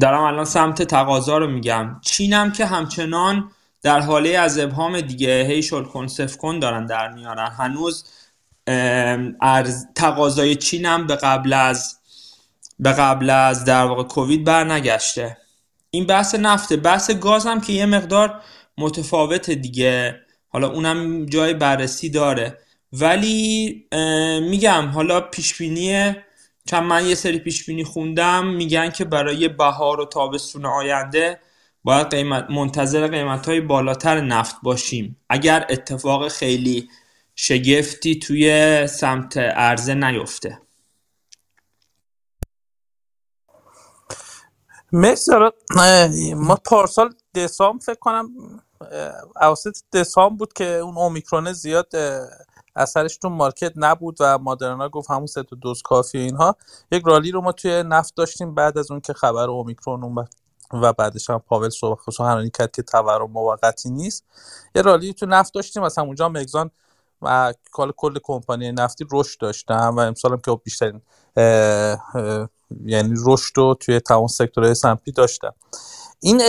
دارم 0.00 0.20
الان 0.20 0.44
سمت 0.44 0.82
تقاضا 0.82 1.38
رو 1.38 1.46
میگم. 1.46 2.00
چینم 2.02 2.52
که 2.52 2.66
همچنان 2.66 3.50
در 3.82 4.00
حاله 4.00 4.38
از 4.38 4.58
ابهام 4.58 5.00
دیگه 5.00 5.44
هی 5.48 5.62
شل 5.62 5.84
کن 5.84 6.06
کن 6.38 6.58
دارن 6.58 6.86
در 6.86 7.12
میارن. 7.12 7.50
هنوز 7.50 8.04
تقاضای 9.94 10.56
چینم 10.56 11.06
به 11.06 11.16
قبل 11.16 11.52
از 11.52 11.98
به 12.78 12.92
قبل 12.92 13.30
از 13.30 13.64
در 13.64 13.84
واقع 13.84 14.02
کووید 14.02 14.44
برنگشته. 14.44 15.36
این 15.90 16.06
بحث 16.06 16.34
نفته. 16.34 16.76
بحث 16.76 17.10
گاز 17.10 17.46
هم 17.46 17.60
که 17.60 17.72
یه 17.72 17.86
مقدار 17.86 18.40
متفاوت 18.78 19.50
دیگه. 19.50 20.20
حالا 20.48 20.68
اونم 20.68 21.26
جای 21.26 21.54
بررسی 21.54 22.10
داره. 22.10 22.58
ولی 23.00 23.88
میگم 24.50 24.86
حالا 24.88 25.20
پیشبینی 25.20 26.14
چند 26.66 26.82
من 26.82 27.06
یه 27.06 27.14
سری 27.14 27.38
پیشبینی 27.38 27.84
خوندم 27.84 28.46
میگن 28.46 28.90
که 28.90 29.04
برای 29.04 29.48
بهار 29.48 30.00
و 30.00 30.06
تابستون 30.06 30.66
آینده 30.66 31.40
باید 31.84 32.06
قیمت 32.06 32.50
منتظر 32.50 33.08
قیمت 33.08 33.48
های 33.48 33.60
بالاتر 33.60 34.20
نفت 34.20 34.56
باشیم. 34.62 35.16
اگر 35.28 35.66
اتفاق 35.70 36.28
خیلی 36.28 36.88
شگفتی 37.36 38.18
توی 38.18 38.86
سمت 38.86 39.36
عرضه 39.36 39.94
نیفته. 39.94 40.58
مثل 44.92 45.50
ما 46.36 46.56
پارسال 46.64 47.14
دسام 47.34 47.78
فکر 47.78 47.98
کنم 47.98 48.28
اواسط 49.40 49.76
دسام 49.92 50.36
بود 50.36 50.52
که 50.52 50.64
اون 50.64 50.96
اومیکرون 50.96 51.52
زیاد 51.52 51.92
اثرش 52.76 53.16
تو 53.16 53.28
مارکت 53.28 53.72
نبود 53.76 54.16
و 54.20 54.38
مادرنا 54.38 54.88
گفت 54.88 55.10
همون 55.10 55.26
سه 55.26 55.42
تا 55.42 55.56
دوز 55.56 55.82
کافی 55.82 56.18
اینها. 56.18 56.56
یک 56.92 57.02
رالی 57.06 57.30
رو 57.30 57.40
ما 57.40 57.52
توی 57.52 57.82
نفت 57.86 58.14
داشتیم 58.16 58.54
بعد 58.54 58.78
از 58.78 58.90
اون 58.90 59.00
که 59.00 59.12
خبر 59.12 59.48
اومیکرون 59.50 60.04
اومد 60.04 60.34
و 60.72 60.92
بعدش 60.92 61.30
هم 61.30 61.38
پاول 61.38 61.68
صحبت 61.68 61.98
سخنرانی 62.12 62.50
کرد 62.50 62.70
که 62.70 62.82
تورم 62.82 63.30
موقتی 63.30 63.90
نیست. 63.90 64.24
یه 64.74 64.82
رالی 64.82 65.14
تو 65.14 65.26
نفت 65.26 65.54
داشتیم 65.54 65.82
از 65.82 65.98
همونجا 65.98 66.28
مگزان 66.28 66.70
و 67.22 67.54
کال 67.72 67.92
کل 67.96 68.18
کمپانی 68.22 68.72
نفتی 68.72 69.06
رشد 69.12 69.40
داشتن 69.40 69.88
و 69.88 69.98
امسال 69.98 70.32
هم 70.32 70.40
که 70.40 70.58
بیشترین 70.64 71.00
یعنی 72.84 73.14
رشد 73.26 73.52
رو 73.56 73.74
توی 73.74 74.00
تمام 74.00 74.26
سکتورهای 74.26 74.74
سمپی 74.74 75.12
داشتن. 75.12 75.50
این 76.24 76.42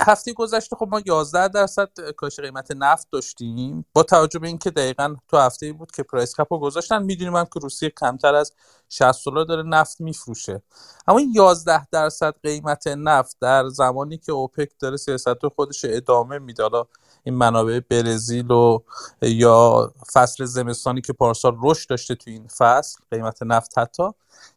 هفته 0.00 0.32
گذشته 0.32 0.76
خب 0.76 0.88
ما 0.90 1.00
11 1.06 1.48
درصد 1.48 1.88
کاهش 2.16 2.40
قیمت 2.40 2.70
نفت 2.70 3.08
داشتیم. 3.10 3.86
با 3.92 4.02
توجه 4.02 4.38
به 4.38 4.46
اینکه 4.46 4.70
دقیقا 4.70 5.16
تو 5.28 5.36
هفته 5.36 5.72
بود 5.72 5.90
که 5.90 6.02
پرایس 6.02 6.34
کپ 6.34 6.52
رو 6.52 6.58
گذاشتن 6.58 7.02
می‌دونیم 7.02 7.36
هم 7.36 7.44
که 7.44 7.60
روسیه 7.60 7.90
کمتر 7.90 8.34
از 8.34 8.52
60 8.88 9.26
دلار 9.26 9.44
داره 9.44 9.62
نفت 9.62 10.00
میفروشه. 10.00 10.62
اما 11.06 11.18
این 11.18 11.32
11 11.34 11.86
درصد 11.86 12.34
قیمت 12.42 12.86
نفت 12.86 13.36
در 13.40 13.68
زمانی 13.68 14.18
که 14.18 14.32
اوپک 14.32 14.70
داره 14.78 14.96
سیاست 14.96 15.48
خودش 15.56 15.84
ادامه 15.88 16.38
میده. 16.38 16.62
حالا 16.62 16.86
این 17.22 17.34
منابع 17.34 17.80
برزیل 17.90 18.50
و 18.50 18.78
یا 19.22 19.92
فصل 20.12 20.44
زمستانی 20.44 21.00
که 21.00 21.12
پارسال 21.12 21.56
رشد 21.62 21.90
داشته 21.90 22.14
تو 22.14 22.30
این 22.30 22.48
فصل 22.48 22.96
قیمت 23.10 23.42
نفت 23.42 23.78
حتی 23.78 24.08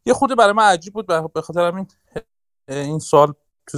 یه 0.06 0.14
خورده 0.14 0.38
برای 0.38 0.54
من 0.54 0.64
عجیب 0.64 0.94
بود 0.94 1.08
به 1.34 1.42
خاطر 1.42 1.68
همین 1.68 1.88
این 2.68 3.00
سوال 3.00 3.34
تو 3.68 3.78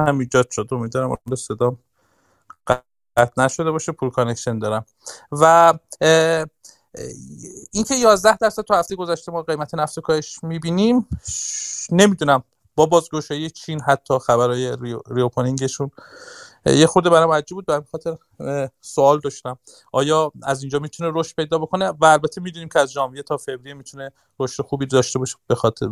هم 0.00 0.18
ایجاد 0.18 0.50
شد. 0.50 0.68
امیدوارم 0.70 1.16
صدام 1.36 1.78
قطع 3.16 3.42
نشده 3.42 3.70
باشه 3.70 3.92
poor 3.92 4.10
connection 4.10 4.58
دارم. 4.58 4.86
و 5.32 5.74
اینکه 7.72 7.94
11 7.94 8.36
درصد 8.36 8.62
تو 8.62 8.74
هفته 8.74 8.96
گذشته 8.96 9.32
ما 9.32 9.42
قیمت 9.42 9.74
نفت 9.74 10.00
کاهش 10.00 10.38
می‌بینیم 10.42 11.08
نمی‌دونم. 11.92 12.44
با 12.76 12.86
بازگشایی 12.86 13.50
چین 13.50 13.80
حتی 13.80 14.18
خبرهای 14.18 14.76
ریوپونینگشون 15.10 15.90
یه 16.76 16.86
خورده 16.86 17.10
برام 17.10 17.32
عجیب 17.32 17.56
بود 17.56 17.66
به 17.66 17.82
خاطر 17.92 18.16
سوال 18.80 19.20
داشتم. 19.20 19.58
آیا 19.92 20.32
از 20.42 20.62
اینجا 20.62 20.78
می‌تونه 20.78 21.10
رشد 21.14 21.36
پیدا 21.36 21.58
بکنه؟ 21.58 21.88
و 21.88 22.04
البته 22.04 22.40
می‌دونیم 22.40 22.68
که 22.68 22.78
از 22.78 22.92
ژانویه 22.92 23.22
تا 23.22 23.36
فوریه 23.36 23.74
می‌تونه 23.74 24.12
رشد 24.40 24.62
خوبی 24.62 24.86
داشته 24.86 25.18
باشه 25.18 25.36
به 25.46 25.54
خاطر 25.54 25.88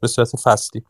به 0.00 0.08
صورت 0.08 0.36
فصلی. 0.36 0.84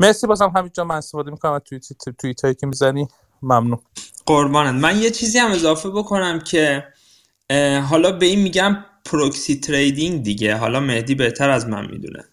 مرسی 0.00 0.26
بازم 0.26 0.52
همینجا 0.56 0.84
من 0.84 0.94
استفاده 0.94 1.30
می‌کنم 1.30 1.52
از 1.52 1.60
توییت 1.64 1.86
توییت 2.18 2.44
هایی 2.44 2.54
که 2.54 2.66
می‌زنی. 2.66 3.08
ممنون. 3.42 3.78
قربانت. 4.26 4.74
من 4.82 4.98
یه 5.02 5.10
چیزی 5.10 5.38
هم 5.38 5.50
اضافه 5.50 5.90
بکنم 5.90 6.38
که 6.38 6.84
حالا 7.90 8.12
به 8.12 8.26
این 8.26 8.40
میگم 8.40 8.84
پروکسی 9.04 9.60
تریدینگ 9.60 10.22
دیگه. 10.22 10.56
حالا 10.56 10.80
مهدی 10.80 11.14
بهتر 11.14 11.50
از 11.50 11.66
من 11.66 11.86
می‌دونه. 11.90 12.24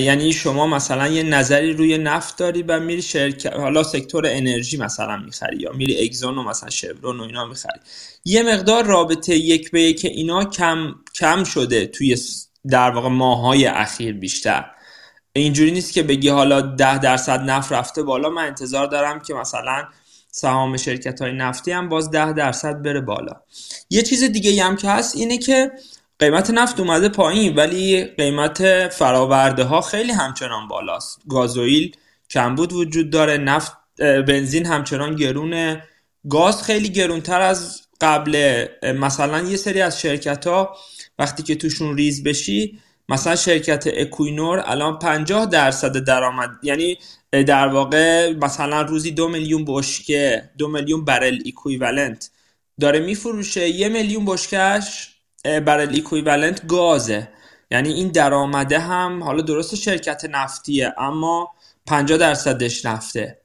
یعنی 0.00 0.32
شما 0.32 0.66
مثلا 0.66 1.08
یه 1.08 1.22
نظری 1.22 1.72
روی 1.72 1.98
نفت 1.98 2.36
داری 2.36 2.62
و 2.62 2.80
میری 2.80 3.02
شرکت 3.02 3.52
حالا 3.52 3.82
سکتور 3.82 4.26
انرژی 4.26 4.76
مثلا 4.76 5.16
می‌خری 5.16 5.56
یا 5.56 5.72
میری 5.72 6.06
اگزون 6.06 6.38
و 6.38 6.42
مثلا 6.42 6.70
شورون 6.70 7.20
و 7.20 7.22
اینا 7.22 7.46
می‌خری. 7.46 7.80
یه 8.24 8.42
مقدار 8.42 8.84
رابطه 8.84 9.36
یک 9.36 9.70
به 9.70 9.82
یک 9.82 10.04
اینا 10.04 10.44
کم 10.44 10.94
کم 11.14 11.44
شده 11.44 11.86
توی 11.86 12.16
در 12.68 12.90
واقع 12.90 13.08
ماهای 13.08 13.66
اخیر 13.66 14.14
بیشتر. 14.14 14.64
اینجوری 15.32 15.70
نیست 15.70 15.92
که 15.92 16.02
بگی 16.02 16.28
حالا 16.28 16.60
ده 16.60 16.98
درصد 16.98 17.40
نفت 17.40 17.72
رفته 17.72 18.02
بالا 18.02 18.30
من 18.30 18.44
انتظار 18.44 18.86
دارم 18.86 19.20
که 19.20 19.34
مثلا 19.34 19.88
سهام 20.30 20.76
شرکت 20.76 21.22
های 21.22 21.32
نفتی 21.32 21.72
هم 21.72 21.88
باز 21.88 22.10
ده 22.10 22.32
درصد 22.32 22.82
بره 22.82 23.00
بالا. 23.00 23.32
یه 23.90 24.02
چیز 24.02 24.24
دیگه 24.24 24.64
هم 24.64 24.76
که 24.76 24.88
هست 24.88 25.16
اینه 25.16 25.38
که 25.38 25.70
قیمت 26.22 26.50
نفت 26.50 26.80
اومده 26.80 27.08
پایین 27.08 27.54
ولی 27.54 28.04
قیمت 28.04 28.88
فراورده 28.88 29.64
ها 29.64 29.80
خیلی 29.80 30.12
همچنان 30.12 30.68
بالاست. 30.68 31.20
گازوئیل 31.28 31.96
کمبود 32.30 32.72
وجود 32.72 33.10
داره 33.10 33.36
نفت 33.36 33.72
بنزین 33.98 34.66
همچنان 34.66 35.16
گرونه. 35.16 35.82
گاز 36.30 36.62
خیلی 36.62 36.88
گرونتر 36.88 37.40
از 37.40 37.82
قبل. 38.00 38.64
مثلا 38.82 39.40
یه 39.40 39.56
سری 39.56 39.80
از 39.80 40.00
شرکت 40.00 40.46
ها 40.46 40.76
وقتی 41.18 41.42
که 41.42 41.54
توشون 41.54 41.96
ریز 41.96 42.22
بشی 42.22 42.78
مثلا 43.08 43.36
شرکت 43.36 43.84
Equinor 43.86 44.62
الان 44.66 44.98
50 44.98 45.46
درصد 45.46 46.04
درآمد 46.04 46.50
یعنی 46.62 46.98
در 47.32 47.68
واقع 47.68 48.32
مثلا 48.32 48.82
روزی 48.82 49.10
دو 49.10 49.28
میلیون 49.28 49.64
بشکه 49.68 50.50
دو 50.58 50.68
میلیون 50.68 51.04
barrel 51.04 51.38
equivalent 51.46 52.30
داره 52.80 52.98
میفروشه. 53.00 53.68
یه 53.68 53.88
میلیون 53.88 54.24
بشکش 54.24 55.11
barrel 55.44 55.94
equivalent 55.94 56.66
گازه. 56.66 57.28
یعنی 57.70 57.92
این 57.92 58.08
درآمده 58.08 58.78
هم 58.78 59.22
حالا 59.22 59.42
درست 59.42 59.74
شرکت 59.74 60.24
نفتیه 60.30 60.94
اما 60.98 61.50
50 61.86 62.18
درصدش 62.18 62.84
نفته. 62.84 63.38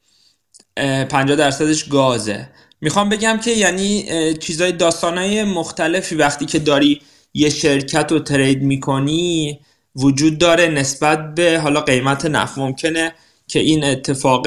50 1.09 1.35
درصدش 1.35 1.83
گازه. 1.83 2.49
می‌خوام 2.81 3.09
بگم 3.09 3.37
که 3.37 3.51
یعنی 3.51 4.03
چیزای 4.33 4.71
داستانهای 4.71 5.43
مختلفی 5.43 6.15
وقتی 6.15 6.45
که 6.45 6.59
داری 6.59 7.01
یه 7.33 7.49
شرکت 7.49 8.11
رو 8.11 8.19
trade 8.19 8.61
می‌کنی 8.61 9.59
وجود 9.95 10.37
داره 10.37 10.67
نسبت 10.67 11.35
به 11.35 11.59
حالا 11.59 11.81
قیمت 11.81 12.25
نفت. 12.25 12.57
ممکنه 12.57 13.13
که 13.47 13.59
این 13.59 13.83
اتفاق 13.83 14.43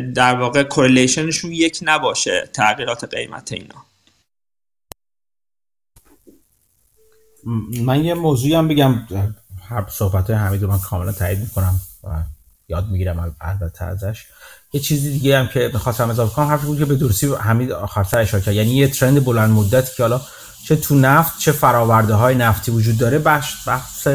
در 0.00 0.34
واقع 0.34 0.62
کورلیشنشون 0.62 1.52
یک 1.52 1.78
نباشه 1.82 2.48
تغییرات 2.52 3.14
قیمت 3.14 3.52
اینا. 3.52 3.85
من 7.84 8.04
یه 8.04 8.14
موضوعی 8.14 8.54
هم 8.54 8.68
بگم. 8.68 8.94
صحبت 9.88 10.30
های 10.30 10.38
حمید 10.38 10.62
رو 10.62 10.68
من 10.68 10.78
کاملا 10.78 11.12
تایید 11.12 11.38
می‌کنم 11.38 11.80
و 12.04 12.08
یاد 12.68 12.88
می‌گیرم 12.88 13.34
البته 13.40 13.84
ازش. 13.84 14.24
یه 14.72 14.80
چیزی 14.80 15.12
دیگه 15.12 15.38
هم 15.38 15.48
که 15.48 15.70
می‌خواستم 15.72 16.10
اضافه 16.10 16.34
کنم 16.34 16.46
حرفی 16.46 16.66
بود 16.66 16.78
که 16.78 16.84
به 16.84 16.94
درستی 16.94 17.34
حمید 17.40 17.72
آخرتر 17.72 18.18
اشاره 18.18 18.42
کرد. 18.42 18.54
یعنی 18.54 18.70
یه 18.70 18.88
ترند 18.88 19.24
بلند 19.24 19.50
مدتی 19.50 19.96
که 19.96 20.02
حالا 20.02 20.20
چه 20.64 20.76
تو 20.76 20.94
نفت 20.94 21.38
چه 21.38 21.52
فراورده 21.52 22.14
های 22.14 22.34
نفتی 22.34 22.70
وجود 22.70 22.98
داره 22.98 23.18
بحث 23.18 23.68
بحث 23.68 24.08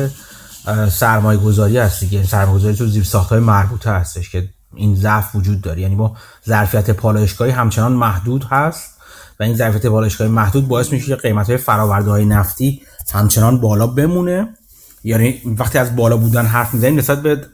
سرمایه 0.89 1.39
گذاری 1.39 1.77
هست 1.77 1.99
دیگه. 1.99 2.23
سرمایه 2.23 2.57
گذاری 2.57 2.75
تو 2.75 2.87
زیر 2.87 3.03
ساخت 3.03 3.29
های 3.29 3.39
مربوطه 3.39 3.91
هستش 3.91 4.29
که 4.29 4.49
این 4.75 4.95
ضعف 4.95 5.35
وجود 5.35 5.61
داره. 5.61 5.81
یعنی 5.81 5.95
با 5.95 6.15
ظرفیت 6.47 6.91
پالایشگاهی 6.91 7.51
همچنان 7.51 7.91
محدود 7.91 8.43
هست 8.43 8.97
و 9.39 9.43
این 9.43 9.55
ظرفیت 9.55 9.85
پالایشگاهی 9.85 10.31
محدود 10.31 10.67
باعث 10.67 10.91
میشه 10.91 11.05
که 11.05 11.15
قیمت 11.15 11.47
های 11.47 11.57
فراورده 11.57 12.09
های 12.09 12.25
نفتی 12.25 12.81
همچنان 13.11 13.61
بالا 13.61 13.87
بمونه. 13.87 14.55
یعنی 15.03 15.41
وقتی 15.45 15.77
از 15.77 15.95
بالا 15.95 16.17
بودن 16.17 16.45
حرف 16.45 16.73
می‌زنیم 16.73 16.99
نسبت 16.99 17.21
به 17.21 17.45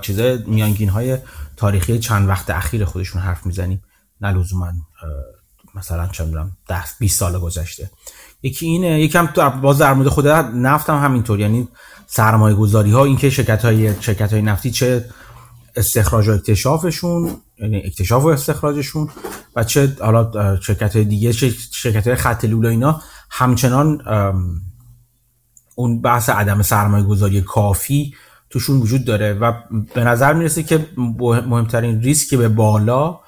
چیزای 0.00 0.38
میانگین 0.46 0.88
های 0.88 1.18
تاریخی 1.56 1.98
چند 1.98 2.28
وقت 2.28 2.50
اخیر 2.50 2.84
خودشون 2.84 3.22
حرف 3.22 3.46
می‌زنیم 3.46 3.82
نه 4.20 4.32
لزوما 4.32 4.72
مثلا 5.74 6.06
چه 6.06 6.24
می‌دونم 6.24 6.56
10 6.68 6.76
20 6.98 7.18
سال 7.18 7.38
گذشته. 7.38 7.90
یکی 8.42 8.66
اینه 8.66 9.00
یکم 9.00 9.26
تو 9.26 9.50
باز 9.50 9.78
در 9.78 9.94
مورد 9.94 10.08
خود 10.08 10.28
نفت 10.28 10.90
هم 10.90 11.04
همینطور. 11.04 11.40
یعنی 11.40 11.68
سرمایه 12.06 12.56
گذاری 12.56 12.90
ها 12.90 13.04
اینکه 13.04 13.30
شرکت 13.30 13.64
های 13.64 14.02
شرکت 14.02 14.32
های 14.32 14.42
نفتی 14.42 14.70
چه 14.70 15.04
استخراج 15.76 16.28
و 16.28 16.32
اکتشافشون 16.32 17.36
یعنی 17.58 17.76
اکتشاف 17.76 18.24
و 18.24 18.26
استخراجشون 18.26 19.08
و 19.56 19.64
چه 19.64 19.96
حالا 20.00 20.60
شرکت 20.60 20.96
های 20.96 21.04
دیگه 21.04 21.32
شرکت 21.72 22.06
های 22.06 22.16
خط 22.16 22.44
لوله 22.44 22.68
اینا 22.68 23.02
همچنان 23.30 24.02
اون 25.74 26.00
بحث 26.00 26.28
عدم 26.28 26.62
سرمایه 26.62 27.04
گذاری 27.04 27.40
کافی 27.40 28.14
توشون 28.50 28.80
وجود 28.80 29.04
داره 29.04 29.32
و 29.32 29.52
به 29.94 30.04
نظر 30.04 30.32
می‌رسه 30.32 30.62
که 30.62 30.88
مهمترین 30.96 32.00
ریسک 32.00 32.34
به 32.34 32.48
بالا 32.48 33.20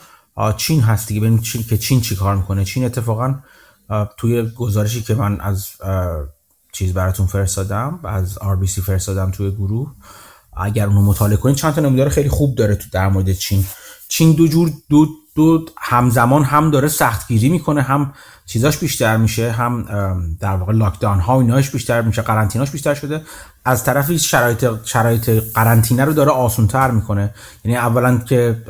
چین 0.57 0.81
هست 0.81 1.09
دیگه. 1.09 1.21
ببینیم 1.21 1.41
چین 1.41 1.63
که 1.63 1.79
چین 1.79 2.01
چی 2.01 2.17
کار 2.17 2.37
می‌کنه. 2.37 2.65
چین 2.65 2.85
اتفاقا 2.85 3.35
توی 4.17 4.43
گزارشی 4.43 5.03
که 5.03 5.15
من 5.15 5.41
از 5.41 5.69
چیز 6.73 6.95
براتون 6.95 7.27
فرستادم 7.27 8.01
از 8.05 8.39
RBC 8.39 8.81
فرستادم 8.81 9.31
توی 9.31 9.51
گروه. 9.51 9.93
اگر 10.57 10.87
اونو 10.87 11.03
مطالعه 11.03 11.37
کنید 11.37 11.57
چند 11.57 11.75
تا 11.75 11.81
نمودار 11.81 12.09
خیلی 12.09 12.29
خوب 12.29 12.55
داره 12.55 12.75
تو 12.75 12.85
در 12.93 13.09
مورد 13.09 13.33
چین. 13.33 13.65
چین 14.09 14.33
دو 14.33 14.49
جور 14.49 14.71
دو, 14.91 15.07
دو 15.35 15.65
همزمان 15.79 16.45
هم 16.45 16.71
داره 16.71 16.89
سختگیری 16.89 17.49
می‌کنه 17.49 17.83
هم 17.83 18.13
چیزاش 18.47 18.79
بیشتر 18.79 19.17
میشه 19.17 19.53
هم 19.53 19.85
در 20.41 20.57
واقع 20.57 20.73
لاکداون 20.73 21.21
ها 21.21 21.37
و 21.37 21.41
ایناش 21.41 21.71
بیشتر 21.71 22.03
میشه 22.03 22.23
قرنطیناش 22.23 22.71
بیشتر 22.71 22.95
شده. 22.95 23.23
از 23.65 23.85
طرفی 23.85 24.19
شرایط 24.19 24.67
شرایط 24.85 25.31
قرنطینه 25.55 26.05
رو 26.05 26.13
داره 26.13 26.31
آسونتر 26.31 26.91
می‌کنه. 26.91 27.35
یعنی 27.65 27.77
اولا 27.77 28.19
که 28.19 28.63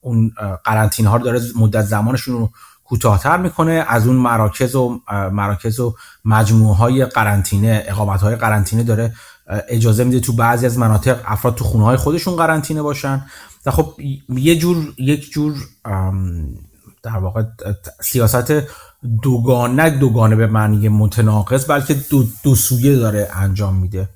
اون 0.00 0.32
قرنطینه 0.64 1.08
ها 1.08 1.16
رو 1.16 1.24
داره 1.24 1.40
مدت 1.56 1.84
زمانشون 1.84 2.34
رو 2.34 2.50
کوتاهتر 2.84 3.36
می‌کنه. 3.36 3.84
از 3.88 4.06
اون 4.06 4.16
مراکز 4.16 4.74
و 4.74 5.00
مراکز 5.32 5.80
و 5.80 5.94
مجموعه 6.24 6.76
های 6.76 7.04
قرنطینه 7.04 7.84
اقامت 7.86 8.20
های 8.20 8.36
قرنطینه 8.36 8.82
داره 8.82 9.14
اجازه 9.68 10.04
میده 10.04 10.20
تو 10.20 10.32
بعضی 10.32 10.66
از 10.66 10.78
مناطق 10.78 11.20
افراد 11.24 11.54
تو 11.54 11.64
خونه 11.64 11.84
های 11.84 11.96
خودشون 11.96 12.36
قرنطینه 12.36 12.82
باشن. 12.82 13.26
و 13.66 13.70
خب 13.70 13.94
یه 14.28 14.58
جور 14.58 14.94
یک 14.98 15.30
جور 15.30 15.54
در 17.06 17.18
واقع 17.18 17.42
سیاست 18.00 18.52
دوگانه 19.22 19.90
دوگانه 19.90 20.36
به 20.36 20.46
معنی 20.46 20.88
متناقض 20.88 21.66
بلکه 21.66 21.94
دو, 21.94 22.26
دو 22.42 22.54
سویه 22.54 22.96
داره 22.96 23.28
انجام 23.32 23.76
میده. 23.76 24.08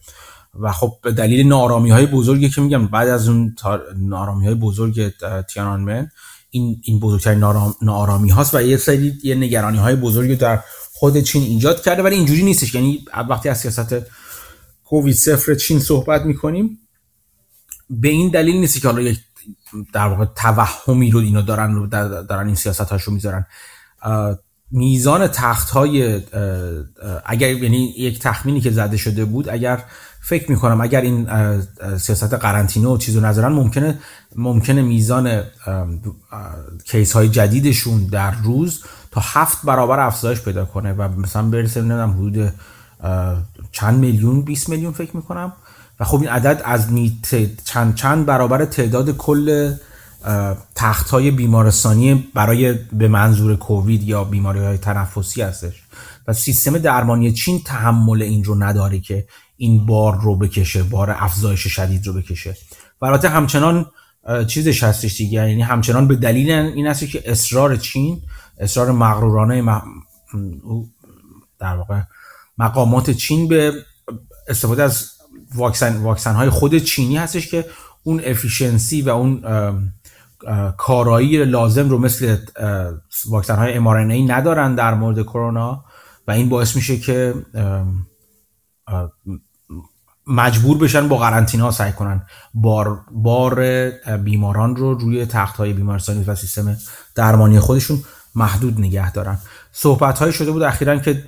و 0.60 0.72
خب 0.72 0.92
به 1.02 1.12
دلیل 1.12 1.46
نارامی 1.46 1.90
های 1.90 2.06
بزرگی 2.06 2.50
که 2.50 2.60
میگم 2.60 2.86
بعد 2.86 3.08
از 3.08 3.28
اون 3.28 3.56
نارامی 3.96 4.46
های 4.46 4.54
بزرگ 4.54 5.12
تیانانمن 5.48 6.10
این 6.50 6.80
این 6.84 7.00
بزرگترین 7.00 7.38
نارامی 7.82 8.30
هاست 8.30 8.54
و 8.54 8.62
یه 8.62 8.76
سری 8.76 9.18
یه 9.22 9.34
نگرانی 9.34 9.78
های 9.78 9.96
بزرگی 9.96 10.36
در 10.36 10.60
خود 10.92 11.20
چین 11.20 11.42
ایجاد 11.42 11.82
کرده. 11.82 12.02
ولی 12.02 12.16
اینجوری 12.16 12.42
نیستش. 12.42 12.74
یعنی 12.74 13.04
وقتی 13.28 13.48
از 13.48 13.58
سیاست 13.58 13.94
کووید 14.84 15.14
صفر 15.14 15.54
چین 15.54 15.80
صحبت 15.80 16.22
می‌کنیم 16.22 16.78
به 17.90 18.08
این 18.08 18.30
دلیل 18.30 18.56
نیست 18.56 18.80
که 18.80 18.88
حالا 18.88 19.02
یک 19.02 19.18
در 19.92 20.06
واقع 20.09 20.24
توهمی 20.24 21.10
رو 21.10 21.18
اینا 21.18 21.40
دارن 21.40 21.74
رو 21.74 21.86
دارن 22.22 22.47
این 22.47 22.55
سیاست 22.55 22.80
هاشو 22.80 23.12
می‌ذارن 23.12 23.47
میزان 24.70 25.26
تخت 25.26 25.70
های 25.70 26.20
اگر 27.24 27.51
یعنی 27.51 27.94
یک 27.98 28.18
تخمینی 28.18 28.60
که 28.60 28.70
زده 28.70 28.97
شده 28.97 29.24
بود 29.24 29.48
اگر 29.48 29.84
فکر 30.22 30.51
می‌کنم 30.51 30.80
اگر 30.80 31.01
این 31.01 31.28
سیاست 31.98 32.34
قرنطینه 32.34 32.88
و 32.88 32.97
چیزو 32.97 33.20
نذارن 33.20 33.52
ممکنه 33.52 33.98
ممکنه 34.36 34.82
میزان 34.82 35.42
کیس 36.84 37.12
های 37.12 37.28
جدیدشون 37.28 38.06
در 38.06 38.30
روز 38.30 38.84
تا 39.10 39.20
هفت 39.24 39.59
برابر 39.64 40.01
افزایش 40.01 40.40
پیدا 40.40 40.64
کنه 40.64 40.92
و 40.92 41.09
مثلا 41.09 41.42
برسه 41.42 41.80
نمی‌دونم 41.80 42.10
حدود 42.10 42.52
چند 43.72 43.98
میلیون 43.98 44.42
20 44.42 44.68
میلیون 44.68 44.92
فکر 44.92 45.16
می‌کنم. 45.16 45.52
و 46.01 46.05
خب 46.05 46.20
این 46.20 46.28
عدد 46.28 46.62
از 46.64 46.89
چند 47.64 47.94
چند 47.94 48.27
برابر 48.27 48.64
تعداد 48.64 49.16
کل 49.16 49.74
تخت 50.74 51.10
های 51.10 51.31
بیمارستانی 51.31 52.31
برای 52.35 52.72
به 52.72 53.09
منظور 53.09 53.56
کووید 53.56 54.02
یا 54.02 54.24
بیماری 54.24 54.59
های 54.59 54.78
تنفسی 54.78 55.43
هستش. 55.43 55.82
و 56.28 56.32
سیستم 56.32 56.78
درمانی 56.78 57.32
چین 57.32 57.62
تحمل 57.66 58.22
این 58.22 58.44
رو 58.44 58.62
نداره 58.62 59.01
که 59.01 59.27
این 59.56 59.86
بار 59.86 60.20
رو 60.20 60.36
بکشه 60.36 60.82
بار 60.82 61.10
افزایش 61.18 61.66
شدید 61.66 62.06
رو 62.06 62.12
بکشه. 62.12 62.56
و 63.02 63.18
همچنان 63.28 63.86
چیزش 64.47 64.82
هستش 64.82 65.16
دیگه 65.16 65.48
یعنی 65.48 65.62
همچنان 65.62 66.09
به 66.09 66.16
دلیل 66.16 66.51
این 66.51 66.86
است 66.86 67.06
که 67.06 67.31
اصرار 67.31 67.77
چین 67.77 68.22
اصرار 68.59 68.93
مغرورانه 68.93 69.62
در 71.59 71.77
واقع 71.77 72.01
مقامات 72.59 73.10
چین 73.10 73.48
به 73.48 73.72
استفاده 74.48 74.82
از 74.82 75.19
واکسن, 75.55 75.97
واکسن 75.97 76.35
های 76.35 76.51
خود 76.51 76.78
چینی 76.78 77.16
هستش 77.16 77.48
که 77.48 77.64
اون 78.02 78.20
افیشنسی 78.24 79.02
و 79.02 79.09
اون 79.09 79.43
کارایی 80.77 81.44
لازم 81.44 81.89
رو 81.89 81.98
مثل 81.98 82.36
واکسن 83.27 83.56
های 83.56 83.78
ای 84.12 84.24
ندارن 84.24 84.74
در 84.74 84.94
مورد 84.94 85.22
کرونا 85.22 85.85
و 86.28 86.31
این 86.31 86.48
باعث 86.48 86.77
میشه 86.77 86.98
که 86.98 87.35
مجبور 90.27 90.78
بشن 90.78 91.09
با 91.09 91.16
قرنطینه 91.16 91.70
سعی 91.70 91.93
کنن 91.93 92.27
بار, 92.55 93.01
بار 93.10 93.90
بیماران 94.16 94.77
رو 94.77 94.94
روی 94.94 95.27
تخت 95.27 95.56
های 95.56 95.72
بیمارستانی 95.72 96.24
و 96.24 96.35
سیستم 96.35 96.77
درمانی 97.14 97.60
خودشون 97.60 98.02
محدود 98.35 98.78
نگه 98.78 99.12
دارن. 99.12 99.39
صحبت 99.72 100.18
های 100.18 100.32
شده 100.32 100.51
بود 100.51 100.62
اخیرا 100.62 100.98
که 100.98 101.24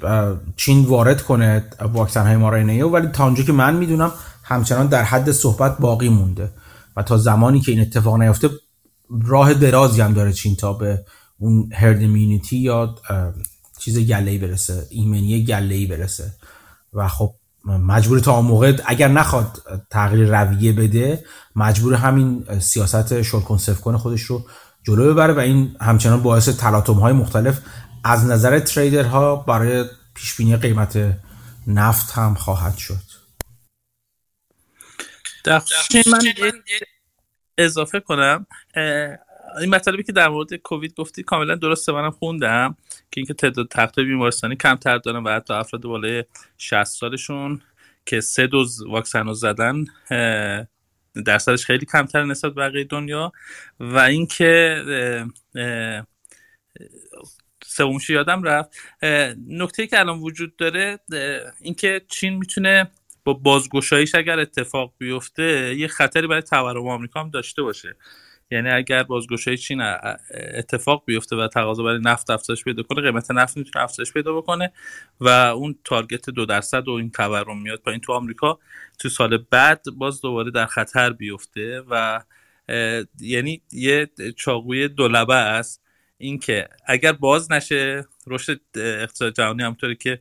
چین 0.56 0.85
وارد 0.85 1.23
کنه 1.23 1.64
واکسن 1.93 2.27
های 2.27 2.36
مارینه 2.36 2.85
ولی 2.85 3.06
تا 3.06 3.24
اونجا 3.24 3.43
که 3.43 3.52
من 3.52 3.77
می‌دونم 3.77 4.12
همچنان 4.43 4.86
در 4.86 5.02
حد 5.02 5.32
صحبت 5.32 5.78
باقی 5.78 6.09
مونده 6.09 6.51
و 6.97 7.02
تا 7.02 7.19
زمانی 7.19 7.60
که 7.60 7.73
این 7.73 7.81
اتفاق 7.81 8.16
نیفته 8.16 8.51
راه 9.23 9.55
درازی 9.55 10.01
هم 10.01 10.12
داره 10.12 10.32
چین 10.32 10.56
تا 10.56 10.73
به 10.73 11.05
اون 11.39 11.70
هرد 11.73 12.02
یا 12.52 12.94
چیز 13.78 13.98
گله 13.98 14.39
برسه 14.39 14.86
ایمنی 14.90 15.44
گله 15.44 15.86
برسه. 15.86 16.32
و 16.93 17.09
خب 17.09 17.35
مجبور 17.64 18.20
تا 18.20 18.36
اون 18.36 18.47
موقع 18.47 18.77
اگر 18.85 19.09
نخواد 19.09 19.62
تغییر 19.90 20.43
رویه 20.43 20.73
بده 20.73 21.24
مجبور 21.56 21.94
همین 21.94 22.44
سیاست 22.60 23.23
شل 23.23 23.40
کنه 23.40 23.98
خودش 23.98 24.23
رو 24.23 24.44
جلو 24.82 25.10
ببره 25.10 25.32
و 25.32 25.39
این 25.39 25.77
همچنان 25.81 26.23
باعث 26.23 26.48
تلاطم 26.48 26.93
های 26.93 27.12
مختلف 27.12 27.60
از 28.05 28.27
نظر 28.27 28.59
تریدرها 28.59 29.37
برای 29.37 29.85
پیش 30.15 30.37
بینی 30.37 30.57
قیمت 30.57 31.19
نفت 31.66 32.12
هم 32.12 32.35
خواهد 32.35 32.77
شد. 32.77 33.23
در 35.45 35.62
من 36.07 36.53
اضافه 37.59 38.01
کنم 38.01 38.47
این 39.61 39.70
مطالبی 39.70 40.03
که 40.03 40.12
در 40.12 40.29
مورد 40.29 40.55
کووید 40.55 40.95
گفتی 40.95 41.23
کاملا 41.23 41.55
درسته 41.55 41.93
منم 41.93 42.11
خوندم 42.11 42.77
که 43.11 43.19
اینکه 43.19 43.35
تعداد 43.35 43.69
تخت 43.69 44.01
بیمارستانی 44.01 44.57
کمتر 44.57 44.99
دارن 44.99 45.23
و 45.23 45.31
حتی 45.31 45.55
افراد 45.55 45.83
بالای 45.83 46.24
60 46.59 46.85
سالشون 46.85 47.62
که 48.07 48.20
سه 48.20 48.47
دوز 48.47 48.83
واکسن 48.83 49.27
رو 49.27 49.35
زدن 49.35 49.85
درصدش 51.24 51.65
خیلی 51.65 51.87
کمتر 51.87 52.24
نسبت 52.24 52.53
بقیه 52.55 52.85
دنیا. 52.85 53.33
و 53.81 53.99
اینکه 53.99 54.85
سومش 57.73 58.11
یادم 58.11 58.43
رفت. 58.43 58.70
نکته 59.49 59.86
که 59.86 60.01
الان 60.01 60.19
وجود 60.19 60.57
داره 60.57 60.99
اینکه 61.61 62.03
چین 62.09 62.35
می‌تونه 62.35 62.90
با 63.24 63.32
بازگشاییش 63.32 64.15
اگر 64.15 64.39
اتفاق 64.40 64.93
بیفته 64.99 65.74
یه 65.78 65.89
خطری 65.89 66.27
برای 66.27 66.43
تورم 66.43 66.89
آمریکا 66.89 67.20
هم 67.20 67.31
داشته 67.31 67.62
باشه. 67.62 67.97
یعنی 68.51 68.70
اگر 68.70 69.03
بازگشایی 69.03 69.57
چین 69.57 69.81
اتفاق 70.55 71.03
بیفته 71.07 71.36
و 71.36 71.49
تقاضا 71.49 71.82
برای 71.82 72.01
نفت 72.03 72.31
افزایش 72.31 72.65
پیدا 72.65 72.82
کنه 72.82 73.03
قیمت 73.03 73.31
نفت 73.31 73.57
می‌تونه 73.57 73.85
افزایش 73.85 74.12
پیدا 74.12 74.32
بکنه 74.32 74.73
و 75.20 75.28
اون 75.28 75.78
تارگت 75.85 76.31
دو 76.31 76.47
درصد 76.47 76.89
و 76.89 76.93
این 76.93 77.11
تورم 77.11 77.62
میاد 77.62 77.78
پایین 77.78 78.01
تو 78.01 78.12
آمریکا 78.12 78.59
تو 78.99 79.09
سال 79.09 79.44
بعد 79.51 79.85
باز 79.97 80.20
دوباره 80.20 80.51
در 80.51 80.66
خطر 80.66 81.11
بیفته 81.11 81.82
و 81.90 82.23
یعنی 83.20 83.62
یه 83.73 84.11
چاقوی 84.36 84.89
دولبه 84.89 85.35
است. 85.35 85.82
اینکه 86.23 86.69
اگر 86.86 87.12
باز 87.12 87.53
نشه 87.53 88.05
رشد 88.27 88.61
اقتصاد 88.77 89.35
جهانی 89.35 89.62
همونطوری 89.62 89.97
که 89.97 90.20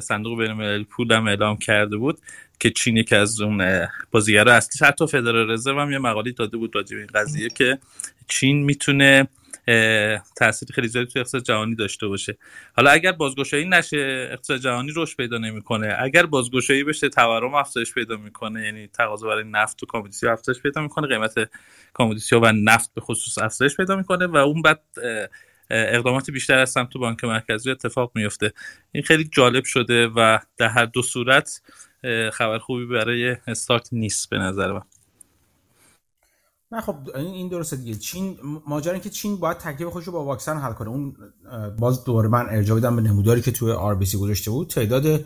صندوق 0.00 0.38
بین 0.38 0.50
المللی 0.50 0.84
پول 0.84 1.12
هم 1.12 1.26
اعلام 1.26 1.56
کرده 1.56 1.96
بود 1.96 2.18
که 2.60 2.70
چین 2.70 2.96
یکی 2.96 3.14
از 3.14 3.40
اون 3.40 3.86
بازیگرا 4.10 4.52
اصلی 4.52 4.86
حتی 4.86 5.06
فدرال 5.06 5.50
رزرو 5.50 5.80
هم 5.80 5.92
یه 5.92 5.98
مقالی 5.98 6.32
داده 6.32 6.56
بود 6.56 6.74
راجع 6.74 6.96
به 6.96 7.02
این 7.02 7.10
قضیه 7.14 7.48
که 7.48 7.78
چین 8.28 8.64
می‌تونه 8.64 9.28
تاثیر 10.36 10.68
خیلی 10.74 10.88
زیادی 10.88 11.12
تو 11.12 11.18
اقتصاد 11.18 11.42
جهانی 11.42 11.74
داشته 11.74 12.06
باشه. 12.06 12.38
حالا 12.76 12.90
اگر 12.90 13.12
بازگشایی 13.12 13.64
نشه 13.68 14.28
اقتصاد 14.32 14.58
جهانی 14.58 14.92
رشد 14.96 15.16
پیدا 15.16 15.38
نمی‌کنه. 15.38 15.96
اگر 15.98 16.26
بازگشایی 16.26 16.84
بشه 16.84 17.08
تورم 17.08 17.54
افزایش 17.54 17.94
پیدا 17.94 18.16
می‌کنه. 18.16 18.64
یعنی 18.64 18.86
تقاضا 18.86 19.26
برای 19.26 19.44
نفت 19.44 19.82
و 19.82 19.86
کامودیتی 19.86 20.26
افزایش 20.26 20.62
پیدا 20.62 20.82
می‌کنه 20.82 21.08
قیمت 21.08 21.50
commodity 21.92 22.36
و 22.36 22.52
نفت 22.52 22.94
به 22.94 23.00
خصوص 23.00 23.38
افزایش 23.38 23.76
پیدا 23.76 23.96
می‌کنه 23.96 24.26
و 24.26 24.36
اون 24.36 24.62
بعد 24.62 24.82
اقدامات 25.70 26.30
بیشتر 26.30 26.58
از 26.58 26.70
سمت 26.70 26.96
بانک 26.96 27.24
مرکزی 27.24 27.70
اتفاق 27.70 28.12
میفته 28.14 28.52
این 28.92 29.02
خیلی 29.02 29.24
جالب 29.32 29.64
شده 29.64 30.06
و 30.06 30.38
در 30.56 30.68
هر 30.68 30.84
دو 30.84 31.02
صورت 31.02 31.62
خبر 32.32 32.58
خوبی 32.58 32.86
برای 32.86 33.36
stock 33.46 33.88
نیست 33.92 34.30
به 34.30 34.38
نظر 34.38 34.72
من. 34.72 34.82
نه 36.72 36.80
خب 36.80 36.96
این 37.16 37.48
درسته 37.48 37.76
دیگه. 37.76 37.94
چین 37.94 38.36
ماجرا 38.66 38.98
که 38.98 39.10
چین 39.10 39.36
باید 39.36 39.58
تکلیف 39.58 39.88
خودش 39.88 40.06
رو 40.06 40.12
با 40.12 40.24
واکسن 40.24 40.56
حل 40.56 40.72
کنه. 40.72 40.88
اون 40.88 41.16
باز 41.78 42.04
دوباره 42.04 42.28
من 42.28 42.46
ارجاع 42.48 42.78
بدم 42.78 42.96
به 42.96 43.02
نموداری 43.02 43.42
که 43.42 43.52
توی 43.52 43.72
RBC 43.72 44.18
گذاشته 44.18 44.50
بود. 44.50 44.68
تعداد 44.68 45.24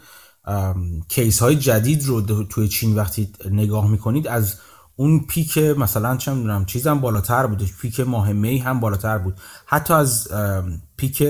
case 1.09 1.39
های 1.39 1.57
جدید 1.57 2.07
رو 2.07 2.45
توی 2.45 2.69
چین 2.69 2.97
وقتی 2.97 3.33
نگاه 3.51 3.91
می‌کنید 3.91 4.29
از 4.29 4.55
اون 4.97 5.27
پیک 5.27 5.59
مثلا 5.59 6.17
چه 6.17 6.35
می‌دونم 6.35 6.65
چیزم 6.65 7.01
بالاتر 7.01 7.47
بود 7.47 7.71
پیک 7.81 8.01
ماه 8.01 8.33
می 8.33 8.59
هم 8.59 8.81
بالاتر 8.81 9.19
بود. 9.19 9.35
حتی 9.67 9.95
از 9.95 10.29
پیک 10.97 11.23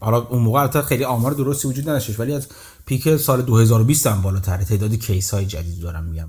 حالا 0.00 0.18
اون 0.18 0.42
موقع 0.42 0.82
خیلی 0.82 1.04
آمار 1.04 1.32
درستی 1.32 1.68
وجود 1.68 1.88
نداشتش 1.88 2.20
ولی 2.20 2.34
از 2.34 2.48
پیک 2.86 3.16
سال 3.16 3.42
2020 3.42 4.06
هم 4.06 4.22
بالاتره. 4.22 4.64
تعداد 4.64 4.94
کیس 4.94 5.34
های 5.34 5.46
جدید 5.46 5.80
دارم 5.80 6.04
میگم. 6.04 6.28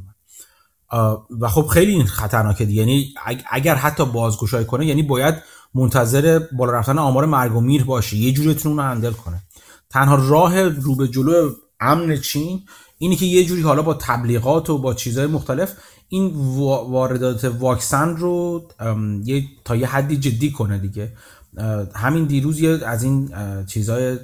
و 1.39 1.47
خب 1.47 1.67
خیلی 1.67 1.91
این 1.91 2.05
خطرناکه 2.05 2.63
یعنی 2.63 3.13
اگر 3.51 3.75
حتی 3.75 4.05
بازگشایی 4.05 4.65
کنه 4.65 4.85
یعنی 4.85 5.03
باید 5.03 5.35
منتظر 5.75 6.39
بالا 6.51 6.71
رفتن 6.71 6.97
آمار 6.97 7.25
مرگ 7.25 7.55
و 7.55 7.61
میر 7.61 7.83
باشه 7.83 8.17
یه 8.17 8.31
جوری 8.31 8.59
اون 8.65 8.77
رو 8.77 8.83
هندل 8.83 9.11
کنه. 9.11 9.41
تنها 9.89 10.15
راه 10.15 10.61
رو 10.61 10.95
به 10.95 11.07
جلو 11.07 11.51
امن 11.79 12.17
چین 12.17 12.63
اینه 12.97 13.15
که 13.15 13.25
یه 13.25 13.45
جوری 13.45 13.61
حالا 13.61 13.81
با 13.81 13.93
تبلیغات 13.93 14.69
و 14.69 14.77
با 14.77 14.93
چیزهای 14.93 15.27
مختلف 15.27 15.73
این 16.09 16.31
واردات 16.89 17.45
واکسن 17.45 18.15
رو 18.15 18.63
یه 19.23 19.43
تا 19.65 19.75
یه 19.75 19.87
حدی 19.87 20.17
جدی 20.17 20.51
کنه 20.51 20.77
دیگه. 20.77 21.13
همین 21.95 22.25
دیروز 22.25 22.59
یه 22.59 22.79
از 22.85 23.03
این 23.03 23.31
چیزای 23.65 24.19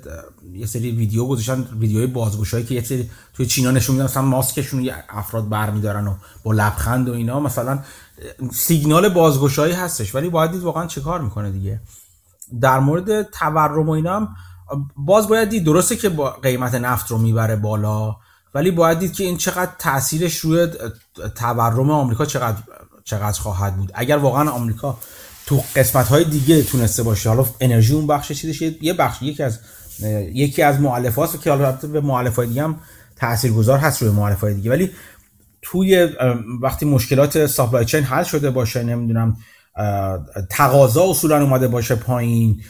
یه 0.54 0.66
سری 0.66 0.92
ویدیو 0.92 1.26
گذاشتن 1.26 1.68
ویدیوهای 1.80 2.08
بازگوشایی 2.08 2.66
که 2.66 2.76
یه 2.76 2.84
سری 2.84 3.10
توی 3.34 3.46
چینا 3.46 3.72
نشون 3.72 3.96
میدن 3.96 4.06
مثلا 4.06 4.24
ماسکشون 4.24 4.90
افراد 5.10 5.50
برمیدارن 5.50 6.08
و 6.08 6.16
با 6.44 6.52
لبخند 6.54 7.10
و 7.10 7.14
اینا. 7.14 7.40
مثلا 7.40 7.80
سیگنال 8.52 9.10
بازگشایی 9.10 9.74
هستش 9.74 10.16
ولی 10.16 10.30
باید 10.30 10.52
دید 10.52 10.64
واقعا 10.64 10.88
چه 10.88 11.02
کار 11.02 11.22
می‌کنه 11.22 11.52
دیگه. 11.52 11.80
در 12.62 12.80
مورد 12.80 13.22
تورم 13.22 13.90
و 13.90 13.92
اینا 13.92 14.16
هم 14.16 14.36
باز 14.98 15.28
باید 15.28 15.50
دید 15.50 15.66
درسته 15.66 15.96
که 15.96 16.10
با 16.10 16.30
قیمت 16.30 16.76
نفت 16.76 17.12
رو 17.12 17.18
می‌بره 17.18 17.56
بالا 17.56 18.16
ولی 18.54 18.72
باید 18.72 19.00
دید 19.00 19.14
که 19.14 19.24
این 19.24 19.38
چقدر 19.38 19.72
تاثیرش 19.80 20.38
روی 20.38 20.68
تورم 21.36 21.90
آمریکا 21.92 22.26
چقدر 22.26 22.58
چقدر 23.04 23.40
خواهد 23.40 23.78
بود. 23.78 23.92
اگر 23.94 24.18
واقعا 24.18 24.50
آمریکا 24.50 24.98
تو 25.46 25.64
قسمت 25.76 26.08
های 26.08 26.24
دیگه 26.24 26.64
تونسته 26.64 27.04
باشه. 27.04 27.30
حالا 27.30 27.46
انرژی 27.62 27.94
اون 27.94 28.08
بخش 28.08 28.32
چیزش 28.32 28.62
یه 28.82 28.94
بخش 28.94 29.22
یکی 29.22 29.44
از 29.44 29.60
یکی 30.34 30.62
از 30.62 30.80
مؤلفات 30.80 31.42
که 31.42 31.50
حالا 31.50 31.72
به 31.72 32.02
مؤلفات 32.02 32.48
دیگه 32.48 32.64
هم 32.64 32.80
تاثیرگذار 33.16 33.80
هست 33.80 34.02
روی 34.02 34.12
مؤلفات 34.12 34.52
دیگه. 34.52 34.70
ولی 34.70 34.92
توی 35.62 36.10
وقتی 36.62 36.86
مشکلات 36.86 37.46
ساپلای 37.46 37.86
چین 37.86 38.04
حل 38.04 38.24
شده 38.24 38.50
باشه 38.50 38.84
نمی‌دونم 38.84 39.38
تقاضا 40.50 41.10
اصولا 41.10 41.44
اومده 41.44 41.68
باشه 41.68 41.96
پایین 41.96 42.62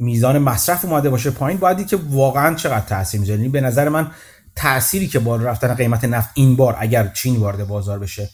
میزان 0.00 0.38
مصرف 0.38 0.84
اومده 0.84 1.10
باشه 1.10 1.30
پایین 1.30 1.58
باید 1.58 1.86
که 1.86 1.98
واقعا 2.10 2.54
چقدر 2.54 2.86
تاثیر 2.86 3.20
می‌ذاره. 3.20 3.38
یعنی 3.38 3.50
به 3.50 3.60
نظر 3.60 3.88
من 3.88 4.10
تأثیری 4.56 5.06
که 5.06 5.18
با 5.18 5.36
رفتن 5.36 5.74
قیمت 5.74 6.04
نفت 6.04 6.28
این 6.34 6.56
بار 6.56 6.76
اگر 6.78 7.08
چین 7.08 7.36
وارد 7.36 7.68
بازار 7.68 7.98
بشه 7.98 8.30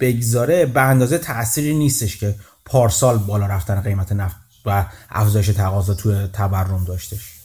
بگذاره 0.00 0.66
به 0.66 0.80
اندازه 0.80 1.18
تأثیری 1.18 1.74
نیستش 1.74 2.16
که 2.16 2.34
پارسال 2.70 3.18
بالا 3.18 3.46
رفتن 3.46 3.80
قیمت 3.80 4.12
نفت 4.12 4.36
و 4.66 4.86
افزایش 5.10 5.46
تقاضا 5.46 5.94
توی 5.94 6.26
تورم 6.32 6.84
داشتش. 6.84 7.40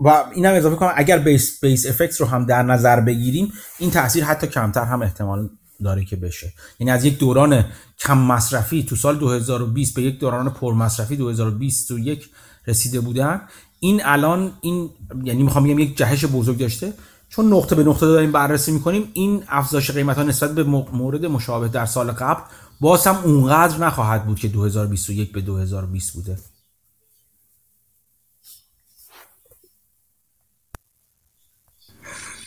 و 0.00 0.24
اینم 0.34 0.54
اضافه 0.54 0.76
کنم 0.76 0.92
اگر 0.96 1.18
بیس 1.18 1.60
بیس 1.60 1.86
افکت 1.86 2.20
رو 2.20 2.26
هم 2.26 2.44
در 2.44 2.62
نظر 2.62 3.00
بگیریم 3.00 3.52
این 3.78 3.90
تاثیر 3.90 4.24
حتی 4.24 4.46
کمتر 4.46 4.84
هم 4.84 5.02
احتمال 5.02 5.50
داره 5.84 6.04
که 6.04 6.16
بشه. 6.16 6.52
یعنی 6.78 6.90
از 6.90 7.04
یک 7.04 7.18
دوران 7.18 7.64
کم 7.98 8.18
مصرفی 8.18 8.82
تو 8.82 8.96
سال 8.96 9.18
2020 9.18 9.94
به 9.94 10.02
یک 10.02 10.18
دوران 10.18 10.50
پر 10.50 10.74
مصرفی 10.74 11.16
2021 11.16 12.30
رسیده 12.66 13.00
بودن. 13.00 13.40
این 13.80 14.02
الان 14.04 14.52
این 14.60 14.90
یعنی 15.24 15.42
می‌خوام 15.42 15.64
بگم 15.64 15.78
یک 15.78 15.96
جهش 15.96 16.24
بزرگ 16.24 16.58
داشته. 16.58 16.92
چون 17.28 17.52
نقطه 17.52 17.74
به 17.74 17.84
نقطه 17.84 18.06
داریم 18.06 18.32
بررسی 18.32 18.72
می‌کنیم 18.72 19.10
این 19.12 19.42
افزایش 19.48 19.90
قیمت 19.90 20.16
ها 20.16 20.22
نسبت 20.22 20.54
به 20.54 20.64
مورد 20.92 21.26
مشابه 21.26 21.68
در 21.68 21.86
سال 21.86 22.12
قبل 22.12 22.40
باز 22.80 23.06
هم 23.06 23.16
اونقدر 23.24 23.78
نخواهد 23.78 24.26
بود 24.26 24.38
که 24.38 24.48
2021 24.48 25.32
به 25.32 25.40
2020 25.40 26.12
بوده. 26.12 26.38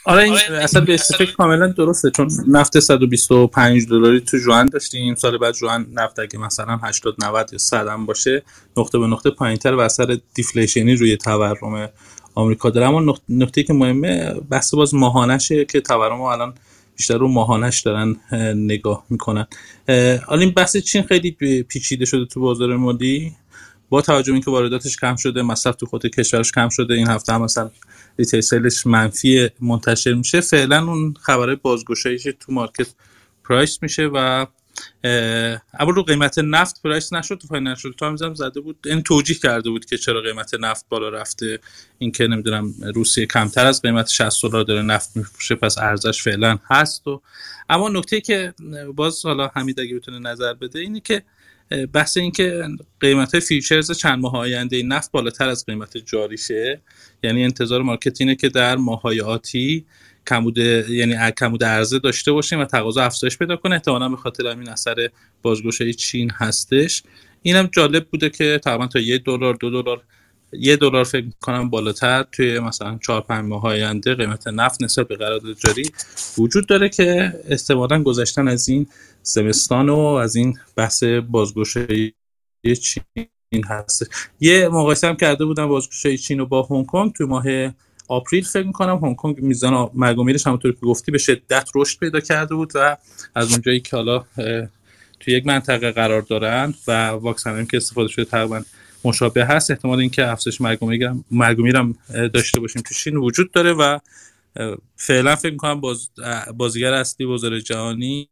آره 0.06 0.24
این 0.24 0.34
اصلا 0.62 0.82
به 0.82 0.94
استفک 0.94 1.34
کاملا 1.34 1.68
درسته 1.68 2.12
چون 2.12 2.32
نفت 2.48 2.80
125 2.80 3.88
دلاری 3.88 4.22
تو 4.22 4.38
جوان 4.38 4.66
داشتیم 4.66 5.16
سال 5.16 5.38
بعد 5.38 5.54
جوان 5.54 5.88
نفت 5.94 6.20
اگه 6.20 6.40
مثلا 6.40 6.80
80 6.84 7.16
90 7.24 7.50
یا 7.54 7.58
100 7.58 7.88
هم 7.88 8.06
باشه 8.06 8.44
نقطه 8.78 9.00
به 9.00 9.08
نقطه 9.08 9.30
پایینتر 9.30 9.76
و 9.76 9.80
اثر 9.80 10.18
دیفلیشنی 10.34 10.96
روی 10.96 11.18
تورم 11.18 11.90
آمریکا 12.36 12.70
داره. 12.70 12.88
اما 12.88 13.16
نقطه 13.30 13.64
که 13.64 13.74
مهمه 13.74 14.34
بحث 14.34 14.74
باز 14.74 14.94
ماهانشه 14.94 15.66
که 15.66 15.82
تورم 15.82 16.22
الان 16.22 16.54
بیشتر 17.02 17.18
رو 17.18 17.28
ماهانش 17.28 17.80
دارن 17.82 18.16
نگاه 18.56 19.06
می‌کنن. 19.10 19.48
حالا 20.26 20.42
این 20.42 20.52
بحث 20.52 20.78
چین 20.78 21.04
خیلی 21.04 21.32
پیچیده 21.64 22.06
شده 22.06 22.26
تو 22.26 22.40
بازار 22.40 22.76
مالی. 22.76 23.32
با 23.90 24.02
توجه 24.02 24.34
اینکه 24.34 24.52
وارداتش 24.52 24.98
کم 24.98 25.16
شده 25.16 25.42
مصرف 25.42 25.76
تو 25.76 25.86
خود 25.86 26.06
کشورش 26.06 26.52
کم 26.52 26.70
شده 26.70 26.94
این 26.94 27.08
هفته 27.08 27.34
هم 27.34 27.42
مثلا 27.42 27.72
retail 28.20 28.42
sales 28.42 28.74
ش 28.74 28.88
منفی 28.88 29.50
منتشر 29.62 30.14
میشه 30.14 30.42
فعلا 30.42 30.84
اون 30.84 31.14
خبره 31.22 31.56
بازگشایش 31.56 32.24
تو 32.24 32.54
market 32.54 32.88
price 33.44 33.80
میشه 33.82 34.10
و 34.14 34.46
اول 35.80 35.94
رو 35.96 36.04
قیمت 36.04 36.40
نفت 36.40 36.82
price 36.84 37.14
نشد 37.14 37.36
تو 37.36 37.48
Financial 37.48 37.92
Times 37.92 38.22
هم 38.22 38.34
زده 38.34 38.60
بود. 38.60 38.78
این 38.86 39.02
توجیه 39.02 39.38
کرده 39.38 39.70
بود 39.70 39.86
که 39.86 39.98
چرا 39.98 40.22
قیمت 40.22 40.54
نفت 40.54 40.86
بالا 40.90 41.10
رفته. 41.10 41.60
اینکه 41.98 42.28
نمی‌دونم 42.28 42.74
روسیه 42.96 43.26
کمتر 43.26 43.66
از 43.66 43.82
قیمت 43.82 44.10
60 44.10 44.44
دلار 44.44 44.64
داره 44.64 44.82
نفت 44.82 45.18
میفروشه 45.18 45.56
پس 45.56 45.78
ارزش 45.78 46.22
فعلا 46.24 46.58
هست 46.70 47.08
و 47.08 47.22
اما 47.70 47.90
نکته 47.90 48.22
که 48.22 48.54
باز 48.96 49.26
حالا 49.26 49.52
حمید 49.56 49.80
اگه 49.80 49.96
بتونه 49.96 50.20
نظر 50.20 50.54
بده 50.54 50.80
اینه 50.80 51.00
که 51.00 51.24
بحث 51.94 52.18
این 52.18 52.32
که 52.32 52.64
قیمت 53.00 53.40
futures 53.40 53.92
چند 53.92 54.20
ماه 54.20 54.38
آینده 54.38 54.84
نفت 54.84 55.12
بالاتر 55.12 55.50
از 55.50 55.66
قیمت 55.66 55.98
جاریشه. 55.98 56.82
یعنی 57.24 57.44
انتظار 57.44 57.82
مارکت 57.82 58.22
اینه 58.22 58.36
که 58.36 58.50
در 58.50 58.76
ماهای 58.76 59.22
آتی 59.22 59.86
کمود 60.28 60.58
یعنی 60.58 61.32
کمود 61.40 61.64
عرضه 61.64 62.00
داشته 62.00 62.32
باشیم 62.32 62.60
و 62.60 62.66
تقاضا 62.66 63.04
افزایش 63.04 63.38
پیدا 63.38 63.56
کنه. 63.56 63.76
احتمالاً 63.76 64.10
به 64.10 64.18
خاطر 64.18 64.48
همین 64.48 64.70
اثر 64.70 65.10
بازگشایی 65.42 65.94
چین 65.94 66.32
هستش. 66.32 67.04
اینم 67.42 67.70
جالب 67.72 68.08
بوده 68.10 68.30
که 68.30 68.60
تقریبا 68.64 68.88
تا 68.88 69.00
یه 69.00 69.18
دلار 69.18 69.54
دو 69.54 69.82
دلار 69.82 70.02
یه 70.54 70.76
دلار 70.76 71.04
فکر 71.04 71.26
کنم 71.42 71.70
بالاتر 71.70 72.26
توی 72.32 72.60
مثلا 72.60 73.00
چهار 73.06 73.22
پنج 73.22 73.46
ماه 73.46 73.66
آینده 73.66 74.16
قیمت 74.16 74.48
نفت 74.48 74.84
نسبت 74.84 75.08
به 75.08 75.16
قرارداد 75.16 75.54
جاری 75.54 75.84
وجود 76.38 76.68
داره 76.68 76.90
که 76.90 77.34
احتمالاً 77.50 78.04
گذشتن 78.04 78.48
از 78.48 78.70
این 78.70 78.88
زمستان 79.24 79.90
و 79.90 79.98
از 80.00 80.36
این 80.36 80.58
بحث 80.76 81.04
بازگشایی 81.04 82.14
چین 82.82 83.66
هست. 83.66 84.10
یه 84.40 84.68
مقایسه 84.68 85.08
هم 85.08 85.16
کرده 85.16 85.46
بودم 85.46 85.68
بازگشایی 85.68 86.18
چین 86.18 86.40
و 86.40 86.46
با 86.46 86.64
هنگ 86.64 86.86
کنگ 86.86 87.14
توی 87.14 87.26
ماه 87.26 87.46
آپریل 88.12 88.44
فکر 88.44 88.68
می‌کنم 88.68 89.00
هنگ 89.04 89.16
کنگ 89.16 89.42
میزان 89.42 89.90
مرگ 89.94 90.20
همونطور 90.46 90.72
که 90.72 90.86
گفتی 90.86 91.12
به 91.12 91.18
شدت 91.18 91.70
رشد 91.76 92.00
پیدا 92.00 92.20
کرده 92.20 92.56
بود 92.56 92.72
و 92.76 92.98
از 93.36 93.52
اونجایی 93.52 93.80
که 93.80 93.96
حالا 93.96 94.26
توی 95.20 95.34
یک 95.34 95.48
منطقه 95.48 95.92
قرار 95.92 96.22
دارن 96.22 96.74
و 96.88 97.08
واکسن 97.08 97.66
که 97.66 97.78
استفاده 97.78 98.10
شده 98.10 98.26
تقریبا 98.26 98.62
مشابه 99.04 99.46
هست 99.46 99.72
احتمال 99.72 100.00
اینکه 100.00 100.28
افزایش 100.28 100.62
مرگ 100.62 101.60
و 101.60 101.94
داشته 102.34 102.60
باشیم 102.60 102.82
تو 102.82 102.96
چین 102.96 103.18
وجود 103.18 103.52
داره 103.52 103.74
و 103.74 104.00
فعلا 104.96 105.36
فکر 105.36 105.52
می‌کنم 105.52 105.82
باز 105.82 106.10
بازیگر 106.58 106.94
اصلی 106.94 107.26
بازار 107.26 107.60
جهانی 107.60 108.30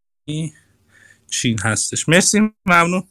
چین 1.29 1.59
هستش. 1.59 2.09
مرسی 2.09 2.39
ممنون. 2.65 3.03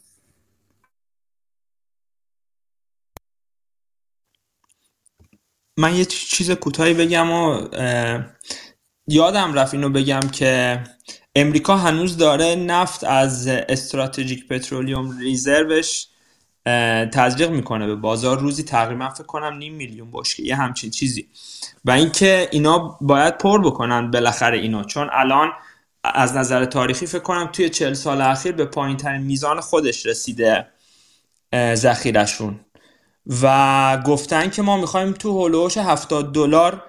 من 5.79 5.95
یه 5.95 6.05
چیز 6.05 6.51
کوتاهی 6.51 6.93
بگم 6.93 7.31
و 7.31 7.67
یادم 9.07 9.53
رفت 9.53 9.73
اینو 9.73 9.89
بگم 9.89 10.19
که 10.19 10.83
امریکا 11.35 11.77
هنوز 11.77 12.17
داره 12.17 12.55
نفت 12.55 13.03
از 13.03 13.47
استراتژیک 13.47 14.47
پترولیوم 14.47 15.19
ریزروش 15.19 16.07
تزریق 17.13 17.49
می‌کنه 17.49 17.87
به 17.87 17.95
بازار. 17.95 18.39
روزی 18.39 18.63
تقریبا 18.63 19.09
فکر 19.09 19.23
کنم 19.23 19.57
نیم 19.57 19.73
میلیون 19.73 20.11
بشکه 20.11 20.43
یه 20.43 20.55
همچین 20.55 20.91
چیزی. 20.91 21.27
و 21.85 21.91
اینکه 21.91 22.49
اینا 22.51 22.97
باید 23.01 23.37
پر 23.37 23.61
بکنن 23.61 24.11
بالاخره 24.11 24.57
اینا. 24.57 24.83
چون 24.83 25.09
الان 25.11 25.51
از 26.03 26.35
نظر 26.35 26.65
تاریخی 26.65 27.05
فکر 27.05 27.19
کنم 27.19 27.49
توی 27.53 27.69
چل 27.69 27.93
سال 27.93 28.21
اخیر 28.21 28.51
به 28.51 28.65
پایین 28.65 28.97
ترین 28.97 29.21
میزان 29.21 29.61
خودش 29.61 30.05
رسیده 30.05 30.67
ذخیرشون 31.73 32.59
و 33.41 34.03
گفتن 34.05 34.49
که 34.49 34.61
ما 34.61 34.77
می‌خوایم 34.77 35.11
تو 35.11 35.45
هلوش 35.45 35.77
70 35.77 36.33
دلار 36.33 36.83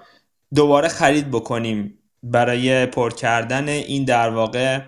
دوباره 0.55 0.87
خرید 0.87 1.31
بکنیم 1.31 1.97
برای 2.23 2.85
پر 2.85 3.13
کردن 3.13 3.69
این 3.69 4.05
در 4.05 4.29
واقع 4.29 4.81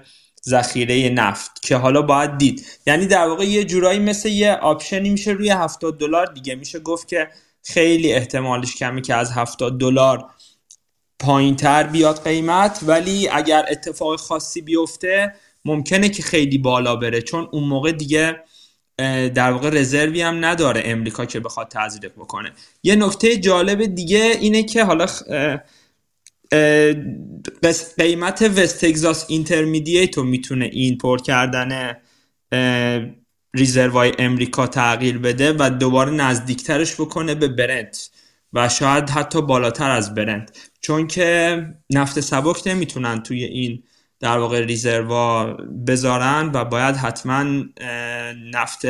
ذخیره 0.49 1.09
نفت 1.09 1.61
که 1.61 1.75
حالا 1.75 2.01
باید 2.01 2.37
دید. 2.37 2.65
یعنی 2.87 3.05
در 3.05 3.27
واقع 3.27 3.45
یه 3.45 3.63
جورایی 3.63 3.99
مثل 3.99 4.29
یه 4.29 4.53
آپشنی 4.53 5.09
میشه 5.09 5.31
روی 5.31 5.49
70 5.49 5.99
دلار. 5.99 6.25
دیگه 6.25 6.55
میشه 6.55 6.79
گفت 6.79 7.07
که 7.07 7.29
خیلی 7.63 8.13
احتمالش 8.13 8.75
کمی 8.75 9.01
که 9.01 9.15
از 9.15 9.31
70 9.31 9.79
دلار 9.79 10.25
پایین 11.19 11.55
تر 11.55 11.83
بیاد 11.83 12.23
قیمت. 12.23 12.79
ولی 12.81 13.29
اگر 13.29 13.65
اتفاق 13.69 14.19
خاصی 14.19 14.61
بیفته 14.61 15.35
ممکنه 15.65 16.09
که 16.09 16.23
خیلی 16.23 16.57
بالا 16.57 16.95
بره. 16.95 17.21
چون 17.21 17.47
اون 17.51 17.63
موقع 17.63 17.91
دیگه 17.91 18.43
در 19.35 19.51
واقع 19.51 19.69
رزروی 19.69 20.21
هم 20.21 20.45
نداره 20.45 20.81
امریکا 20.85 21.25
که 21.25 21.39
بخواد 21.39 21.67
تزریق 21.67 22.11
بکنه. 22.11 22.51
یه 22.83 22.95
نکته 22.95 23.37
جالب 23.37 23.85
دیگه 23.85 24.37
اینه 24.41 24.63
که 24.63 24.83
حالا 24.83 25.05
قیمت 27.97 28.41
وست 28.41 28.85
تگزاس 28.85 29.25
اینترمیدییت 29.29 30.17
رو 30.17 30.23
می‌تونه 30.23 30.65
این 30.65 30.97
پر 30.97 31.21
کردن 31.21 31.97
ریزروای 33.55 34.11
امریکا 34.19 34.67
تغییر 34.67 35.17
بده 35.17 35.53
و 35.59 35.69
دوباره 35.69 36.11
نزدیکترش 36.11 36.93
بکنه 36.93 37.35
به 37.35 37.47
برنت 37.47 38.09
و 38.53 38.69
شاید 38.69 39.09
حتی 39.09 39.41
بالاتر 39.41 39.91
از 39.91 40.13
برنت 40.13 40.71
چون 40.81 41.07
که 41.07 41.57
نفت 41.89 42.19
سبک 42.19 42.67
نمی‌تونن 42.67 43.23
توی 43.23 43.43
این 43.43 43.83
در 44.23 44.37
واقع 44.37 44.59
reserve 44.59 45.34
ا 45.34 45.45
بذارن 45.87 46.51
و 46.53 46.65
باید 46.65 46.95
حتما 46.95 47.63
نفت 48.53 48.85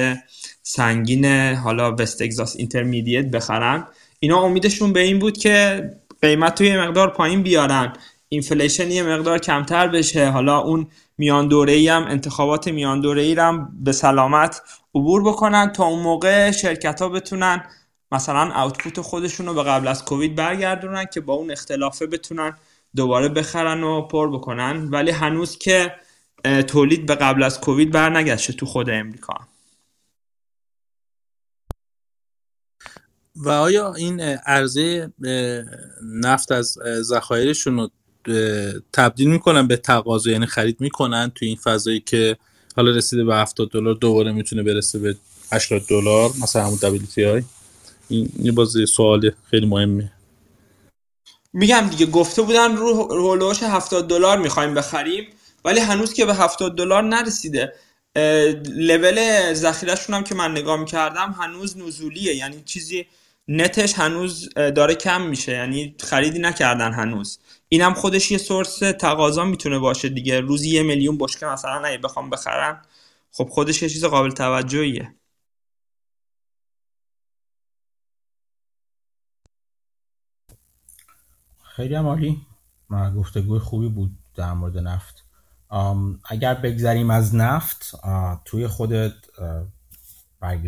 سنگین 0.62 1.26
حالا 1.56 1.96
West 1.96 2.24
Texas 2.24 2.56
Intermediate 2.56 3.26
بخرن. 3.26 3.88
اینا 4.20 4.42
امیدشون 4.42 4.94
به 4.94 5.00
این 5.00 5.20
بود 5.20 5.38
که 5.38 5.90
قیمت 6.22 6.56
توی 6.56 6.78
مقدار 6.78 7.10
پایین 7.10 7.44
بیارن. 7.44 7.94
inflation 8.30 8.92
یه 8.92 9.04
مقدار 9.04 9.40
کمتر 9.40 9.88
بشه. 9.88 10.30
حالا 10.30 10.60
اون 10.60 10.88
میان 11.18 11.48
دوره 11.48 11.74
ای 11.74 11.88
هم 11.88 12.04
انتخابات 12.04 12.68
میان 12.68 13.02
دوره 13.02 13.22
ای 13.22 13.34
هم 13.34 13.70
به 13.84 13.92
سلامت 13.92 14.62
عبور 14.96 15.24
بکنن 15.24 15.72
تا 15.72 15.86
اون 15.86 16.00
موقع 16.00 16.52
شرکت 16.52 17.02
ها 17.02 17.10
بتونن 17.10 17.66
مثلا 18.12 18.64
اوتپوت 18.64 19.02
خودشون 19.02 19.46
رو 19.46 19.54
به 19.54 19.64
قبل 19.64 19.88
از 19.88 20.06
کووید 20.06 20.36
برگردونن 20.36 21.06
که 21.14 21.22
با 21.22 21.34
اون 21.34 21.52
اختلافه 21.52 22.08
بتونن 22.08 22.56
دوباره 22.96 23.30
بخرن 23.30 23.84
و 23.84 24.02
پر 24.02 24.32
بکنن. 24.32 24.90
ولی 24.90 25.12
هنوز 25.12 25.58
که 25.58 25.96
تولید 26.68 27.06
به 27.06 27.16
قبل 27.16 27.44
از 27.44 27.62
کووید 27.62 27.92
برنگشته 27.92 28.54
تو 28.54 28.66
خود 28.66 28.90
امریکا. 28.90 29.34
و 33.36 33.50
آیا 33.50 33.94
این 33.94 34.20
عرضه 34.22 35.14
نفت 36.04 36.52
از 36.52 36.78
ذخایرشون 37.02 37.78
رو 37.78 37.90
تبدیل 38.94 39.30
می‌کنن 39.30 39.68
به 39.68 39.78
تقاضا؟ 39.78 40.32
یعنی 40.32 40.46
خرید 40.46 40.82
می‌کنن 40.82 41.32
تو 41.36 41.46
این 41.46 41.56
فضایی 41.56 42.00
که 42.00 42.38
حالا 42.76 42.92
رسیده 42.92 43.24
به 43.24 43.36
70 43.36 43.70
دلار 43.72 43.94
دوباره 43.94 44.32
می‌تونه 44.32 44.64
برسه 44.64 45.00
به 45.00 45.16
80 45.52 45.82
دلار 45.90 46.30
مثلا 46.42 46.66
همون 46.66 46.78
WTI 46.78 47.44
این 48.10 48.30
این 48.40 48.56
باز 48.56 48.76
سوال 48.88 49.32
خیلی 49.50 49.66
مهمه 49.66 50.12
میگم 51.54 51.88
دیگه 51.90 52.06
گفته 52.06 52.42
بودن 52.42 52.76
رو 52.76 52.94
هولوش 52.94 53.64
70 53.64 54.10
دلار 54.10 54.38
می‌خوایم 54.38 54.74
بخریم 54.74 55.28
ولی 55.66 55.80
هنوز 55.80 56.14
که 56.14 56.26
به 56.26 56.34
70 56.34 56.78
دلار 56.78 57.04
نرسیده. 57.04 57.74
لول 58.76 59.54
ذخیرهشون 59.54 60.16
هم 60.16 60.24
که 60.24 60.36
من 60.36 60.52
نگاه 60.52 60.80
می‌کردم 60.80 61.36
هنوز 61.40 61.78
نزولیه 61.78 62.36
یعنی 62.36 62.62
چیزی 62.66 63.06
نتش 63.48 63.94
هنوز 63.94 64.50
داره 64.56 64.96
کم 64.96 65.22
میشه 65.22 65.52
یعنی 65.52 65.96
خریدی 66.00 66.40
نکردن 66.40 66.94
هنوز. 66.94 67.40
اینم 67.70 67.94
خودش 67.94 68.32
یه 68.32 68.38
سورس 68.38 68.80
تقاضا 68.80 69.46
می‌تونه 69.46 69.80
باشه 69.80 70.10
دیگه. 70.10 70.40
روزی 70.40 70.70
یه 70.70 70.84
میلیون 70.84 71.18
بشکه 71.18 71.46
مثلا 71.46 71.86
اگه 71.86 71.98
بخوام 71.98 72.30
بخرم 72.30 72.82
خب 73.32 73.50
خودش 73.52 73.82
یه 73.84 73.90
چیز 73.90 74.06
قابل 74.06 74.32
توجهیه. 74.32 75.16
خیلی 81.76 81.96
هم 81.96 82.08
عالی. 82.08 82.42
گفتگوی 83.16 83.60
خوبی 83.60 83.90
بود 83.90 84.18
در 84.36 84.54
مورد 84.54 84.78
نفت. 84.78 85.26
اگر 86.30 86.54
بگذریم 86.54 87.10
از 87.10 87.36
نفت 87.36 87.92
توی 88.46 88.68
خودت 88.68 89.14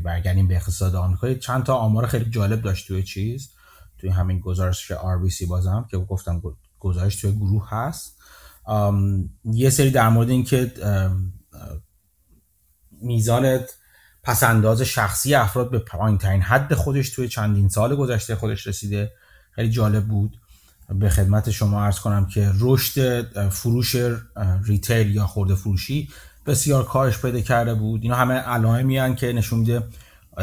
برگردیم 0.04 0.48
به 0.48 0.56
اقتصاد 0.56 0.96
آمریکا 0.96 1.34
چند 1.34 1.64
تا 1.64 1.76
آمار 1.76 2.08
خیلی 2.08 2.30
جالب 2.30 2.62
داشت 2.62 2.88
توی 2.88 3.04
چیز. 3.04 3.54
توی 3.98 4.10
همین 4.10 4.40
گزارش 4.40 4.92
RBC 4.92 5.48
بازم 5.48 5.88
که 5.92 5.98
گفتم 5.98 6.42
گزارش 6.80 7.16
توی 7.16 7.32
گروه 7.32 7.70
هست. 7.70 8.22
یه 9.44 9.70
سری 9.70 9.92
در 9.92 10.10
مورد 10.10 10.30
اینکه 10.30 10.74
میزان 12.92 13.60
پسنداز 14.24 14.82
شخصی 14.82 15.36
افراد 15.36 15.72
به 15.72 15.80
پایین 15.80 16.18
ترین 16.18 16.42
حد 16.42 16.74
خودش 16.74 17.10
توی 17.10 17.28
چندین 17.28 17.70
سال 17.70 17.96
گذشته 17.96 18.36
خودش 18.36 18.68
رسیده. 18.68 19.12
خیلی 19.52 19.70
جالب 19.70 20.08
بود. 20.08 20.38
به 20.90 21.10
خدمت 21.10 21.52
شما 21.52 21.84
ارز 21.84 22.00
کنم 22.00 22.26
که 22.26 22.52
رشد 22.60 23.50
فروش 23.50 23.96
ریتیل 24.66 25.16
یا 25.16 25.28
خورده 25.28 25.56
فروشی 25.56 26.10
بسیار 26.46 26.86
کاهش 26.86 27.18
پیدا 27.18 27.42
کرده 27.42 27.74
بود. 27.74 28.04
اینا 28.04 28.16
همه 28.16 28.34
علائمی 28.34 28.84
میان 28.84 29.16
که 29.16 29.34
نشون 29.34 29.60
میده 29.60 29.84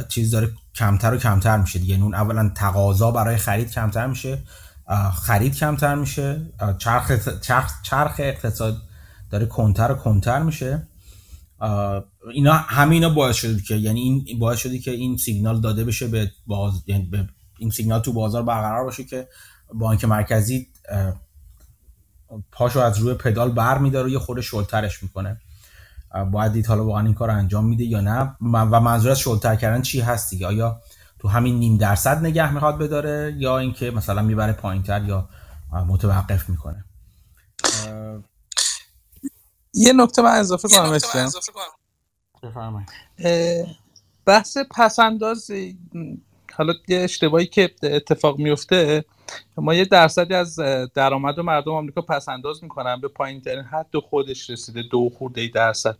چیز 0.08 0.30
داره 0.30 0.52
کمتر 0.74 1.14
و 1.14 1.16
کمتر 1.16 1.56
میشه 1.56 1.78
دیگه. 1.78 2.02
اون 2.02 2.14
اولا 2.14 2.52
تقاضا 2.54 3.10
برای 3.10 3.36
خرید 3.36 3.70
کمتر 3.70 4.06
میشه 4.06 4.42
خرید 5.22 5.56
کمتر 5.56 5.94
میشه 5.94 6.52
چرخ, 6.78 7.12
چرخ, 7.40 7.82
چرخ 7.82 8.14
اقتصاد 8.18 8.76
داره 9.30 9.46
کنتر 9.46 9.92
و 9.92 9.94
کنتر 9.94 10.42
میشه. 10.42 10.86
اینا 12.32 12.52
همه 12.52 12.94
اینا 12.94 13.08
باعث 13.08 13.36
شده 13.36 13.62
که 13.62 13.74
یعنی 13.74 14.00
این 14.00 14.38
باعث 14.38 14.58
شده 14.58 14.78
که 14.78 14.90
این 14.90 15.16
سیگنال 15.16 15.60
داده 15.60 15.84
بشه 15.84 16.08
به 16.08 16.30
باز 16.46 16.72
یعنی 16.86 17.04
به 17.04 17.28
این 17.58 17.70
سیگنال 17.70 18.00
تو 18.00 18.12
بازار 18.12 18.42
برقرار 18.42 18.84
باشه 18.84 19.04
که 19.04 19.28
بانک 19.74 20.04
مرکزی 20.04 20.68
پاشو 22.52 22.80
از 22.80 22.98
روی 22.98 23.14
پدال 23.14 23.50
بر 23.52 23.78
میداره 23.78 24.06
و 24.06 24.10
یه 24.10 24.18
خورده 24.18 24.42
شلترش 24.42 25.02
می‌کنه. 25.02 25.40
باید 26.30 26.52
دید 26.52 26.66
حالا 26.66 26.84
واقعا 26.84 27.04
این 27.04 27.14
کار 27.14 27.30
انجام 27.30 27.66
میده 27.66 27.84
یا 27.84 28.00
نه. 28.00 28.36
و 28.40 28.80
منظور 28.80 29.10
از 29.10 29.18
شلتر 29.18 29.56
کردن 29.56 29.82
چی 29.82 30.00
هست 30.00 30.30
دیگه؟ 30.30 30.46
آیا 30.46 30.80
تو 31.18 31.28
همین 31.28 31.58
نیم 31.58 31.76
درصد 31.76 32.18
نگه 32.18 32.52
می‌خواد 32.52 32.78
بداره 32.78 33.34
یا 33.38 33.58
اینکه 33.58 33.90
مثلا 33.90 34.22
می‌بره 34.22 34.52
پایینتر 34.52 35.04
یا 35.04 35.28
متوقف 35.72 36.48
می‌کنه؟ 36.48 36.84
یه 39.74 39.92
نکته 39.92 40.22
من 40.22 40.30
اضافه 40.30 40.68
کنم 40.68 40.98
بحث 44.26 44.56
پسنداز 44.70 45.50
حالا 46.56 46.74
یه 46.88 46.98
اشتباهی 46.98 47.46
که 47.46 47.70
اتفاق 47.82 48.38
میفته 48.38 49.04
ما 49.56 49.74
یه 49.74 49.84
درصدی 49.84 50.34
از 50.34 50.56
درآمد 50.94 51.38
و 51.38 51.42
مردم 51.42 51.72
آمریکا 51.72 52.00
پس 52.02 52.28
انداز 52.28 52.62
می‌کنن 52.62 53.00
به 53.00 53.08
پایین 53.08 53.40
ترین 53.40 53.62
حد 53.62 53.96
خودش 53.96 54.50
رسیده 54.50 54.82
دو 54.82 55.10
خورده 55.18 55.48
درصد 55.54 55.96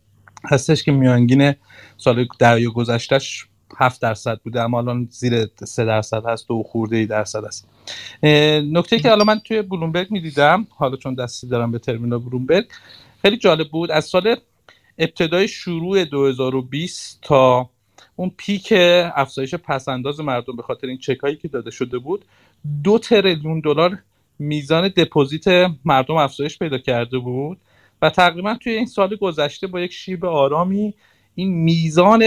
هستش 0.51 0.83
که 0.83 0.91
میانگین 0.91 1.53
سال 1.97 2.27
دریا 2.39 2.71
گذشتهش 2.71 3.47
هفت 3.77 4.01
درصد 4.01 4.39
بوده 4.43 4.61
اما 4.61 4.77
الان 4.77 5.07
زیر 5.11 5.49
سه 5.63 5.85
درصد 5.85 6.25
هست 6.25 6.47
دو 6.47 6.63
خورده 6.63 7.05
درصد 7.05 7.45
هست. 7.45 7.67
نکته 8.73 8.99
که 8.99 9.09
حالا 9.09 9.23
من 9.23 9.39
توی 9.39 9.61
بلومبرگ 9.61 10.11
می‌دیدم 10.11 10.67
حالا 10.77 10.97
چون 10.97 11.13
دستی 11.13 11.47
دارم 11.47 11.71
به 11.71 11.79
ترمینال 11.79 12.19
بلومبرگ 12.19 12.65
خیلی 13.21 13.37
جالب 13.37 13.69
بود. 13.69 13.91
از 13.91 14.05
سال 14.05 14.35
ابتدای 14.97 15.47
شروع 15.47 16.05
2020 16.05 17.19
تا 17.21 17.69
اون 18.15 18.31
پیک 18.37 18.73
افزایش 19.15 19.55
پسنداز 19.55 20.19
مردم 20.19 20.55
به 20.55 20.63
خاطر 20.63 20.87
این 20.87 20.97
چک 20.97 21.17
هایی 21.17 21.35
که 21.35 21.47
داده 21.47 21.71
شده 21.71 21.97
بود 21.97 22.25
دو 22.83 22.99
تریلیون 22.99 23.59
دلار 23.59 23.97
میزان 24.39 24.87
دپوزیت 24.87 25.47
مردم 25.85 26.15
افزایش 26.15 26.59
پیدا 26.59 26.77
کرده 26.77 27.17
بود 27.17 27.57
و 28.01 28.09
تقریبا 28.09 28.55
توی 28.55 28.73
این 28.73 28.85
سال 28.85 29.15
گذشته 29.15 29.67
با 29.67 29.79
یک 29.81 29.93
شیب 29.93 30.25
آرامی 30.25 30.93
این 31.35 31.53
میزان 31.53 32.23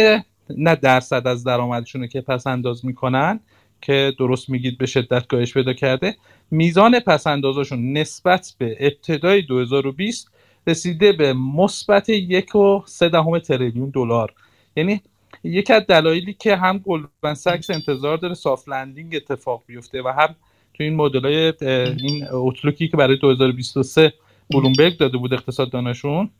نه 0.51 0.77
درصد 0.77 1.27
از 1.27 1.45
درآمدشون 1.45 2.07
که 2.07 2.21
پس 2.21 2.47
انداز 2.47 2.85
می‌کنن 2.85 3.41
که 3.83 4.13
درست 4.19 4.51
میگید 4.51 4.79
به 4.79 4.87
شدت 4.87 5.27
کاهش 5.27 5.55
پیدا 5.55 5.73
کرده 5.73 6.17
میزان 6.51 7.01
پس 7.01 7.27
اندازشون 7.27 7.93
نسبت 7.93 8.55
به 8.59 8.77
ابتدای 8.81 9.43
2020 9.43 10.31
رسیده 10.67 11.13
به 11.13 11.33
مثبت 11.33 12.09
یک 12.09 12.55
و 12.55 12.83
سه 12.87 13.09
دهم 13.09 13.39
تریلیون 13.39 13.91
دلار. 13.91 14.35
یعنی 14.77 15.01
یکی 15.45 15.73
از 15.73 15.83
دلایلی 15.89 16.33
که 16.33 16.57
هم 16.57 16.79
Goldman 16.79 17.35
Sachs 17.35 17.71
انتظار 17.71 18.17
داره 18.17 18.35
soft 18.35 18.69
landing 18.69 19.17
اتفاق 19.17 19.63
بیفته 19.67 20.03
و 20.03 20.09
هم 20.09 20.35
تو 20.75 20.85
این 20.85 21.01
های 21.01 21.53
این 22.01 22.25
outlook 22.25 22.81
ی 22.81 22.89
که 22.89 22.97
برای 22.97 23.17
2023 23.17 24.13
بلومبرگ 24.51 24.97
داده 24.97 25.19
بود 25.19 25.35
اقتصاددانشون 25.35 26.31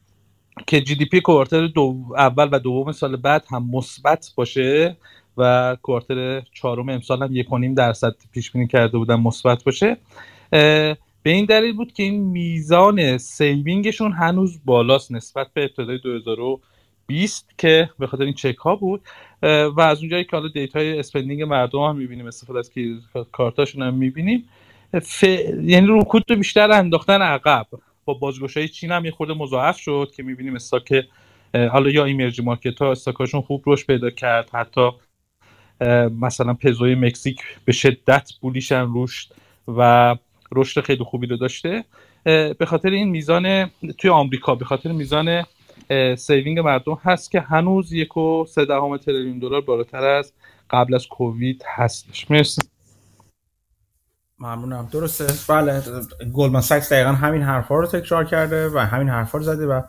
که 0.67 0.81
GDP 0.81 1.21
quarter 1.21 1.67
دو 1.67 1.97
اول 2.17 2.49
و 2.53 2.59
دوم 2.59 2.93
سال 2.93 3.17
بعد 3.17 3.45
هم 3.51 3.71
مثبت 3.73 4.33
باشه 4.37 4.97
و 5.37 5.77
quarter 5.83 6.41
چهارم 6.41 6.89
امسال 6.89 7.23
هم 7.23 7.37
یک 7.37 7.47
درصد 7.77 8.15
پیش 8.33 8.51
بینی 8.51 8.67
کرده 8.67 8.99
بودن 8.99 9.17
مثبت 9.17 9.65
باشه. 9.65 9.97
به 11.23 11.31
این 11.31 11.45
دلیل 11.45 11.73
بود 11.73 11.93
که 11.93 12.03
این 12.03 12.25
میزان 12.25 13.19
saving 13.19 13.75
شون 13.75 14.13
هنوز 14.13 14.61
بالاست 14.65 15.13
نسبت 15.13 15.47
به 15.55 15.63
ابتدای 15.63 15.99
20 17.07 17.49
که 17.59 17.91
به 17.99 18.07
خاطر 18.07 18.23
این 18.23 18.35
چک 18.35 18.57
ها 18.57 18.77
بود 18.77 19.01
و 19.43 19.81
از 19.81 19.99
اونجایی 20.01 20.25
که 20.25 20.37
حالا 20.37 20.49
data 20.49 20.99
ی 20.99 21.04
spending 21.04 21.43
مردم 21.43 21.81
هم 21.81 21.97
می‌بینیم 21.97 22.27
استفاده 22.27 22.59
از 22.59 22.71
کارتاشون 23.33 23.83
هم 23.83 23.95
می‌بینیم 23.95 24.49
ف... 25.03 25.23
یعنی 25.23 25.87
رکود 25.91 26.25
رو 26.29 26.37
بیشتر 26.37 26.71
انداختن 26.71 27.23
عقب. 27.23 27.67
با 28.05 28.15
بازگشایی 28.15 28.69
چین 28.69 28.93
هم 28.93 29.05
یه 29.05 29.11
خورده 29.11 29.35
مضاعف 29.35 29.79
شد 29.79 30.13
که 30.17 30.23
می‌بینیم 30.23 30.55
stock 30.55 31.05
حالا 31.55 31.91
یا 31.91 32.05
emerging 32.05 32.43
market 32.43 32.79
ها 32.83 32.91
stock 32.91 33.19
اشون 33.19 33.41
خوب 33.41 33.63
رشد 33.67 33.87
پیدا 33.87 34.11
کرد 34.11 34.51
حتی 34.51 34.91
مثلا 36.21 36.55
پزوی 36.55 36.95
مکزیک 36.95 37.41
به 37.65 37.73
شدت 37.73 38.31
bullish 38.41 38.81
ن 38.81 38.87
رشد 38.95 39.29
و 39.69 40.17
رشد 40.53 40.81
خیلی 40.81 41.05
خوبی 41.05 41.27
رو 41.27 41.37
داشته. 41.37 41.85
به 42.25 42.67
خاطر 42.67 42.91
این 42.91 43.09
میزان 43.09 43.71
توی 43.99 44.11
آمریکا 44.11 44.55
به 44.55 44.65
خاطر 44.65 44.93
میزان 44.93 45.45
saving 46.19 46.59
مردم 46.59 46.99
هست 47.03 47.31
که 47.31 47.41
هنوز 47.41 47.93
یک 47.93 48.17
و 48.17 48.47
سه 48.49 48.65
دهم 48.65 48.97
تریلیون 48.97 49.39
دلار 49.39 49.61
بالاتر 49.61 50.05
از 50.05 50.33
قبل 50.71 50.95
از 50.95 51.07
کووید 51.07 51.63
هستش. 51.67 52.31
مرسی. 52.31 52.63
ممنونم. 54.39 54.89
درسته. 54.93 55.27
بله. 55.49 55.83
Goldman 56.35 56.61
Sachs 56.61 56.93
دقیقا 56.93 57.13
همین 57.13 57.43
حرفا 57.43 57.75
رو 57.75 57.87
تکرار 57.87 58.25
کرده 58.25 58.69
و 58.69 58.79
همین 58.79 59.09
حرفا 59.09 59.39
رو 59.39 59.45
زده 59.45 59.67
و 59.67 59.83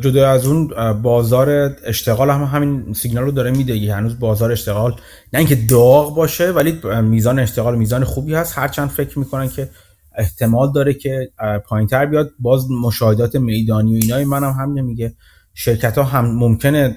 جدا 0.00 0.30
از 0.30 0.46
اون 0.46 0.68
بازار 1.02 1.76
اشتغال 1.84 2.30
هم 2.30 2.42
همین 2.42 2.92
سیگنال 2.92 3.24
رو 3.24 3.30
داره 3.30 3.50
میده 3.50 3.94
هنوز 3.94 4.18
بازار 4.18 4.52
اشتغال 4.52 4.96
نه 5.32 5.38
اینکه 5.38 5.54
داغ 5.54 6.14
باشه 6.14 6.50
ولی 6.50 6.80
میزان 7.02 7.38
اشتغال 7.38 7.78
میزان 7.78 8.04
خوبی 8.04 8.34
هست. 8.34 8.58
هرچند 8.58 8.88
فکر 8.88 9.18
می‌کنن 9.18 9.48
که 9.48 9.70
احتمال 10.18 10.72
داره 10.72 10.94
که 10.94 11.30
پایینتر 11.66 12.06
بیاد. 12.06 12.30
باز 12.38 12.70
مشاهدات 12.70 13.36
میدانی 13.36 13.92
و 13.92 13.98
اینای 14.02 14.24
من 14.24 14.44
هم 14.44 14.84
میگه 14.84 15.14
شرکت 15.54 15.98
ها 15.98 16.04
هم 16.04 16.34
ممکنه 16.34 16.94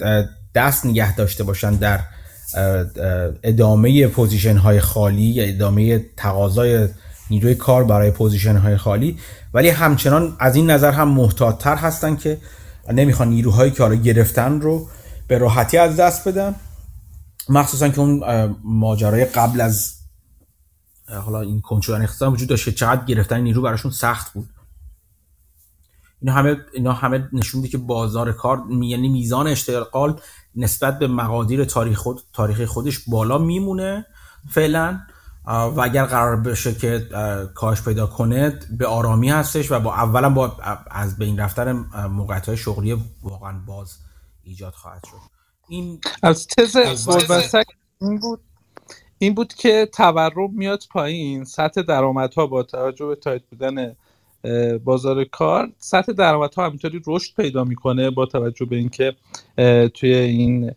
دست 0.56 0.86
نگه 0.86 1.16
داشته 1.16 1.44
باشن 1.44 1.74
در 1.74 2.00
ادامه 3.44 4.08
position 4.07 4.57
های 4.58 4.80
خالی 4.80 5.50
ادامه 5.50 6.06
تقاضای 6.18 6.88
نیروی 7.30 7.56
کار 7.56 7.84
برای 7.84 8.12
position 8.12 8.56
های 8.56 8.78
خالی. 8.78 9.18
ولی 9.54 9.70
همچنان 9.70 10.36
از 10.40 10.56
این 10.56 10.70
نظر 10.70 10.92
هم 10.92 11.08
محتاطتر 11.08 11.76
هستن 11.76 12.16
که 12.16 12.38
نمی‌خوان 12.94 13.30
نیروهایی 13.30 13.72
که 13.72 13.84
حالا 13.84 13.96
گرفتن 13.96 14.62
رو 14.62 14.88
به 15.28 15.38
راحتی 15.38 15.78
از 15.78 15.96
دست 15.96 16.28
بدن. 16.28 16.56
مخصوصا 17.50 17.90
که 17.90 18.00
اون 18.00 18.24
ماجرای 18.64 19.26
قبل 19.26 19.62
از 19.62 19.95
حالا 21.07 21.41
این 21.41 21.61
کنترل 21.61 22.02
اقتصاد 22.02 22.34
وجود 22.34 22.49
داشت 22.49 22.65
که 22.65 22.72
چقدر 22.72 23.06
گرفتن 23.06 23.40
نیرو 23.40 23.61
براشون 23.61 23.91
سخت 23.91 24.34
بود. 24.34 24.49
اینا 26.22 26.34
همه 26.34 26.57
اینا 26.73 26.94
همه 26.94 27.30
نشون 27.34 27.61
میده 27.61 27.72
که 27.72 27.77
بازار 27.77 28.32
کار 28.32 28.64
یعنی 28.82 29.10
میزان 29.10 29.48
اشتغال 29.48 30.22
نسبت 30.56 30.99
به 30.99 31.07
مقادیر 31.07 31.65
تاریخ 31.65 31.98
خود 31.98 32.22
تاریخی 32.34 32.65
خودش 32.65 33.10
بالا 33.10 33.38
میمونه 33.38 34.06
فعلا. 34.49 34.99
و 35.48 35.82
اگر 35.82 36.06
قرار 36.06 36.36
بشه 36.36 36.76
که 36.76 37.10
کاش 37.53 37.82
پیدا 37.82 38.07
کنه 38.07 38.60
به 38.77 38.88
آرامی 38.88 39.30
هستش 39.30 39.72
و 39.72 39.80
با 39.80 39.94
اولا 39.94 40.30
با 40.30 40.57
از 40.91 41.18
بین 41.18 41.40
رفتن 41.40 41.72
موقعیت 42.07 42.48
های 42.48 42.57
شغلی 42.57 43.03
واقعا 43.23 43.60
باز 43.68 43.98
ایجاد 44.44 44.73
خواهد 44.73 45.03
شد. 45.11 45.18
این 45.69 46.02
از 46.23 46.48
تز 46.48 46.76
این 48.02 48.19
بود 48.19 48.41
این 49.20 49.34
بود 49.34 49.54
که 49.54 49.90
تورم 49.94 50.52
میاد 50.54 50.84
پایین. 50.92 51.44
سطح 51.44 51.82
درآمدها 51.82 52.48
با 52.48 52.64
توجه 52.64 53.06
به 53.06 53.16
tight 53.16 53.41
بودن 53.50 53.96
بازار 54.84 55.24
کار 55.24 55.70
سطح 55.78 56.12
درآمدها 56.12 56.66
همینطوری 56.66 57.02
رشد 57.08 57.36
پیدا 57.36 57.64
می‌کنه 57.64 58.10
با 58.10 58.26
توجه 58.26 58.66
به 58.66 58.76
اینکه 58.76 59.16
توی 59.94 60.14
این 60.14 60.72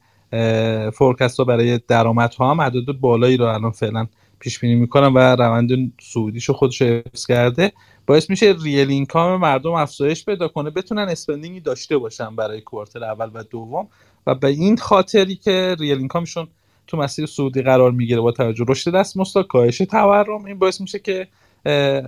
forecast 0.91 1.39
ها 1.39 1.45
برای 1.45 1.81
درآمدها 1.89 2.51
هم 2.51 2.61
عدد 2.61 2.93
بالایی 2.93 3.37
رو 3.37 3.45
الان 3.45 3.71
فعلا 3.71 4.07
پیش 4.39 4.59
بینی 4.59 4.75
می‌کنم 4.75 5.15
و 5.15 5.19
روند 5.19 5.93
صعودیشو 6.01 6.53
خودش 6.53 6.83
حفظ 6.83 7.27
کرده. 7.27 7.73
باعث 8.07 8.31
میشه 8.31 8.55
real 8.63 8.91
income 8.91 9.41
مردم 9.41 9.73
افزایش 9.73 10.25
پیدا 10.25 10.49
کنه 10.49 10.71
بتونن 10.71 11.03
spending 11.03 11.54
ی 11.54 11.61
داشته 11.61 11.99
باشن 11.99 12.37
برای 12.37 12.61
quarter 12.61 13.05
اول 13.05 13.31
و 13.35 13.45
دوم. 13.45 13.89
و 14.27 14.35
به 14.35 14.49
این 14.49 14.77
خاطری 14.77 15.37
که 15.37 15.77
real 15.81 15.99
income 15.99 16.29
شون 16.29 16.49
تو 16.89 16.97
مسیر 16.97 17.27
صعودی 17.27 17.63
قرار 17.63 17.91
می‌گیره 17.91 18.21
با 18.21 18.33
توجه 18.33 18.65
رشد 18.69 18.95
دستمزدا 18.95 19.47
کاهش 19.47 19.79
تورم. 19.79 20.45
این 20.45 20.59
باعث 20.59 20.81
میشه 20.81 20.99
که 20.99 21.29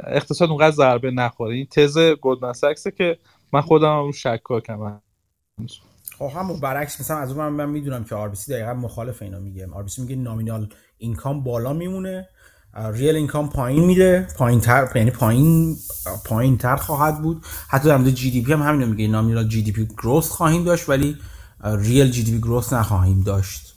اقتصاد 0.06 0.48
اونقدر 0.48 0.76
ضربه 0.76 1.10
نخوره. 1.10 1.54
این 1.54 1.66
تز 1.66 1.98
Goldman 1.98 2.52
Sachs 2.52 2.84
ه 2.84 2.90
که 2.90 3.18
من 3.52 3.60
خودم 3.60 3.98
رو 3.98 4.12
شکاکم. 4.12 5.00
خب 6.18 6.30
همون 6.36 6.60
برعکس 6.60 7.00
مثلا 7.00 7.16
از 7.16 7.32
اون 7.32 7.48
من, 7.48 7.68
می‌دونم 7.68 8.04
که 8.04 8.14
آر 8.14 8.28
دقیقا 8.48 8.74
مخالف 8.74 9.22
اینا 9.22 9.38
میگه. 9.38 9.66
آر 9.72 9.84
میگه 9.98 10.16
nominal 10.16 10.68
income 10.98 11.42
بالا 11.42 11.72
میمونه. 11.72 12.28
real 12.92 13.16
income 13.16 13.48
پایین 13.48 13.84
میره 13.84 14.28
پایین 14.38 14.60
تر 14.60 14.88
یعنی 14.94 15.10
پایین 15.10 15.76
پایین 16.26 16.58
تر 16.58 16.76
خواهد 16.76 17.22
بود. 17.22 17.42
حتی 17.68 17.88
در 17.88 17.96
مورد 17.96 18.10
GDP 18.10 18.52
هم 18.52 18.62
همینو 18.62 18.86
میگه. 18.86 19.08
nominal 19.08 19.48
GDP 19.48 19.86
growth 19.86 20.28
خواهیم 20.28 20.64
داشت 20.64 20.88
ولی 20.88 21.16
real 21.64 22.10
GDP 22.10 22.38
growth 22.38 22.72
نخواهیم 22.72 23.22
داشت. 23.22 23.69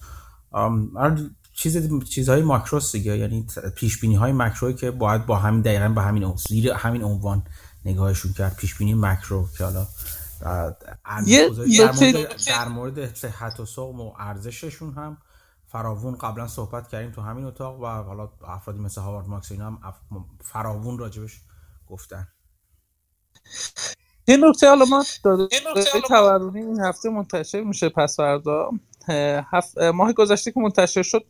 چیز 1.54 2.04
چیزهای 2.04 2.42
ماکروس 2.42 2.92
دیگه 2.92 3.18
یعنی 3.18 3.48
پیش 3.76 4.00
بینی 4.00 4.16
های 4.16 4.32
ماکروی 4.32 4.74
که 4.74 4.92
باید 4.92 5.26
با 5.26 5.36
همین 5.36 5.62
دقیقا 5.62 5.90
با 5.90 6.02
همین 6.02 6.36
زیر 6.36 6.72
همین 6.72 7.04
عنوان 7.04 7.44
نگاهشون 7.86 8.34
کرد 8.34 8.56
پیش 8.56 8.76
بینی 8.76 8.94
ماکرو 8.94 9.48
که 9.58 9.64
حالا 9.64 9.88
در 10.42 11.92
مورد, 11.92 12.46
در 12.48 12.68
مورد 12.68 13.16
صحت 13.16 13.60
و 13.60 13.66
سقم 13.66 14.02
و 14.02 14.14
ارزششون 14.20 14.94
هم 14.94 15.18
فراوون 15.68 16.16
قبلا 16.16 16.48
صحبت 16.48 16.88
کردیم 16.88 17.12
تو 17.12 17.22
همین 17.22 17.46
اتاق 17.46 17.80
و 17.80 17.86
حالا 17.86 18.30
افرادی 18.48 18.80
مثل 18.80 19.02
Howard 19.02 19.28
Marks 19.28 19.52
اینا 19.52 19.66
هم 19.66 19.96
فراوون 20.42 20.98
راجبش 20.98 21.42
گفتن. 21.88 22.28
این 24.26 24.46
نکته 24.46 24.68
حالا 24.68 24.86
ما 24.86 25.04
تورمی 26.08 26.60
این 26.60 26.80
هفته 26.80 27.10
منتشر 27.10 27.64
میشه 27.64 27.90
پس 27.90 28.18
فردا. 28.18 28.70
هفت 29.54 29.78
ماه 29.78 30.14
گذشته 30.14 30.52
که 30.52 30.60
منتشر 30.60 31.04
شد 31.04 31.26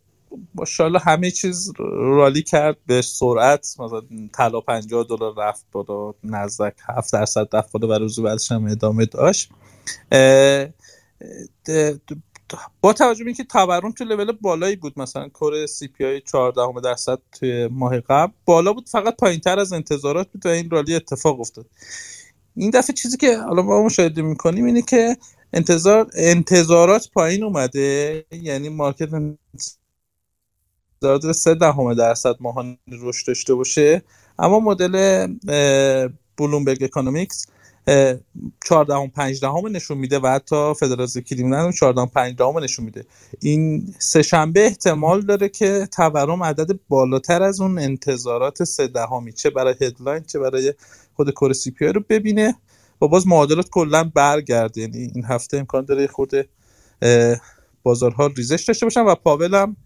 ماشاءالله 0.56 1.00
همه 1.00 1.32
چیز 1.32 1.74
رالی 1.96 2.44
کرد 2.44 2.78
به 2.86 3.02
سرعت 3.02 3.76
مثلا 3.80 4.02
طلا 4.34 4.62
50 4.62 5.06
دلار 5.10 5.34
رفت 5.38 5.66
بالا 5.72 6.14
نزدیک 6.24 6.74
7 6.90 7.14
درصد 7.14 7.56
رفت 7.56 7.72
بالا 7.72 7.88
و 7.88 8.00
روز 8.00 8.20
بعدش 8.20 8.52
هم 8.52 8.66
ادامه 8.66 9.06
داشت. 9.06 9.50
با 12.82 12.94
توجه 12.94 13.24
به 13.24 13.28
اینکه 13.28 13.44
تورم 13.44 13.92
تو 13.92 14.04
لول 14.04 14.32
بالایی 14.32 14.76
بود 14.76 15.00
مثلا 15.00 15.30
کور 15.30 15.66
سی 15.66 15.88
پی 15.88 16.06
آی 16.06 16.22
14 16.22 16.82
درصد 16.84 17.20
توی 17.32 17.68
ماه 17.68 18.00
قبل 18.00 18.34
بالا 18.46 18.74
بود 18.74 18.90
فقط 18.90 19.16
پایین 19.16 19.40
تر 19.40 19.60
از 19.60 19.74
انتظارات 19.74 20.28
بود 20.32 20.46
و 20.46 20.50
این 20.50 20.70
رالی 20.70 20.96
اتفاق 20.96 21.40
افتاد. 21.40 21.66
این 22.56 22.70
دفعه 22.70 22.94
چیزی 22.94 23.18
که 23.18 23.38
حالا 23.38 23.62
ما 23.62 23.84
مشاهده 23.84 24.22
می‌کنیم 24.22 24.66
اینه 24.66 24.82
که 24.82 25.18
انتظار 25.54 26.10
انتظارات 26.16 27.10
پایین 27.14 27.44
اومده؟ 27.44 28.26
یعنی 28.32 28.70
market 28.70 29.10
انتظارات 31.02 31.32
سه 31.32 31.56
دهم 31.56 31.94
درصد 31.94 32.36
ماهانه 32.40 32.78
رشد 32.92 33.28
داشته 33.28 33.54
باشه. 33.56 34.04
اما 34.40 34.60
مدل 34.60 35.28
Bloomberg 36.38 36.84
Economics 36.84 37.46
چهار 38.66 38.96
دهم 38.96 39.08
پنج 39.10 39.48
دهم 39.48 39.68
نشون 39.68 39.98
میده 39.98 40.20
و 40.20 40.28
حتی 40.28 40.74
فدراز 40.80 41.18
کلیملند 41.18 41.74
14 41.74 42.06
15 42.06 42.46
هم 42.46 42.60
نشون 42.60 42.86
میده. 42.86 43.06
این 43.42 43.94
سه 44.00 44.22
شنبه 44.22 44.66
احتمال 44.66 45.22
داره 45.22 45.50
که 45.50 45.88
تورم 45.92 46.44
عدد 46.44 46.80
بالاتر 46.90 47.44
از 47.44 47.62
اون 47.62 47.80
انتظارات 47.80 48.64
سه 48.64 48.88
دهمی 48.88 49.34
چه 49.34 49.50
برای 49.50 49.76
headline 49.82 50.24
چه 50.24 50.40
برای 50.40 50.74
خود 51.16 51.30
کور 51.30 51.54
سی 51.54 51.72
پی 51.72 51.86
رو 51.86 52.02
ببینه. 52.10 52.56
و 53.04 53.08
باز 53.08 53.28
معادلات 53.28 53.70
کلا 53.70 54.12
برگرده. 54.16 54.82
یعنی 54.82 54.98
این 54.98 55.26
هفته 55.26 55.58
امکان 55.58 55.86
داره 55.86 56.08
خود 56.08 56.32
بازارها 57.84 58.28
ریزش 58.28 58.64
داشته 58.64 58.86
باشن 58.86 59.02
و 59.02 59.16
پاول 59.16 59.56
هم 59.56 59.78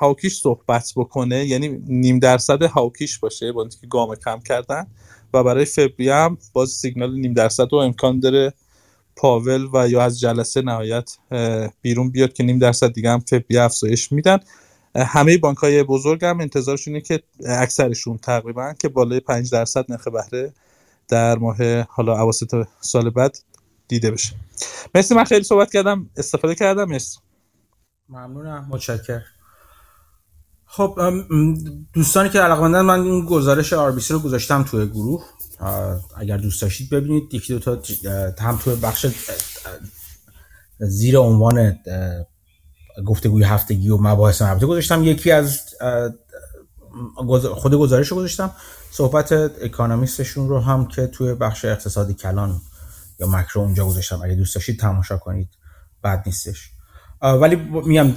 هاوکیش 0.00 0.40
صحبت 0.40 0.92
بکنه. 0.96 1.44
یعنی 1.44 1.68
نیم 1.86 2.18
درصد 2.18 2.62
هاوکیش 2.62 3.18
باشه 3.18 3.52
با 3.52 3.60
اینکه 3.62 3.86
گام 3.90 4.14
کم 4.14 4.40
کردن. 4.40 4.86
و 5.34 5.44
برای 5.44 5.64
فوریه 5.64 6.14
هم 6.14 6.38
باز 6.52 6.70
سیگنال 6.70 7.14
نیم 7.20 7.34
درصد 7.34 7.72
و 7.72 7.76
امکان 7.76 8.20
داره 8.20 8.52
پاول 9.16 9.68
و 9.72 9.88
یا 9.88 10.02
از 10.02 10.20
جلسه 10.20 10.62
نهایت 10.62 11.16
بیرون 11.82 12.10
بیاد 12.10 12.32
که 12.32 12.44
نیم 12.44 12.58
درصد 12.58 12.92
دیگه 12.92 13.10
هم 13.10 13.20
فوریه 13.20 13.62
افزایش 13.62 14.12
میدن. 14.12 14.38
همه 14.96 15.38
بانک 15.38 15.56
های 15.56 15.82
بزرگ 15.82 16.24
هم 16.24 16.40
انتظارشونه 16.40 17.00
که 17.00 17.22
اکثرشون 17.46 18.18
تقریبا 18.18 18.74
که 18.78 18.88
بالای 18.88 19.20
5 19.20 19.50
درصد 19.50 19.84
نرخ 19.88 20.08
بهره 20.08 20.52
در 21.08 21.38
ماه 21.38 21.82
حالا 21.82 22.20
اواسط 22.20 22.66
سال 22.80 23.10
بعد 23.10 23.36
دیده 23.88 24.10
بشه. 24.10 24.34
مرسی 24.94 25.14
من 25.14 25.24
خیلی 25.24 25.44
صحبت 25.44 25.72
کردم 25.72 26.10
استفاده 26.16 26.54
کردم. 26.54 26.84
مرسی. 26.84 27.18
ممنونم 28.08 28.66
متشکرم. 28.70 29.24
خب 30.66 30.98
دوستانی 31.92 32.28
که 32.28 32.40
علاقمندن 32.40 32.80
من 32.80 33.00
این 33.00 33.26
گزارش 33.26 33.72
آر 33.72 33.92
رو 34.10 34.18
گذاشتم 34.18 34.62
توی 34.62 34.86
گروه. 34.86 35.24
اگر 36.16 36.36
دوست 36.36 36.62
داشتید 36.62 36.90
ببینید. 36.90 37.34
یکی 37.34 37.58
دو 37.58 37.58
تا 37.58 38.44
هم 38.44 38.56
توی 38.56 38.74
بخش 38.74 39.06
زیر 40.78 41.18
عنوان 41.18 41.78
گفتگوی 43.06 43.44
هفتگی 43.44 43.90
و 43.90 43.96
مباحث 43.96 44.42
مربوطه 44.42 44.66
گذاشتم. 44.66 45.04
یکی 45.04 45.30
از 45.30 45.60
خود 47.54 47.74
گزارش 47.74 48.08
رو 48.08 48.16
گذاشتم. 48.16 48.50
صحبت 48.90 49.32
اکانومیستشون 49.32 50.48
رو 50.48 50.60
هم 50.60 50.86
که 50.86 51.06
توی 51.06 51.34
بخش 51.34 51.64
اقتصادی 51.64 52.14
کلان 52.14 52.60
یا 53.20 53.26
مکرو 53.26 53.62
اونجا 53.62 53.86
گذاشتم. 53.86 54.22
اگه 54.22 54.34
دوست 54.34 54.54
داشتید 54.54 54.80
تماشا 54.80 55.16
کنید. 55.16 55.48
بد 56.04 56.22
نیستش. 56.26 56.70
ولی 57.22 57.56
میگم 57.56 58.12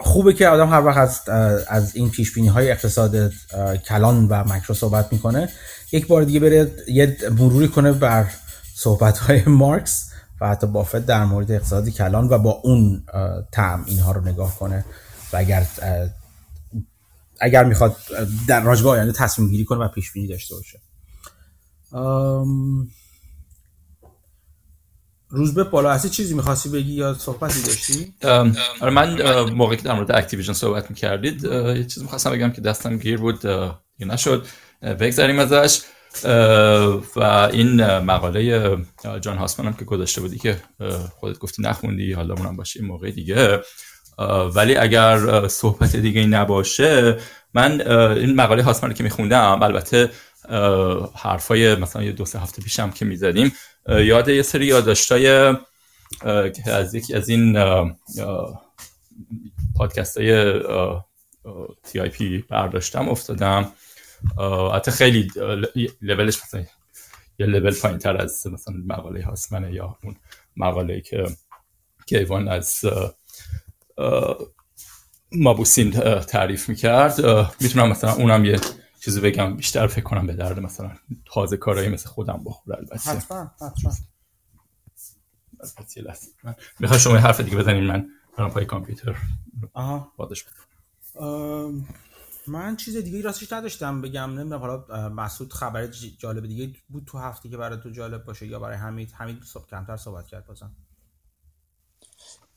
خوبه 0.00 0.32
که 0.32 0.48
آدم 0.48 0.68
هر 0.68 0.86
وقت 0.86 0.98
از, 0.98 1.28
از 1.68 1.96
این 1.96 2.10
پیش 2.10 2.34
بینی 2.34 2.48
های 2.48 2.70
اقتصاد 2.70 3.32
کلان 3.88 4.28
و 4.28 4.44
مکرو 4.44 4.74
صحبت 4.74 5.12
می‌کنه 5.12 5.48
یک 5.92 6.06
بار 6.06 6.24
دیگه 6.24 6.40
بره 6.40 6.72
یه 6.88 7.16
مروری 7.30 7.68
کنه 7.68 7.92
بر 7.92 8.26
صحبت 8.74 9.18
های 9.18 9.42
مارکس 9.44 10.10
و 10.40 10.48
حتی 10.48 10.66
بافت 10.66 11.06
در 11.06 11.24
مورد 11.24 11.52
اقتصاد 11.52 11.88
کلان 11.88 12.28
و 12.28 12.38
با 12.38 12.50
اون 12.50 13.04
تعم 13.52 13.84
اینها 13.86 14.12
رو 14.12 14.20
نگاه 14.20 14.58
کنه. 14.58 14.84
و 15.32 15.36
اگر 15.36 15.66
اگر 17.40 17.64
می‌خواد 17.64 17.96
در 18.48 18.60
راجبه 18.60 18.88
آینده 18.88 19.12
تصمیم 19.12 19.48
گیری 19.50 19.64
کنه 19.64 19.84
و 19.84 19.88
پیش 19.88 20.12
بینی 20.12 20.26
داشته 20.26 20.54
باشه. 20.54 20.80
روز 25.28 25.54
به 25.54 25.64
بالا 25.64 25.92
هستی 25.92 26.08
چیزی 26.08 26.34
می‌خواستی 26.34 26.68
بگی 26.68 26.92
یا 26.92 27.14
صحبتی 27.14 27.62
داشتی؟ 27.62 28.14
آره 28.80 28.90
من 28.90 29.22
موقعی 29.52 29.76
که 29.76 29.82
در 29.82 29.94
مورد 29.94 30.12
اکتیویژن 30.12 30.52
صحبت 30.52 30.90
می‌کردید 30.90 31.44
یه 31.44 31.84
چیزی 31.84 32.02
می‌خواستم 32.02 32.30
بگم 32.30 32.50
که 32.50 32.60
دستم 32.60 32.96
گیر 32.96 33.18
بود 33.18 33.44
یه 33.98 34.06
نشد. 34.06 34.46
بگذاریم 34.82 35.38
ازش. 35.38 35.80
و 37.16 37.20
این 37.52 37.98
مقاله 37.98 38.76
جان 39.20 39.38
هاسمان 39.38 39.66
هم 39.66 39.78
که 39.78 39.84
گذاشته 39.84 40.20
بودی 40.20 40.38
که 40.38 40.60
خودت 41.20 41.38
گفتی 41.38 41.62
نخوندی 41.62 42.12
حالا 42.12 42.34
اونم 42.34 42.56
باشه 42.56 42.82
موقع 42.82 43.10
دیگه. 43.10 43.60
ولی 44.54 44.76
اگر 44.76 45.48
صحبت 45.48 45.96
دیگه 45.96 46.26
نباشه 46.26 47.18
من 47.54 47.80
این 48.16 48.34
مقاله 48.34 48.62
هاسمان 48.62 48.94
که 48.94 49.04
میخوندم 49.04 49.62
البته 49.62 50.10
حرفای 51.14 51.74
مثلا 51.74 52.02
یه 52.02 52.12
دو 52.12 52.24
سه 52.24 52.38
هفته 52.38 52.62
پیشم 52.62 52.90
که 52.90 53.04
می‌زدیم 53.04 53.52
یاد 53.88 54.28
یه 54.28 54.42
سری 54.42 54.66
یادداشتای 54.66 55.54
که 56.54 56.70
از 56.72 56.94
یکی 56.94 57.14
از 57.14 57.28
این 57.28 57.58
پادکست 59.76 60.18
های 60.18 60.60
تی 61.82 62.00
آی 62.00 62.08
پی 62.08 62.44
برداشتم 62.48 63.08
افتادم. 63.08 63.72
حتی 64.74 64.90
خیلی 64.90 65.28
لولش 66.02 66.42
مثلا 66.42 66.64
یه 67.38 67.46
لول 67.46 67.74
پایین 67.74 67.98
تر 67.98 68.16
از 68.16 68.46
مثلا 68.46 68.74
مقاله 68.86 69.24
هاسمنه 69.24 69.72
یا 69.72 69.98
اون 70.04 70.16
مقاله 70.56 71.00
که 71.00 71.26
کیوان 72.06 72.48
از 72.48 72.80
مابوسین 75.32 75.90
تعریف 76.20 76.68
می‌کرد. 76.68 77.26
می‌تونم 77.60 77.88
مثلا 77.88 78.12
اونم 78.12 78.44
یه 78.44 78.60
چیزی 79.00 79.20
بگم 79.20 79.56
بیشتر 79.56 79.86
فکر 79.86 80.04
کنم 80.04 80.26
به 80.26 80.32
درد 80.32 80.60
مثلا 80.60 80.90
تازه 81.26 81.56
کارهایی 81.56 81.88
مثل 81.88 82.08
خودم 82.08 82.42
بخوره 82.44 82.78
البته. 82.78 83.10
حتما 83.10 83.50
حتما. 83.60 83.92
می‌خوای 86.80 87.00
شما 87.00 87.16
حرف 87.16 87.40
دیگه 87.40 87.56
بزنین؟ 87.56 87.86
من 87.86 88.06
برام 88.38 88.50
پای 88.50 88.64
کامپیوتر. 88.64 89.16
آها. 89.72 90.12
بادش 90.16 90.44
من 92.46 92.76
چیز 92.76 92.96
دیگه 92.96 93.22
راستش 93.22 93.52
نداشتم 93.52 94.00
بگم. 94.00 94.30
نمی‌دونم 94.30 94.60
حالا 94.60 95.08
مسعود 95.08 95.52
خبر 95.52 95.86
جالب 96.18 96.46
دیگه 96.46 96.72
بود 96.88 97.04
تو 97.04 97.18
هفته 97.18 97.48
که 97.48 97.56
برای 97.56 97.78
تو 97.82 97.90
جالب 97.90 98.24
باشه 98.24 98.46
یا 98.46 98.58
برای 98.58 98.76
حمید؟ 98.76 99.12
حمید 99.12 99.42
کمتر 99.70 99.96
صحبت 99.96 100.26
کرد 100.26 100.46
بازم. 100.46 100.76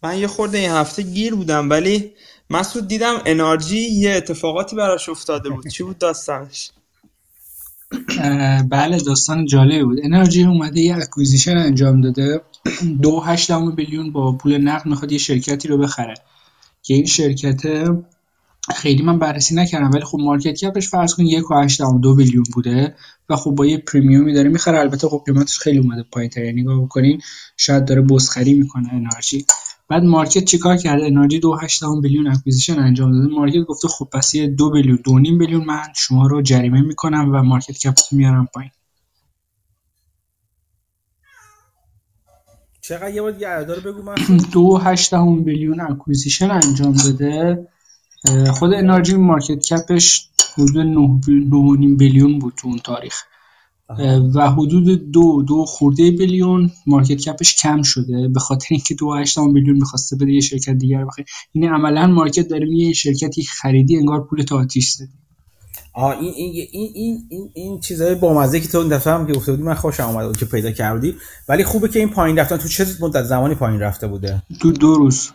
من 0.03 0.17
یه 0.19 0.27
خورده 0.27 0.57
این 0.57 0.71
هفته 0.71 1.03
گیر 1.03 1.35
بودم 1.35 1.69
ولی 1.69 2.11
مسعود 2.49 2.87
دیدم 2.87 3.15
انرژی 3.25 3.79
یه 3.79 4.15
اتفاقاتی 4.15 4.75
براش 4.75 5.09
افتاده 5.09 5.49
بود. 5.49 5.67
چی 5.67 5.83
بود 5.83 5.97
داستانش؟ 5.97 6.71
بله 8.69 8.97
داستان 8.97 9.45
جالب 9.45 9.83
بود. 9.83 9.99
انرژی 10.03 10.43
اومده 10.43 10.81
یه 10.81 10.95
اکویزیشن 10.95 11.57
انجام 11.57 12.01
داده. 12.01 12.41
دو 13.01 13.19
هشت 13.19 13.51
میلیون 13.51 14.11
با 14.11 14.31
پول 14.31 14.57
نقد 14.57 14.85
می‌خواد 14.85 15.11
یه 15.11 15.17
شرکتی 15.17 15.67
رو 15.67 15.77
بخره. 15.77 16.13
که 16.81 16.93
این 16.93 17.05
شرکت 17.05 17.61
خیلی 18.75 19.03
من 19.03 19.19
بررسی 19.19 19.55
نکردم 19.55 19.91
ولی 19.91 20.03
خب 20.03 20.17
market 20.21 20.53
cap 20.53 20.75
ش 20.75 20.89
فرض 20.89 21.13
کن 21.13 21.25
یک 21.25 21.51
و 21.51 21.99
دو 22.01 22.15
billion 22.15 22.43
بوده 22.53 22.95
و 23.29 23.35
خب 23.35 23.51
با 23.51 23.65
یه 23.65 23.77
premium 23.77 24.26
ی 24.26 24.33
داره 24.33 24.49
می‌خره. 24.49 24.79
البته 24.79 25.07
خب 25.09 25.23
قیمتش 25.25 25.59
خیلی 25.59 25.77
اومده 25.77 26.03
پایین 26.11 26.29
تر. 26.29 26.43
یعنی 26.43 26.61
نگاه 26.61 26.81
بکنین 26.81 27.21
شاید 27.57 27.85
داره 27.85 28.01
بزخری 28.01 28.53
می‌کنه 28.53 28.93
NRG 28.93 29.45
بعد 29.93 30.03
market 30.03 30.45
چیکار 30.45 30.77
کرده 30.77 31.05
NRG 31.05 31.39
دو 31.39 31.55
هشت 31.55 31.83
billion 32.01 32.27
acquisition 32.27 32.79
انجام 32.79 33.11
داده. 33.11 33.35
market 33.35 33.59
گفته 33.67 33.87
خب 33.87 34.09
پس 34.13 34.35
یه 34.35 34.47
دو 34.47 34.71
billion 34.71 34.99
دو 35.05 35.19
نیم 35.19 35.37
billion 35.37 35.65
من 35.65 35.83
شما 35.95 36.27
رو 36.27 36.41
جریمه 36.41 36.81
می‌کنم 36.81 37.31
و 37.33 37.43
market 37.43 37.77
cap 37.77 37.95
میارم 38.11 38.47
پایین. 38.53 38.71
چقدر 42.81 43.13
یه 43.13 43.21
بار 43.21 43.41
یه 43.41 43.49
رو 43.49 43.81
بگو 43.91 44.01
من 44.01 44.15
دو 44.53 44.77
هشتم 44.77 45.43
billion 45.43 45.81
acquisition 45.81 46.51
انجام 46.51 46.93
داده 46.93 47.67
خود 48.51 48.73
NRG 48.73 49.15
market 49.15 49.59
cap 49.59 50.01
ش 50.01 50.29
حدود 50.57 50.77
9 50.77 51.95
billion 51.97 52.39
بود 52.39 52.53
تو 52.57 52.67
اون 52.67 52.79
تاریخ. 52.79 53.23
و 54.35 54.51
حدود 54.51 55.11
دو 55.11 55.41
دو 55.41 55.65
خورده 55.65 56.11
billion 56.11 56.71
market 56.87 57.17
cap 57.17 57.40
ش 57.40 57.55
کم 57.55 57.81
شده. 57.81 58.27
به 58.27 58.39
خاطر 58.39 58.67
اینکه 58.71 58.95
دو 58.95 59.13
هشتم 59.13 59.53
billion 59.53 59.77
می‌خواسته 59.77 60.15
بده 60.15 60.31
یه 60.31 60.41
شرکت 60.41 60.73
دیگر 60.73 61.05
بخره. 61.05 61.25
این 61.51 61.69
عملا 61.69 62.07
market 62.07 62.47
داره 62.47 62.65
میگه 62.65 62.93
شرکتی 62.93 63.43
خریدی 63.43 63.97
انگار 63.97 64.23
پولتو 64.23 64.57
آتیش 64.57 64.89
زدی. 64.89 65.09
آه 65.93 66.19
این 66.19 66.33
این 66.35 66.67
این 66.71 66.91
این 66.93 67.27
این, 67.29 67.49
این 67.53 67.79
چیزای 67.79 68.15
بامزه 68.15 68.59
که 68.59 68.67
تو 68.67 68.77
اون 68.77 68.87
دفعه 68.87 69.13
هم 69.13 69.27
که 69.27 69.33
گفته 69.33 69.51
بودی 69.51 69.63
من 69.63 69.73
خوشم 69.73 70.03
اومد 70.03 70.37
که 70.37 70.45
پیدا 70.45 70.71
کردی. 70.71 71.15
ولی 71.49 71.63
خوبه 71.63 71.87
که 71.87 71.99
این 71.99 72.09
پایین 72.09 72.39
رفتن. 72.39 72.57
تو 72.57 72.67
چه 72.67 72.85
مدت 73.01 73.23
زمانی 73.23 73.55
پایین 73.55 73.79
رفته 73.79 74.07
بوده؟ 74.07 74.41
تو 74.59 74.71
دو 74.71 74.95
روز. 74.95 75.29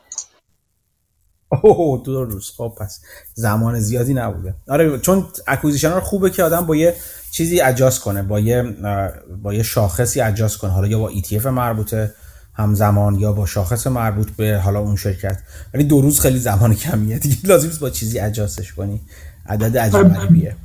اوه 1.50 2.02
دو 2.04 2.24
روز. 2.24 2.52
خب 2.56 2.74
پس 2.80 3.00
زمان 3.34 3.80
زیادی 3.80 4.14
نبوده. 4.14 4.54
آره 4.68 4.98
چون 4.98 5.26
اکوزیشن 5.46 5.90
ها 5.90 6.00
خوبه 6.00 6.30
که 6.30 6.42
آدم 6.42 6.66
با 6.66 6.76
یه 6.76 6.94
چیزی 7.30 7.60
اجاز 7.60 8.00
کنه 8.00 8.22
با 8.22 8.40
یه 8.40 8.62
با 9.42 9.54
یه 9.54 9.62
شاخصی 9.62 10.20
اجاز 10.20 10.56
کنه. 10.56 10.70
حالا 10.70 10.86
یا 10.86 10.98
با 10.98 11.12
ETF 11.12 11.46
مربوطه 11.46 12.14
همزمان 12.54 13.14
یا 13.14 13.32
با 13.32 13.46
شاخص 13.46 13.86
مربوط 13.86 14.30
به 14.30 14.60
حالا 14.64 14.80
اون 14.80 14.96
شرکت. 14.96 15.38
ولی 15.74 15.84
دو 15.84 16.00
روز 16.00 16.20
خیلی 16.20 16.38
زمان 16.38 16.74
کمیه. 16.74 17.18
دیگه 17.18 17.36
لازم 17.44 17.70
با 17.80 17.90
چیزی 17.90 18.18
اجازش 18.18 18.72
کنی. 18.72 19.00
عدد 19.46 19.78
عجیب 19.78 20.58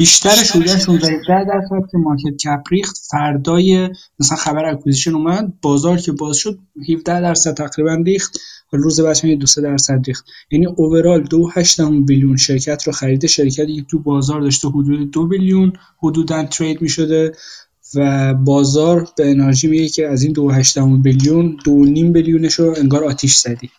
بیشترش 0.00 0.50
حدود 0.50 0.66
16 0.66 1.44
درصد 1.44 1.90
که 1.90 1.98
market 1.98 2.36
cap 2.36 2.62
ریخت. 2.70 2.98
فردای 3.10 3.88
مثلا 4.20 4.36
خبر 4.36 4.64
acquisition 4.64 5.14
اومد 5.14 5.60
بازار 5.62 5.96
که 5.96 6.12
باز 6.12 6.36
شد 6.36 6.58
17 6.88 7.20
درصد 7.20 7.54
تقریبا 7.54 7.94
ریخت. 7.94 8.38
روز 8.72 9.00
بعدش 9.00 9.24
دو 9.24 9.36
2 9.36 9.62
درصد 9.62 10.02
ریخت. 10.06 10.24
یعنی 10.50 10.66
overall 10.66 11.22
دو 11.22 11.48
هشتم 11.48 12.04
billion 12.04 12.36
شرکت 12.36 12.82
رو 12.82 12.92
خریده. 12.92 13.26
شرکتی 13.26 13.76
که 13.76 13.82
تو 13.82 13.98
بازار 13.98 14.40
داشته 14.40 14.68
حدود 14.68 15.10
دو 15.10 15.26
billion 15.26 15.72
حدودا 16.02 16.44
trade 16.44 16.82
می‌شده 16.82 17.32
و 17.94 18.34
بازار 18.34 19.08
به 19.16 19.30
NRG 19.30 19.68
میگه 19.68 19.88
که 19.88 20.08
از 20.08 20.22
این 20.22 20.32
دو 20.32 20.50
هشتم 20.50 21.02
billion 21.02 21.56
دو 21.64 21.84
نیم 21.84 22.12
billion 22.12 22.45
ش 22.45 22.54
رو 22.54 22.74
انگار 22.78 23.04
آتیش 23.04 23.36
زدی. 23.36 23.70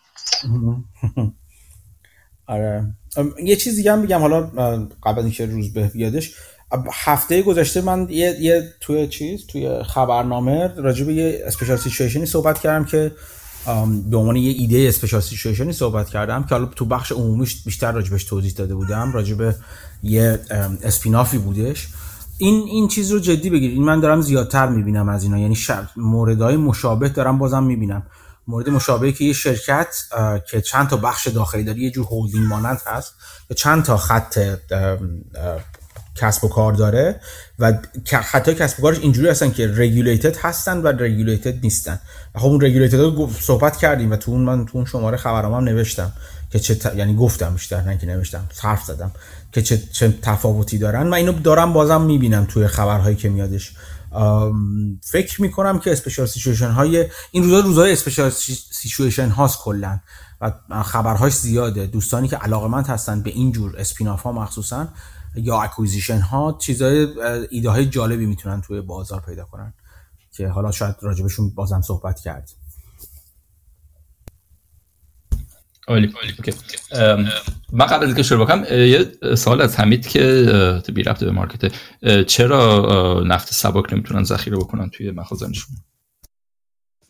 آره. 2.52 2.94
یه 3.44 3.56
چیز 3.56 3.76
دیگه 3.76 3.92
هم 3.92 4.02
بگم 4.02 4.20
حالا 4.20 4.40
قبل 5.02 5.22
اینکه 5.22 5.46
روز 5.46 5.72
به 5.72 5.86
بیادش 5.86 6.34
هفته 6.92 7.42
گذشته 7.42 7.80
من 7.80 8.06
یه, 8.10 8.36
یه 8.40 8.74
توی 8.80 9.08
چیز 9.08 9.46
توی 9.46 9.82
خبرنامه 9.82 10.68
راجع 10.76 11.04
به 11.04 11.14
یه 11.14 11.42
اسپیشال 11.46 11.76
سیچویشنی 11.76 12.26
صحبت 12.26 12.58
کردم 12.58 12.84
که 12.84 13.12
به 14.10 14.16
عنوان 14.16 14.36
یه 14.36 14.50
ایده 14.50 14.88
اسپیشال 14.88 15.20
سیچویشنی 15.20 15.72
صحبت 15.72 16.08
کردم 16.08 16.42
که 16.42 16.54
حالا 16.54 16.66
تو 16.66 16.84
بخش 16.84 17.12
عمومیش 17.12 17.62
بیشتر 17.64 17.92
راجبش 17.92 18.24
توضیح 18.24 18.52
داده 18.52 18.74
بودم 18.74 19.12
راجع 19.12 19.34
به 19.34 19.54
یه 20.02 20.40
اسپینافی 20.82 21.38
بودش. 21.38 21.88
این 22.38 22.64
این 22.66 22.88
چیز 22.88 23.12
رو 23.12 23.18
جدی 23.18 23.50
بگیرید 23.50 23.76
این 23.76 23.84
من 23.84 24.00
دارم 24.00 24.20
زیادتر 24.20 24.68
می‌بینم 24.68 25.08
از 25.08 25.22
اینا. 25.22 25.38
یعنی 25.38 25.56
موردهای 25.96 26.56
مشابه 26.56 27.08
دارم 27.08 27.38
بازم 27.38 27.62
می‌بینم. 27.62 28.02
مورد 28.46 28.68
مشابه 28.68 29.12
که 29.12 29.24
یه 29.24 29.32
شرکت 29.32 29.96
که 30.50 30.60
چند 30.60 30.88
تا 30.88 30.96
بخش 30.96 31.26
داخلی 31.28 31.64
داره 31.64 31.78
یه 31.78 31.90
جور 31.90 32.06
هولدینگ 32.06 32.46
مانند 32.46 32.80
هست 32.86 33.14
که 33.48 33.54
چند 33.54 33.84
تا 33.84 33.96
خط 33.96 34.38
کسب 36.14 36.44
و 36.44 36.48
کار 36.48 36.72
داره 36.72 37.20
و 37.58 37.72
خطای 38.22 38.54
کسب 38.54 38.78
و 38.78 38.82
کارش 38.82 38.98
اینجوری 38.98 39.28
هستن 39.28 39.50
که 39.50 39.66
رگولیتد 39.66 40.36
هستن 40.36 40.78
و 40.78 40.86
رگولیتد 40.86 41.62
نیستن. 41.62 42.00
خب 42.34 42.46
اون 42.46 42.60
رگولیتد 42.60 43.00
رو 43.00 43.30
صحبت 43.40 43.76
کردیم 43.76 44.12
و 44.12 44.16
تو 44.16 44.30
اون 44.30 44.40
من 44.40 44.66
تو 44.66 44.78
اون 44.78 44.84
شماره 44.84 45.16
خبرام 45.16 45.54
هم 45.54 45.64
نوشتم 45.64 46.12
که 46.50 46.58
چه 46.58 46.96
یعنی 46.96 47.16
گفتم 47.16 47.52
بیشتر 47.52 47.80
نه 47.80 47.98
که 47.98 48.06
نوشتم 48.06 48.48
حرف 48.62 48.84
زدم 48.84 49.12
که 49.52 49.62
چه, 49.62 49.78
چه 49.92 50.14
تفاوتی 50.22 50.78
دارن. 50.78 51.02
من 51.02 51.16
اینو 51.16 51.32
دارم 51.32 51.72
بازم 51.72 52.00
می‌بینم 52.00 52.44
توی 52.44 52.66
خبرهایی 52.66 53.16
که 53.16 53.28
میادش. 53.28 53.72
فکر 55.02 55.42
می‌کنم 55.42 55.78
که 55.78 55.92
special 55.92 56.26
situation 56.26 56.70
های 56.70 57.08
این 57.30 57.44
روزا 57.44 57.60
روزای 57.60 57.92
special 57.92 58.30
situation 58.70 59.28
هاست 59.28 59.58
کلا. 59.58 60.00
و 60.40 60.82
خبرهاش 60.82 61.32
زیاده. 61.32 61.86
دوستانی 61.86 62.28
که 62.28 62.36
علاقمند 62.36 62.86
هستن 62.86 63.22
به 63.22 63.30
این 63.30 63.52
جور 63.52 63.76
spin-off 63.78 64.22
ها 64.22 64.32
مخصوصا 64.32 64.88
یا 65.34 65.60
acquisition 65.60 66.20
ها 66.20 66.58
چیزای 66.60 67.08
ایده 67.50 67.70
های 67.70 67.86
جالبی 67.86 68.26
می‌تونن 68.26 68.60
توی 68.60 68.80
بازار 68.80 69.20
پیدا 69.20 69.44
کنن. 69.44 69.74
که 70.32 70.48
حالا 70.48 70.70
شاید 70.70 70.96
راجبشون 71.00 71.50
بازم 71.50 71.80
صحبت 71.80 72.20
کرد 72.20 72.50
عالی 75.88 76.12
من 77.72 77.86
قبل 77.86 78.02
از 78.02 78.08
اینکه 78.08 78.22
شروع 78.22 78.44
بکنم 78.44 78.64
یه 78.70 79.12
سوال 79.34 79.60
از 79.60 79.80
حمید 79.80 80.08
که 80.08 80.44
تو 80.86 80.92
بی 80.92 81.02
رفته 81.02 81.26
به 81.26 81.32
مارکت 81.32 81.72
چرا 82.26 83.22
نفت 83.26 83.52
سبک 83.52 83.92
نمی‌تونن 83.92 84.24
ذخیره 84.24 84.56
بکنن 84.56 84.90
توی 84.90 85.10
مخازنشون؟ 85.10 85.76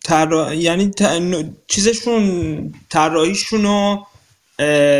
تر... 0.04 0.54
یعنی 0.54 0.90
ت... 0.90 1.22
چیزشون 1.66 2.74
طراحیشون 2.88 3.62
رو 3.62 4.06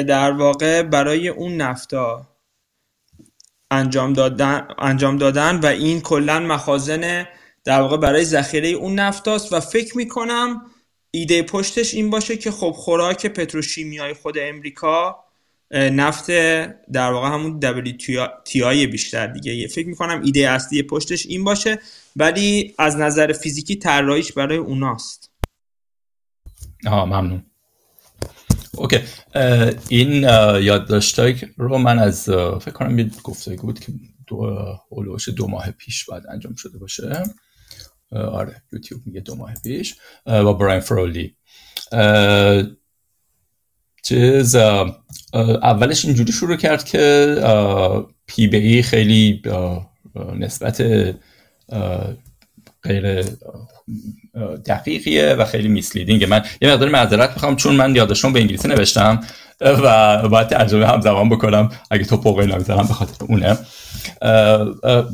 در 0.02 0.32
واقع 0.32 0.82
برای 0.82 1.28
اون 1.28 1.56
نفتا 1.56 2.26
انجام 3.70 4.12
دادن 4.12 4.68
انجام 4.78 5.16
دادن 5.16 5.60
و 5.60 5.66
این 5.66 6.00
کلا 6.00 6.40
مخازن 6.40 7.26
در 7.64 7.80
واقع 7.80 7.96
برای 7.96 8.24
ذخیره 8.24 8.68
اون 8.68 8.94
نفتاست 8.94 9.52
و 9.52 9.60
فکر 9.60 9.96
می‌کنم 9.96 10.62
ایده 11.14 11.42
پشتش 11.42 11.94
این 11.94 12.10
باشه 12.10 12.36
که 12.36 12.50
خب 12.50 12.70
خوراک 12.70 13.26
پتروشیمیای 13.26 14.14
خود 14.14 14.38
امریکا 14.38 15.24
نفت 15.70 16.26
در 16.92 17.12
واقع 17.12 17.28
همون 17.28 17.60
WTI 17.60 18.86
بیشتر 18.90 19.26
دیگه. 19.26 19.68
فکر 19.68 19.88
می‌کنم 19.88 20.22
ایده 20.24 20.50
اصلی 20.50 20.82
پشتش 20.82 21.26
این 21.26 21.44
باشه 21.44 21.78
ولی 22.16 22.74
از 22.78 22.96
نظر 22.96 23.32
فیزیکی 23.32 23.76
طراحیش 23.76 24.32
برای 24.32 24.56
اوناست. 24.56 25.30
آها 26.86 27.06
ممنون. 27.06 27.42
اوکی 28.76 28.98
این 29.88 30.22
یادداشتای 30.62 31.36
رو 31.56 31.78
من 31.78 31.98
از 31.98 32.24
فکر 32.60 32.72
کنم 32.72 32.98
یه 32.98 33.10
گفتگو 33.24 33.66
بود 33.66 33.80
که 33.80 33.92
دو, 34.26 34.78
دو 35.36 35.46
ماه 35.46 35.70
پیش 35.70 36.04
بعد 36.04 36.22
انجام 36.32 36.54
شده 36.54 36.78
باشه. 36.78 37.22
آره 38.12 38.62
یوتیوب 38.72 39.02
میگه 39.06 39.20
دو 39.20 39.34
ماه 39.34 39.54
پیش 39.64 39.96
با 40.26 40.52
براین 40.52 40.80
فرولی. 40.80 41.36
چیز 44.02 44.54
اولش 45.62 46.04
اینجوری 46.04 46.32
شروع 46.32 46.56
کرد 46.56 46.84
که 46.84 47.34
پی 48.26 48.46
بی 48.46 48.56
ای 48.56 48.82
خیلی 48.82 49.42
نسبت 50.38 50.82
غیر 52.82 53.24
دقیقیه 54.66 55.34
و 55.34 55.44
خیلی 55.44 55.68
میسلیدینگه 55.68 56.26
من 56.26 56.42
یه 56.62 56.72
مقدار 56.72 56.88
معذرت 56.88 57.30
می‌خوام 57.30 57.56
چون 57.56 57.74
من 57.74 57.96
یادداشتم 57.96 58.32
به 58.32 58.40
انگلیسی 58.40 58.68
نوشتم 58.68 59.20
و 59.60 60.28
باید 60.28 60.48
ترجمه 60.48 60.86
هم 60.86 61.00
زمان 61.00 61.28
بکنم. 61.28 61.70
اگه 61.90 62.04
تو 62.04 62.16
پوقی 62.16 62.46
نمی‌زنم 62.46 62.86
به 62.88 62.94
خاطر 62.94 63.24
اونه. 63.28 63.58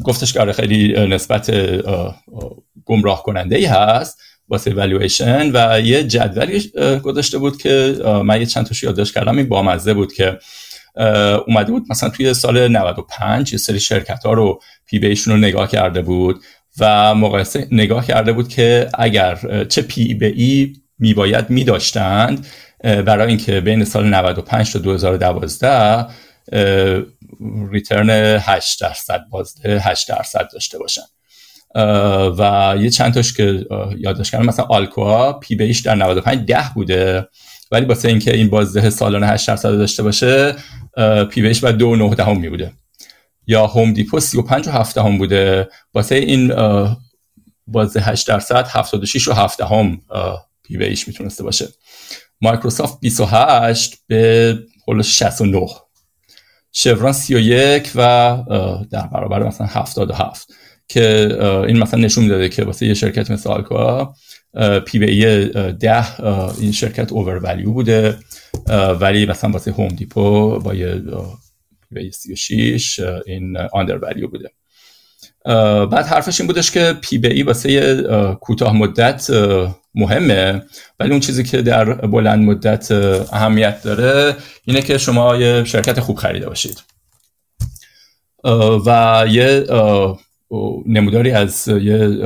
گفتش 0.04 0.32
که 0.32 0.40
آره 0.40 0.52
خیلی 0.52 1.06
نسبت 1.06 1.50
گمراه 2.84 3.22
کننده 3.22 3.56
ای 3.56 3.64
هست 3.64 4.18
واسه 4.48 4.74
والویشن 4.74 5.50
و 5.54 5.80
یه 5.80 6.04
جدولی 6.04 6.72
گذاشته 7.02 7.38
بود 7.38 7.62
که 7.62 7.96
من 8.24 8.40
یه 8.40 8.46
چند 8.46 8.66
تاشو 8.66 8.86
یادداشت 8.86 9.14
کردم. 9.14 9.36
این 9.36 9.48
بامزه 9.48 9.94
بود 9.94 10.12
که 10.12 10.38
اومده 11.46 11.72
بود 11.72 11.86
مثلا 11.90 12.08
توی 12.08 12.34
سال 12.34 12.68
95 12.68 13.52
یه 13.52 13.58
سری 13.58 13.80
شرکت 13.80 14.24
ها 14.24 14.32
رو 14.32 14.60
P 14.86 14.98
به 14.98 15.08
E 15.08 15.14
شون 15.14 15.34
رو 15.34 15.40
نگاه 15.40 15.68
کرده 15.68 16.02
بود. 16.02 16.40
و 16.80 17.14
مقایسه 17.14 17.68
نگاه 17.70 18.06
کرده 18.06 18.32
بود 18.32 18.48
که 18.48 18.88
اگر 18.94 19.64
چه 19.68 19.82
P 19.82 20.14
به 20.14 20.26
E 20.26 20.72
می 20.98 21.14
باید 21.14 21.50
می 21.50 21.64
داشتند 21.64 22.46
برای 22.82 23.28
اینکه 23.28 23.60
بین 23.60 23.84
سال 23.84 24.06
95 24.06 24.72
تا 24.72 24.78
2012 24.78 26.06
return 27.70 28.10
8 28.40 28.80
درصد 28.80 29.24
بازده 29.30 29.80
8 29.80 30.08
درصد 30.08 30.48
داشته 30.52 30.78
باشن 30.78 31.02
و 32.38 32.74
یه 32.80 32.90
چند 32.90 33.14
تاش 33.14 33.32
که 33.32 33.66
یادداشت 33.98 34.32
کردم 34.32 34.46
مثلا 34.46 34.64
آلکوا 34.64 35.32
پی 35.32 35.54
بیش 35.54 35.80
در 35.80 35.94
95 35.94 36.46
10 36.46 36.58
بوده. 36.74 37.28
ولی 37.72 37.84
واسه 37.86 38.08
اینکه 38.08 38.34
این 38.34 38.48
بازده 38.50 38.90
سالانه 38.90 39.26
8 39.26 39.48
درصد 39.48 39.78
داشته 39.78 40.02
باشه 40.02 40.54
پی 41.30 41.42
بیش 41.42 41.60
بعد 41.60 41.76
2 41.76 41.96
9 41.96 42.14
دهم 42.14 42.40
می 42.40 42.48
بوده 42.48 42.72
یا 43.50 43.66
هوم 43.66 43.92
دیپو 43.92 44.20
35 44.20 44.68
و 44.68 44.70
7 44.70 44.98
هم 44.98 45.18
بوده. 45.18 45.68
واسه 45.94 46.14
این 46.14 46.52
بازده 47.66 48.00
8 48.00 48.28
درصد 48.28 48.66
76 48.68 49.28
و 49.28 49.32
7 49.32 49.60
هم 49.60 50.00
پی 50.62 50.76
بیش 50.76 51.08
می‌تونسته 51.08 51.44
باشه. 51.44 51.68
مایکروسافت 52.40 53.00
28 53.00 53.94
به 54.06 54.58
حلوش 54.88 55.18
69 55.18 55.66
شوران 56.72 57.12
31 57.12 57.92
و 57.94 58.38
در 58.90 59.06
برابر 59.06 59.42
مثلا 59.42 59.66
77 59.66 60.52
که 60.88 61.36
این 61.66 61.78
مثلا 61.78 62.00
نشون 62.00 62.24
می‌داده 62.24 62.48
که 62.48 62.64
واسه 62.64 62.86
یه 62.86 62.94
شرکت 62.94 63.30
مثل 63.30 63.50
Alcoa 63.50 64.14
P 64.86 64.98
به 64.98 65.29
E 65.29 65.44
10 65.80 66.20
این 66.60 66.72
شرکت 66.72 67.12
اوور 67.12 67.38
ولیو 67.38 67.72
بوده 67.72 68.18
ولی 69.00 69.26
مثلا 69.26 69.50
واسه 69.50 69.72
Home 69.72 69.88
Depot 69.88 70.58
با 70.58 70.74
یه 70.74 71.02
P 71.94 72.00
به 72.00 72.07
E 72.07 72.10
36 72.10 73.00
این 73.26 73.56
undervalue 73.56 74.28
بوده. 74.28 74.50
بعد 75.86 76.06
حرفش 76.06 76.40
این 76.40 76.46
بودش 76.46 76.70
که 76.70 76.94
P 77.02 77.18
به 77.18 77.28
E 77.28 77.42
واسه 77.42 78.02
کوتاه 78.40 78.76
مدت 78.76 79.30
مهمه. 79.94 80.62
ولی 81.00 81.10
اون 81.10 81.20
چیزی 81.20 81.42
که 81.44 81.62
در 81.62 81.84
بلند 81.94 82.44
مدت 82.44 82.92
اهمیت 83.32 83.82
داره 83.82 84.36
اینه 84.64 84.82
که 84.82 84.98
شما 84.98 85.36
یه 85.36 85.64
شرکت 85.64 86.00
خوب 86.00 86.16
خریده 86.16 86.48
باشید. 86.48 86.82
و 88.86 89.24
یه 89.28 89.66
نموداری 90.86 91.30
از 91.30 91.68
یه 91.68 92.18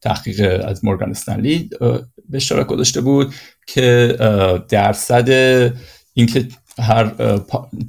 تحقیق 0.00 0.64
از 0.64 0.84
مورگان 0.84 1.10
استنلی 1.10 1.70
به 2.28 2.36
اشتراک 2.36 2.66
گذاشته 2.66 3.00
بود 3.00 3.34
که 3.66 4.16
درصد 4.68 5.28
اینکه 6.14 6.48
هر 6.78 7.04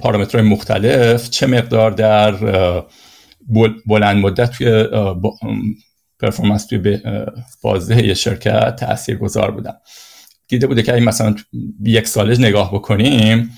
پارامترهای 0.00 0.48
مختلف 0.48 1.30
چه 1.30 1.46
مقدار 1.46 1.90
در 1.90 2.32
بلند 3.86 4.16
مدت 4.16 4.50
توی 4.50 4.84
پرفورمنس 6.20 6.66
توی 6.66 6.98
بازده 7.62 8.14
شرکت 8.14 8.76
تأثیر 8.76 9.16
گذار 9.16 9.50
بودن. 9.50 9.72
دیده 10.48 10.66
بوده 10.66 10.82
که 10.82 10.94
این 10.94 11.04
مثلا 11.04 11.34
یک 11.84 12.06
سالش 12.06 12.40
نگاه 12.40 12.74
بکنیم 12.74 13.50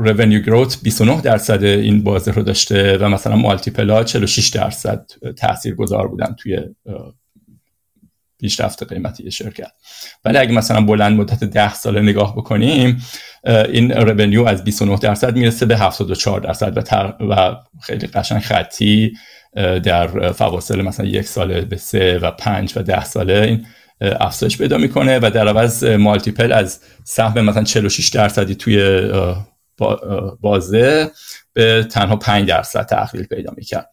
revenue 0.00 0.44
growth 0.46 0.82
29 0.82 1.20
درصد 1.20 1.64
این 1.64 2.02
بازه 2.02 2.30
رو 2.30 2.42
داشته 2.42 2.98
و 2.98 3.08
مثلا 3.08 3.36
مالتیپل 3.36 3.90
ها 3.90 4.04
46 4.04 4.48
درصد 4.48 5.10
تاثیر 5.36 5.74
گذار 5.74 6.08
بودن 6.08 6.36
توی 6.38 6.60
پیشرفت 8.40 8.82
قیمتی 8.82 9.30
شرکت. 9.30 9.72
ولی 10.24 10.38
اگه 10.38 10.52
مثلا 10.52 10.80
بلند 10.80 11.20
مدت 11.20 11.44
10 11.44 11.74
ساله 11.74 12.00
نگاه 12.00 12.36
بکنیم 12.36 13.02
این 13.44 13.92
revenue 13.94 14.46
از 14.48 14.64
29 14.64 14.98
درصد 14.98 15.36
می‌رسه 15.36 15.66
به 15.66 15.76
74 15.76 16.40
درصد 16.40 16.78
و, 16.78 17.34
و 17.34 17.56
خیلی 17.82 18.06
قشنگ 18.06 18.40
خطی 18.40 19.12
در 19.82 20.32
فواصل 20.32 20.82
مثلا 20.82 21.06
یک 21.06 21.26
ساله 21.26 21.60
به 21.60 21.76
سه 21.76 22.18
و 22.18 22.30
پنج 22.30 22.72
و 22.76 22.82
ده 22.82 23.04
ساله 23.04 23.34
این 23.34 23.66
افزایش 24.00 24.58
پیدا 24.58 24.78
می‌کنه 24.78 25.18
و 25.22 25.30
در 25.34 25.48
عوض 25.48 25.84
مالتیپل 25.84 26.52
از 26.52 26.80
سهم 27.04 27.40
مثلا 27.44 27.64
46 27.64 28.08
درصدی 28.08 28.54
توی 28.54 29.10
بازه 30.40 31.10
به 31.52 31.86
تنها 31.90 32.16
5 32.16 32.48
درصد 32.48 32.86
تحویل 32.86 33.24
پیدا 33.24 33.52
می‌کرد. 33.56 33.90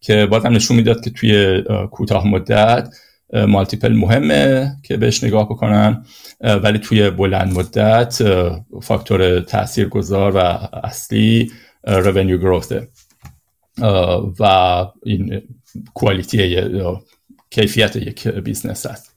که 0.00 0.26
بازم 0.26 0.48
نشون 0.48 0.76
می‌داد 0.76 1.04
که 1.04 1.10
توی 1.10 1.62
کوتاه 1.90 2.26
مدت 2.26 2.88
مالتیپل 3.32 3.92
مهمه 3.92 4.76
که 4.82 4.96
بهش 4.96 5.24
نگاه 5.24 5.48
بکنن. 5.48 6.04
ولی 6.40 6.78
توی 6.78 7.10
بلند 7.10 7.52
مدت 7.52 8.22
فاکتور 8.82 9.40
تأثیر 9.40 9.88
گذار 9.88 10.36
و 10.36 10.38
اصلی 10.84 11.52
revenue 11.86 12.38
گروثه 12.38 12.88
و 14.40 14.44
این 15.02 15.42
quality 15.94 16.70
کیفیت 17.50 17.96
یک 17.96 18.28
بیزنس 18.28 18.86
است 18.86 19.16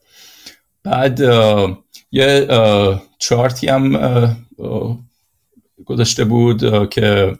بعد 0.83 1.19
یه 2.11 2.47
چارتی 3.19 3.67
هم 3.67 4.37
گذاشته 5.85 6.25
بود 6.25 6.89
که 6.89 7.37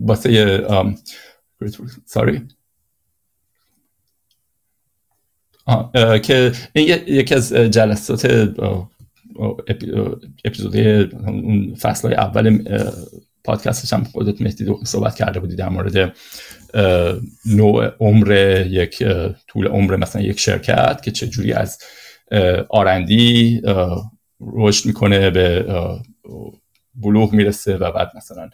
واسه 0.00 0.66
ساری 2.06 2.48
که 6.22 6.52
این 6.72 6.98
یکی 7.06 7.34
از 7.34 7.52
جلسات 7.52 8.50
اپیزود 10.44 10.76
فصل 11.76 12.08
های 12.08 12.16
اول 12.16 12.64
پادکستش 13.44 13.92
هم 13.92 14.04
خودت 14.04 14.42
مهدی 14.42 14.66
صحبت 14.84 15.14
کرده 15.14 15.40
بودی 15.40 15.56
در 15.56 15.68
مورد 15.68 16.14
نوع 17.46 17.86
عمر 18.00 18.62
یک 18.66 19.04
طول 19.48 19.66
عمر 19.66 19.96
مثلا 19.96 20.22
یک 20.22 20.40
شرکت 20.40 21.02
که 21.02 21.10
چجوری 21.10 21.52
از 21.52 21.78
آرندی 22.68 23.62
رشد 24.40 24.86
می‌کنه 24.86 25.30
به 25.30 25.66
بلوغ 26.94 27.32
می‌رسه 27.32 27.76
و 27.76 27.92
بعد 27.92 28.12
مثلا 28.16 28.50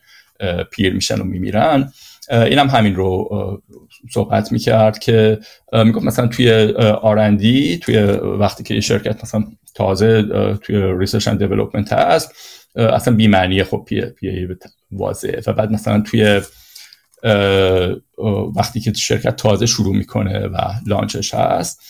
پیر 0.70 0.94
میشن 0.94 1.20
و 1.20 1.24
میمیرن. 1.24 1.92
این 2.30 2.58
هم 2.58 2.66
همین 2.66 2.94
رو 2.94 3.62
صحبت 4.12 4.52
می‌کرد 4.52 4.98
که 4.98 5.38
می‌گفت 5.72 6.04
مثلا 6.06 6.26
توی 6.26 6.72
R&D 7.02 7.78
توی 7.78 7.96
وقتی 8.38 8.62
که 8.62 8.74
یه 8.74 8.80
شرکت 8.80 9.22
مثلا 9.22 9.44
تازه 9.74 10.22
توی 10.62 10.98
research 10.98 11.28
and 11.28 11.38
development 11.38 11.92
هست 11.92 12.32
اصلا 12.76 13.14
بیمعنی 13.14 13.64
خب 13.64 13.82
پی 13.86 14.00
پی 14.00 14.48
واضحه. 14.92 15.42
و 15.46 15.52
بعد 15.52 15.70
مثلا 15.72 16.00
توی 16.00 16.40
وقتی 18.56 18.80
که 18.80 18.92
شرکت 18.92 19.36
تازه 19.36 19.66
شروع 19.66 19.96
می‌کنه 19.96 20.46
و 20.46 20.58
launch 20.86 21.22
ش 21.22 21.34
هست 21.34 21.80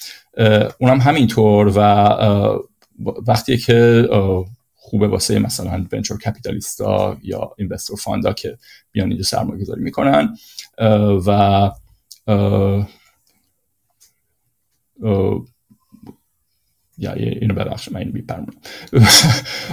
اونم 0.78 1.00
همینطور 1.00 1.72
و 1.76 1.80
وقتی 3.26 3.56
که 3.56 4.08
خوبه 4.86 5.08
واسه 5.08 5.38
مثلا 5.38 5.86
venture 5.92 6.16
capitalist 6.16 7.09
ا 7.09 7.18
یا 7.22 7.54
investor 7.58 7.96
fund 7.96 8.25
ا 8.25 8.32
که 8.32 8.58
بیان 8.92 9.08
اینجا 9.08 9.24
سرمایه 9.24 9.60
گذاری 9.62 9.82
می‌کنن 9.82 10.36
و 11.26 11.70
یا 16.98 17.12
اینو 17.12 17.54
ببخش 17.54 17.92
من 17.92 18.00
اینو 18.00 18.46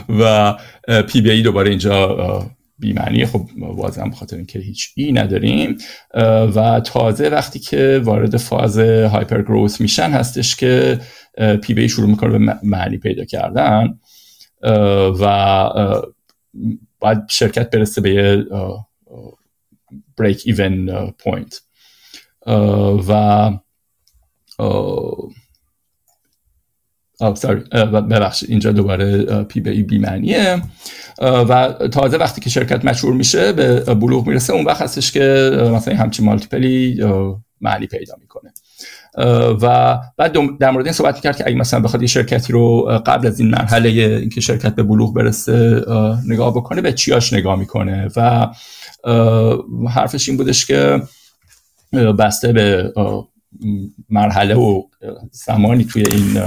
و 0.20 0.54
P 1.02 1.22
به 1.22 1.32
E 1.32 1.42
دوباره 1.42 1.70
اینجا 1.70 2.52
بیمعنی 2.80 3.26
خب 3.26 3.46
واضحا 3.58 4.06
بخاطر 4.06 4.36
اینکه 4.36 4.60
هیچ 4.60 4.94
E 4.96 5.12
نداریم. 5.12 5.78
و 6.56 6.82
تازه 6.86 7.30
وقتی 7.30 7.60
که 7.60 8.02
وارد 8.04 8.38
فاز 8.38 8.80
hyper 8.80 9.42
growth 9.42 9.82
میشن 9.82 10.10
هستش 10.10 10.56
که 10.56 11.00
P 11.62 11.74
به 11.74 11.84
E 11.84 11.90
شروع 11.90 12.10
می‌کنه 12.10 12.32
به 12.32 12.58
معنی 12.64 12.98
پیدا 12.98 13.26
کردن. 13.26 14.00
و 15.22 15.70
باید 17.00 17.20
شرکت 17.30 17.70
برسه 17.70 18.02
به 18.02 18.14
یه 18.14 18.46
break 20.18 20.44
even 20.46 21.12
point 21.12 21.62
و 23.08 23.52
ببخشید 28.02 28.50
اینجا 28.50 28.72
دوباره 28.72 29.44
P 29.44 29.60
به 29.60 29.72
E 29.72 29.84
بیمعنیه 29.84 30.62
و 31.22 31.74
تازه 31.92 32.18
وقتی 32.18 32.42
که 32.42 32.50
شرکت 32.50 32.86
مشهور 32.86 33.14
میشه 33.14 33.54
به 33.54 33.80
بلوغ 33.80 34.28
می‌رسه 34.28 34.54
اون 34.54 34.66
وقت 34.66 34.82
هستش 34.82 35.12
که 35.12 35.52
مثلا 35.76 35.96
همچین 35.96 36.26
multiple 36.26 36.95
ی 36.95 37.04
معنی 37.62 37.88
پیدا 37.88 38.16
می‌کنه. 38.22 38.51
و 39.62 39.98
بعد 40.18 40.38
در 40.60 40.72
مورد 40.72 40.86
این 40.86 40.94
صحبت 40.94 41.16
می‌کرد 41.16 41.38
که 41.38 41.44
اگه 41.48 41.56
مثلا 41.56 41.80
بخواد 41.80 42.02
یه 42.02 42.08
شرکتی 42.08 42.54
رو 42.54 42.82
قبل 43.06 43.28
از 43.28 43.40
این 43.40 43.50
مرحله 43.50 43.90
اینکه 43.90 44.42
شرکت 44.42 44.76
به 44.76 44.84
بلوغ 44.84 45.14
برسه 45.14 45.86
نگاه 46.28 46.54
بکنه 46.54 46.82
به 46.82 46.94
چیاش 46.94 47.34
نگاه 47.34 47.60
می‌کنه 47.60 48.08
و 48.16 48.48
حرفش 49.90 50.30
این 50.30 50.38
بودش 50.38 50.66
که 50.66 51.02
بسته 52.20 52.54
به 52.54 52.94
مرحله 54.10 54.56
و 54.56 54.84
زمانی 55.32 55.86
توی 55.86 56.04
این 56.12 56.42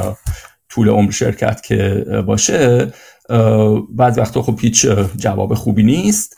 طول 0.69 0.89
عمر 0.89 1.11
شرکت 1.11 1.63
که 1.63 2.05
باشه 2.27 2.93
بعض 3.91 4.19
وقتا 4.19 4.43
خب 4.43 4.59
هیچ 4.61 4.87
جواب 5.17 5.55
خوبی 5.55 5.83
نیست 5.83 6.37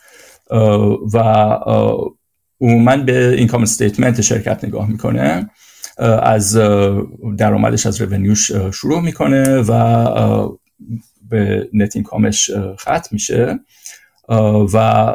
و 1.14 1.18
عموما 2.60 2.96
به 2.96 3.34
اینکام 3.38 3.62
استیتمنت 3.62 4.20
شرکت 4.20 4.64
نگاه 4.64 4.90
می‌کنه. 4.90 5.50
از 6.22 6.54
درآمدش 7.36 7.86
از 7.86 8.00
رونیوش 8.00 8.52
شروع 8.52 9.00
می‌کنه 9.00 9.56
و 9.68 10.48
به 11.30 11.68
net 11.72 11.96
income 11.96 12.37
ش 12.37 12.50
ختم 12.78 13.08
میشه. 13.10 13.58
و 14.74 15.14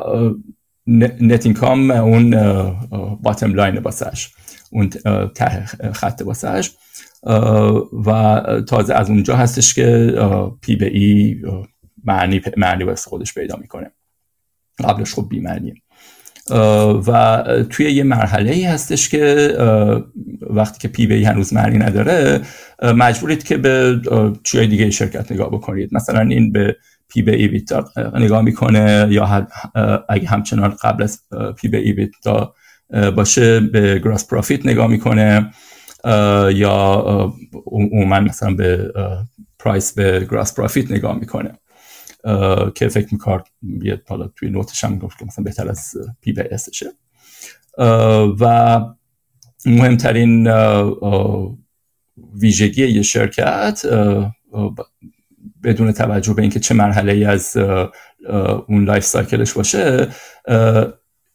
net 1.22 1.46
income 1.46 1.92
اون 1.92 2.32
bottom 3.22 3.54
line 3.54 3.80
باسش 3.80 4.30
اون 4.72 4.90
ته 5.36 5.66
خط 5.94 6.24
باسش 6.24 6.72
و 8.06 8.42
تازه 8.68 8.94
از 8.94 9.10
اونجا 9.10 9.36
هستش 9.36 9.74
که 9.74 10.16
P 10.62 10.76
به 10.76 10.98
E 10.98 11.42
معنی 12.04 12.42
معنی 12.58 12.96
خودش 12.96 13.34
پیدا 13.34 13.58
می‌کنه. 13.62 13.92
قبلش 14.80 15.14
خب 15.14 15.28
بی 15.30 15.40
معنیه 15.40 15.74
و 17.08 17.44
توی 17.70 17.92
یه 17.92 18.04
مرحله 18.04 18.52
ای 18.52 18.64
هستش 18.64 19.10
که 19.10 19.56
وقتی 20.50 20.80
که 20.80 20.88
P/E 20.88 21.24
هنوز 21.24 21.54
معنی 21.54 21.78
نداره 21.78 22.42
مجبورید 22.84 23.44
که 23.44 23.58
به 23.58 24.02
چیای 24.44 24.68
دیگه 24.68 24.90
شرکت 24.92 25.32
نگاه 25.32 25.52
بکنید. 25.52 25.90
مثلا 25.92 26.22
این 26.22 26.52
به 26.52 26.76
P 27.10 27.22
به 27.22 27.36
E 27.36 27.64
نگاه 28.14 28.42
می‌کنه 28.42 29.08
یا 29.10 29.48
اگه 30.10 30.28
همچنان 30.28 30.76
قبل 30.84 31.04
از 31.04 31.20
P 31.58 31.68
به 31.68 31.78
E 31.78 32.10
باشه 33.16 33.60
به 33.60 34.00
gross 34.00 34.28
profit 34.28 34.66
نگاه 34.66 34.88
می‌کنه 34.88 35.52
یا 36.54 37.34
عموما 37.66 38.20
مثلا 38.20 38.54
به 38.54 38.94
price 39.60 39.94
به 39.94 40.28
gross 40.32 40.56
profit 40.56 40.92
نگاه 40.92 41.20
می‌کنه. 41.20 41.52
که 42.76 42.88
فکر 42.88 43.08
می‌کرد 43.12 43.48
یه 43.84 44.02
حالا 44.08 44.28
توی 44.28 44.50
note 44.50 44.72
ش 44.72 44.84
هم 44.84 44.98
گفت 44.98 45.20
که 45.20 45.26
مثلا 45.26 45.44
بهتر 45.44 45.70
از 45.70 45.94
P 46.22 46.34
به 46.34 46.50
S 46.52 46.60
شه 46.60 46.86
و 48.40 48.80
مهمترین 49.66 50.48
ویژگی 52.34 52.88
یه 52.88 53.02
شرکت 53.02 53.82
بدون 55.64 55.92
توجه 55.92 56.34
به 56.34 56.42
اینکه 56.42 56.60
چه 56.60 56.74
مرحله 56.76 57.12
ای 57.12 57.26
از 57.26 57.58
اون 58.68 58.84
life 58.84 59.06
cycle 59.06 59.40
ش 59.40 59.54
باشه 59.54 60.08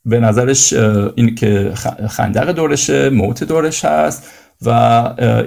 به 0.05 0.21
نظرش 0.21 0.73
این 1.17 1.35
که 1.35 1.73
خندق 2.09 2.53
دورشه 2.53 3.11
moat 3.11 3.45
دورش 3.45 3.85
هست 3.85 4.31
و 4.63 4.71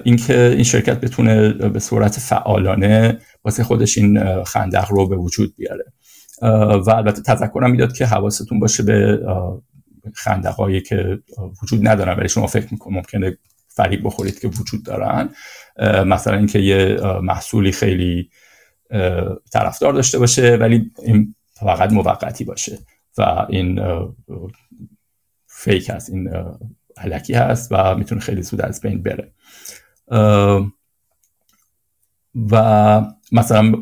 اینکه 0.04 0.42
این 0.44 0.64
شرکت 0.64 1.00
بتونه 1.00 1.50
به 1.50 1.80
صورت 1.80 2.20
فعالانه 2.20 3.20
واسه 3.44 3.64
خودش 3.64 3.98
این 3.98 4.44
خندق 4.44 4.92
رو 4.92 5.08
به 5.08 5.16
وجود 5.16 5.56
بیاره. 5.56 5.94
و 6.82 6.90
البته 6.90 7.22
تذکرم 7.22 7.72
می‌داد 7.72 7.94
که 7.94 8.06
حواستون 8.06 8.60
باشه 8.60 8.84
به 8.84 9.20
خندق 10.14 10.56
که 10.88 11.20
وجود 11.64 11.88
ندارن. 11.88 12.20
ولی 12.20 12.30
شما 12.30 12.48
فکر 12.48 12.68
میکن 12.72 12.94
ممکنه 12.94 13.38
فریب 13.68 14.02
بخورید 14.04 14.40
که 14.40 14.48
وجود 14.48 14.84
دارن. 14.86 15.30
مثلا 16.06 16.38
اینکه 16.38 16.60
یه 16.60 16.98
محصولی 17.22 17.72
خیلی 17.72 18.30
طرفدار 19.52 19.94
داشته 19.94 20.20
باشه 20.20 20.56
ولی 20.56 20.92
این 21.04 21.36
فقط 21.54 21.94
موقتی 21.94 22.44
باشه 22.44 22.80
و 23.18 23.46
این 23.50 23.82
فیک 25.48 25.90
هست 25.90 26.10
این 26.10 26.30
علکی 26.98 27.34
هست 27.34 27.68
و 27.72 27.96
می‌تونه 27.96 28.22
خیلی 28.22 28.42
زود 28.42 28.62
از 28.62 28.82
بین 28.82 29.04
بره. 29.04 29.32
و 32.52 33.02
مثلا 33.32 33.74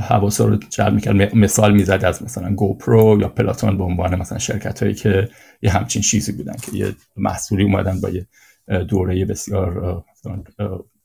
حواسا 0.00 0.44
رو 0.44 0.56
جلب 0.56 0.94
می‌کرد 0.94 1.36
مثال 1.36 1.72
می‌زد 1.72 2.04
از 2.04 2.22
مثلا 2.22 2.54
گوپرو 2.54 3.18
یا 3.20 3.28
پلاتون 3.28 3.78
به 3.78 3.84
عنوان 3.84 4.14
مثلا 4.14 4.38
شرکت 4.38 4.82
هایی 4.82 4.94
که 4.94 5.28
یه 5.62 5.70
همچین 5.70 6.02
چیزی 6.02 6.32
بودن 6.32 6.56
که 6.62 6.76
یه 6.76 6.94
محصولی 7.16 7.64
اومدن 7.64 8.00
با 8.00 8.08
یه 8.08 8.26
دوره 8.84 9.24
بسیار 9.24 10.04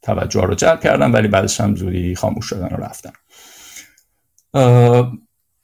توجه 0.01 0.41
رو 0.41 0.55
جلب 0.55 0.79
کردن 0.79 1.11
ولی 1.11 1.27
بعدش 1.27 1.61
هم 1.61 1.75
زودی 1.75 2.15
خاموش 2.15 2.45
شدن 2.45 2.67
و 2.67 2.77
رفتن. 2.77 3.11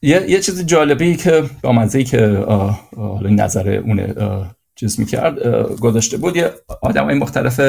یه, 0.01 0.29
یه 0.29 0.39
چیز 0.39 0.65
جالبی 0.65 1.15
که 1.15 1.43
با 1.61 1.71
مزهی 1.71 2.03
که 2.03 2.45
حالا 2.95 3.29
نظر 3.29 3.69
اون 3.69 4.15
چیز 4.75 4.99
می‌کرد 4.99 5.39
گذاشته 5.79 6.17
بود 6.17 6.35
یه 6.35 6.51
آدم 6.81 7.05
های 7.05 7.15
مختلف 7.15 7.59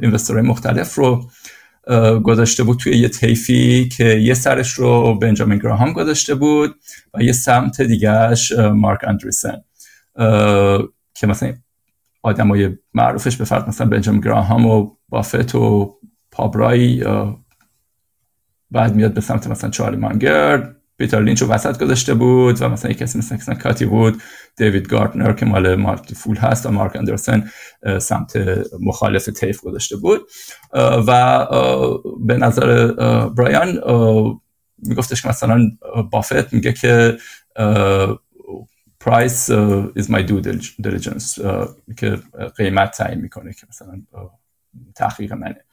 اینوستورهای 0.00 0.48
مختلف 0.48 0.94
رو 0.94 1.30
گذاشته 2.24 2.62
بود 2.62 2.78
توی 2.78 2.96
یه 2.96 3.08
تیفی 3.08 3.88
که 3.88 4.04
یه 4.04 4.34
سرش 4.34 4.72
رو 4.72 5.18
بنجامین 5.18 5.58
گراهام 5.58 5.92
گذاشته 5.92 6.34
بود 6.34 6.74
و 7.14 7.22
یه 7.22 7.32
سمت 7.32 7.80
دیگهش 7.80 8.52
مارک 8.52 9.00
اندریسن. 9.04 9.62
که 11.14 11.26
مثلا 11.26 11.54
آدم 12.22 12.48
های 12.48 12.70
معروفش 12.94 13.36
به 13.36 13.44
فرد 13.44 13.68
مثلا 13.68 13.86
بنجامین 13.86 14.20
گراهام 14.20 14.66
و 14.66 14.90
بافت 15.08 15.54
و 15.54 15.96
پابرای 16.30 17.04
بعد 18.70 18.94
میاد 18.94 19.14
به 19.14 19.20
سمت 19.20 19.46
مثلا 19.46 19.70
چارلی 19.70 19.96
مانگر. 19.96 20.74
پیتر 20.98 21.22
لینچ 21.22 21.42
رو 21.42 21.48
وسط 21.48 21.78
گذاشته 21.78 22.14
بود 22.14 22.62
و 22.62 22.68
مثلا 22.68 22.90
یک 22.90 22.98
کسی 22.98 23.18
مثل 23.18 23.54
کاتی 23.54 23.84
بود. 23.84 24.22
دیوید 24.56 24.88
گاردنر 24.88 25.32
که 25.32 25.46
مال 25.46 25.74
مارک 25.74 26.14
فول 26.14 26.36
هست 26.36 26.66
و 26.66 26.70
مارک 26.70 26.96
اندرسن 26.96 27.50
سمت 27.98 28.32
مخالف 28.80 29.24
تیف 29.24 29.60
گذاشته 29.60 29.96
بود. 29.96 30.20
و 31.06 31.46
به 32.20 32.36
نظر 32.36 32.86
برایان 33.28 33.80
میگفتش 34.78 35.22
که 35.22 35.28
مثلا 35.28 35.70
بافت 36.10 36.52
میگه 36.52 36.72
که 36.72 37.18
پرایس 39.00 39.50
is 39.98 40.04
my 40.04 40.26
due 40.26 40.42
diligence 40.82 41.40
که 41.96 42.18
قیمت 42.56 42.90
تعیین 42.90 43.20
می‌کنه 43.20 43.52
که 43.52 43.66
مثلا 43.68 44.02
تحقیق 44.94 45.32
منه. 45.32 45.64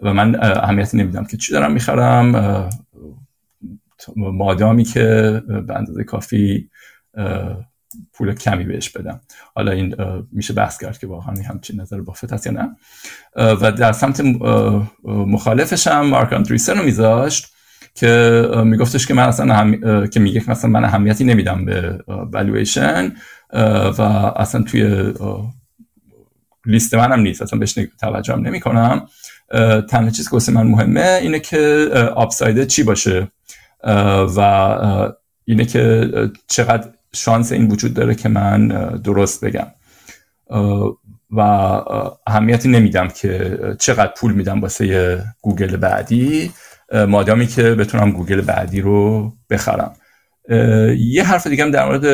و 0.00 0.14
من 0.14 0.42
اهمیتی 0.42 0.96
نمیدم 0.96 1.24
که 1.24 1.36
چی 1.36 1.52
دارم 1.52 1.72
می‌خرم 1.72 2.70
مادامی 4.16 4.84
که 4.84 5.02
به 5.66 5.76
اندازه 5.76 6.04
کافی 6.04 6.70
پول 8.12 8.34
کمی 8.34 8.64
بهش 8.64 8.90
بدم. 8.90 9.20
حالا 9.54 9.72
این 9.72 9.96
میشه 10.32 10.52
بحث 10.54 10.78
کرد 10.78 10.98
که 10.98 11.06
واقعا 11.06 11.34
همچین 11.48 11.80
نظر 11.80 12.00
بافت 12.00 12.32
هست 12.32 12.46
یا 12.46 12.52
نه. 12.52 12.76
و 13.36 13.72
در 13.72 13.92
سمت 13.92 14.20
مخالفش 15.04 15.86
هم 15.86 16.06
مارک 16.06 16.32
اندریسن 16.32 16.78
رو 16.78 16.84
میذاشت 16.84 17.54
که 17.94 18.42
میگفتش 18.64 19.06
که 19.06 19.14
من 19.14 19.22
اصلا 19.22 19.54
هم... 19.54 20.06
که 20.06 20.20
میگه 20.20 20.50
مثلا 20.50 20.70
من 20.70 20.84
اهمیتی 20.84 21.24
نمیدم 21.24 21.64
به 21.64 21.98
والویشن 22.08 23.12
و 23.98 24.02
اصلا 24.36 24.62
توی 24.62 25.12
لیست 26.66 26.94
منم 26.94 27.20
نیست. 27.20 27.42
اصلا 27.42 27.58
بهش 27.58 27.78
توجه 28.00 28.36
نمی 28.36 28.60
کنم 28.60 29.06
تنها 29.90 30.10
چیز 30.10 30.28
که 30.28 30.52
من 30.52 30.66
مهمه 30.66 31.18
اینه 31.22 31.40
که 31.40 31.90
upside 32.16 32.59
ه 32.59 32.66
چی 32.66 32.82
باشه؟ 32.82 33.28
و 34.36 35.12
اینه 35.44 35.64
که 35.64 36.10
چقدر 36.46 36.88
شانس 37.12 37.52
این 37.52 37.68
وجود 37.68 37.94
داره 37.94 38.14
که 38.14 38.28
من 38.28 38.68
درست 39.04 39.44
بگم. 39.44 39.66
و 41.30 41.40
اهمیتی 42.26 42.68
نمیدم 42.68 43.08
که 43.08 43.58
چقدر 43.78 44.12
پول 44.16 44.32
میدم 44.32 44.60
واسه 44.60 45.22
گوگل 45.42 45.76
بعدی. 45.76 46.50
مادامی 47.08 47.46
که 47.46 47.62
بتونم 47.62 48.10
گوگل 48.10 48.40
بعدی 48.40 48.80
رو 48.80 49.32
بخرم. 49.50 49.96
یه 50.98 51.24
حرف 51.24 51.46
دیگه 51.46 51.64
هم 51.64 51.70
در 51.70 51.86
مورد 51.86 52.06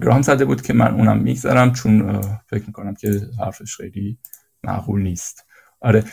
گراهام 0.00 0.22
زده 0.22 0.44
بود 0.44 0.62
که 0.62 0.72
من 0.72 0.94
اونم 0.94 1.18
می‌گذارم 1.18 1.72
چون 1.72 2.20
فکر 2.46 2.64
می‌کنم 2.66 2.94
که 2.94 3.20
حرفش 3.40 3.76
خیلی 3.76 4.18
معقول 4.64 5.02
نیست. 5.02 5.44
آره 5.80 6.04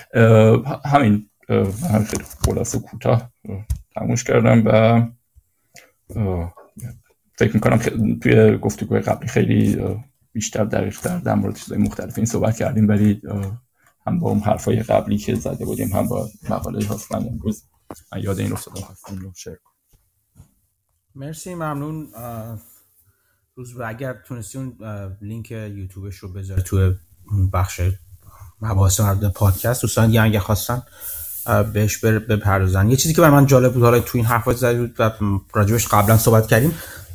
همین 0.85 1.29
خیلی 2.07 2.23
خلاصه 2.45 2.79
کوتاه. 2.79 3.31
تموش 3.95 4.23
کردم 4.23 4.63
و 4.65 5.01
فکر 7.37 7.53
می‌کنم 7.53 7.77
توی 8.19 8.57
گفتگوهای 8.57 9.01
قبلی 9.01 9.27
خیلی 9.27 9.77
بیشتر 10.33 10.65
دقیق 10.65 11.17
در 11.17 11.35
مورد 11.35 11.55
چیزهای 11.55 11.81
مختلف 11.81 12.17
این 12.17 12.25
صحبت 12.25 12.57
کردیم 12.57 12.87
ولی 12.87 13.21
هم 14.07 14.19
با 14.19 14.29
اون 14.29 14.39
حرفای 14.39 14.83
قبلی 14.83 15.17
که 15.17 15.35
زده 15.35 15.65
بودیم 15.65 15.89
هم 15.89 16.07
با 16.07 16.29
مقاله 16.49 16.87
هاستن 16.87 17.15
امروز 17.15 17.63
من 18.11 18.21
یاد 18.21 18.39
این 18.39 18.51
افتادم 18.51 18.87
هستیم 18.91 19.19
رو 19.19 19.33
شیر 19.33 19.59
مرسی 21.15 21.55
ممنون. 21.55 22.07
روز 23.55 23.79
اگر 23.79 24.13
تونستی 24.13 24.57
اون 24.57 24.77
لینک 25.21 25.51
یوتیوبش 25.51 26.15
رو 26.15 26.33
بذاره 26.33 26.61
توی 26.61 26.95
بخش 27.53 27.81
مباحث 28.61 29.01
پادکست 29.35 29.81
دوستان 29.81 30.07
دیگه 30.07 30.21
اگه 30.21 30.39
خواستن 30.39 30.83
بهش 31.73 31.97
بپردازن. 31.97 32.89
یه 32.89 32.95
چیزی 32.95 33.13
که 33.13 33.21
برای 33.21 33.33
من 33.33 33.45
جالب 33.45 33.73
بود 33.73 33.83
حالا 33.83 33.99
تو 33.99 34.17
این 34.17 34.25
حرفا 34.25 34.53
زدید 34.53 34.79
بود 34.79 34.95
و 34.99 35.11
راجبش 35.53 35.87
قبلا 35.87 36.17
صحبت 36.17 36.47
کردیم 36.47 36.71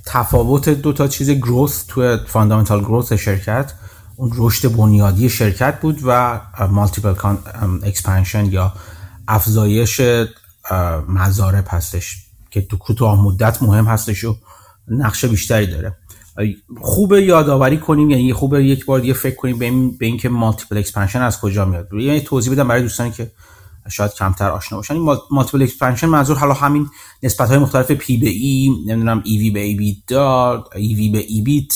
تفاوت 0.06 0.68
دو 0.68 0.92
تا 0.92 1.08
چیز 1.08 1.30
growth 1.30 1.84
تو 1.88 2.16
fundamental 2.26 2.80
growth 2.80 3.12
شرکت 3.12 3.72
اون 4.16 4.32
رشد 4.36 4.76
بنیادی 4.76 5.28
شرکت 5.28 5.80
بود 5.80 6.00
و 6.06 6.40
multiple 6.70 7.14
expansion 7.82 8.44
یا 8.44 8.72
افزایش 9.28 10.00
مضارب 11.08 11.64
هستش 11.68 12.16
که 12.50 12.62
تو 12.62 12.78
کوتاه 12.78 13.24
مدت 13.24 13.62
مهم 13.62 13.84
هستش 13.84 14.24
و 14.24 14.36
نقش 14.88 15.28
بیشتری 15.28 15.66
داره. 15.66 15.96
خوبه 16.80 17.22
یادآوری 17.22 17.78
کنیم 17.78 18.10
یعنی 18.10 18.32
خوبه 18.32 18.64
یک 18.64 18.84
بار 18.84 19.00
دیگه 19.00 19.12
فکر 19.12 19.34
کنیم 19.34 19.58
به, 19.58 19.64
این 19.64 19.96
به 19.98 20.06
اینکه 20.06 20.28
multiple 20.28 20.78
expansion 20.78 21.22
از 21.22 21.40
کجا 21.40 21.64
میاد. 21.64 21.88
یعنی 21.92 22.20
توضیح 22.20 22.52
بدم 22.52 22.68
برای 22.68 22.82
دوستانی 22.82 23.10
که 23.10 23.30
شاید 23.90 24.14
کمتر 24.14 24.50
آشنا 24.50 24.78
باشن. 24.78 24.94
این 24.94 25.16
multiple 25.30 25.62
expansion 25.62 26.06
منظور 26.06 26.36
حالا 26.36 26.54
همین 26.54 26.88
نسبت 27.22 27.48
های 27.48 27.58
مختلف 27.58 27.90
P 27.90 28.16
به 28.16 28.28
E 28.28 28.70
نمی‌دونم 28.86 29.22
EV 29.24 29.50
به 29.50 29.60
EBITDA 29.60 29.96
EV 30.06 31.08
به 31.08 31.18
EBIT. 31.18 31.72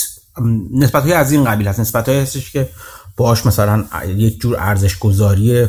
نسبت 0.71 1.03
های 1.03 1.13
از 1.13 1.33
این 1.33 1.45
قبیل 1.45 1.69
هست. 1.69 1.81
نسبت 1.81 2.09
های 2.09 2.21
هستش 2.21 2.51
که 2.51 2.69
باش 3.17 3.47
مثلا 3.47 3.85
یک 4.07 4.41
جور 4.41 4.57
ارزش 4.59 4.99
گذاری 4.99 5.67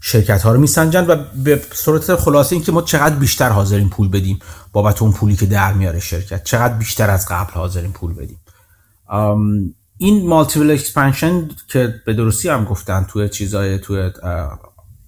شرکت 0.00 0.42
ها 0.42 0.52
رو 0.52 0.60
میسنجن 0.60 1.06
و 1.06 1.16
به 1.44 1.62
صورت 1.72 2.14
خلاصه 2.14 2.56
اینکه 2.56 2.72
ما 2.72 2.82
چقدر 2.82 3.14
بیشتر 3.14 3.48
حاضریم 3.48 3.90
پول 3.90 4.08
بدیم 4.08 4.38
بابت 4.72 5.02
اون 5.02 5.12
پولی 5.12 5.36
که 5.36 5.46
در 5.46 5.72
میاره 5.72 6.00
شرکت. 6.00 6.44
چقدر 6.44 6.74
بیشتر 6.74 7.10
از 7.10 7.26
قبل 7.30 7.52
حاضریم 7.52 7.92
پول 7.92 8.14
بدیم. 8.14 8.40
این 9.98 10.28
multiple 10.28 10.70
expansion 10.70 11.48
که 11.68 11.94
به 12.06 12.14
درستی 12.14 12.48
هم 12.48 12.64
گفتن 12.64 13.04
توی 13.04 13.28
چیزای 13.28 13.78
توی 13.78 14.10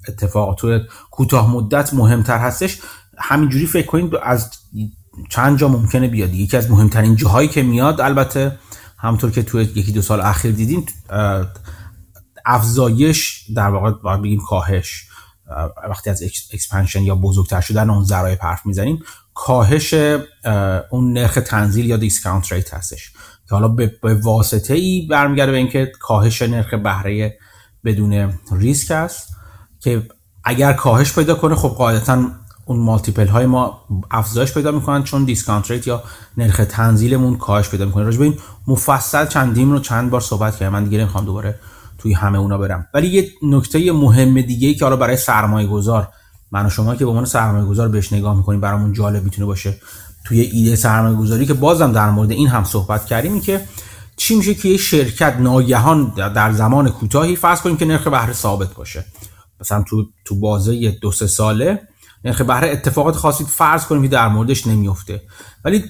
اتفاق 0.08 0.54
توی 0.54 0.80
کوتاه 1.10 1.50
مدت 1.50 1.94
مهمتر 1.94 2.38
هستش. 2.38 2.78
همینجوری 3.18 3.66
فکر 3.66 3.86
کنید 3.86 4.12
از 4.22 4.50
چند 5.28 5.58
جا 5.58 5.68
ممکنه 5.68 6.08
بیاد. 6.08 6.34
یکی 6.34 6.56
از 6.56 6.70
مهمترین 6.70 7.16
جاهایی 7.16 7.48
که 7.48 7.62
میاد 7.62 8.00
البته 8.00 8.58
همطور 8.98 9.30
که 9.30 9.42
توی 9.42 9.62
یکی 9.62 9.92
دو 9.92 10.02
سال 10.02 10.20
اخیر 10.20 10.52
دیدیم 10.52 10.86
افزایش 12.46 13.44
در 13.56 13.68
واقع 13.68 13.90
باید 13.90 14.22
بگیم 14.22 14.40
کاهش. 14.48 15.04
وقتی 15.88 16.10
از 16.10 16.22
expansion 16.52 17.02
یا 17.02 17.14
بزرگتر 17.14 17.60
شدن 17.60 17.90
اون 17.90 18.04
ضرایب 18.04 18.36
حرف 18.40 18.66
می‌زنیم 18.66 19.02
کاهش 19.34 19.94
اون 20.90 21.12
نرخ 21.12 21.38
تنزیل 21.46 21.86
یا 21.86 21.96
discount 21.96 22.52
rate 22.52 22.74
هستش. 22.74 23.12
که 23.48 23.54
حالا 23.54 23.68
به 23.68 24.14
واسطه 24.22 24.74
ای 24.74 25.06
برمیگرده 25.10 25.52
به 25.52 25.58
اینکه 25.58 25.92
کاهش 26.00 26.42
نرخ 26.42 26.74
بهره 26.74 27.38
بدون 27.84 28.34
ریسک 28.52 28.90
است 28.90 29.37
که 29.80 30.02
اگر 30.44 30.72
کاهش 30.72 31.12
پیدا 31.12 31.34
کنه 31.34 31.54
خب 31.54 31.68
قاعدتا 31.68 32.24
اون 32.64 32.80
multiple 32.80 33.26
های 33.26 33.46
ما 33.46 33.80
افزایش 34.10 34.54
پیدا 34.54 34.70
می‌کنن 34.70 35.02
چون 35.02 35.24
discount 35.24 35.70
rate 35.70 35.86
یا 35.86 36.02
نرخ 36.36 36.60
تنزیلمون 36.68 37.36
کاهش 37.36 37.68
پیدا 37.68 37.84
می‌کنه. 37.84 38.04
راجع 38.04 38.18
به 38.18 38.24
این 38.24 38.38
مفصل 38.66 39.26
چندیم 39.26 39.72
رو 39.72 39.78
چند 39.78 40.10
بار 40.10 40.20
صحبت 40.20 40.56
کردم 40.56 40.72
من 40.72 40.84
دیگه 40.84 40.98
نمی‌خوام 40.98 41.24
دوباره 41.24 41.58
توی 41.98 42.12
همه 42.12 42.38
اونا 42.38 42.58
برم. 42.58 42.86
ولی 42.94 43.08
یه 43.08 43.28
نکته 43.42 43.92
مهم 43.92 44.40
دیگه 44.40 44.68
ای 44.68 44.74
که 44.74 44.84
حالا 44.84 44.96
برای 44.96 45.16
سرمایه 45.16 45.66
گذار 45.66 46.08
من 46.52 46.66
و 46.66 46.70
شما 46.70 46.94
که 46.94 47.04
به 47.04 47.10
عنوان 47.10 47.24
سرمایه 47.24 47.64
گذار 47.64 47.88
بهش 47.88 48.12
نگاه 48.12 48.36
می‌کنیم 48.36 48.60
برامون 48.60 48.92
جالب 48.92 49.24
می‌تونه 49.24 49.46
باشه. 49.46 49.76
توی 50.24 50.40
ایده 50.40 50.76
سرمایه 50.76 51.16
گذاری 51.16 51.46
که 51.46 51.54
بازم 51.54 51.92
در 51.92 52.10
مورد 52.10 52.30
این 52.30 52.48
هم 52.48 52.64
صحبت 52.64 53.06
کردیم 53.06 53.32
این 53.32 53.40
که 53.40 53.64
چی 54.16 54.34
میشه 54.34 54.54
که 54.54 54.68
یه 54.68 54.76
شرکت 54.76 55.36
ناگهان 55.40 56.12
در 56.34 56.52
زمان 56.52 56.90
کوتاهی 56.90 57.36
فرض 57.36 57.60
کنیم 57.60 57.76
که 57.76 57.84
نرخ 57.84 58.06
بهره 58.06 58.32
ثابت 58.32 58.74
باشه. 58.74 59.04
مثلا 59.60 59.82
تو 59.82 60.06
تو 60.24 60.34
بازه 60.34 60.90
دو 60.90 61.12
سه 61.12 61.26
ساله 61.26 61.88
نرخ 62.24 62.40
بهره 62.40 62.68
اتفاقات 62.70 63.16
خاصی 63.16 63.44
فرض 63.44 63.84
کنیم 63.84 64.02
که 64.02 64.08
در 64.08 64.28
موردش 64.28 64.66
نمیفته. 64.66 65.22
ولی 65.64 65.84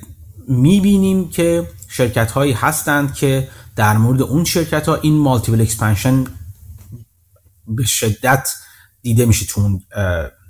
می‌بینیم 0.48 1.28
که 1.28 1.70
شرکت 1.88 2.30
هایی 2.30 2.52
هستند 2.52 3.14
که 3.14 3.48
در 3.76 3.96
مورد 3.96 4.22
اون 4.22 4.44
شرکت 4.44 4.88
ها 4.88 4.94
این 4.94 5.18
multiple 5.18 5.60
expansion 5.60 6.24
به 7.68 7.84
شدت 7.84 8.48
دیده 9.02 9.26
میشه 9.26 9.46
تو 9.46 9.60
اون 9.60 9.82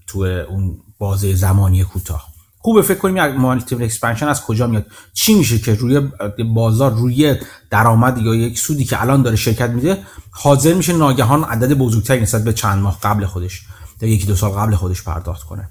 تو 0.07 0.19
اون 0.21 0.81
بازه 0.99 1.35
زمانی 1.35 1.85
کوتاه. 1.85 2.28
خوبه 2.69 2.83
فکر 2.83 2.99
کنیم 2.99 3.37
multiple 3.37 3.85
expansion 3.85 4.29
از 4.29 4.43
کجا 4.43 4.67
میاد؟ 4.67 4.87
چی 5.15 5.35
میشه 5.35 5.59
که 5.59 5.75
روی 5.75 6.01
بازار 6.55 6.93
روی 6.93 7.37
درآمد 7.71 8.19
یا 8.19 8.35
یک 8.35 8.59
سودی 8.59 8.85
که 8.85 9.03
الان 9.03 9.23
داره 9.23 9.37
شرکت 9.37 9.71
میده 9.71 9.99
حاضر 10.31 10.75
میشه 10.75 10.97
ناگهان 10.97 11.45
عدد 11.45 11.73
بزرگتری 11.73 12.21
نسبت 12.21 12.45
به 12.45 12.53
چند 12.53 12.83
ماه 12.83 12.99
قبل 13.03 13.27
خودش 13.27 13.63
یا 14.01 14.09
یکی 14.09 14.27
دو 14.27 14.35
سال 14.35 14.51
قبل 14.51 14.75
خودش 14.75 15.03
پرداخت 15.03 15.47
کنه. 15.47 15.69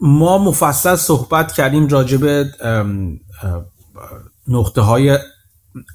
ما 0.00 0.38
مفصل 0.38 0.96
صحبت 0.96 1.52
کردیم 1.52 1.88
راجع 1.88 2.16
به 2.16 2.50
نقطه 4.48 4.80
های 4.80 5.18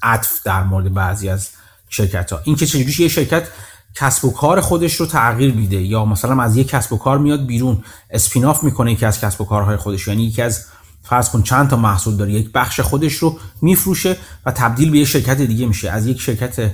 عطف 0.02 0.42
در 0.44 0.62
مورد 0.62 0.94
بعضی 0.94 1.28
از 1.28 1.50
شرکت 1.88 2.32
ها 2.32 2.40
این 2.44 2.56
که 2.56 2.66
چجوری 2.66 2.94
یه 2.98 3.08
شرکت 3.08 3.48
کسب 3.94 4.24
و 4.24 4.32
کار 4.32 4.60
خودش 4.60 4.94
رو 4.94 5.06
تغییر 5.06 5.54
میده 5.54 5.82
یا 5.82 6.04
مثلا 6.04 6.42
از 6.42 6.56
یک 6.56 6.68
کسب 6.68 6.92
و 6.92 6.98
کار 6.98 7.18
میاد 7.18 7.46
بیرون 7.46 7.84
اسپیناف 8.10 8.64
می‌کنه 8.64 8.92
یکی 8.92 9.06
از 9.06 9.20
کسب 9.20 9.40
و 9.40 9.44
کارهای 9.44 9.76
خودش. 9.76 10.08
یعنی 10.08 10.24
یکی 10.24 10.42
از 10.42 10.64
فرض 11.02 11.30
کن 11.30 11.42
چند 11.42 11.70
تا 11.70 11.76
محصول 11.76 12.16
داره 12.16 12.32
یک 12.32 12.52
بخش 12.52 12.80
خودش 12.80 13.14
رو 13.14 13.38
میفروشه 13.62 14.16
و 14.46 14.52
تبدیل 14.52 14.90
به 14.90 14.98
یک 14.98 15.08
شرکت 15.08 15.40
دیگه 15.40 15.66
میشه. 15.66 15.90
از 15.90 16.06
یک 16.06 16.20
شرکت 16.20 16.72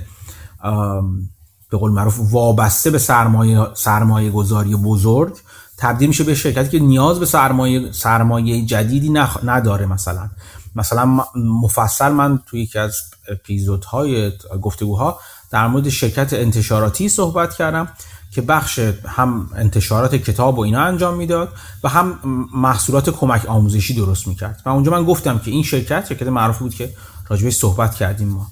به 1.71 1.79
قول 1.79 1.93
معروف 1.93 2.19
وابسته 2.33 2.91
به 2.91 2.99
سرمایه 2.99 3.67
سرمایه 3.75 4.31
گذاری 4.31 4.77
بزرگ 4.77 5.37
تبدیل 5.79 6.09
میشه 6.09 6.25
به 6.25 6.35
شرکتی 6.35 6.69
که 6.69 6.79
نیاز 6.85 7.21
به 7.21 7.27
سرمایه 7.27 7.93
سرمایه 7.93 8.67
جدیدی 8.67 9.11
نداره 9.45 9.87
مثلا. 9.87 10.29
مثلا 10.75 11.25
مفصل 11.37 12.09
من 12.09 12.39
توی 12.47 12.63
یکی 12.63 12.79
از 12.79 12.97
اپیزودهای 13.29 14.33
گفتگوها 14.63 15.21
در 15.51 15.67
مورد 15.67 15.89
شرکت 15.89 16.33
انتشاراتی 16.33 17.09
صحبت 17.09 17.55
کردم 17.55 17.89
که 18.31 18.43
بخش 18.43 18.79
هم 19.07 19.51
انتشارات 19.57 20.15
کتاب 20.15 20.59
و 20.59 20.61
اینا 20.61 20.81
انجام 20.81 21.17
می‌داد 21.17 21.53
و 21.85 21.89
هم 21.89 22.19
محصولات 22.55 23.11
کمک 23.11 23.47
آموزشی 23.47 23.95
درست 23.95 24.29
می‌کرد. 24.29 24.63
و 24.67 24.69
اونجا 24.69 24.93
من 24.93 25.05
گفتم 25.05 25.39
که 25.39 25.51
این 25.51 25.63
شرکت 25.63 26.07
شرکت 26.09 26.27
معروف 26.27 26.59
بود 26.59 26.75
که 26.75 26.95
راجبش 27.29 27.55
صحبت 27.55 27.95
کردیم 27.95 28.29
ما. 28.29 28.47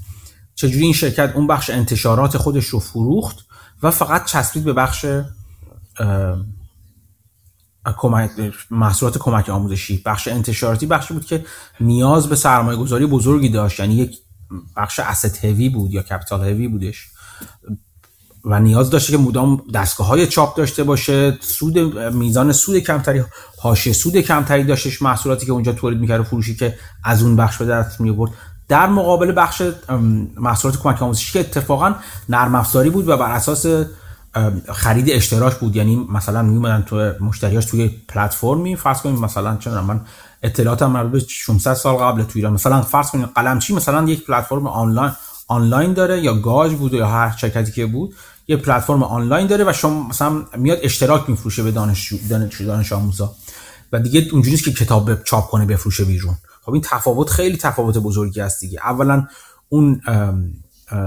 چجوری 0.55 0.85
این 0.85 0.93
شرکت 0.93 1.33
اون 1.35 1.47
بخش 1.47 1.71
انتشارات 1.71 2.37
خودش 2.37 2.67
رو 2.67 2.79
فروخت 2.79 3.39
و 3.83 3.91
فقط 3.91 4.25
چسبید 4.25 4.65
به 4.65 4.73
بخش 4.73 5.07
محصولات 8.71 9.19
کمک 9.19 9.49
آموزشی. 9.49 10.03
بخش 10.07 10.29
انتشاراتی 10.29 10.87
بخشی 10.87 11.15
بود 11.15 11.25
که 11.25 11.45
نیاز 11.81 12.29
به 12.29 12.37
سرمایه 12.37 12.79
گذاری 12.79 13.07
بزرگی 13.07 13.49
داشت. 13.49 13.81
یعنی 13.81 13.95
یک 13.95 14.19
بخش 14.77 15.01
asset 15.01 15.45
هوی 15.45 15.69
بود 15.69 15.95
یا 15.95 16.03
کپیتال 16.03 16.41
هوی 16.41 16.69
بودش. 16.69 17.09
و 18.45 18.61
نیاز 18.61 18.91
داشته 18.91 19.13
که 19.13 19.19
مدام 19.19 19.63
دستگاه 19.75 20.07
های 20.07 20.27
چاپ 20.27 20.57
داشته 20.57 20.85
باشه 20.85 21.39
سود 21.41 21.79
میزان 22.15 22.53
سود 22.53 22.79
کمتری 22.79 23.25
حاشیه 23.59 23.93
سود 23.93 24.17
کمتری 24.17 24.65
داشتش 24.65 25.03
محصولاتی 25.03 25.47
که 25.47 25.53
اونجا 25.53 25.73
تولید 25.73 26.01
می‌کرد 26.01 26.21
و 26.21 26.25
فروشی 26.25 26.57
که 26.57 26.79
از 27.05 27.23
اون 27.23 27.37
بخش 27.37 27.57
به 27.57 27.65
دست 27.65 28.01
می 28.01 28.11
آورد 28.11 28.33
در 28.69 28.87
مقابل 28.87 29.33
بخش 29.37 29.63
محصولات 30.37 30.79
کمک 30.79 31.03
آموزشی 31.03 31.33
که 31.33 31.41
اتفاقا 31.41 31.95
نرم 32.29 32.55
افزاری 32.55 32.91
بود 32.91 33.09
و 33.09 33.17
بر 33.17 33.33
اساس 33.33 33.67
خرید 34.73 35.11
اشتراک 35.11 35.59
بود. 35.59 35.77
یعنی 35.77 36.07
مثلا 36.13 36.43
میومدن 36.43 36.83
تو 36.83 37.13
مشتریاش 37.21 37.65
توی 37.65 37.89
پلتفرمی. 38.09 38.77
فرض 38.77 39.01
کنیم 39.01 39.19
مثلا 39.19 39.57
چه 39.57 39.71
من 39.71 40.01
اطلاعاتم 40.43 40.91
مربوط 40.91 41.13
به 41.13 41.19
600 41.19 41.75
سال 41.75 41.97
قبل 41.97 42.23
تو 42.23 42.31
ایران. 42.35 42.53
مثلا 42.53 42.83
فرض 42.83 43.11
کنید 43.11 43.27
قلمچی 43.35 43.75
مثلا 43.75 44.09
یک 44.09 44.27
پلتفرم 44.27 44.67
آنلاین 44.67 45.13
آنلاین 45.49 45.93
داره 45.93 46.21
یا 46.21 46.35
گاج 46.35 46.73
بود 46.73 46.93
یا 46.93 47.07
هر 47.07 47.37
شرکتی 47.37 47.73
که 47.73 47.87
بود 47.87 48.15
یه 48.49 48.57
پلتفرم 48.57 49.03
آنلاین 49.03 49.47
داره 49.47 49.65
و 49.65 49.73
شما 49.73 50.09
مثلا 50.09 50.45
میاد 50.57 50.79
اشتراک 50.83 51.31
میفروشه 51.31 51.63
به 51.63 51.71
دانش 51.71 52.13
دانش, 52.31 52.61
دانش 52.61 52.93
آموزا. 52.93 53.35
و 53.93 54.01
دیگه 54.01 54.29
اونجوری 54.33 54.57
که 54.57 54.73
کتاب 54.73 55.25
چاپ 55.25 55.51
کنه 55.51 55.67
بفروشه 55.67 56.05
بیرون. 56.05 56.35
خب 56.63 56.73
این 56.73 56.83
تفاوت 56.85 57.31
خیلی 57.31 57.57
تفاوت 57.57 57.99
بزرگی 57.99 58.41
است 58.41 58.61
دیگه. 58.61 58.81
اولا 58.85 59.27
اون 59.69 60.01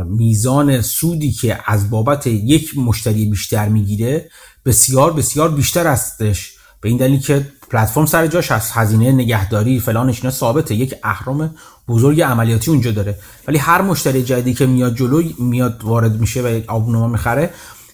میزان 0.05 0.81
سودی 0.81 1.31
که 1.31 1.59
از 1.65 1.89
بابت 1.89 2.27
یک 2.27 2.77
مشتری 2.77 3.29
بیشتر 3.29 3.69
می‌گیره 3.69 4.29
بسیار 4.65 5.13
بسیار 5.13 5.49
بیشتر 5.49 5.87
هستش. 5.87 6.53
به 6.81 6.89
این 6.89 6.97
دلیل 6.97 7.19
که 7.19 7.51
پلتفرم 7.71 8.05
سر 8.05 8.27
جاش 8.27 8.51
هست 8.51 8.71
هزینه 8.75 9.11
نگهداری 9.11 9.79
فلانش 9.79 10.17
اینا 10.17 10.31
ثابته. 10.31 10.75
یک 10.75 10.95
اهرم 11.03 11.55
بزرگ 11.87 12.21
عملیاتی 12.21 12.71
اونجا 12.71 12.91
داره. 12.91 13.17
ولی 13.47 13.57
هر 13.57 13.81
مشتری 13.81 14.23
جدیدی 14.23 14.53
که 14.53 14.65
میاد 14.65 14.95
جلو 14.95 15.23
میاد 15.39 15.83
وارد 15.83 16.19
میشه 16.19 16.41
و 16.41 16.47
یک 16.47 16.69
آبونما 16.69 17.07
می‌خره 17.07 17.49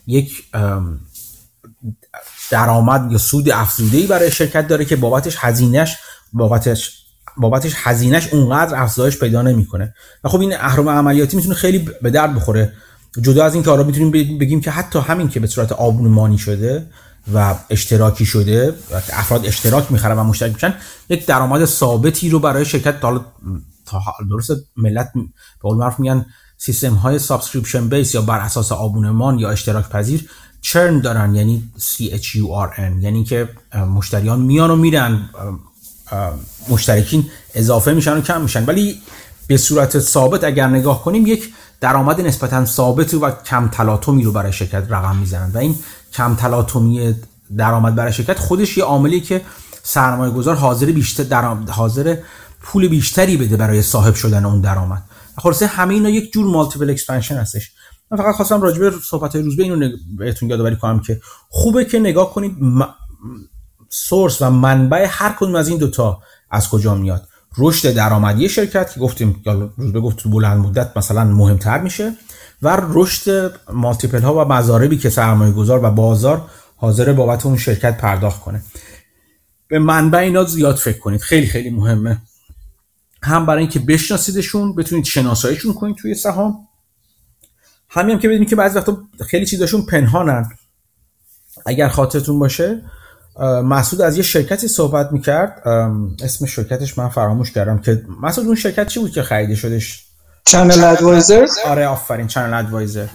یک 0.07 0.43
درآمد 2.51 3.11
یا 3.11 3.17
سود 3.17 3.49
افزوده 3.49 3.97
ای 3.97 4.07
برای 4.07 4.31
شرکت 4.31 4.67
داره 4.67 4.85
که 4.85 4.95
بابتش 4.95 5.35
هزینهش 5.39 5.95
بابتش 6.33 7.03
بابتش 7.37 7.73
هزینهش 7.75 8.33
اونقدر 8.33 8.81
افزایش 8.81 9.19
پیدا 9.19 9.41
نمی‌کنه. 9.41 9.93
و 10.23 10.29
خب 10.29 10.39
این 10.39 10.53
اهرم 10.53 10.89
عملیاتی 10.89 11.37
می‌تونه 11.37 11.55
خیلی 11.55 11.89
به 12.01 12.09
درد 12.09 12.35
بخوره. 12.35 12.73
جدا 13.21 13.45
از 13.45 13.53
این 13.53 13.63
که 13.63 13.69
آرا 13.69 13.83
می‌تونیم 13.83 14.11
بگیم 14.11 14.61
که 14.61 14.71
حتی 14.71 14.99
همین 14.99 15.29
که 15.29 15.39
به 15.39 15.47
صورت 15.47 15.71
آبونمانی 15.71 16.37
شده 16.37 16.89
و 17.33 17.55
اشتراکی 17.69 18.25
شده 18.25 18.75
افراد 19.13 19.45
اشتراک 19.45 19.91
می‌خرن 19.91 20.17
و 20.17 20.23
مشترک 20.23 20.53
میشن 20.53 20.73
یک 21.09 21.25
درآمد 21.25 21.65
ثابتی 21.65 22.29
رو 22.29 22.39
برای 22.39 22.65
شرکت 22.65 23.01
تا 23.01 24.01
درست 24.29 24.51
ملت 24.77 25.11
به 25.13 25.21
قول 25.61 25.77
معروف 25.77 25.99
میگن 25.99 26.25
سیستم 26.57 26.93
های 26.93 27.19
subscription 27.19 27.89
base 27.89 28.15
یا 28.15 28.21
بر 28.21 28.39
اساس 28.39 28.71
آبونمان 28.71 29.39
یا 29.39 29.49
اشتراک 29.49 29.89
پذیر 29.89 30.29
churn 30.61 30.99
دارن 30.99 31.35
یعنی 31.35 31.71
CHURN 31.79 33.01
یعنی 33.01 33.23
که 33.23 33.49
مشتریان 33.75 34.41
میان 34.41 34.69
و 34.69 34.75
میرن 34.75 35.29
مشترکین 36.69 37.29
اضافه 37.53 37.93
میشن 37.93 38.17
و 38.17 38.21
کم 38.21 38.41
میشن. 38.41 38.65
ولی 38.65 39.01
به 39.47 39.57
صورت 39.57 39.99
ثابت 39.99 40.43
اگر 40.43 40.67
نگاه 40.67 41.03
کنیم 41.03 41.27
یک 41.27 41.53
درآمد 41.81 42.21
نسبتا 42.21 42.65
ثابت 42.65 43.13
و 43.13 43.31
کم 43.31 43.67
تلاطمی 43.67 44.23
رو 44.23 44.31
برای 44.31 44.53
شرکت 44.53 44.83
رقم 44.89 45.15
می‌زنن. 45.15 45.51
و 45.53 45.57
این 45.57 45.75
کم 46.13 46.35
تلاطمی 46.35 47.15
درآمد 47.57 47.95
برای 47.95 48.13
شرکت 48.13 48.39
خودش 48.39 48.77
یه 48.77 48.83
عاملی 48.83 49.21
که 49.21 49.41
سرمایه 49.83 50.31
گذار 50.31 50.55
حاضر 50.55 50.85
بیشتر 50.85 51.23
درآمد 51.23 51.69
حاضر 51.69 52.17
پول 52.61 52.87
بیشتری 52.87 53.37
بده 53.37 53.57
برای 53.57 53.81
صاحب 53.81 54.15
شدن 54.15 54.45
اون 54.45 54.61
درآمد. 54.61 55.03
خلاصه 55.37 55.67
همه 55.67 55.93
اینا 55.93 56.09
یک 56.09 56.33
جور 56.33 56.45
multiple 56.45 56.89
expansion 56.89 57.37
هستش. 57.37 57.71
من 58.11 58.17
فقط 58.17 58.35
خواستم 58.35 58.61
راجع 58.61 58.79
به 58.79 58.91
صحبت 59.03 59.35
های 59.35 59.43
روزبه 59.43 59.63
اینو 59.63 59.89
بهتون 60.17 60.49
یادآوری 60.49 60.75
کنم 60.75 60.99
که 60.99 61.21
خوبه 61.49 61.85
که 61.85 61.99
نگاه 61.99 62.33
کنید 62.33 62.57
سورس 63.89 64.41
و 64.41 64.49
منبع 64.49 65.07
هر 65.09 65.35
کدوم 65.39 65.55
از 65.55 65.67
این 65.67 65.77
دوتا 65.77 66.21
از 66.51 66.69
کجا 66.69 66.95
میاد. 66.95 67.27
رشد 67.57 67.93
درآمدی 67.93 68.49
شرکت 68.49 68.93
که 68.93 68.99
گفتیم 68.99 69.43
روزبه 69.77 69.99
گفت 69.99 70.17
تو 70.17 70.29
بلند 70.29 70.65
مدت 70.65 70.97
مثلا 70.97 71.23
مهمتر 71.23 71.81
میشه 71.81 72.13
و 72.61 72.77
رشد 72.89 73.51
مالتیپل 73.73 74.21
ها 74.21 74.45
و 74.45 74.47
مزاربی 74.47 74.97
که 74.97 75.09
سرمایه 75.09 75.51
گذار 75.51 75.79
و 75.83 75.91
بازار 75.91 76.49
حاضر 76.75 77.13
بابت 77.13 77.45
اون 77.45 77.57
شرکت 77.57 77.97
پرداخت 77.97 78.41
کنه. 78.41 78.63
به 79.67 79.79
منبع 79.79 80.19
اینا 80.19 80.43
زیاد 80.43 80.75
فکر 80.75 80.99
کنید. 80.99 81.21
خیلی 81.21 81.47
خیلی 81.47 81.69
مهمه. 81.69 82.21
هم 83.23 83.45
برای 83.45 83.61
اینکه 83.61 83.79
بشناسیدشون 83.79 84.75
بتونید 84.75 85.05
شناساییشون 85.05 85.73
کنید 85.73 85.95
توی 85.95 86.15
سهام. 86.15 86.67
همین 87.89 88.15
هم 88.15 88.19
که 88.19 88.27
بدونید 88.27 88.49
که 88.49 88.55
بعضی 88.55 88.77
وقتا 88.77 88.97
خیلی 89.27 89.45
چیزاشون 89.45 89.81
پنهانن. 89.81 90.49
اگر 91.65 91.87
خاطرتون 91.87 92.39
باشه 92.39 92.81
مسعود 93.43 94.01
از 94.01 94.17
یه 94.17 94.23
شرکتی 94.23 94.67
صحبت 94.67 95.11
می‌کرد 95.11 95.67
اسم 96.23 96.45
شرکتش 96.45 96.97
من 96.97 97.09
فراموش 97.09 97.51
کردم 97.51 97.77
که 97.77 98.05
مسعود 98.21 98.47
اون 98.47 98.55
شرکت 98.55 98.87
چی 98.87 98.99
بود 98.99 99.11
که 99.11 99.21
خریده 99.21 99.55
شدش؟ 99.55 100.03
ChannelAdvisor 100.45 101.45
آره 101.65 101.87
آفرین 101.87 102.27
ChannelAdvisor 102.27 103.07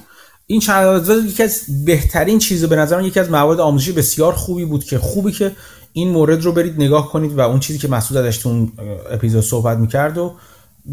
این 0.47 0.61
ChannelAdvisor 0.61 1.27
یکی 1.29 1.43
از 1.43 1.61
بهترین 1.85 2.39
چیز 2.39 2.65
به 2.65 2.77
نظر 2.77 2.97
من 2.97 3.05
یکی 3.05 3.21
از 3.21 3.31
موارد 3.31 3.61
آموزشی 3.61 3.93
بسیار 3.93 4.33
خوبی 4.33 4.65
بود 4.65 4.85
که 4.85 4.99
خوبی 4.99 5.33
که 5.33 5.53
این 5.93 6.09
مورد 6.09 6.43
رو 6.43 6.53
برید 6.53 6.75
نگاه 6.75 7.13
کنید 7.13 7.33
و 7.33 7.41
اون 7.41 7.61
چیزی 7.61 7.79
که 7.79 7.89
مسعود 7.89 8.27
ازش 8.27 8.39
تو 8.39 8.49
اون 8.49 8.73
اپیزود 9.11 9.45
صحبت 9.45 9.79
می‌کرد 9.79 10.19
و 10.19 10.35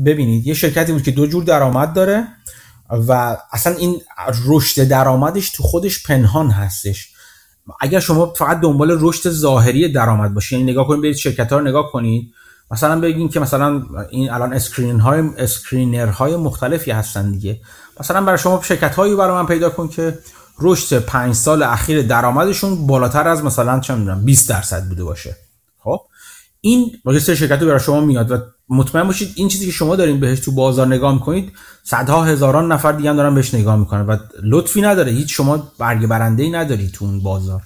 ببینید. 0.05 0.47
یه 0.47 0.53
شرکتی 0.53 0.91
بود 0.91 1.03
که 1.03 1.11
دو 1.11 1.27
جور 1.27 1.43
درآمد 1.43 1.93
داره 1.93 2.27
و 2.89 3.37
اصلا 3.51 3.75
این 3.75 4.01
رشد 4.45 4.83
درآمدش 4.83 5.49
تو 5.49 5.63
خودش 5.63 6.03
پنهان 6.03 6.51
هستش. 6.51 7.09
اگر 7.79 7.99
شما 7.99 8.33
فقط 8.33 8.59
دنبال 8.59 8.97
رشد 9.01 9.29
ظاهری 9.29 9.91
درآمد 9.91 10.33
باشید 10.33 10.59
یعنی 10.59 10.71
نگاه 10.71 10.87
کنید 10.87 11.01
برید 11.01 11.15
شرکت 11.15 11.51
ها 11.51 11.59
رو 11.59 11.67
نگاه 11.67 11.91
کنید 11.91 12.33
مثلا 12.71 12.99
بگین 12.99 13.29
که 13.29 13.39
مثلا 13.39 13.83
این 14.09 14.31
الان 14.31 14.53
screen 14.53 14.99
های 14.99 15.29
screener 15.37 16.07
های 16.07 16.35
مختلفی 16.35 16.91
هستن 16.91 17.31
دیگه. 17.31 17.59
مثلا 17.99 18.21
برای 18.21 18.37
شما 18.37 18.61
شرکت 18.63 18.95
هایی 18.95 19.15
برای 19.15 19.33
من 19.33 19.45
پیدا 19.45 19.69
کن 19.69 19.87
که 19.87 20.19
رشد 20.61 20.99
پنج 20.99 21.35
سال 21.35 21.63
اخیر 21.63 22.01
درآمدشون 22.01 22.87
بالاتر 22.87 23.27
از 23.27 23.43
مثلا 23.43 23.79
چه 23.79 23.95
می‌دونم 23.95 24.25
20 24.25 24.49
درصد 24.49 24.83
بوده 24.83 25.03
باشه. 25.03 25.35
این 26.61 26.91
سری 27.19 27.35
شرکت 27.35 27.59
برای 27.59 27.79
شما 27.79 28.01
میاد 28.01 28.31
و 28.31 28.37
مطمئن 28.69 29.03
باشید 29.03 29.31
این 29.35 29.47
چیزی 29.47 29.65
که 29.65 29.71
شما 29.71 29.95
دارین 29.95 30.19
بهش 30.19 30.39
تو 30.39 30.51
بازار 30.51 30.87
نگاه 30.87 31.13
می‌کنید 31.13 31.51
صدها 31.83 32.23
هزاران 32.23 32.71
نفر 32.71 32.91
دیگه 32.91 33.09
هم 33.09 33.15
دارن 33.15 33.35
بهش 33.35 33.53
نگاه 33.53 33.75
می‌کنن 33.75 34.01
و 34.01 34.17
لطفی 34.43 34.81
نداره. 34.81 35.11
هیچ 35.11 35.35
شما 35.35 35.71
برگ 35.79 36.07
برنده 36.07 36.43
ای 36.43 36.51
نداری 36.51 36.89
تو 36.93 37.05
اون 37.05 37.23
بازار. 37.23 37.61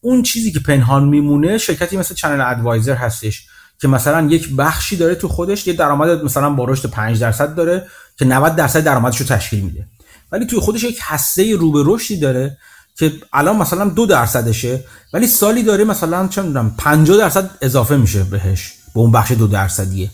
اون 0.00 0.22
چیزی 0.22 0.52
که 0.52 0.60
پنهان 0.60 1.08
میمونه 1.08 1.58
شرکتی 1.58 1.96
مثل 1.96 2.14
چنل 2.14 2.40
ادوایزر 2.40 2.94
هستش 2.94 3.46
که 3.80 3.88
مثلا 3.88 4.26
یک 4.26 4.56
بخشی 4.56 4.96
داره 4.96 5.14
تو 5.14 5.28
خودش 5.28 5.66
یه 5.66 5.72
درآمد 5.72 6.24
مثلا 6.24 6.50
با 6.50 6.64
رشد 6.64 6.90
5 6.90 7.20
درصد 7.20 7.54
داره 7.54 7.86
که 8.18 8.24
90 8.24 8.56
درصد 8.56 8.84
درآمدش 8.84 9.20
رو 9.20 9.26
تشکیل 9.26 9.60
میده. 9.60 9.86
ولی 10.32 10.46
توی 10.46 10.60
خودش 10.60 10.84
یک 10.84 10.98
هسته 11.02 11.56
رو 11.56 11.72
به 11.72 11.82
رشدی 11.86 12.16
داره 12.16 12.58
که 13.00 13.12
الان 13.32 13.56
مثلا 13.56 13.84
دو 13.88 14.06
درصدشه 14.06 14.84
ولی 15.12 15.26
سالی 15.26 15.62
داره 15.62 15.84
مثلا 15.84 16.28
چه 16.28 16.42
می‌دونم 16.42 16.74
50 16.78 17.18
درصد 17.18 17.50
اضافه 17.60 17.96
میشه 17.96 18.24
بهش 18.24 18.72
به 18.94 19.00
اون 19.00 19.12
بخش 19.12 19.32
دو 19.32 19.46
درصدیه. 19.46 20.10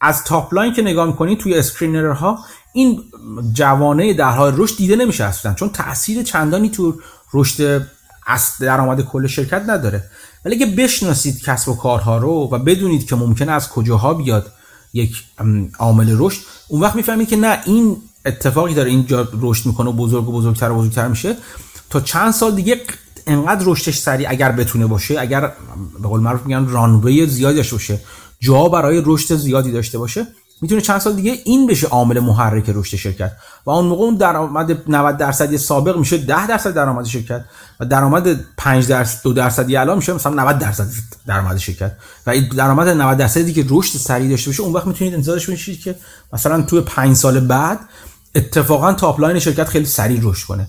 از 0.00 0.24
top 0.24 0.54
line 0.54 0.72
که 0.72 0.82
نگاه 0.82 1.06
می‌کنید 1.06 1.38
توی 1.38 1.54
screener 1.54 2.29
ها 2.29 2.38
این 2.72 3.02
جوانه 3.52 4.14
در 4.14 4.30
حال 4.30 4.54
رشد 4.56 4.76
دیده 4.76 4.96
نمیشه 4.96 5.24
اصلا 5.24 5.54
چون 5.54 5.68
تاثیر 5.68 6.22
چندانی 6.22 6.70
تو 6.70 7.00
رشد 7.34 7.86
اصل 8.26 8.66
درآمد 8.66 9.00
کل 9.00 9.26
شرکت 9.26 9.62
نداره. 9.66 10.04
ولی 10.44 10.54
اگه 10.54 10.66
بشناسید 10.66 11.42
کسب 11.42 11.68
و 11.68 11.76
کارها 11.76 12.18
رو 12.18 12.48
و 12.52 12.58
بدونید 12.58 13.08
که 13.08 13.16
ممکنه 13.16 13.52
از 13.52 13.68
کجاها 13.68 14.14
بیاد 14.14 14.52
یک 14.92 15.24
عامل 15.78 16.16
رشد 16.18 16.40
اون 16.68 16.80
وقت 16.80 16.96
می‌فهمید 16.96 17.28
که 17.28 17.36
نه 17.36 17.58
این 17.64 17.96
اتفاقی 18.26 18.74
داره 18.74 18.90
اینجا 18.90 19.28
رشد 19.40 19.66
می‌کنه 19.66 19.90
و 19.90 19.92
بزرگ 19.92 20.28
و 20.28 20.32
بزرگتر 20.32 20.70
و 20.70 20.76
بزرگتر 20.76 21.08
میشه. 21.08 21.36
تا 21.90 22.00
چند 22.00 22.32
سال 22.32 22.54
دیگه 22.54 22.80
انقدر 23.26 23.64
رشدش 23.66 23.98
سریع 23.98 24.30
اگر 24.30 24.52
بتونه 24.52 24.86
باشه 24.86 25.20
اگر 25.20 25.40
به 26.02 26.08
قول 26.08 26.20
معروف 26.20 26.46
میگن 26.46 26.66
رانوی 26.68 27.26
زیادی 27.26 27.56
داشته 27.56 27.74
باشه 27.74 28.00
جا 28.40 28.68
برای 28.68 29.02
رشد 29.06 29.36
زیادی 29.36 29.72
داشته 29.72 29.98
باشه 29.98 30.26
می‌تونه 30.62 30.80
چند 30.80 30.98
سال 30.98 31.12
دیگه 31.12 31.38
این 31.44 31.66
بشه 31.66 31.86
عامل 31.86 32.20
محرک 32.20 32.64
رشد 32.68 32.96
شرکت. 32.96 33.32
و 33.66 33.70
اون 33.70 33.86
موقع 33.86 34.04
اون 34.04 34.14
درآمد 34.16 34.90
90 34.90 35.16
درصدی 35.16 35.58
سابق 35.58 35.98
میشه 35.98 36.18
10 36.18 36.46
درصد 36.46 36.74
درآمد 36.74 37.04
شرکت 37.04 37.44
و 37.80 37.84
درآمد 37.84 38.40
5 38.56 38.86
درصد 38.86 39.22
2 39.22 39.32
درصدی 39.32 39.76
الان 39.76 39.96
میشه 39.96 40.12
مثلا 40.12 40.34
90 40.34 40.58
درصد 40.58 40.86
درآمد 41.26 41.56
شرکت. 41.56 41.92
و 42.26 42.30
این 42.30 42.48
درآمد 42.48 42.88
90 42.88 43.18
درصدی 43.18 43.52
که 43.52 43.66
رشد 43.68 43.98
سریع 43.98 44.30
داشته 44.30 44.50
باشه 44.50 44.62
اون 44.62 44.72
وقت 44.72 44.86
می‌تونید 44.86 45.14
انتظار 45.14 45.34
داشته 45.34 45.52
باشید 45.52 45.80
که 45.80 45.96
مثلا 46.32 46.62
توی 46.62 46.80
5 46.80 47.16
سال 47.16 47.40
بعد 47.40 47.80
اتفاقا 48.34 48.92
top 48.92 49.20
line 49.20 49.38
شرکت 49.38 49.68
خیلی 49.68 49.86
سریع 49.86 50.20
رشد 50.22 50.46
کنه. 50.46 50.68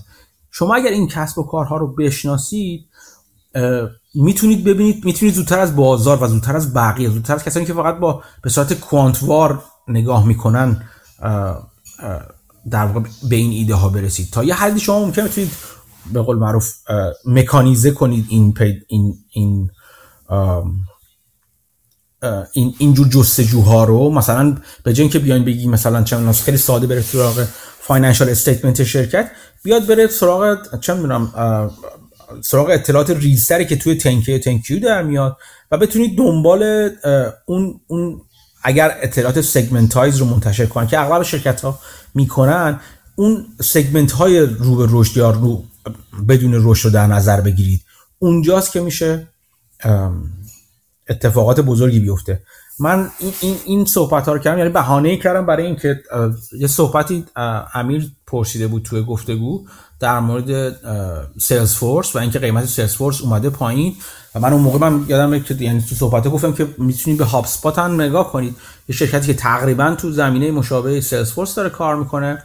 شما 0.54 0.74
اگر 0.74 0.90
این 0.90 1.08
کسب 1.08 1.38
و 1.38 1.42
کارها 1.42 1.76
رو 1.76 1.94
بشناسید 1.94 2.88
می‌تونید 4.14 4.64
ببینید 4.64 5.04
می‌تونید 5.04 5.34
زودتر 5.34 5.58
از 5.58 5.76
بازار 5.76 6.22
و 6.22 6.26
زودتر 6.26 6.56
از 6.56 6.74
بقیه 6.74 7.08
زودتر 7.08 7.34
از 7.34 7.44
کسانی 7.44 7.66
که 7.66 7.74
فقط 7.74 7.98
با 7.98 8.22
به 8.42 8.50
صورت 8.50 8.72
quant 8.72 9.36
وار 9.36 9.62
نگاه 9.88 10.26
می‌کنن 10.26 10.84
در 12.70 12.86
واقع 12.86 13.00
به 13.28 13.36
این 13.36 13.50
ایده 13.50 13.74
ها 13.74 13.88
برسید. 13.88 14.30
تا 14.30 14.44
یه 14.44 14.54
حدی 14.54 14.80
شما 14.80 15.04
ممکن 15.04 15.22
می‌تونید 15.22 15.50
به 16.12 16.22
قول 16.22 16.36
معروف 16.36 16.72
مکانیزه 17.26 17.90
کنید 17.90 18.26
این 18.28 18.54
پید 18.54 18.86
این 18.88 19.14
این 19.30 19.70
این 22.52 22.74
اینجور 22.78 23.08
جستجوها 23.08 23.84
رو. 23.84 24.10
مثلا 24.10 24.56
به 24.84 24.92
جای 24.92 25.02
اینکه 25.02 25.18
بیاین 25.18 25.44
بگی 25.44 25.68
مثلا 25.68 26.02
چه 26.02 26.32
خیلی 26.32 26.56
ساده 26.56 26.86
بره 26.86 27.00
سراغ 27.02 27.46
financial 27.86 28.28
statement 28.28 28.84
شرکت 28.84 29.30
بیاد 29.64 29.86
بره 29.86 30.06
سراغ 30.06 30.78
چه 30.80 30.94
می‌دونم 30.94 31.32
سراغ 32.42 32.70
اطلاعات 32.70 33.10
ریزتری 33.10 33.66
که 33.66 33.76
توی 33.76 33.94
تنکی 33.94 34.38
تنکیو 34.38 34.80
در 34.80 35.02
میاد 35.02 35.36
و 35.70 35.78
بتونید 35.78 36.18
دنبال 36.18 36.90
اون 37.46 37.80
اون 37.86 38.20
اگر 38.62 38.98
اطلاعات 39.02 39.40
segmentize 39.40 40.16
رو 40.16 40.26
منتشر 40.26 40.66
کنن 40.66 40.86
که 40.86 41.00
اغلب 41.00 41.22
شرکت 41.22 41.60
ها 41.60 41.78
می‌کنن 42.14 42.80
اون 43.16 43.46
segment 43.60 44.12
های 44.12 44.40
رو 44.40 44.76
به 44.76 44.86
رشد 44.90 45.16
یا 45.16 45.30
رو 45.30 45.64
بدون 46.28 46.70
رشد 46.70 46.84
رو 46.84 46.90
در 46.90 47.06
نظر 47.06 47.40
بگیرید. 47.40 47.84
اونجاست 48.18 48.72
که 48.72 48.80
میشه 48.80 49.28
اتفاقات 51.08 51.60
بزرگی 51.60 52.00
بیفته. 52.00 52.42
من 52.82 53.10
این 53.18 53.32
این, 53.40 53.56
این 53.64 53.84
صحبت 53.84 54.26
ها 54.26 54.32
رو 54.32 54.38
کردم 54.38 54.58
یعنی 54.58 54.70
بهانه 54.70 55.08
ای 55.08 55.18
کردم 55.18 55.46
برای 55.46 55.66
اینکه 55.66 56.02
یه 56.58 56.66
صحبتی 56.66 57.24
امیر 57.74 58.10
پرسیده 58.26 58.66
بود 58.66 58.82
توی 58.82 59.02
گفتگو 59.02 59.66
در 60.00 60.20
مورد 60.20 60.76
Salesforce 61.38 62.16
و 62.16 62.18
اینکه 62.18 62.38
قیمت 62.38 62.64
Salesforce 62.64 63.20
اومده 63.20 63.50
پایین. 63.50 63.94
و 64.34 64.40
من 64.40 64.52
اون 64.52 64.62
موقع 64.62 64.78
من 64.78 65.04
یادم 65.08 65.40
که 65.40 65.54
یعنی 65.54 65.82
تو 65.82 65.94
صحبت 65.94 66.28
گفتم 66.28 66.52
که 66.52 66.68
می‌تونید 66.78 67.18
به 67.18 67.24
Hub 67.24 67.46
هم 67.76 68.00
نگاه 68.00 68.32
کنید. 68.32 68.56
یه 68.88 68.96
شرکتی 68.96 69.26
که 69.26 69.34
تقریبا 69.34 69.94
تو 69.94 70.10
زمینه 70.10 70.50
مشابه 70.50 71.00
Salesforce 71.00 71.54
داره 71.54 71.70
کار 71.70 71.96
می‌کنه 71.96 72.42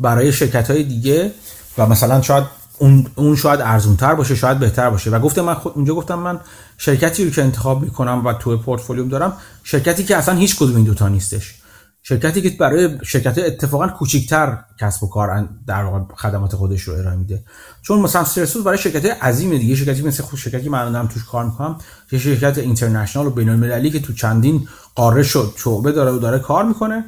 برای 0.00 0.32
شرکت 0.32 0.70
های 0.70 0.82
دیگه 0.82 1.32
و 1.78 1.86
مثلا 1.86 2.22
شاید 2.22 2.44
اون 2.78 3.06
اون 3.14 3.36
شاید 3.36 3.60
ارزونتر 3.60 4.14
باشه 4.14 4.34
شاید 4.34 4.58
بهتر 4.58 4.90
باشه. 4.90 5.10
و 5.10 5.18
گفتم 5.18 5.42
من 5.42 5.54
خود 5.54 5.72
اونجا 5.74 5.94
گفتم 5.94 6.18
من 6.18 6.40
شرکتی 6.78 7.24
رو 7.24 7.30
که 7.30 7.42
انتخاب 7.42 7.82
می‌کنم 7.82 8.26
و 8.26 8.32
تو 8.32 8.58
پورتفولیوم 8.58 9.08
دارم 9.08 9.32
شرکتی 9.64 10.04
که 10.04 10.16
اصلا 10.16 10.34
هیچ 10.34 10.56
کدوم 10.56 10.76
این 10.76 10.84
دوتا 10.84 11.08
نیستش. 11.08 11.54
شرکتی 12.02 12.42
که 12.42 12.50
برای 12.50 12.98
شرکت 13.04 13.38
اتفاقا 13.38 13.88
کوچیکتر 13.88 14.58
کسب 14.80 15.04
و 15.04 15.08
کار 15.08 15.48
در 15.66 15.84
واقع 15.84 16.14
خدمات 16.16 16.56
خودش 16.56 16.82
رو 16.82 16.94
ارائه 16.94 17.16
میده. 17.16 17.42
چون 17.82 18.00
مثلا 18.00 18.24
سرسوس 18.24 18.64
برای 18.64 18.78
شرکت 18.78 19.24
عظیم 19.24 19.58
دیگه 19.58 19.74
شرکتی 19.74 20.02
مثل 20.02 20.22
خود 20.22 20.38
شرکتی 20.38 20.68
من 20.68 20.92
دارم 20.92 21.06
توش 21.06 21.24
کار 21.24 21.44
می‌کنم 21.44 21.78
یه 22.12 22.18
شرکت 22.18 22.58
اینترنشنال 22.58 23.26
و 23.26 23.30
بین 23.30 23.48
المللی 23.48 23.90
که 23.90 24.00
تو 24.00 24.12
چندین 24.12 24.68
قاره 24.94 25.22
شد 25.22 25.52
شعبه 25.56 25.92
داره 25.92 26.10
و 26.10 26.18
داره 26.18 26.38
کار 26.38 26.64
می‌کنه. 26.64 27.04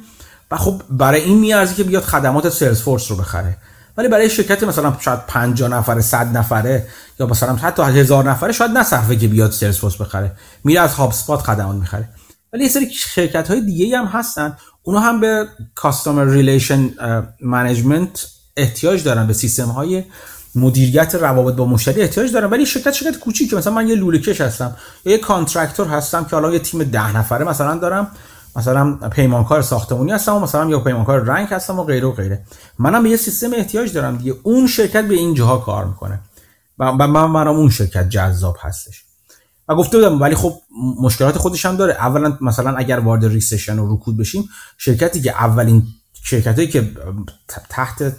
و 0.51 0.57
خب 0.57 0.81
برای 0.89 1.21
این 1.21 1.39
میارزه 1.39 1.75
که 1.75 1.83
بیاد 1.83 2.03
خدمات 2.03 2.49
سلز 2.49 2.81
فورس 2.81 3.11
رو 3.11 3.17
بخره. 3.17 3.57
ولی 4.01 4.09
برای 4.09 4.29
شرکت 4.29 4.63
مثلا 4.63 4.95
شاید 4.99 5.19
50 5.27 5.69
نفره 5.69 6.01
100 6.01 6.37
نفره 6.37 6.87
یا 7.19 7.27
مثلا 7.27 7.55
حتی 7.55 7.83
هزار 7.83 8.29
نفره 8.29 8.51
شاید 8.51 8.71
نصرفه 8.71 9.15
که 9.15 9.27
بیاد 9.27 9.51
Salesforce 9.51 10.01
بخره. 10.01 10.31
میره 10.63 10.81
از 10.81 10.93
HubSpot 10.93 11.41
خدمات 11.41 11.75
می‌خره. 11.75 12.09
ولی 12.53 12.63
یه 12.63 12.69
سری 12.69 12.91
شرکت 12.91 13.47
های 13.47 13.61
دیگه 13.61 13.97
هم 13.97 14.05
هستن. 14.05 14.57
اونا 14.83 14.99
هم 14.99 15.19
به 15.19 15.47
customer 15.75 16.25
relation 16.25 16.89
management 17.41 18.27
احتیاج 18.57 19.03
دارن 19.03 19.27
به 19.27 19.33
سیستم 19.33 19.67
های 19.67 20.03
مدیریت 20.55 21.15
روابط 21.15 21.55
با 21.55 21.65
مشتری 21.65 22.01
احتیاج 22.01 22.31
دارن. 22.31 22.49
ولی 22.49 22.65
شرکت 22.65 22.91
شرکت 22.91 23.19
کوچیکه. 23.19 23.55
مثلا 23.55 23.73
من 23.73 23.87
یه 23.87 23.95
لوله 23.95 24.19
کش 24.19 24.41
هستم 24.41 24.75
یا 25.05 25.11
یه 25.11 25.17
contractor 25.17 25.87
هستم 25.87 26.23
که 26.23 26.29
حالا 26.35 26.53
یه 26.53 26.59
تیم 26.59 26.83
ده 26.83 27.17
نفره 27.17 27.45
مثلا 27.45 27.75
دارم. 27.75 28.11
مثلا 28.55 28.93
پیمانکار 28.93 29.61
ساختمانی 29.61 30.11
هستم 30.11 30.35
و 30.35 30.39
مثلا 30.39 30.69
یا 30.69 30.79
پیمانکار 30.79 31.19
رنگ 31.19 31.47
هستم 31.47 31.79
و 31.79 31.83
غیره 31.83 32.07
و 32.07 32.11
غیره. 32.11 32.45
منم 32.79 33.03
به 33.03 33.09
یه 33.09 33.17
سیستم 33.17 33.53
احتیاج 33.53 33.93
دارم 33.93 34.17
دیگه. 34.17 34.35
اون 34.43 34.67
شرکت 34.67 35.07
به 35.07 35.13
این 35.13 35.33
جاها 35.33 35.57
کار 35.57 35.85
می‌کنه. 35.85 36.19
و 36.79 36.91
من 36.91 37.25
منم 37.25 37.55
اون 37.55 37.69
شرکت 37.69 38.09
جذاب 38.09 38.57
هستش. 38.59 39.03
و 39.67 39.75
گفته 39.75 39.97
بودم 39.97 40.21
ولی 40.21 40.35
خب 40.35 40.53
مشکلات 41.01 41.37
خودش 41.37 41.65
هم 41.65 41.75
داره. 41.75 41.93
اولا 41.93 42.37
مثلا 42.41 42.75
اگر 42.75 42.99
وارد 42.99 43.25
ریسشن 43.25 43.79
و 43.79 43.95
رکود 43.95 44.17
بشیم 44.17 44.49
شرکتی 44.77 45.21
که 45.21 45.31
اولین 45.31 45.83
شرکتی 46.23 46.67
که 46.67 46.91
تحت 47.69 48.15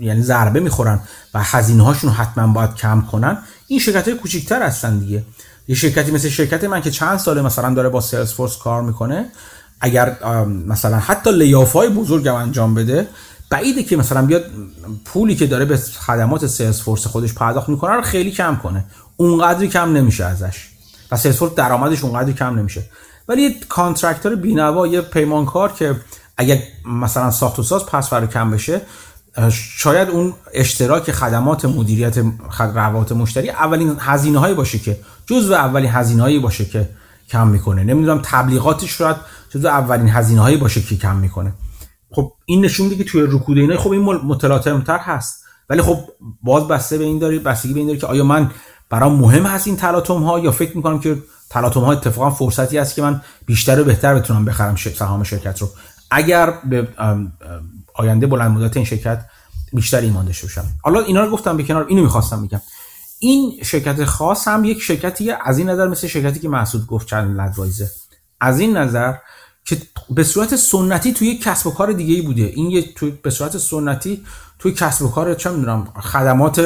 یعنی 0.00 0.22
ضربه 0.22 0.60
می‌خورن 0.60 1.00
و 1.34 1.42
هزینه 1.42 1.84
هاشون 1.84 2.10
حتما 2.10 2.52
باید 2.52 2.74
کم 2.74 3.00
کنن 3.00 3.38
این 3.66 3.78
شرکت 3.80 4.08
های 4.08 4.16
کوچیکتر 4.16 4.62
هستن 4.62 4.98
دیگه. 4.98 5.24
یه 5.68 5.74
شرکتی 5.74 6.10
مثل 6.10 6.28
شرکت 6.28 6.64
من 6.64 6.82
که 6.82 6.90
چند 6.90 7.18
ساله 7.18 7.42
مثلا 7.42 7.74
داره 7.74 7.88
با 7.88 8.00
سیلز 8.00 8.32
فورس 8.32 8.58
کار 8.58 8.82
می‌کنه 8.82 9.30
اگر 9.80 10.16
مثلا 10.66 10.98
حتی 10.98 11.32
layoff 11.32 11.72
های 11.72 11.88
بزرگ 11.88 12.28
انجام 12.28 12.74
بده 12.74 13.08
بعیده 13.50 13.82
که 13.82 13.96
مثلا 13.96 14.26
بیاد 14.26 14.44
پولی 15.04 15.34
که 15.34 15.46
داره 15.46 15.64
به 15.64 15.76
خدمات 15.76 16.46
Salesforce 16.46 17.06
خودش 17.06 17.34
پرداخت 17.34 17.68
می‌کنه 17.68 17.92
رو 17.92 18.02
خیلی 18.02 18.30
کم 18.30 18.56
کنه. 18.62 18.84
اونقدری 19.16 19.68
کم 19.68 19.92
نمیشه 19.92 20.24
ازش. 20.24 20.68
و 21.12 21.16
Salesforce 21.16 21.54
درآمدش 21.54 22.04
اونقدری 22.04 22.32
کم 22.32 22.58
نمیشه. 22.58 22.82
ولی 23.28 23.42
یه 23.42 23.54
contractor 23.68 24.34
بینوا 24.34 24.86
یه 24.86 25.00
پیمانکار 25.00 25.72
که 25.72 25.96
اگر 26.36 26.58
مثلا 26.86 27.30
ساخت 27.30 27.58
و 27.58 27.62
ساز 27.62 27.86
پس 27.86 28.10
کم 28.14 28.50
بشه 28.50 28.80
شاید 29.50 30.08
اون 30.08 30.34
اشتراک 30.54 31.12
خدمات 31.12 31.64
مدیریت 31.64 32.14
روابط 32.58 33.12
مشتری 33.12 33.50
اولین 33.50 33.96
هزینه 33.98 34.38
هایی 34.38 34.54
باشه 34.54 34.78
که 34.78 34.98
جزو 35.26 35.54
اولین 35.54 35.90
هزینه 35.90 36.22
هایی 36.22 36.38
باشه 36.38 36.64
که 36.64 36.88
کم 37.30 37.48
می‌کنه. 37.48 37.84
نمی‌دونم 37.84 38.20
تبلیغاتش 38.24 38.90
شاید 38.90 39.16
جزو 39.50 39.68
اولین 39.68 40.08
هزینه 40.08 40.40
هایی 40.40 40.56
باشه 40.56 40.82
که 40.82 40.96
کم 40.96 41.16
می‌کنه. 41.16 41.52
خب 42.10 42.32
این 42.44 42.64
نشون 42.64 42.86
میده 42.86 43.04
که 43.04 43.10
توی 43.10 43.22
رکود 43.22 43.58
اینا 43.58 43.76
خب 43.76 43.90
این 43.90 44.02
متلاطمتر 44.02 44.98
هست. 44.98 45.44
ولی 45.70 45.82
خب 45.82 45.98
باز 46.42 46.68
بسته 46.68 46.98
به 46.98 47.04
این 47.04 47.18
داری 47.18 47.38
بستگی 47.38 47.72
به 47.72 47.78
این 47.78 47.86
داری 47.86 47.98
که 47.98 48.06
آیا 48.06 48.24
من 48.24 48.50
برام 48.90 49.20
مهم 49.20 49.46
هست 49.46 49.66
این 49.66 49.76
تلاطم 49.76 50.22
ها 50.22 50.38
یا 50.38 50.52
فکر 50.52 50.76
می‌کنم 50.76 51.00
که 51.00 51.22
تلاطم 51.50 51.80
ها 51.80 51.92
اتفاقا 51.92 52.30
فرصتی 52.30 52.78
است 52.78 52.94
که 52.94 53.02
من 53.02 53.20
بیشتر 53.46 53.80
و 53.80 53.84
بهتر 53.84 54.14
بتونم 54.14 54.44
بخرم 54.44 54.76
سهام 54.76 55.22
شرکت 55.22 55.62
رو. 55.62 55.68
اگر 56.10 56.54
به 56.64 56.88
آینده 57.94 58.26
بلند 58.26 58.50
مدت 58.50 58.76
این 58.76 58.86
شرکت 58.86 59.24
بیشتر 59.72 60.00
ایمان 60.00 60.24
داشته 60.26 60.46
باشم. 60.46 60.64
حالا 60.82 61.00
اینا 61.00 61.24
رو 61.24 61.30
گفتم 61.30 61.56
به 61.56 61.62
کنار 61.62 61.86
اینو 61.88 62.02
می‌خواستم 62.02 62.46
بگم. 62.46 62.60
این 63.18 63.52
شرکت 63.62 64.04
خاص 64.04 64.48
هم 64.48 64.64
یک 64.64 64.82
شرکتی 64.82 65.30
از 65.30 65.58
این 65.58 65.70
نظر 65.70 65.88
مثل 65.88 66.06
شرکتی 66.06 66.40
که 66.40 66.48
محسود 66.48 66.86
گفت 66.86 67.06
چند 67.06 67.40
ادوایزه 67.40 67.90
از 68.40 68.60
این 68.60 68.76
نظر 68.76 69.14
که 69.64 69.78
به 70.10 70.24
صورت 70.24 70.56
سنتی 70.56 71.12
توی 71.12 71.38
کسب 71.38 71.66
و 71.66 71.70
کار 71.70 71.92
دیگه 71.92 72.14
ای 72.14 72.22
بوده. 72.22 72.42
این 72.42 72.70
یه 72.70 72.94
توی 72.94 73.10
به 73.10 73.30
صورت 73.30 73.58
سنتی 73.58 74.24
توی 74.58 74.72
کسب 74.72 75.04
و 75.04 75.08
کار 75.08 75.34
چه 75.34 75.50
می‌دونم 75.50 75.84
خدمات 75.84 76.58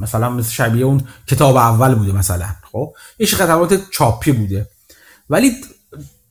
مثلا 0.00 0.30
مثل 0.30 0.50
شبیه 0.50 0.84
اون 0.84 1.00
کتاب 1.26 1.56
اول 1.56 1.94
بوده 1.94 2.12
مثلا 2.12 2.46
خب؟ 2.72 2.94
یه 3.18 3.26
خدمات 3.26 3.90
چاپی 3.90 4.32
بوده. 4.32 4.68
ولی 5.30 5.52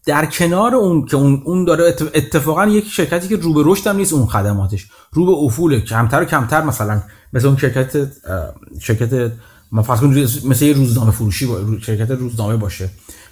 در 0.05 0.25
کنار 0.25 0.75
اون 0.75 1.05
که 1.05 1.17
اون 1.17 1.41
اون 1.45 1.65
داره 1.65 1.95
اتفاقا 2.13 2.65
یک 2.65 2.87
شرکتی 2.87 3.27
که 3.27 3.35
رو 3.35 3.53
به 3.53 3.61
رشد 3.65 3.87
هم 3.87 3.95
نیست 3.95 4.13
اون 4.13 4.25
خدماتش. 4.25 4.87
رو 5.11 5.25
به 5.25 5.31
افوله. 5.31 5.81
کمتر 5.81 6.21
و 6.21 6.25
کمتر 6.25 6.63
مثلا 6.63 7.01
مثل 7.33 7.47
اون 7.47 7.57
شرکت 7.57 8.07
شرکت 8.81 9.31
فرض 9.85 10.03
مثل 10.45 10.73
روزنامه 10.73 11.11
فروشی 11.11 11.49
شرکت 11.81 12.11
روزنامه 12.11 12.55
باشه. 12.55 12.89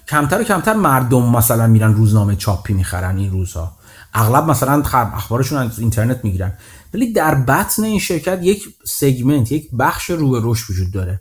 کمتر 0.08 0.40
و 0.40 0.44
کمتر 0.44 0.74
مردم 0.74 1.36
مثلا 1.36 1.66
میرن 1.66 1.94
روزنامه 1.94 2.36
چاپی 2.36 2.72
می‌خرن 2.72 3.16
این 3.16 3.30
روزها 3.30 3.76
اغلب 4.14 4.50
مثلا 4.50 4.82
اخبارشون 4.94 5.58
از 5.58 5.78
اینترنت 5.78 6.20
می‌گیرن. 6.24 6.52
ولی 6.94 7.12
در 7.12 7.34
بطن 7.34 7.84
این 7.84 7.98
شرکت 7.98 8.38
یک 8.42 8.64
سگمنت 8.84 9.52
یک 9.52 9.70
بخش 9.78 10.10
رو 10.10 10.30
به 10.30 10.40
رشد 10.42 10.70
وجود 10.70 10.92
داره. 10.92 11.20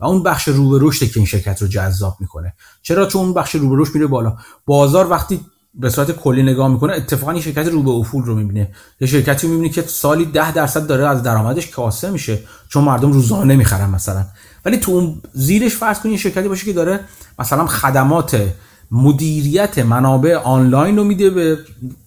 و 0.00 0.04
اون 0.04 0.22
بخش 0.22 0.48
رو 0.48 0.70
به 0.70 0.78
رشد 0.82 1.06
که 1.06 1.12
این 1.16 1.26
شرکت 1.26 1.62
رو 1.62 1.68
جذاب 1.68 2.16
می‌کنه. 2.20 2.54
چرا؟ 2.82 3.06
چون 3.06 3.22
اون 3.22 3.34
بخش 3.34 3.54
رو 3.54 3.68
به 3.68 3.76
رشد 3.78 3.94
میره 3.94 4.06
بالا. 4.06 4.36
بازار 4.66 5.10
وقتی 5.10 5.40
به 5.74 5.90
صورت 5.90 6.10
کلی 6.10 6.42
نگاه 6.42 6.68
می‌کنه 6.68 6.92
اتفاقا 6.92 7.32
این 7.32 7.42
شرکت 7.42 7.66
رو 7.66 7.82
به 7.82 7.90
افول 7.90 8.24
رو 8.24 8.34
می‌بینه. 8.34 8.74
یه 9.00 9.06
شرکتی 9.06 9.46
می‌بینه 9.46 9.68
که 9.68 9.82
سالی 9.82 10.24
ده 10.24 10.52
درصد 10.52 10.86
داره 10.86 11.08
از 11.08 11.22
درآمدش 11.22 11.70
کاسه 11.70 12.10
میشه. 12.10 12.38
چون 12.68 12.84
مردم 12.84 13.12
روزانه 13.12 13.54
نمی‌خرن 13.54 13.90
مثلا. 13.90 14.26
ولی 14.64 14.76
تو 14.76 14.92
اون 14.92 15.22
زیرش 15.32 15.76
فرض 15.76 16.00
کنید 16.00 16.18
شرکتی 16.18 16.48
باشه 16.48 16.64
که 16.64 16.72
داره 16.72 17.00
مثلا 17.38 17.66
خدمات 17.66 18.52
مدیریت 18.90 19.78
منابع 19.78 20.36
آنلاین 20.36 20.96
رو 20.96 21.04
میده 21.04 21.30
به 21.30 21.58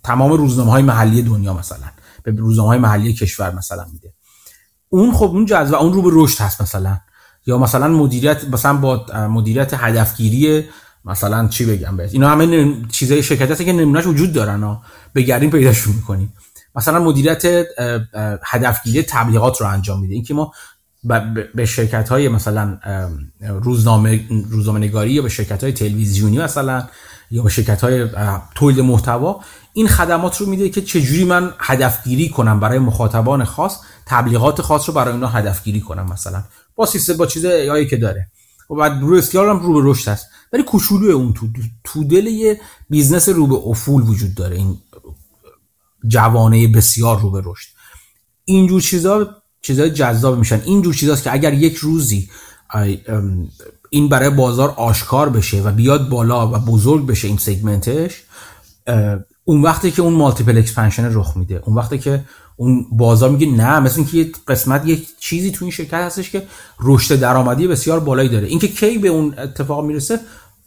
تمام 0.03 0.31
روزنامه 0.31 0.71
های 0.71 0.83
محلی 0.83 1.21
دنیا 1.21 1.53
مثلا 1.53 1.87
به 2.23 2.31
روزنامه 2.31 2.69
های 2.69 2.79
محلی 2.79 3.13
کشور 3.13 3.55
مثلا 3.55 3.85
میده. 3.93 4.13
اون 4.89 5.11
خب 5.11 5.25
اون 5.25 5.45
جذب 5.45 5.75
اون 5.75 5.93
رو 5.93 6.01
به 6.01 6.09
رشد 6.13 6.41
هست 6.41 6.61
مثلا. 6.61 6.97
یا 7.45 7.57
مثلا 7.57 7.87
مدیریت 7.87 8.43
مثلا 8.43 8.73
با 8.73 9.05
مدیریت 9.29 9.73
هدفگیری 9.73 10.63
مثلا 11.05 11.47
چی 11.47 11.65
بگم 11.65 11.97
بهت؟ 11.97 12.13
اینا 12.13 12.29
همه 12.29 12.73
چیزای 12.91 13.23
شرکت 13.23 13.51
هست 13.51 13.61
که 13.61 13.73
نمونهش 13.73 14.05
وجود 14.05 14.33
دارن 14.33 14.63
ها. 14.63 14.81
بگردیم 15.15 15.49
پیداشون 15.49 15.95
می‌کنیم. 15.95 16.33
مثلا 16.75 16.99
مدیریت 16.99 17.65
هدفگیری 18.43 19.03
تبلیغات 19.03 19.61
رو 19.61 19.67
انجام 19.67 20.01
میده. 20.01 20.13
اینکه 20.13 20.33
ما 20.33 20.51
به 21.55 21.65
شرکت 21.65 22.09
های 22.09 22.29
مثلا 22.29 22.79
روزنامه 23.41 24.25
روزنامه 24.49 24.79
نگاری 24.79 25.11
یا 25.11 25.21
به 25.21 25.29
شرکت 25.29 25.63
های 25.63 25.73
تلویزیونی 25.73 26.37
مثلا 26.37 26.87
یا 27.31 27.43
به 27.43 27.49
شرکت 27.49 27.81
های 27.81 28.09
تولید 28.55 28.79
محتوا 28.79 29.41
این 29.73 29.87
خدمات 29.87 30.37
رو 30.37 30.45
میده 30.45 30.69
که 30.69 30.81
چجوری 30.81 31.23
من 31.23 31.53
هدفگیری 31.59 32.29
کنم 32.29 32.59
برای 32.59 32.79
مخاطبان 32.79 33.43
خاص 33.43 33.79
تبلیغات 34.05 34.61
خاص 34.61 34.89
رو 34.89 34.95
برای 34.95 35.13
اینا 35.13 35.27
هدفگیری 35.27 35.81
کنم 35.81 36.05
مثلا. 36.11 36.43
با 36.75 36.85
سیستم 36.85 37.17
با 37.17 37.25
چیز 37.25 37.45
که 37.89 37.97
داره. 37.97 38.27
و 38.69 38.75
بعد 38.75 39.01
رو 39.01 39.13
اسکیال 39.13 39.49
هم 39.49 39.59
رو 39.59 39.73
به 39.73 39.89
رشد 39.89 40.07
هست 40.07 40.27
ولی 40.53 40.63
کوچولو 40.63 41.15
اون 41.15 41.33
تو 41.33 41.47
تو 41.83 42.03
دل 42.03 42.27
یه 42.27 42.61
business 42.89 43.29
رو 43.29 43.47
به 43.47 43.55
افول 43.55 44.03
وجود 44.03 44.35
داره. 44.35 44.55
این 44.55 44.77
جوانه 46.07 46.67
بسیار 46.67 47.19
رو 47.19 47.31
به 47.31 47.41
رشد. 47.45 47.69
اینجور 48.45 48.81
چیزا 48.81 49.35
چیزای 49.67 49.89
جذاب 49.89 50.37
میشن. 50.37 50.61
اینجور 50.65 50.93
چیزاست 50.93 51.23
که 51.23 51.33
اگر 51.33 51.53
یک 51.53 51.75
روزی 51.75 52.29
این 53.89 54.09
برای 54.09 54.29
بازار 54.29 54.69
آشکار 54.69 55.29
بشه 55.29 55.61
و 55.61 55.71
بیاد 55.71 56.09
بالا 56.09 56.47
و 56.47 56.51
بزرگ 56.51 57.05
بشه 57.05 57.27
این 57.27 57.37
segment 57.37 58.04
ش 58.04 58.23
اون 59.45 59.61
وقتی 59.61 59.91
که 59.91 60.01
اون 60.01 60.13
multiple 60.13 60.57
expansion 60.57 61.09
رخ 61.13 61.37
میده. 61.37 61.61
اون 61.65 61.75
وقتی 61.75 61.97
که 61.97 62.23
اون 62.55 62.85
بازار 62.91 63.29
میگه 63.29 63.47
نه 63.47 63.79
مثل 63.79 63.95
اینکه 63.95 64.17
یه 64.17 64.31
قسمت 64.47 64.85
یک 64.85 65.07
چیزی 65.19 65.51
تو 65.51 65.65
این 65.65 65.71
شرکت 65.71 65.93
هستش 65.93 66.29
که 66.29 66.47
رشد 66.79 67.19
درآمدی 67.19 67.67
بسیار 67.67 67.99
بالایی 67.99 68.29
داره. 68.29 68.47
اینکه 68.47 68.67
کی 68.67 68.97
به 68.97 69.07
اون 69.07 69.33
اتفاق 69.37 69.85
می‌رسه 69.85 70.19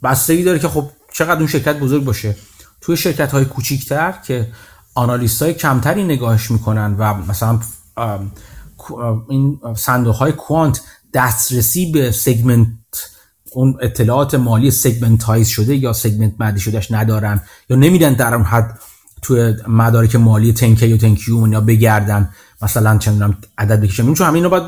بستگی 0.02 0.42
داره 0.42 0.58
که 0.58 0.68
خب 0.68 0.90
چقدر 1.12 1.38
اون 1.38 1.46
شرکت 1.46 1.78
بزرگ 1.78 2.04
باشه. 2.04 2.36
توی 2.80 2.96
شرکت 2.96 3.32
های 3.32 3.44
کوچیکتر 3.44 4.14
که 4.26 4.48
analyst 4.94 5.42
های 5.42 5.54
کمتری 5.54 6.04
نگاهش 6.04 6.50
می‌کنن 6.50 6.96
و 6.98 7.14
مثلا 7.14 7.60
این 9.28 9.60
صندوق 9.76 10.14
های 10.14 10.32
quant 10.32 10.80
دسترسی 11.14 11.92
به 11.92 12.10
segment 12.10 12.68
اون 13.52 13.78
اطلاعات 13.80 14.34
مالی 14.34 14.70
segmentize 14.70 15.48
شده 15.48 15.76
یا 15.76 15.92
segmented 15.92 16.60
شدهش 16.60 16.92
ندارن 16.92 17.40
یا 17.70 17.76
نمیدن 17.76 18.14
در 18.14 18.34
اون 18.34 18.44
حد 18.44 18.78
توی 19.22 19.54
مدارک 19.68 20.16
مالی 20.16 20.52
تنکی 20.52 20.92
و 20.92 20.96
تنکیو 20.96 21.48
یا 21.48 21.60
بگردن؟ 21.60 22.30
مثلا 22.62 22.98
چندم 22.98 23.38
عدد 23.58 23.80
بکشم 23.80 24.14
چون 24.14 24.26
همین 24.26 24.48
باید 24.48 24.62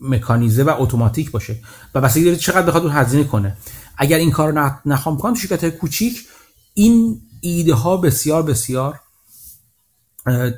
مکانیزه 0.00 0.62
و 0.62 0.74
اتوماتیک 0.78 1.30
باشه 1.30 1.56
و 1.94 2.00
بسیاری 2.00 2.24
داره 2.24 2.38
چقدر 2.38 2.66
بخواد 2.66 2.82
اون 2.82 2.92
هزینه 2.92 3.24
کنه. 3.24 3.56
اگر 3.96 4.18
این 4.18 4.30
کار 4.30 4.52
رو 4.52 4.70
نخوام 4.86 5.18
کنم 5.18 5.34
شرکت 5.34 5.64
های 5.64 5.70
کوچیک 5.70 6.26
این 6.74 7.20
ایده 7.40 7.74
ها 7.74 7.96
بسیار 7.96 8.42
بسیار 8.42 9.00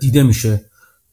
دیده 0.00 0.22
میشه. 0.22 0.64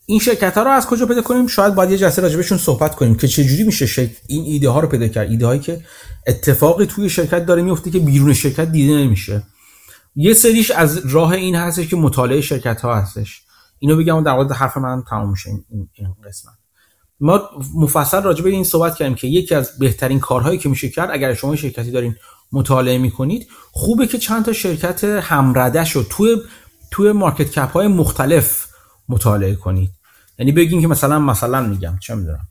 این 0.05 0.19
شرکت 0.19 0.57
ها 0.57 0.63
رو 0.63 0.69
از 0.69 0.87
کجا 0.87 1.05
پیدا 1.05 1.21
کنیم؟ 1.21 1.47
شاید 1.47 1.75
باید 1.75 1.91
یه 1.91 1.97
جلسه 1.97 2.21
راجبشون 2.21 2.57
صحبت 2.57 2.95
کنیم 2.95 3.15
که 3.15 3.27
چه 3.27 3.43
جوری 3.43 3.63
میشه 3.63 4.11
این 4.27 4.43
ایده 4.43 4.69
ها 4.69 4.79
رو 4.79 4.87
پیدا 4.87 5.07
کرد. 5.07 5.29
ایده 5.29 5.45
هایی 5.45 5.59
که 5.59 5.81
اتفاقی 6.27 6.85
توی 6.85 7.09
شرکت 7.09 7.45
داره 7.45 7.61
میفته 7.61 7.91
که 7.91 7.99
بیرون 7.99 8.33
شرکت 8.33 8.71
دیده 8.71 8.93
نمیشه. 8.93 9.43
یه 10.15 10.33
سریش 10.33 10.71
از 10.71 10.97
راه 11.05 11.31
این 11.31 11.55
هستش 11.55 11.87
که 11.87 11.95
مطالعه 11.95 12.41
شرکت 12.41 12.81
ها 12.81 12.95
هستش. 12.95 13.41
اینو 13.79 13.97
بگم 13.97 14.23
در 14.23 14.31
واقع 14.31 14.53
حرف 14.53 14.77
من 14.77 15.03
تمام 15.09 15.29
میشه 15.29 15.49
این, 15.49 16.15
قسمت. 16.25 16.53
ما 17.19 17.49
مفصل 17.75 18.21
راجع 18.21 18.43
به 18.43 18.49
این 18.49 18.63
صحبت 18.63 18.95
کردیم 18.95 19.15
که 19.15 19.27
یکی 19.27 19.55
از 19.55 19.77
بهترین 19.79 20.19
کارهایی 20.19 20.57
که 20.57 20.69
میشه 20.69 20.89
کرد 20.89 21.09
اگر 21.11 21.33
شما 21.33 21.55
شرکتی 21.55 21.91
دارین 21.91 22.15
مطالعه 22.51 22.97
می‌کنید 22.97 23.47
خوبه 23.71 24.07
که 24.07 24.17
چند 24.17 24.45
تا 24.45 24.53
شرکت 24.53 25.03
همرده 25.03 25.85
شد 25.85 26.07
توی 26.09 26.37
توی 26.91 27.11
مارکت 27.11 27.51
کپ 27.51 27.71
های 27.71 27.87
مختلف 27.87 28.70
مطالعه 29.11 29.55
کنید. 29.55 29.91
یعنی 30.39 30.51
بگین 30.51 30.81
که 30.81 30.87
مثلا 30.87 31.19
مثلا 31.19 31.61
میگم 31.61 31.97
چه 32.01 32.15
می‌دونم. 32.15 32.47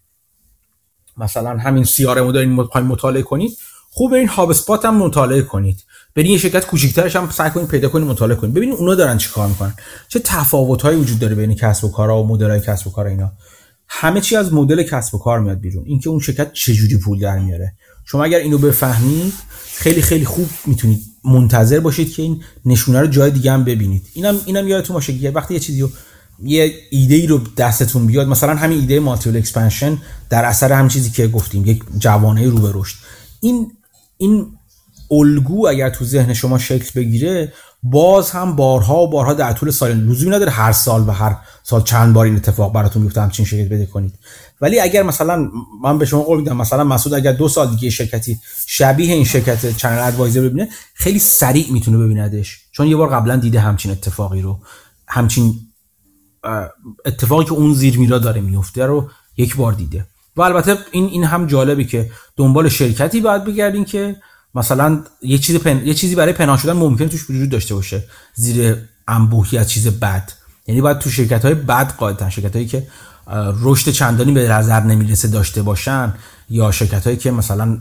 مثلا 1.17 1.59
همین 1.59 1.85
سیاره 1.85 2.21
رو 2.21 2.33
دارین 2.33 2.53
مطالعه 2.75 3.23
کنید. 3.23 3.59
خوب 3.91 4.13
این 4.13 4.29
هاب 4.29 4.51
اسپات 4.51 4.85
هم 4.85 4.97
مطالعه 4.97 5.43
کنید. 5.43 5.85
برین 6.15 6.33
یه 6.33 6.39
شرکت 6.39 6.67
کوچیک‌ترش 6.67 7.17
هم 7.17 7.31
سعی 7.31 7.51
کنید 7.51 7.69
پیدا 7.69 7.89
کنید 7.89 8.09
مطالعه 8.09 8.37
کنید. 8.37 8.55
ببینید 8.55 8.79
اونا 8.79 8.95
دارن 8.95 9.19
چیکار 9.19 9.49
می‌کنن. 9.49 9.75
چه 10.09 10.21
تفاوت‌هایی 10.25 10.99
وجود 10.99 11.19
داره 11.19 11.35
بین 11.35 11.55
کسب 11.55 11.85
و 11.85 11.91
کارها 11.91 12.23
و 12.23 12.27
مدل‌های 12.27 12.61
کسب 12.61 12.87
و 12.87 12.91
کار 12.91 13.07
اینا. 13.07 13.33
همه 13.89 14.21
چی 14.21 14.37
از 14.37 14.53
مدل 14.53 14.83
کسب 14.83 15.15
و 15.15 15.19
کار 15.19 15.41
میاد 15.41 15.61
بیرون. 15.61 15.85
اینکه 15.87 16.11
اون 16.11 16.21
شرکت 16.21 16.53
چجوری 16.53 16.97
پول 16.97 17.19
در 17.19 17.39
میاره. 17.39 17.75
شما 18.05 18.25
اگر 18.25 18.39
اینو 18.39 18.59
بفهمید 18.59 19.33
خیلی 19.75 20.03
خیلی 20.03 20.25
خوب 20.25 20.49
می‌تونید 20.67 21.01
منتظر 21.25 21.81
باشید 21.81 22.13
که 22.13 22.23
این 22.23 22.43
نشونه 22.65 23.01
رو 23.01 23.07
جای 23.07 23.31
دیگه 23.31 23.53
هم 23.53 23.65
ببینید. 23.65 24.07
اینم 24.15 24.41
اینم 24.47 24.69
یادتون 24.69 24.95
باشه 24.95 25.31
وقتی 25.35 25.55
یه 25.55 25.61
چیزی 25.61 25.89
یه 26.43 26.75
ایده 26.91 27.15
ای 27.15 27.27
رو 27.27 27.41
دستتون 27.57 28.07
بیاد 28.07 28.29
مثلا 28.29 28.55
همین 28.55 28.81
ایده 28.81 29.01
multiple 29.01 29.37
expansion 29.37 29.99
در 30.31 30.45
اثر 30.45 30.73
همین 30.73 30.89
چیزی 30.89 31.11
که 31.11 31.29
گفتیم 31.29 31.67
یک 31.67 31.83
جوانه 31.99 32.49
رو 32.49 32.59
به 32.59 32.71
رشد. 32.75 32.97
این 33.41 33.73
این 34.19 34.47
الگو 35.11 35.67
اگر 35.69 35.91
تو 35.91 36.05
ذهن 36.05 36.35
شما 36.35 36.59
شکل 36.59 37.01
بگیره 37.01 37.53
باز 37.83 38.31
هم 38.31 38.57
بارها 38.57 39.03
و 39.03 39.11
بارها 39.11 39.35
در 39.35 39.53
طول 39.53 39.71
سال 39.71 39.93
لزومی 39.93 40.37
نداره 40.37 40.51
هر 40.51 40.73
سال 40.73 41.09
و 41.09 41.11
هر 41.11 41.37
سال 41.63 41.83
چند 41.83 42.15
بار 42.15 42.27
این 42.27 42.37
اتفاق 42.37 42.73
براتون 42.73 43.03
بیفته 43.03 43.21
همچین 43.21 43.45
شکل 43.45 43.69
بده 43.69 43.87
کنید. 43.87 44.15
ولی 44.61 44.81
اگر 44.81 45.03
مثلا 45.03 45.49
من 45.83 45.99
به 45.99 46.07
شما 46.07 46.23
قول 46.23 46.39
میدم 46.39 46.57
مثلا 46.57 46.85
مسعود 46.85 47.15
اگر 47.15 47.33
دو 47.33 47.49
سال 47.49 47.71
دیگه 47.71 47.91
شرکتی 47.91 48.41
شبیه 48.67 49.15
این 49.15 49.25
شرکت 49.25 49.77
چنل 49.77 49.99
ادوایزر 49.99 50.41
ببینه 50.41 50.69
خیلی 50.95 51.19
سریع 51.19 51.73
می‌تونه 51.73 51.99
ببیندش. 51.99 52.59
چون 52.73 52.87
یه 52.87 52.97
بار 52.97 53.09
قبلا 53.09 53.37
دیده 53.37 53.61
همچین 53.61 53.93
اتفاقی 53.93 54.41
رو 54.43 54.59
همچین 55.07 55.55
اتفاقی 57.05 57.45
که 57.45 57.53
اون 57.53 57.75
زیر 57.75 57.99
میرا 57.99 58.19
داره 58.19 58.41
میفته 58.41 58.87
رو 58.87 59.11
یک 59.37 59.57
بار 59.57 59.73
دیده. 59.73 60.07
و 60.37 60.43
البته 60.43 60.79
این 60.91 61.05
این 61.05 61.25
هم 61.25 61.47
جالبی 61.47 61.85
که 61.85 62.11
دنبال 62.37 62.69
شرکتی 62.69 63.21
باید 63.21 63.45
بگردین 63.45 63.85
که 63.85 64.17
مثلا 64.55 65.03
یه 65.23 65.39
چیزی 65.39 65.59
پن... 65.59 65.87
یه 65.87 65.95
چیزی 65.95 66.15
برای 66.15 66.33
پنهان 66.33 66.59
شدن 66.59 66.73
ممکنه 66.73 67.09
توش 67.09 67.31
وجود 67.31 67.49
داشته 67.51 67.75
باشه 67.75 68.05
زیر 68.35 68.77
انبوهی 69.09 69.59
از 69.59 69.71
چیز 69.71 69.89
بد. 69.89 70.33
یعنی 70.67 70.81
باید 70.81 70.99
تو 70.99 71.11
شرکت 71.11 71.45
های 71.45 71.55
بد 71.55 71.93
قاعدتا 71.97 72.31
شرکت 72.31 72.57
هایی 72.57 72.67
که 72.67 72.87
رشد 73.37 73.91
چندانی 73.91 74.33
به 74.33 74.49
نظر 74.49 74.81
نمی‌رسه 74.81 75.29
داشته 75.29 75.63
باشن 75.63 76.15
یا 76.51 76.71
شرکت 76.71 77.05
هایی 77.05 77.17
که 77.17 77.31
مثلا 77.31 77.79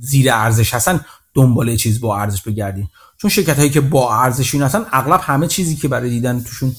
زیر 0.00 0.32
ارزش 0.32 0.74
هستن 0.74 1.00
دنبال 1.34 1.76
چیز 1.76 2.00
با 2.00 2.18
ارزش 2.18 2.42
بگردین. 2.42 2.88
چون 3.18 3.30
شرکت 3.30 3.58
هایی 3.58 3.70
که 3.70 3.80
با 3.80 4.14
ارزشی 4.14 4.58
هستن 4.58 4.86
اغلب 4.92 5.20
همه 5.22 5.46
چیزی 5.46 5.76
که 5.76 5.88
برای 5.88 6.10
دیدن 6.10 6.40
توشون 6.40 6.76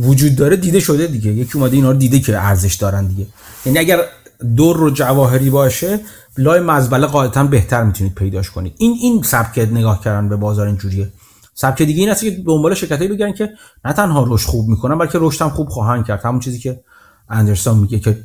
وجود 0.00 0.36
داره 0.36 0.56
دیده 0.56 0.80
شده 0.80 1.06
دیگه. 1.06 1.32
یکی 1.32 1.58
اومده 1.58 1.76
اینا 1.76 1.90
رو 1.90 1.96
دیده 1.96 2.18
که 2.20 2.38
ارزش 2.38 2.74
دارن 2.74 3.06
دیگه. 3.06 3.26
یعنی 3.66 3.78
اگر 3.78 4.00
دور 4.56 4.82
و 4.82 4.90
جواهری 4.90 5.50
باشه 5.50 6.00
لای 6.38 6.60
مزبله 6.60 7.06
قاعدتا 7.06 7.44
بهتر 7.44 7.84
می‌تونید 7.84 8.14
پیداش 8.14 8.50
کنید. 8.50 8.74
این 8.78 8.96
این 9.02 9.22
سبک 9.22 9.58
نگاه 9.58 10.00
کردن 10.04 10.28
به 10.28 10.36
بازار 10.36 10.66
اینجوریه. 10.66 11.08
سبک 11.54 11.82
دیگه 11.82 12.00
این 12.00 12.10
است 12.10 12.20
که 12.20 12.30
دنبال 12.30 12.74
شرکتایی 12.74 13.10
بگن 13.10 13.32
که 13.32 13.50
نه 13.84 13.92
تنها 13.92 14.26
رشد 14.28 14.46
خوب 14.46 14.68
می‌کنن 14.68 14.98
بلکه 14.98 15.18
رشد 15.20 15.42
هم 15.42 15.50
خوب 15.50 15.68
خواهند 15.68 16.06
کرد. 16.06 16.24
همون 16.24 16.40
چیزی 16.40 16.58
که 16.58 16.80
اندرسون 17.28 17.78
میگه 17.78 17.98
که 17.98 18.24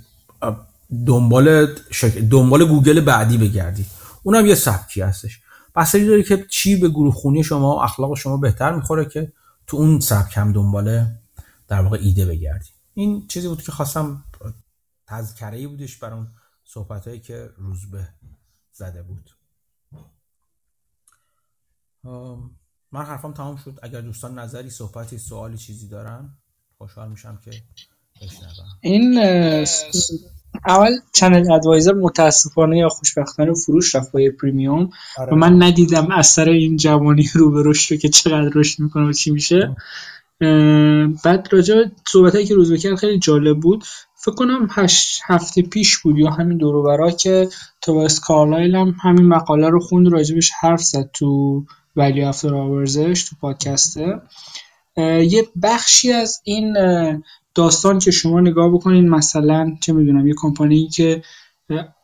دنبال 1.07 1.68
شک... 1.91 2.18
دنبال 2.18 2.65
گوگل 2.65 3.02
بعدی 3.02 3.38
بگردید. 3.38 3.85
اونم 4.23 4.45
یه 4.45 4.56
سبکی 4.56 5.02
هستش. 5.02 5.39
بسری 5.76 6.06
داره 6.06 6.23
که 6.23 6.45
چی 6.49 6.76
به 6.76 6.89
گروه 6.89 7.14
خونی 7.14 7.43
شما 7.43 7.84
اخلاق 7.84 8.18
شما 8.18 8.38
بهتر 8.38 8.76
می‌خوره 8.76 9.06
که 9.06 9.31
تو 9.68 9.77
اون 9.77 9.99
سبک 9.99 10.38
هم 10.38 10.52
دنبال 10.53 11.06
در 11.67 11.81
واقع 11.81 11.97
ایده 12.01 12.25
بگردی. 12.25 12.69
این 12.93 13.27
چیزی 13.27 13.47
بود 13.47 13.61
که 13.61 13.71
خواستم 13.71 14.23
تذکره 15.07 15.57
ای 15.57 15.67
بودش 15.67 15.97
بر 15.97 16.13
اون 16.13 16.27
صحبت 16.63 17.07
هایی 17.07 17.19
که 17.19 17.49
روزبه 17.57 18.07
زده 18.71 19.03
بود. 19.03 19.29
من 22.91 23.05
حرفم 23.05 23.33
تمام 23.33 23.55
شد. 23.55 23.79
اگر 23.83 24.01
دوستان 24.01 24.39
نظری 24.39 24.69
صحبتی 24.69 25.17
سوالی 25.17 25.57
چیزی 25.57 25.87
دارن 25.87 26.29
خوشحال 26.77 27.09
میشم 27.09 27.39
که 27.45 27.51
بشنوم. 28.21 28.79
این 28.81 29.17
اول 30.65 30.91
چنل 31.13 31.51
ادوایزر 31.51 31.93
متاسفانه 31.93 32.77
یا 32.77 32.89
خوشبختانه 32.89 33.53
فروش 33.53 33.95
رفت 33.95 34.11
با 34.11 34.19
پریمیوم. 34.41 34.89
آره. 35.17 35.33
و 35.33 35.35
من 35.35 35.63
ندیدم 35.63 36.11
اثر 36.11 36.49
این 36.49 36.77
جوانی 36.77 37.29
رو 37.33 37.51
به 37.51 37.63
رشد 37.65 37.95
که 37.95 38.09
چقدر 38.09 38.51
رشد 38.55 38.83
می‌کنه 38.83 39.09
و 39.09 39.13
چی 39.13 39.31
میشه. 39.31 39.75
بعد 41.24 41.48
راجع 41.52 41.84
صحبت 42.07 42.45
که 42.45 42.56
روز 42.56 42.74
بکرد 42.74 42.95
خیلی 42.95 43.20
جالب 43.20 43.60
بود. 43.60 43.84
فکر 44.16 44.36
کنم 44.36 44.68
هشت 44.72 45.22
هفته 45.26 45.62
پیش 45.62 45.98
بود 45.98 46.18
یا 46.18 46.30
همین 46.30 46.57
دوروبرا 46.57 47.12
که 47.12 47.49
توباس 47.82 48.20
کارلایل 48.20 48.76
هم 48.76 48.95
همین 49.02 49.26
مقاله 49.26 49.70
رو 49.70 49.80
خوند 49.80 50.07
راجبش 50.07 50.52
حرف 50.62 50.82
زد 50.82 51.10
تو 51.14 51.64
ولی 51.95 52.24
افتر 52.24 52.56
آورزش 52.56 53.24
تو 53.24 53.36
پادکسته 53.41 54.22
یه 54.98 55.48
بخشی 55.64 56.12
از 56.12 56.41
این 56.44 56.78
داستان 57.56 57.99
که 57.99 58.12
شما 58.12 58.40
نگاه 58.40 58.74
بکنین 58.74 59.10
مثلا 59.10 59.76
چه 59.82 59.94
می‌دونم 59.94 60.28
یه 60.28 60.34
کمپانی 60.38 60.88
که 60.88 61.22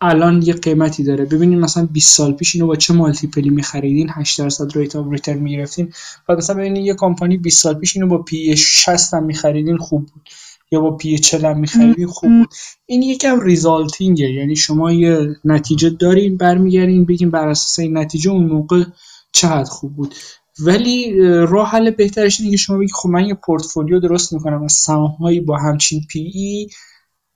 الان 0.01 0.41
یه 0.41 0.53
قیمتی 0.53 1.03
داره. 1.03 1.25
ببینید 1.25 1.59
مثلا 1.59 1.85
20 1.85 2.17
سال 2.17 2.33
پیش 2.33 2.55
اینو 2.55 2.67
با 2.67 2.75
چه 2.75 2.93
multiple 2.93 3.43
ی 3.43 3.49
میخریدین؟ 3.49 4.09
8 4.09 4.39
درصد 4.41 4.77
rate 4.77 4.95
of 4.95 5.05
return 5.11 5.37
می‌گرفتین. 5.37 5.93
بعد 6.27 6.37
مثلا 6.37 6.55
ببینید 6.55 6.85
یه 6.85 6.93
کمپانی 6.93 7.37
20 7.37 7.63
سال 7.63 7.73
پیش 7.73 7.95
اینو 7.95 8.07
با 8.07 8.17
P/E 8.17 8.57
60 8.57 9.13
هم 9.13 9.23
میخریدین 9.23 9.77
خوب 9.77 10.05
بود. 10.05 10.29
یا 10.71 10.79
با 10.79 10.97
P/E 10.97 11.17
40 11.17 11.45
هم 11.45 11.59
میخریدین 11.59 12.07
خوب 12.07 12.29
بود. 12.29 12.49
این 12.85 13.01
یکم 13.01 13.39
resulting 13.39 14.22
ه 14.22 14.31
یعنی 14.31 14.55
شما 14.55 14.91
یه 14.91 15.35
نتیجه 15.45 15.89
دارین 15.89 16.37
برمیگردین 16.37 17.05
بگین 17.05 17.31
بر 17.31 17.47
اساس 17.47 17.79
این 17.79 17.97
نتیجه 17.97 18.31
اون 18.31 18.45
موقع 18.45 18.83
چقدر 19.31 19.69
خوب 19.69 19.95
بود. 19.95 20.15
ولی 20.59 21.13
راه 21.23 21.69
حل 21.69 21.91
بهترش 21.91 22.39
اینه 22.39 22.51
که 22.51 22.57
شما 22.57 22.77
بگید 22.77 22.91
خب 22.93 23.09
من 23.09 23.25
یه 23.25 23.33
پورتفولیو 23.33 23.99
درست 23.99 24.33
می‌کنم 24.33 24.63
از 24.63 24.73
سهامهایی 24.73 25.39
با 25.39 25.57
همچین 25.57 26.01
P/E 26.09 26.67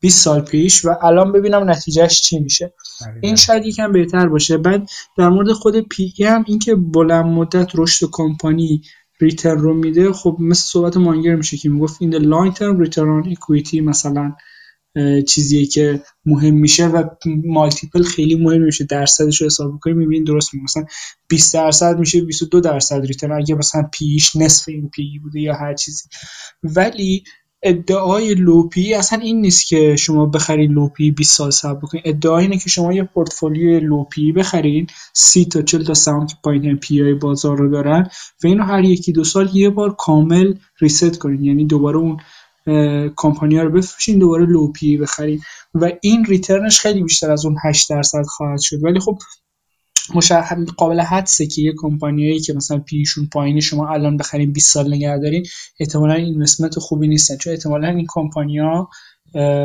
20 0.06 0.23
سال 0.23 0.41
پیش 0.41 0.86
و 0.86 0.95
الان 1.02 1.32
ببینم 1.32 1.69
نتیجهش 1.69 2.22
چی 2.22 2.40
میشه. 2.40 2.73
این 3.22 3.36
شاید 3.36 3.65
یکم 3.65 3.91
بهتر 3.91 4.27
باشه. 4.27 4.57
بعد 4.57 4.90
در 5.18 5.30
مورد 5.30 5.52
خود 5.52 5.80
P/E 5.80 6.26
هم 6.26 6.44
اینکه 6.48 6.76
بلند 6.76 7.26
مدت 7.26 7.69
رشد 7.76 8.07
کمپانی 8.11 8.82
return 9.22 9.57
رو 9.57 9.73
میده 9.73 10.14
خب 10.14 10.38
مثل 10.40 10.61
صحبت 10.61 10.98
مانگر 10.98 11.36
میشه 11.36 11.57
که 11.57 11.69
می‌گفت 11.69 11.98
این 11.99 12.15
long 12.16 12.53
term 12.53 12.80
return 12.80 13.24
equity 13.32 13.82
مثلا 13.82 14.34
چیزیه 15.27 15.65
که 15.65 16.02
مهم 16.26 16.53
میشه 16.53 16.88
و 16.88 17.03
multiple 17.45 18.03
خیلی 18.03 18.36
مهم 18.36 18.61
میشه. 18.61 18.86
درصدش 18.86 19.41
رو 19.41 19.48
حساب 19.48 19.76
بکنیم 19.76 19.98
می‌بینین 19.98 20.23
درست 20.23 20.53
میگه. 20.53 20.64
مثلا 20.64 20.86
20 21.27 21.53
درصد 21.53 21.99
میشه 21.99 22.22
22 22.22 22.60
درصد 22.60 23.06
return 23.06 23.32
اگه 23.32 23.56
مثلا 23.56 23.90
پیش 23.94 24.36
نصف 24.36 24.69
این 24.69 24.90
P/E 24.90 25.20
بوده 25.19 25.40
یا 25.40 25.53
هر 25.53 25.73
چیزی. 25.73 26.10
ولی 26.64 27.23
ادعای 27.64 28.34
low 28.34 28.64
P/E 28.64 28.94
اصلا 28.94 29.19
این 29.19 29.41
نیست 29.41 29.68
که 29.68 29.95
شما 29.95 30.26
بخرید 30.26 30.72
low 30.72 30.91
P/E 30.91 31.12
20 31.11 31.38
سال 31.38 31.52
صبر 31.52 31.80
بکنید. 31.80 32.03
ادعا 32.06 32.38
اینه 32.38 32.57
که 32.57 32.69
شما 32.69 32.94
یه 32.94 33.03
portfolio 33.03 33.80
low 33.80 34.06
P/E 34.06 34.32
بخرید. 34.32 34.91
30 35.14 35.45
تا 35.45 35.61
40 35.61 35.84
تا 35.84 35.94
سهام 35.94 36.26
که 36.27 36.36
پایین 36.44 36.77
P/E 36.78 37.14
بازار 37.14 37.57
رو 37.57 37.72
دارن 37.72 38.10
و 38.44 38.48
اینو 38.48 38.64
هر 38.64 38.84
یکی 38.84 39.11
دو 39.11 39.23
سال 39.23 39.49
یه 39.53 39.69
بار 39.69 39.95
کامل 39.95 40.53
reset 40.82 41.18
کنید. 41.18 41.41
یعنی 41.41 41.65
دوباره 41.65 41.98
اون 41.98 42.18
کمپانی 43.15 43.57
ها 43.57 43.64
رو 43.64 43.72
بفروشین 43.72 44.19
دوباره 44.19 44.45
low 44.45 44.72
P/E 44.72 44.98
بخرید. 44.98 45.41
و 45.73 45.91
این 46.02 46.26
return 46.26 46.66
ش 46.66 46.80
خیلی 46.80 47.03
بیشتر 47.03 47.32
از 47.32 47.45
اون 47.45 47.56
8 47.64 47.90
درصد 47.90 48.23
خواهد 48.27 48.60
شد. 48.61 48.84
ولی 48.84 48.99
خب 48.99 49.18
قابل 50.77 50.99
حدسه 50.99 51.48
که 51.48 51.61
یه 51.61 51.73
کمپانیایی 51.77 52.40
که 52.40 52.53
مثلا 52.53 52.80
P/E 52.80 53.00
شون 53.00 53.28
پایین 53.34 53.60
شما 53.60 53.90
الان 53.90 54.18
بخرین 54.18 54.52
20 54.52 54.73
سال 54.73 54.94
نگه 54.94 55.18
دارین 55.18 55.45
احتمالا 55.80 56.14
investment 56.14 56.80
خوبی 56.80 57.07
نیستن. 57.07 57.38
چون 57.38 57.53
احتمالا 57.53 57.88
این 57.88 58.06
کمپانیا 58.10 58.90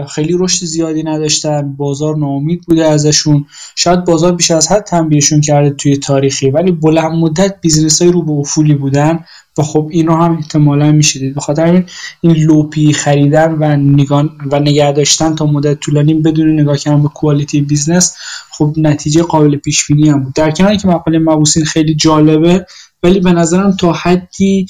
خیلی 0.09 0.34
رشد 0.38 0.66
زیادی 0.66 1.02
نداشتن. 1.02 1.72
بازار 1.76 2.16
ناامید 2.16 2.62
بوده 2.62 2.84
ازشون. 2.84 3.47
شاید 3.76 4.05
بازار 4.05 4.32
بیش 4.32 4.51
از 4.51 4.72
حد 4.72 4.84
تنبیهشون 4.84 5.40
کرده 5.40 5.70
توی 5.70 5.97
تاریخی 5.97 6.51
ولی 6.51 6.72
بلند 6.72 7.12
مدت 7.12 7.60
business 7.60 8.02
های 8.02 8.12
رو 8.12 8.22
به 8.22 8.32
افولی 8.32 8.74
بودن 8.74 9.24
و 9.59 9.62
خب 9.62 9.88
این 9.90 10.06
رو 10.06 10.14
هم 10.14 10.36
احتمالا 10.36 10.92
می‌شد 10.92 11.19
دید 11.19 11.34
به 11.34 11.40
خاطر 11.40 11.64
این 11.64 11.84
این 12.20 12.36
low 12.36 12.64
P/E 12.64 12.92
خریدن 12.92 13.52
و 13.52 13.76
نگان 13.76 14.30
و 14.51 14.60
نگه 14.60 14.92
داشتن 14.92 15.34
تا 15.34 15.47
مدت 15.47 15.80
طولانی 15.80 16.14
بدون 16.14 16.60
نگاه 16.60 16.76
کردن 16.76 17.02
به 17.02 17.09
quality 17.09 17.60
business 17.60 18.16
خب 18.51 18.74
نتیجه 18.76 19.22
قابل 19.22 19.56
پیش 19.56 19.86
بینی 19.86 20.09
هم 20.09 20.22
بود. 20.22 20.34
در 20.34 20.51
کناری 20.51 20.76
که 20.76 20.88
مقاله 20.88 21.18
مبوسین 21.18 21.64
خیلی 21.64 21.94
جالبه 21.94 22.66
ولی 23.02 23.20
به 23.20 23.32
نظرم 23.32 23.76
تا 23.76 23.92
حدی 23.92 24.66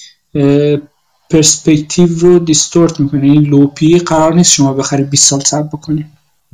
پرسپکتیو 1.31 2.19
رو 2.19 2.39
distort 2.39 3.01
می‌کنه. 3.01 3.25
این 3.25 3.43
low 3.43 3.71
P/E 3.71 3.99
قرار 3.99 4.35
نیست 4.35 4.53
شما 4.53 4.73
بخرید 4.73 5.11
20 5.11 5.29
سال 5.29 5.41
صبر 5.41 5.69
بکنید 5.69 6.07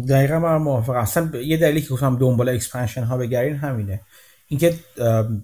دقیقا 0.08 0.38
من 0.38 0.56
موافقم. 0.56 0.96
اصلا 0.96 1.30
یه 1.46 1.56
دلیلی 1.56 1.82
که 1.82 1.88
گفتم 1.88 2.18
دنبال 2.18 2.48
expansion 2.48 3.04
ها 3.04 3.16
بگردین 3.16 3.56
همینه. 3.56 4.00
اینکه 4.48 4.74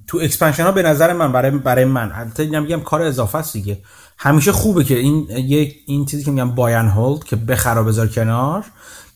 تو 0.07 0.19
expansion 0.19 0.65
ها 0.65 0.73
به 0.73 0.83
نظر 0.83 1.13
من 1.13 1.33
برای 1.33 1.51
برای 1.51 1.85
من 1.85 2.13
البته 2.15 2.61
میگم 2.61 2.81
کار 2.81 3.03
اضافه 3.03 3.39
است 3.39 3.53
دیگه. 3.53 3.79
همیشه 4.19 4.53
خوبه 4.53 4.85
که 4.85 4.99
این 4.99 5.27
یک 5.31 5.77
این 5.87 6.07
چیزی 6.07 6.25
که 6.25 6.31
میگم 6.31 6.55
buy 6.55 6.72
and 6.72 6.89
hold 6.89 7.25
که 7.25 7.37
بخر 7.37 7.83
بذار 7.83 8.09
کنار 8.09 8.65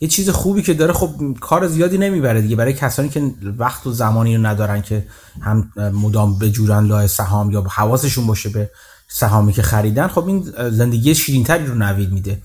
یه 0.00 0.08
چیز 0.08 0.30
خوبی 0.30 0.62
که 0.62 0.74
داره 0.74 0.92
خب 0.92 1.10
کار 1.40 1.66
زیادی 1.66 1.98
نمی‌بره 1.98 2.42
دیگه. 2.42 2.56
برای 2.56 2.72
کسانی 2.72 3.08
که 3.08 3.34
وقت 3.58 3.86
و 3.86 3.92
زمانی 3.92 4.36
رو 4.36 4.46
ندارن 4.46 4.82
که 4.82 5.06
هم 5.40 5.72
مدام 5.76 6.38
بجورن 6.38 6.86
لای 6.86 7.08
سهام 7.08 7.50
یا 7.50 7.62
حواسشون 7.62 8.26
باشه 8.26 8.48
به 8.48 8.70
سهامی 9.08 9.52
که 9.52 9.62
خریدن 9.62 10.06
خب 10.08 10.26
این 10.26 10.52
زندگی 10.70 11.14
شیرینتری 11.14 11.66
رو 11.66 11.74
نوید 11.74 12.12
میده. 12.12 12.42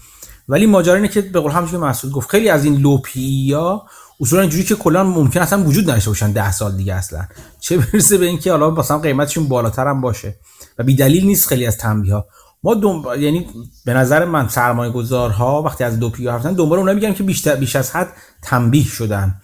ولی 0.47 0.65
ماجرا 0.65 0.95
اینه 0.95 1.07
که 1.07 1.21
به 1.21 1.39
قول 1.39 1.51
همونجوری 1.51 1.83
مسعود 1.83 2.13
گفت 2.13 2.29
خیلی 2.29 2.49
از 2.49 2.65
این 2.65 2.75
لوپی 2.75 3.53
ها 3.53 3.87
اصولا 4.19 4.41
اینجوری 4.41 4.63
که 4.63 4.75
کلا 4.75 5.03
ممکن 5.03 5.39
اصلا 5.39 5.63
وجود 5.63 5.89
نداشته 5.89 6.09
باشن 6.09 6.31
ده 6.31 6.51
سال 6.51 6.77
دیگه 6.77 6.93
اصلا. 6.93 7.27
چه 7.59 7.77
برسه 7.77 8.17
به 8.17 8.25
اینکه 8.25 8.51
حالا 8.51 8.69
مثلا 8.69 8.99
قیمتشون 8.99 9.47
بالاتر 9.47 9.87
هم 9.87 10.01
باشه. 10.01 10.35
و 10.77 10.83
بی 10.83 10.95
دلیل 10.95 11.25
نیست 11.25 11.47
خیلی 11.47 11.65
از 11.65 11.77
تنبیه 11.77 12.13
ها 12.13 12.25
ما 12.63 12.73
دنب... 12.73 13.05
یعنی 13.19 13.47
به 13.85 13.93
نظر 13.93 14.25
من 14.25 14.47
سرمایه 14.47 14.91
گذارها 14.91 15.61
وقتی 15.61 15.83
از 15.83 15.99
دو 15.99 16.09
پی 16.09 16.27
هستن 16.27 16.53
دنبال 16.53 16.79
اونا 16.79 16.93
میگن 16.93 17.13
که 17.13 17.23
بیشتر 17.23 17.55
بیش 17.55 17.75
از 17.75 17.91
حد 17.91 18.13
تنبیه 18.41 18.85
شدن. 18.85 19.41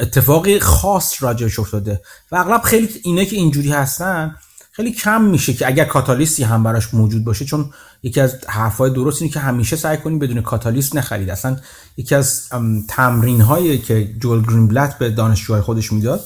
اتفاقی 0.00 0.58
خاص 0.58 1.22
راجعش 1.22 1.58
افتاده. 1.58 2.02
و 2.32 2.36
اغلب 2.36 2.62
خیلی 2.62 2.88
اینه 3.02 3.24
که 3.24 3.36
اینجوری 3.36 3.72
هستن. 3.72 4.36
خیلی 4.74 4.92
کم 4.92 5.22
میشه 5.22 5.52
که 5.52 5.66
اگر 5.66 5.84
کاتالیستی 5.84 6.42
هم 6.42 6.62
براش 6.62 6.94
موجود 6.94 7.24
باشه 7.24 7.44
چون 7.44 7.70
یکی 8.02 8.20
از 8.20 8.38
حرفای 8.48 8.90
درست 8.90 9.22
اینه 9.22 9.34
که 9.34 9.40
همیشه 9.40 9.76
سعی 9.76 9.96
کنید 9.96 10.18
بدون 10.18 10.42
کاتالیست 10.42 10.96
نخرید. 10.96 11.30
اصلا 11.30 11.56
یکی 11.96 12.14
از 12.14 12.48
تمرین 12.88 13.40
هایی 13.40 13.78
که 13.78 14.14
جول 14.18 14.42
گرینبلت 14.42 14.98
به 14.98 15.10
دانشجوهای 15.10 15.62
خودش 15.62 15.92
می‌داد 15.92 16.24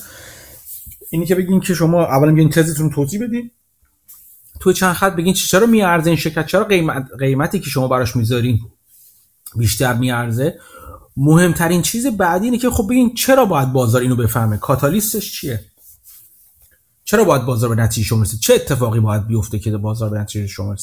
اینی 1.10 1.26
که 1.26 1.34
بگین 1.34 1.60
که 1.60 1.74
شما 1.74 2.04
اولا 2.04 2.32
بیاین 2.32 2.50
تزتون 2.50 2.90
توضیح 2.90 3.22
بدین. 3.22 3.50
تو 4.60 4.72
چند 4.72 4.94
خط 4.94 5.16
بگین 5.16 5.34
چرا 5.34 5.66
میارزه 5.66 6.10
این 6.10 6.18
شرکت؟ 6.18 6.46
چرا 6.46 6.64
قیمت 6.64 7.08
قیمتی 7.18 7.60
که 7.60 7.70
شما 7.70 7.88
براش 7.88 8.16
می‌ذارین 8.16 8.60
بیشتر 9.56 9.94
میارزه؟ 9.94 10.58
مهمترین 11.16 11.82
چیز 11.82 12.06
بعدی 12.06 12.44
اینه 12.44 12.58
که 12.58 12.70
خب 12.70 12.86
بگین 12.90 13.14
چرا 13.14 13.44
باید 13.44 13.72
بازار 13.72 14.02
اینو 14.02 14.16
بفهمه؟ 14.16 14.56
کاتالیستش 14.56 15.40
چیه؟ 15.40 15.64
چرا 17.08 17.24
باید 17.24 17.44
بازار 17.44 17.74
به 17.74 17.82
نتیجه 17.82 18.06
شما 18.06 18.24
چه 18.24 18.54
اتفاقی 18.54 19.00
باید 19.00 19.26
بیفته 19.26 19.58
که 19.58 19.76
بازار 19.76 20.10
به 20.10 20.18
نتیجه 20.18 20.46
شما 20.46 20.76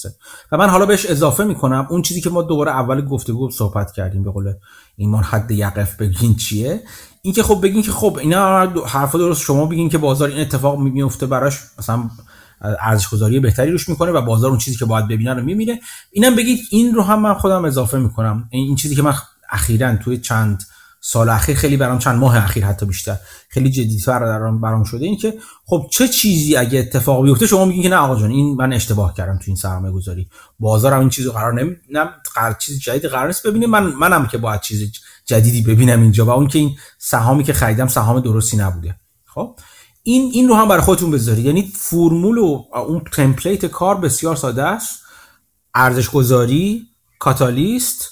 و 0.51 0.57
من 0.57 0.69
حالا 0.69 0.85
بهش 0.85 1.05
اضافه 1.05 1.43
می‌کنم 1.43 1.87
اون 1.89 2.01
چیزی 2.01 2.21
که 2.21 2.29
ما 2.29 2.41
دوباره 2.41 2.71
اول 2.71 3.05
گفتگو 3.05 3.49
صحبت 3.49 3.91
کردیم 3.91 4.23
به 4.23 4.31
قول 4.31 4.53
ایمان 4.95 5.23
حد 5.23 5.51
یقف 5.51 5.95
بگین 5.95 6.35
چیه؟ 6.35 6.83
اینکه 7.21 7.43
خب 7.43 7.59
بگین 7.63 7.81
که 7.81 7.91
خب 7.91 8.17
اینا 8.21 8.59
حرفا 8.85 9.17
درست 9.17 9.41
شما 9.41 9.65
بگین 9.65 9.89
که 9.89 9.97
بازار 9.97 10.29
این 10.29 10.39
اتفاق 10.39 10.79
میفته 10.79 11.25
براش 11.25 11.59
مثلا 11.79 12.09
ارزش 12.61 13.09
گذاری 13.09 13.39
بهتری 13.39 13.71
روش 13.71 13.89
می‌کنه 13.89 14.11
و 14.11 14.21
بازار 14.21 14.49
اون 14.49 14.59
چیزی 14.59 14.77
که 14.77 14.85
باید 14.85 15.07
ببینه 15.07 15.33
رو 15.33 15.43
می‌بینه. 15.43 15.79
اینم 16.11 16.35
بگید 16.35 16.59
این 16.71 16.93
رو 16.93 17.03
هم 17.03 17.21
من 17.21 17.33
خودم 17.33 17.65
اضافه 17.65 17.97
می‌کنم. 17.97 18.47
این 18.51 18.75
چیزی 18.75 18.95
که 18.95 19.01
من 19.01 19.13
اخیرا 19.49 19.95
توی 19.95 20.17
چند 20.17 20.63
سال 21.05 21.29
اخیر 21.29 21.55
خیلی 21.55 21.77
برام 21.77 21.99
چند 21.99 22.19
ماه 22.19 22.43
اخیر 22.43 22.65
حتی 22.65 22.85
بیشتر 22.85 23.17
خیلی 23.49 23.69
جدیتر 23.69 24.19
برام 24.19 24.61
برام 24.61 24.83
شده 24.83 25.05
این 25.05 25.17
که 25.17 25.33
خب 25.65 25.87
چه 25.91 26.07
چیزی 26.07 26.55
اگه 26.55 26.79
اتفاق 26.79 27.23
بیفته 27.23 27.47
شما 27.47 27.65
میگین 27.65 27.83
که 27.83 27.89
نه 27.89 27.95
آقا 27.95 28.15
جان 28.15 28.31
این 28.31 28.55
من 28.55 28.73
اشتباه 28.73 29.13
کردم 29.13 29.37
تو 29.37 29.43
این 29.47 29.55
سرمایه 29.55 29.93
گذاری 29.93 30.29
بازارم 30.59 30.99
این 30.99 31.09
چیزو 31.09 31.31
قرار 31.31 31.53
نمی‌دونم 31.53 32.09
قرار 32.35 32.53
چیز 32.53 32.79
جدید 32.79 33.05
قرار 33.05 33.27
نیست. 33.27 33.47
ببینه 33.47 33.67
من 33.67 33.83
منم 33.83 34.27
که 34.27 34.37
باید 34.37 34.61
چیز 34.61 34.91
جدیدی 35.25 35.61
ببینم 35.61 36.01
اینجا 36.01 36.25
و 36.25 36.29
اون 36.29 36.47
که 36.47 36.59
این 36.59 36.75
سهامی 36.97 37.43
که 37.43 37.53
خریدم 37.53 37.87
سهام 37.87 38.19
درستی 38.19 38.57
نبوده. 38.57 38.95
خب؟ 39.25 39.59
این 40.03 40.31
این 40.33 40.47
رو 40.47 40.55
هم 40.55 40.67
برای 40.67 40.81
خودتون 40.81 41.11
بذارید. 41.11 41.45
یعنی 41.45 41.71
فرمول 41.75 42.37
و 42.37 42.63
اون 42.73 43.03
تمپلیت 43.11 43.65
کار 43.65 43.97
بسیار 43.97 44.35
ساده 44.35 44.63
است. 44.63 44.99
ارزش 45.75 46.09
گذاری 46.09 46.87
کاتالیست 47.19 48.09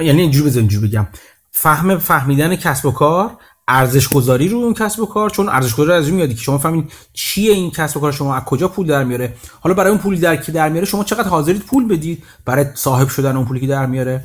یعنی 0.00 0.20
اینجوری 0.20 0.46
بذارید 0.46 0.70
اینجوری 0.70 0.88
بگم. 0.88 1.08
فهم 1.50 1.98
فهمیدن 1.98 2.56
کسب 2.56 2.86
و 2.86 2.90
کار 2.90 3.30
ارزش 3.68 4.08
گذاری 4.08 4.48
رو 4.48 4.58
اون 4.58 4.74
کسب 4.74 5.00
و 5.00 5.06
کار 5.06 5.30
چون 5.30 5.48
ارزش 5.48 5.74
گذاری 5.74 5.92
از 5.92 6.12
میاد 6.12 6.28
که 6.28 6.36
شما 6.36 6.58
فهمید 6.58 6.92
چیه 7.12 7.52
این 7.52 7.70
کسب 7.70 7.96
و 7.96 8.00
کار 8.00 8.12
شما 8.12 8.36
از 8.36 8.44
کجا 8.44 8.68
پول 8.68 8.86
در 8.86 9.04
میاره. 9.04 9.34
حالا 9.60 9.74
برای 9.74 9.90
اون 9.90 10.00
پولی 10.00 10.18
در 10.18 10.36
که 10.36 10.52
در 10.52 10.68
میاره 10.68 10.86
شما 10.86 11.04
چقدر 11.04 11.28
حاضرید 11.28 11.62
پول 11.62 11.88
بدید 11.88 12.24
برای 12.44 12.66
صاحب 12.74 13.08
شدن 13.08 13.36
اون 13.36 13.46
پولی 13.46 13.60
که 13.60 13.66
در 13.66 13.86
میاره. 13.86 14.24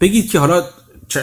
بگید 0.00 0.30
که 0.30 0.38
حالا 0.38 0.62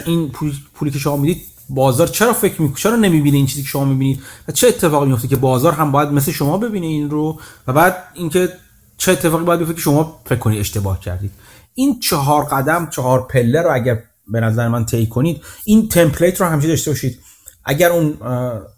این 0.06 0.32
پولی 0.74 0.92
که 0.92 1.00
شما 1.00 1.18
می‌دید 1.18 1.42
بازار 1.70 2.08
چرا 2.08 2.34
فکر 2.34 2.62
می‌کنه 2.62 2.78
چرا 2.78 2.96
نمی‌بینه 2.96 3.38
این 3.38 3.46
چیزی 3.46 3.62
که 3.62 3.68
شما 3.68 3.86
می‌بینید؟ 3.86 4.22
و 4.48 4.52
چه 4.52 4.68
اتفاقی 4.68 5.08
میفته 5.08 5.28
که 5.28 5.36
بازار 5.36 5.74
هم 5.74 5.92
باید 5.92 6.10
مثل 6.10 6.32
شما 6.32 6.58
ببینه 6.58 6.86
این 6.86 7.10
رو 7.10 7.40
و 7.68 7.74
بعد 7.74 8.04
اینکه 8.14 8.50
چه 8.98 9.12
اتفاقی 9.12 9.44
باید 9.44 9.60
بیفته 9.60 9.74
که 9.74 9.82
شما 9.82 10.20
فکر 10.26 10.40
کنید 10.40 10.60
اشتباه 10.60 11.00
کردید. 11.00 11.32
این 11.74 12.00
چهار 12.00 12.44
قدم 12.44 12.90
چهار 12.90 13.28
پله 13.28 13.62
رو 13.62 13.74
اگر 13.74 14.04
به 14.32 14.40
نظر 14.40 14.68
من 14.68 14.86
طی 14.86 15.08
کنید. 15.08 15.42
این 15.66 15.90
تمپلیت 15.90 16.42
رو 16.42 16.48
همیشه 16.48 16.68
داشته 16.68 16.92
باشید. 16.92 17.20
اگر 17.66 17.92
اون 17.92 18.18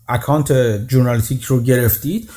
اکانت 0.07 0.51
جورنالیتیک 0.87 1.43
رو 1.43 1.61
گرفتید 1.61 2.29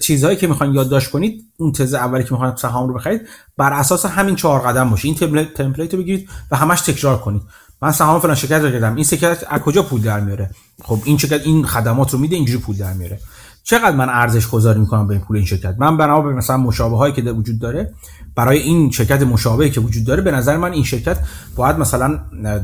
چیزهایی 0.00 0.36
که 0.36 0.46
می‌خواین 0.46 0.74
یادداشت 0.74 1.10
کنید 1.10 1.44
اون 1.56 1.72
تزه 1.72 1.98
اولی 1.98 2.24
که 2.24 2.32
می‌خواین 2.32 2.56
سهام 2.56 2.88
رو 2.88 2.94
بخرید 2.94 3.20
بر 3.56 3.72
اساس 3.72 4.06
همین 4.06 4.36
چهار 4.36 4.60
قدم 4.60 4.90
باشه. 4.90 5.08
این 5.08 5.14
تمپلیت 5.54 5.94
رو 5.94 6.00
بگیرید 6.00 6.28
و 6.50 6.56
همش 6.56 6.80
تکرار 6.80 7.18
کنید. 7.18 7.42
من 7.82 7.92
سهام 7.92 8.20
فلان 8.20 8.34
شرکت 8.34 8.60
رو 8.62 8.70
گرفتم. 8.70 8.94
این 8.94 9.04
شرکت 9.04 9.44
از 9.48 9.60
کجا 9.60 9.82
پول 9.82 10.00
در 10.00 10.20
میاره؟ 10.20 10.50
خب 10.82 10.98
این 11.04 11.18
شرکت 11.18 11.46
این 11.46 11.66
خدمات 11.66 12.12
رو 12.12 12.18
میده 12.18 12.36
اینجوری 12.36 12.58
پول 12.58 12.76
در 12.76 12.92
میاره. 12.92 13.20
چقدر 13.68 13.96
من 13.96 14.08
ارزش 14.08 14.48
گذاری 14.48 14.80
می‌کنم 14.80 15.06
به 15.06 15.14
این 15.14 15.22
پول 15.22 15.36
این 15.36 15.46
شرکت؟ 15.46 15.76
من 15.78 15.96
بنا 15.96 16.20
به 16.20 16.32
مثلا 16.32 16.56
مشابه 16.56 16.96
هایی 16.96 17.14
که 17.14 17.22
وجود 17.22 17.58
داره 17.58 17.94
برای 18.34 18.58
این 18.58 18.90
شرکت 18.90 19.22
مشابهی 19.22 19.70
که 19.70 19.80
وجود 19.80 20.04
داره 20.04 20.22
به 20.22 20.30
نظر 20.30 20.56
من 20.56 20.72
این 20.72 20.84
شرکت 20.84 21.18
باید 21.56 21.78
مثلا 21.78 22.20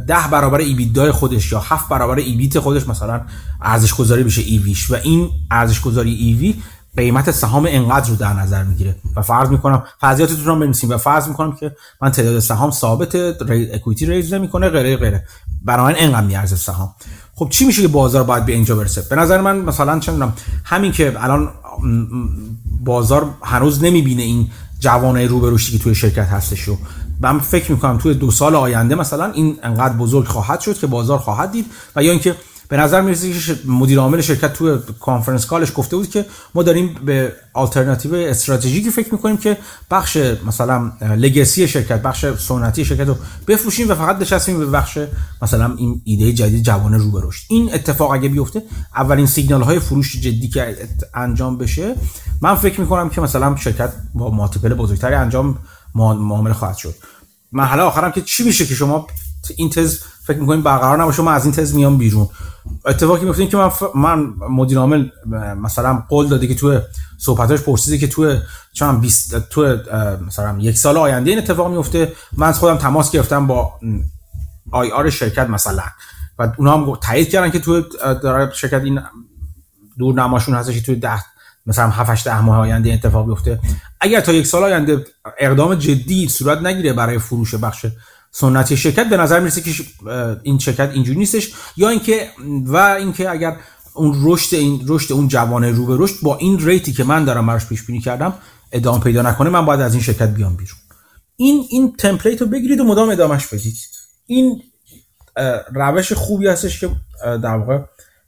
ده 0.08 0.28
برابر 0.30 0.58
ایبیدای 0.58 1.10
خودش 1.10 1.52
یا 1.52 1.60
هفت 1.60 1.88
برابر 1.88 2.16
ایبیت 2.16 2.58
خودش 2.58 2.88
مثلا 2.88 3.20
ارزش 3.62 3.94
گذاری 3.94 4.22
بشه 4.22 4.42
ایویش. 4.42 4.90
و 4.90 4.96
این 5.02 5.30
ارزش 5.50 5.80
گذاری 5.80 6.14
ایوی 6.14 6.54
قیمت 6.96 7.30
سهام 7.30 7.66
انقدر 7.68 8.10
رو 8.10 8.16
در 8.16 8.32
نظر 8.32 8.62
می‌گیره. 8.64 8.96
و 9.16 9.22
فرض 9.22 9.48
می‌کنم 9.48 9.82
فرضیاتتون 10.00 10.44
رو 10.44 10.56
بنویسیم 10.58 10.90
و 10.90 10.96
فرض 10.96 11.28
می‌کنم 11.28 11.52
که 11.52 11.76
من 12.02 12.10
تعداد 12.10 12.38
سهام 12.38 12.70
ثابت 12.70 13.14
equity 13.74 14.06
raise 14.06 14.34
نمی‌کنه 14.34 14.68
غیره 14.68 14.96
غیره. 14.96 15.24
برای 15.64 15.94
انقدر 15.98 16.26
میارزه 16.26 16.56
سهام. 16.56 16.94
خب 17.42 17.48
چی 17.50 17.64
میشه 17.64 17.82
که 17.82 17.88
بازار 17.88 18.22
باید 18.22 18.46
به 18.46 18.52
اینجا 18.52 18.76
برسه؟ 18.76 19.02
به 19.10 19.16
نظر 19.16 19.40
من 19.40 19.58
مثلا 19.58 19.98
چه 19.98 20.12
همین 20.64 20.92
که 20.92 21.14
الان 21.16 21.48
بازار 22.84 23.30
هنوز 23.42 23.84
نمی‌بینه 23.84 24.22
این 24.22 24.50
جوانه 24.78 25.26
رو 25.26 25.40
به 25.40 25.56
که 25.56 25.78
توی 25.78 25.94
شرکت 25.94 26.26
هستش 26.26 26.60
رو. 26.60 26.78
من 27.20 27.38
فکر 27.38 27.72
می‌کنم 27.72 27.98
توی 27.98 28.14
دو 28.14 28.30
سال 28.30 28.54
آینده 28.54 28.94
مثلا 28.94 29.32
این 29.32 29.58
انقدر 29.62 29.94
بزرگ 29.94 30.26
خواهد 30.26 30.60
شد 30.60 30.78
که 30.78 30.86
بازار 30.86 31.18
خواهد 31.18 31.52
دید 31.52 31.66
و 31.96 32.02
یا 32.02 32.10
اینکه 32.10 32.36
به 32.72 32.78
نظر 32.78 33.00
می‌رسه 33.00 33.32
که 33.32 33.58
مدیر 33.64 33.98
عامل 33.98 34.20
شرکت 34.20 34.52
تو 34.52 34.78
conference 35.00 35.46
call 35.46 35.63
ش 35.63 35.72
گفته 35.74 35.96
بود 35.96 36.10
که 36.10 36.26
ما 36.54 36.62
داریم 36.62 36.94
به 37.04 37.32
آلترناتیو 37.52 38.14
استراتژیکی 38.14 38.90
فکر 38.90 39.12
می‌کنیم 39.12 39.36
که 39.36 39.58
بخش 39.90 40.16
مثلا 40.46 40.92
لگسی 41.00 41.68
شرکت 41.68 42.02
بخش 42.02 42.26
سنتی 42.26 42.84
شرکت 42.84 43.08
رو 43.08 43.16
بفروشیم 43.48 43.88
و 43.88 43.94
فقط 43.94 44.16
نشستیم 44.16 44.58
به 44.58 44.66
بخش 44.66 44.98
مثلا 45.42 45.74
این 45.76 46.02
ایده 46.04 46.32
جدید 46.32 46.64
جوانه 46.64 46.96
رو 46.96 47.10
به 47.10 47.20
این 47.48 47.74
اتفاق 47.74 48.10
اگه 48.10 48.28
بیفته 48.28 48.62
اولین 48.96 49.26
سیگنال 49.26 49.62
های 49.62 49.78
فروش 49.78 50.16
جدی 50.16 50.48
که 50.48 50.76
انجام 51.14 51.58
بشه 51.58 51.94
من 52.40 52.54
فکر 52.54 52.80
می‌کنم 52.80 53.08
که 53.08 53.20
مثلا 53.20 53.56
شرکت 53.56 53.92
با 54.14 54.30
مالتیپل 54.30 54.74
بزرگتری 54.74 55.14
انجام 55.14 55.58
معامله 55.94 56.54
خواهد 56.54 56.76
شد. 56.76 56.94
مرحله 57.52 57.82
آخرم 57.82 58.12
که 58.12 58.20
چی 58.22 58.44
میشه 58.44 58.66
که 58.66 58.74
شما 58.74 59.06
این 59.56 59.70
تز 59.70 59.98
فکر 60.24 60.38
می‌کنیم 60.38 60.62
برقرار 60.62 61.02
نباشه 61.02 61.22
من 61.22 61.32
از 61.32 61.44
این 61.44 61.54
تز 61.54 61.74
میام 61.74 61.98
بیرون. 61.98 62.28
اتفاقی 62.86 63.24
میفته 63.24 63.46
که 63.46 63.56
من, 63.56 63.68
ف... 63.68 63.82
من 63.94 64.18
مدیر 64.50 64.78
عامل 64.78 65.08
مثلا 65.62 66.02
قول 66.08 66.28
داده 66.28 66.46
که 66.46 66.54
تو 66.54 66.80
صحبتاش 67.18 67.60
پرسیده 67.60 67.98
که 67.98 68.06
تو 68.06 68.36
چند 68.72 69.00
20 69.00 69.48
تو 69.48 69.76
مثلا 70.26 70.58
یک 70.58 70.78
سال 70.78 70.96
آینده 70.96 71.30
این 71.30 71.38
اتفاق 71.38 71.70
میفته 71.70 72.12
من 72.36 72.52
خودم 72.52 72.76
تماس 72.76 73.10
گرفتم 73.10 73.46
با 73.46 73.72
آی 74.70 74.90
آر 74.90 75.10
شرکت 75.10 75.50
مثلا. 75.50 75.82
و 76.38 76.52
اونا 76.58 76.76
هم 76.76 76.96
تایید 76.96 77.28
کردن 77.28 77.50
که 77.50 77.58
تو 77.58 77.82
شرکت 78.54 78.82
این 78.82 79.00
دور 79.98 80.14
نماشون 80.14 80.54
هستش 80.54 80.80
تو 80.80 80.94
10 80.94 81.10
مثلا 81.66 81.90
7 81.90 82.10
8 82.10 82.24
10 82.24 82.40
ماه 82.40 82.58
آینده 82.58 82.92
اتفاق 82.92 83.26
بیفته 83.26 83.60
اگر 84.00 84.20
تا 84.20 84.32
یک 84.32 84.46
سال 84.46 84.64
آینده 84.64 85.04
اقدام 85.38 85.74
جدی 85.74 86.28
صورت 86.28 86.58
نگیره 86.58 86.92
برای 86.92 87.18
فروش 87.18 87.54
بخش 87.54 87.86
سنتی 88.34 88.76
شرکت 88.76 89.08
به 89.08 89.16
نظر 89.16 89.40
می‌رسه 89.40 89.60
که 89.60 89.70
این 90.42 90.58
شرکت 90.58 90.90
اینجوری 90.94 91.18
نیستش. 91.18 91.52
یا 91.76 91.88
اینکه 91.88 92.30
و 92.66 92.76
اینکه 92.76 93.30
اگر 93.30 93.56
اون 93.94 94.20
رشد 94.24 94.56
این 94.56 94.84
رشد 94.86 95.12
اون 95.12 95.28
جوانه 95.28 95.70
رو 95.70 95.86
به 95.86 95.96
رشد 95.98 96.14
با 96.22 96.36
این 96.36 96.66
ریتی 96.66 96.92
که 96.92 97.04
من 97.04 97.24
دارم 97.24 97.46
براش 97.46 97.66
پیش 97.66 97.82
بینی 97.82 98.00
کردم 98.00 98.34
ادامه 98.72 99.00
پیدا 99.00 99.22
نکنه 99.22 99.50
من 99.50 99.64
باید 99.64 99.80
از 99.80 99.94
این 99.94 100.02
شرکت 100.02 100.28
بیام 100.28 100.56
بیرون. 100.56 100.78
این 101.36 101.64
این 101.70 101.96
تمپلیت 101.96 102.40
رو 102.40 102.46
بگیرید 102.46 102.80
و 102.80 102.84
مدام 102.84 103.10
ادامهش 103.10 103.46
بدید. 103.46 103.76
این 104.26 104.62
روش 105.74 106.12
خوبی 106.12 106.46
هستش 106.46 106.80
که 106.80 106.90
در 107.24 107.56
واقع 107.56 107.78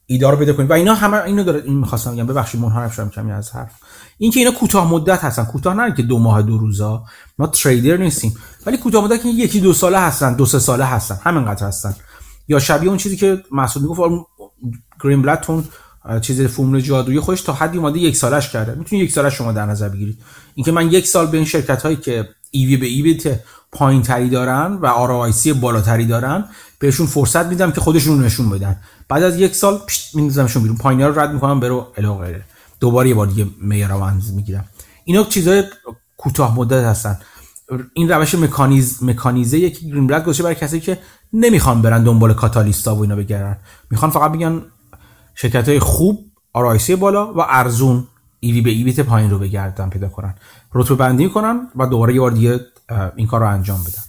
ایدار 0.07 0.37
بده 0.37 0.53
کنید. 0.53 0.71
و 0.71 0.73
اینا 0.73 0.95
همه 0.95 1.25
اینو 1.25 1.45
داره 1.45 1.63
این 1.65 1.79
می‌خواستم 1.79 2.15
بگم. 2.15 2.27
ببخشید 2.27 2.61
منحرف 2.61 2.95
شدم 2.95 3.11
کمی 3.11 3.33
از 3.33 3.51
حرف. 3.51 3.73
این 4.19 4.31
که 4.31 4.41
اینا 4.41 4.53
کوتاه 4.53 4.91
مدت 4.91 5.25
هستن. 5.25 5.45
کوتاه 5.45 5.75
نه 5.75 5.95
که 5.95 6.03
دو 6.03 6.19
ماه 6.19 6.43
دو 6.43 6.59
روزا. 6.59 7.05
ما 7.39 7.47
تریدر 7.47 7.97
نیستیم. 7.97 8.37
ولی 8.67 8.77
کوتاه 8.77 9.05
مدت 9.05 9.23
که 9.23 9.29
یکی 9.29 9.61
دو 9.61 9.73
ساله 9.73 9.99
هستن 9.99 10.35
دو 10.35 10.47
سه 10.47 10.59
ساله 10.59 10.85
هستن. 10.85 11.19
همینقدر 11.23 11.67
هستن. 11.67 11.95
یا 12.49 12.59
شبیه 12.59 12.89
اون 12.89 12.99
چیزی 12.99 13.17
که 13.17 13.43
مسعود 13.53 13.83
می‌گفت 13.83 14.27
گرین 15.05 15.23
بلاتون 15.23 15.65
چیز 16.21 16.41
فرمول 16.41 16.81
جادویی 16.81 17.21
خودش 17.21 17.41
تا 17.41 17.53
حدی 17.53 17.79
اومده 17.79 17.99
یک 17.99 18.17
سالش 18.17 18.51
کرده. 18.51 18.75
می‌تونید 18.75 19.05
یک 19.05 19.13
سالش 19.13 19.35
شما 19.35 19.53
در 19.53 19.67
نظر 19.67 19.89
بگیرید. 19.89 20.19
اینکه 20.55 20.73
من 20.73 20.93
یک 20.93 21.07
سال 21.07 21.27
به 21.27 21.37
این 21.37 21.47
شرکت 21.47 21.83
هایی 21.83 21.97
که 21.97 22.29
ایوی 22.51 22.77
به 22.77 22.87
ایوی 22.87 23.37
پایین 23.73 24.03
تری 24.03 24.29
دارن 24.31 24.73
و 24.73 24.87
آرایسی 24.87 25.53
بالاتری 25.53 26.07
دارن 26.07 26.45
بهشون 26.79 27.07
فرصت 27.07 27.47
میدم 27.47 27.73
که 27.73 27.81
خودشون 27.81 28.25
نشون 28.25 28.51
بدن. 28.51 28.77
بعد 29.09 29.23
از 29.23 29.37
یک 29.37 29.55
سال 29.55 29.81
میندازمشون 30.15 30.63
بیرون. 30.63 30.77
پایین 30.77 31.01
رو 31.01 31.21
رد 31.21 31.33
می‌کنم 31.33 31.61
برو 31.61 31.87
الی 31.97 32.37
دوباره 32.85 33.09
یه 33.09 33.15
بار 33.15 33.27
دیگه 33.27 33.47
میراونز 33.61 34.33
می‌گیرم. 34.33 34.65
اینا 35.05 35.25
چیزای 35.25 35.65
کوتاه 36.17 36.57
مدت 36.57 36.85
هستن. 36.85 37.19
این 37.95 38.09
روش 38.09 38.35
مکانیز 38.35 39.03
مکانیزه 39.03 39.59
یکی 39.59 39.89
گرین 39.89 40.07
بلت 40.07 40.23
گذاشته 40.23 40.43
برای 40.43 40.55
کسی 40.55 40.81
که 40.81 40.99
نمی‌خوان 41.33 41.83
برن 41.83 42.05
دنبال 42.05 42.35
کاتالیستا 42.35 42.97
و 42.97 43.01
اینا 43.03 43.17
بگردن 43.17 43.57
می‌خوان 43.91 44.11
فقط 44.11 44.33
بگن 44.33 44.63
شرکت 45.35 45.69
های 45.69 45.79
خوب 45.79 46.25
ROIC 46.53 46.97
بالا 46.97 47.35
و 47.35 47.41
ارزون 47.49 48.07
EV 48.41 48.61
به 48.61 48.71
EBIT 48.71 49.01
پایین 49.01 49.31
رو 49.31 49.39
بگردن 49.39 49.89
پیدا 49.89 50.09
کنن. 50.09 50.35
رتبه 50.75 50.95
بندی 50.95 51.29
کنن 51.29 51.69
و 51.77 51.87
دوباره 51.87 52.15
یه 52.15 52.21
بار 52.21 52.31
دیگه 52.31 52.61
این 53.17 53.27
کار 53.27 53.41
رو 53.41 53.49
انجام 53.49 53.81
بدن. 53.85 54.04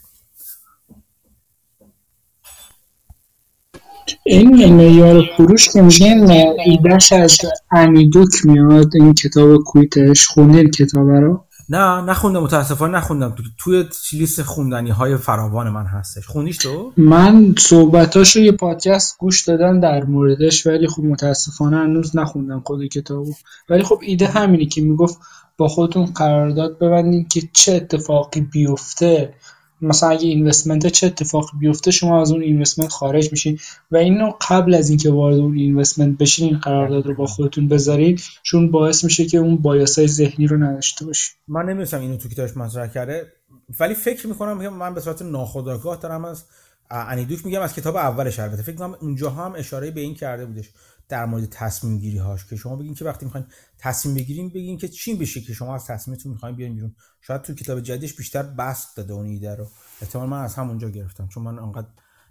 این 4.23 4.73
معیار 4.73 5.23
فروش 5.37 5.69
که 5.69 5.81
میگن 5.81 6.31
ایدهش 6.65 7.13
از 7.13 7.37
انی 7.71 7.96
دوک 7.96 8.45
میاد 8.45 8.91
این 8.95 9.13
کتاب 9.13 9.63
Quit 9.63 10.06
ش 10.06 10.27
خوندین 10.27 10.71
کتاب 10.71 11.09
رو. 11.09 11.45
نه 11.69 12.01
نخوندم 12.01 12.43
متاسفانه 12.43 12.97
نخوندم. 12.97 13.35
توی 13.57 13.85
لیست 14.13 14.41
خوندنی 14.41 14.89
های 14.89 15.17
فراوان 15.17 15.69
من 15.69 15.85
هستش. 15.85 16.25
خوندیش 16.27 16.57
تو؟ 16.57 16.91
من 16.97 17.55
صحبتاش 17.57 18.35
رو 18.35 18.41
یه 18.41 18.51
پادکست 18.51 19.17
گوش 19.17 19.43
دادم 19.43 19.79
در 19.79 20.03
موردش 20.03 20.67
ولی 20.67 20.87
خب 20.87 21.03
متاسفانه 21.03 21.77
هنوز 21.77 22.15
نخوندم 22.15 22.63
خود 22.65 22.87
کتابو. 22.87 23.33
ولی 23.69 23.83
خب 23.83 23.99
ایده 24.01 24.27
همینی 24.27 24.65
که 24.65 24.81
می‌گفت 24.81 25.17
با 25.57 25.67
خودتون 25.67 26.05
قرارداد 26.05 26.79
ببندین 26.79 27.27
که 27.27 27.41
چه 27.53 27.73
اتفاقی 27.73 28.41
بیفته. 28.41 29.33
مثلا 29.81 30.09
اگه 30.09 30.27
اینوستمنت 30.27 30.87
چه 30.87 31.07
اتفاقی 31.07 31.57
بیفته 31.59 31.91
شما 31.91 32.21
از 32.21 32.31
اون 32.31 32.41
اینوستمنت 32.41 32.91
خارج 32.91 33.31
میشین 33.31 33.59
و 33.91 33.97
اینو 33.97 34.31
قبل 34.49 34.73
از 34.73 34.89
اینکه 34.89 35.11
وارد 35.11 35.37
اون 35.37 35.57
اینوستمنت 35.57 36.17
بشین 36.17 36.49
این 36.49 36.59
قرارداد 36.59 37.05
رو 37.05 37.15
با 37.15 37.25
خودتون 37.25 37.67
بذارین 37.67 38.19
چون 38.43 38.71
باعث 38.71 39.03
میشه 39.03 39.25
که 39.25 39.37
اون 39.37 39.57
بایاسای 39.57 40.07
ذهنی 40.07 40.47
رو 40.47 40.57
نداشته 40.57 41.05
باشین. 41.05 41.35
من 41.47 41.65
نمی‌دونم 41.65 42.01
اینو 42.01 42.17
تو 42.17 42.29
کتابش 42.29 42.57
مطرح 42.57 42.87
کرده 42.87 43.31
ولی 43.79 43.93
فکر 43.93 44.27
می‌کنم 44.27 44.61
که 44.61 44.69
من 44.69 44.93
به 44.93 45.01
صورت 45.01 45.21
ناخودآگاه 45.21 45.97
دارم 45.97 46.25
از 46.25 46.43
انیدوش 46.91 47.45
میگم 47.45 47.61
از 47.61 47.73
کتاب 47.73 47.95
اولش 47.95 48.39
البته. 48.39 48.61
فکر 48.61 48.75
کنم 48.75 48.95
اونجا 49.01 49.29
هم 49.29 49.53
اشاره 49.57 49.91
به 49.91 50.01
این 50.01 50.15
کرده 50.15 50.45
بودش. 50.45 50.69
در 51.09 51.25
مورد 51.25 51.45
تصمیم 51.45 51.99
گیری 51.99 52.17
هاش 52.17 52.45
که 52.45 52.55
شما 52.55 52.75
بگین 52.75 52.93
که 52.93 53.05
وقتی 53.05 53.25
می‌خواین 53.25 53.47
تصمیم 53.77 54.15
بگیریم 54.15 54.49
بگین 54.49 54.77
که 54.77 54.87
چی 54.87 55.15
بشه 55.15 55.41
که 55.41 55.53
شما 55.53 55.75
از 55.75 55.85
تصمیمتون 55.85 56.31
می‌خواین 56.31 56.55
بیاین 56.55 56.75
بیرون. 56.75 56.95
شاید 57.21 57.41
تو 57.41 57.53
کتاب 57.53 57.79
جدیدش 57.79 58.13
بیشتر 58.13 58.43
بست 58.43 58.97
داده 58.97 59.13
اون 59.13 59.25
ایده 59.25 59.55
رو. 59.55 59.67
احتمال 60.01 60.29
من 60.29 60.41
از 60.41 60.55
همونجا 60.55 60.89
گرفتم 60.89 61.27
چون 61.27 61.43
من 61.43 61.59
انقدر 61.59 61.87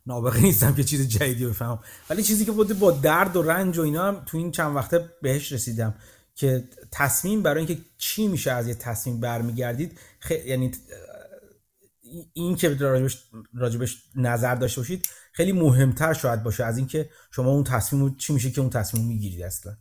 نابغه 0.06 0.40
نیستم 0.40 0.74
که 0.74 0.84
چیز 0.84 1.08
جدیدی 1.08 1.46
بفهمم. 1.46 1.78
ولی 2.10 2.22
چیزی 2.22 2.44
که 2.44 2.52
بوده 2.52 2.74
با 2.74 2.90
درد 2.90 3.36
و 3.36 3.42
رنج 3.42 3.78
و 3.78 3.82
اینا 3.82 4.08
هم 4.08 4.22
تو 4.26 4.38
این 4.38 4.50
چند 4.50 4.76
وقته 4.76 5.10
بهش 5.22 5.52
رسیدم 5.52 5.94
که 6.34 6.68
تصمیم 6.92 7.42
برای 7.42 7.66
اینکه 7.66 7.82
چی 7.98 8.28
میشه 8.28 8.52
از 8.52 8.68
یه 8.68 8.74
تصمیم 8.74 9.20
برمیگردید 9.20 9.98
خ... 10.20 10.30
یعنی 10.30 10.72
این 12.32 12.56
که 12.56 12.68
راجبش, 12.68 13.24
راجبش 13.54 14.02
نظر 14.16 14.54
داشته 14.54 14.80
باشید 14.80 15.06
خیلی 15.36 15.52
مهمتر 15.52 16.12
شاید 16.12 16.42
باشه 16.42 16.64
از 16.64 16.78
اینکه 16.78 17.08
شما 17.30 17.50
اون 17.50 17.64
تصمیم 17.64 18.14
چی 18.18 18.32
میشه 18.32 18.50
که 18.50 18.60
اون 18.60 18.70
تصمیم 18.70 19.06
می‌گیرید 19.06 19.42
اصلا؟ 19.42 19.72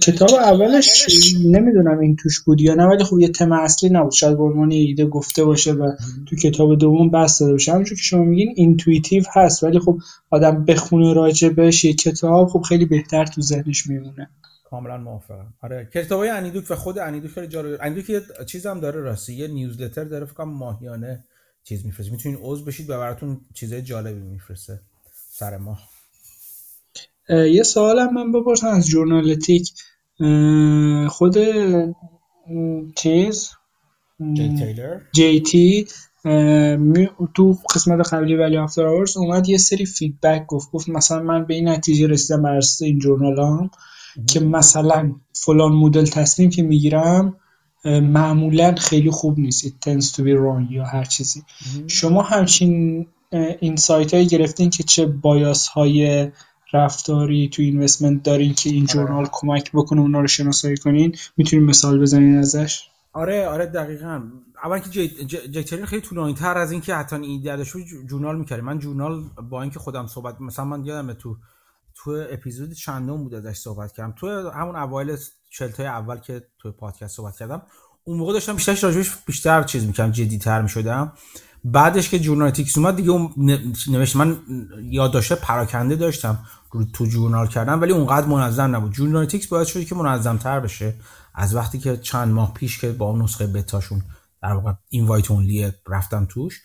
کتاب 0.00 0.30
اولش 0.30 1.06
نمی‌دونم 1.44 1.98
این 1.98 2.16
توش 2.16 2.40
بود 2.40 2.60
یا 2.60 2.74
نه 2.74 2.84
ولی 2.84 3.04
خب 3.04 3.18
یه 3.18 3.28
تم 3.28 3.52
اصلی 3.52 3.90
نبود. 3.90 4.12
شاید 4.12 4.36
به 4.36 4.42
عنوان 4.42 4.70
ایده 4.70 5.06
گفته 5.06 5.44
باشه 5.44 5.72
و 5.72 5.92
تو 6.28 6.36
کتاب 6.36 6.78
دوم 6.78 7.10
بس 7.10 7.38
داده 7.38 7.52
باشه. 7.52 7.72
همونجور 7.72 7.98
که 7.98 8.02
شما 8.02 8.24
میگین 8.24 8.52
intuitive 8.56 9.24
هست 9.34 9.62
ولی 9.62 9.78
خب 9.78 9.98
آدم 10.30 10.64
بخونه 10.64 11.14
راجع 11.14 11.48
بهش 11.48 11.84
یه 11.84 11.94
کتاب 11.94 12.48
خب 12.48 12.60
خیلی 12.60 12.86
بهتر 12.86 13.26
تو 13.26 13.40
ذهنش 13.40 13.86
میمونه. 13.86 14.30
کاملا 14.64 14.98
موافقم. 14.98 15.54
آره 15.62 15.88
کتابای 15.94 16.28
انیدوک 16.28 16.64
و 16.70 16.74
خود 16.74 16.98
انیدوک 16.98 17.30
خیلی 17.30 17.46
جالب. 17.48 17.78
انیدوک 17.82 18.10
یه 18.10 18.22
چیز 18.46 18.66
هم 18.66 18.80
داره 18.80 19.00
راستی 19.00 19.34
یه 19.34 19.48
نیوزلتر 19.48 20.04
داره 20.04 20.26
فکر 20.26 20.44
ماهیانه. 20.44 21.24
چیز 21.64 21.86
میفرسته 21.86 22.12
می‌تونین 22.12 22.38
عضو 22.42 22.64
بشید 22.64 22.90
و 22.90 22.98
براتون 22.98 23.40
چیزای 23.54 23.82
جالبی 23.82 24.20
میفرسته. 24.20 24.80
سر 25.28 25.56
ماه. 25.56 25.88
یه 27.28 27.62
سوالم 27.62 28.14
من 28.14 28.32
بپرسم 28.32 28.66
از 28.66 28.86
جورنالتیک 28.86 29.72
خود 31.08 31.36
چیز 32.96 33.50
جی 34.32 34.54
تیلر. 34.58 35.00
جی 35.12 35.40
تی 35.40 35.86
تو 37.34 37.58
قسمت 37.74 38.08
قبلی 38.08 38.36
ولی 38.36 38.56
آفتر 38.56 38.86
آورز 38.86 39.16
اومد 39.16 39.48
یه 39.48 39.58
سری 39.58 39.86
فیدبک 39.86 40.46
گفت. 40.46 40.70
گفت 40.70 40.88
مثلا 40.88 41.22
من 41.22 41.44
به 41.44 41.54
این 41.54 41.68
نتیجه 41.68 42.06
رسیدم 42.06 42.42
بر 42.42 42.60
این 42.80 42.98
جورنال 42.98 43.38
هم 43.38 43.70
که 44.26 44.40
مثلا 44.40 45.14
فلان 45.32 45.72
مدل 45.72 46.04
تصمیم 46.04 46.50
که 46.50 46.62
می‌گیرم 46.62 47.39
معمولا 47.84 48.74
خیلی 48.74 49.10
خوب 49.10 49.38
نیست. 49.38 49.66
It 49.66 49.70
tends 49.70 50.12
to 50.12 50.18
be 50.18 50.34
wrong 50.36 50.70
یا 50.72 50.84
هر 50.84 51.04
چیزی. 51.04 51.42
شما 51.86 52.22
همچین 52.22 53.06
این 53.60 53.76
سایت 53.76 54.14
هایی 54.14 54.26
گرفتین 54.26 54.70
که 54.70 54.82
چه 54.82 55.06
بایاس 55.06 55.66
های 55.68 56.30
رفتاری 56.72 57.48
تو 57.48 57.62
اینوستمنت 57.62 58.22
دارین 58.22 58.54
که 58.54 58.70
این 58.70 58.86
جورنال 58.86 59.18
آره. 59.18 59.28
کمک 59.32 59.70
بکنه 59.74 60.00
اونا 60.00 60.20
رو 60.20 60.26
شناسایی 60.26 60.76
کنین 60.76 61.16
می‌تونین 61.36 61.66
مثال 61.66 62.00
بزنین 62.00 62.38
ازش؟ 62.38 62.82
آره 63.12 63.46
آره 63.46 63.66
دقیقا. 63.66 64.22
اول 64.64 64.78
که 64.78 65.08
جکترین 65.28 65.84
خیلی 65.84 66.02
طولانی 66.02 66.34
تر 66.34 66.58
از 66.58 66.72
اینکه 66.72 66.94
حتی 66.94 67.16
این 67.16 67.42
دردش 67.42 67.72
جورنال 68.08 68.38
می‌کردیم. 68.38 68.64
من 68.64 68.78
جورنال 68.78 69.22
با 69.50 69.62
اینکه 69.62 69.78
خودم 69.78 70.06
صحبت 70.06 70.40
مثلا 70.40 70.64
من 70.64 70.84
یادم 70.84 71.12
تو 71.12 71.36
تو 71.94 72.24
اپیزود 72.30 72.72
چندم 72.72 73.16
بود 73.16 73.34
ازش 73.34 73.56
صحبت 73.58 73.92
کردم. 73.92 74.14
تو 74.18 74.50
همون 74.50 74.76
اوایل 74.76 75.16
چلتای 75.50 75.86
اول 75.86 76.16
که 76.16 76.42
تو 76.58 76.72
پادکست 76.72 77.16
صحبت 77.16 77.36
کردم 77.36 77.62
اون 78.04 78.18
موقع 78.18 78.32
داشتم 78.32 78.54
بیشتر 78.54 78.78
راجبش 78.82 79.10
بیشتر 79.26 79.62
چیز 79.62 79.86
می‌کردم 79.86 80.12
جدی 80.12 80.38
تر 80.38 80.62
می‌شدم. 80.62 81.12
بعدش 81.64 82.08
که 82.08 82.18
جورنالتیکس 82.18 82.78
اومد 82.78 82.96
دیگه 82.96 83.10
اون 83.10 83.34
نوشت 83.88 84.16
من 84.16 84.38
یادداشت 84.82 85.32
پراکنده 85.32 85.96
داشتم 85.96 86.38
رو 86.70 86.84
تو 86.84 87.06
جورنال 87.06 87.46
کردم 87.46 87.80
ولی 87.80 87.92
اونقدر 87.92 88.26
منظم 88.26 88.76
نبود. 88.76 88.92
جورنالتیکس 88.92 89.46
باید 89.46 89.66
شد 89.66 89.84
که 89.84 89.94
منظم 89.94 90.36
تر 90.36 90.60
بشه. 90.60 90.94
از 91.34 91.54
وقتی 91.54 91.78
که 91.78 91.96
چند 91.96 92.28
ماه 92.32 92.54
پیش 92.54 92.78
که 92.78 92.92
با 92.92 93.06
اون 93.06 93.22
نسخه 93.22 93.46
بتاشون 93.46 94.02
در 94.42 94.52
واقع 94.52 94.72
اینوایت 94.88 95.30
اونلی 95.30 95.72
رفتم 95.88 96.26
توش 96.30 96.62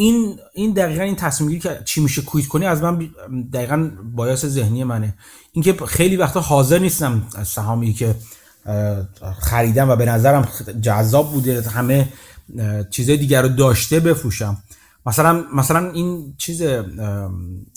این 0.00 0.38
این 0.54 0.72
دقیقا 0.72 1.02
این 1.02 1.16
تصمیم 1.16 1.50
گیری 1.50 1.60
که 1.60 1.82
چی 1.84 2.00
میشه 2.00 2.22
کویت 2.22 2.46
کنی 2.46 2.66
از 2.66 2.82
من 2.82 3.10
دقیقا 3.52 3.90
بایاس 4.14 4.46
ذهنی 4.46 4.84
منه. 4.84 5.14
اینکه 5.52 5.72
خیلی 5.72 6.16
وقتا 6.16 6.40
حاضر 6.40 6.78
نیستم 6.78 7.28
سهامی 7.46 7.92
که 7.92 8.14
خریدم 9.40 9.90
و 9.90 9.96
به 9.96 10.04
نظرم 10.04 10.48
جذاب 10.80 11.32
بوده 11.32 11.62
همه 11.62 12.08
چیزای 12.90 13.16
دیگر 13.16 13.42
رو 13.42 13.48
داشته 13.48 14.00
بفروشم. 14.00 14.62
مثلا 15.06 15.44
مثلا 15.54 15.90
این 15.90 16.34
چیز 16.38 16.62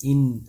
این 0.02 0.48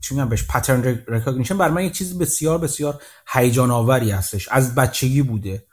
چی 0.00 0.14
میگم 0.14 0.28
بهش 0.28 0.44
pattern 0.44 0.98
recognition 1.08 1.58
بر 1.58 1.70
من 1.70 1.84
یک 1.84 1.92
چیز 1.92 2.18
بسیار 2.18 2.58
بسیار 2.58 3.00
هیجان 3.32 3.70
آوری 3.70 4.10
هستش. 4.10 4.48
از 4.48 4.74
بچگی 4.74 5.22
بوده. 5.22 5.64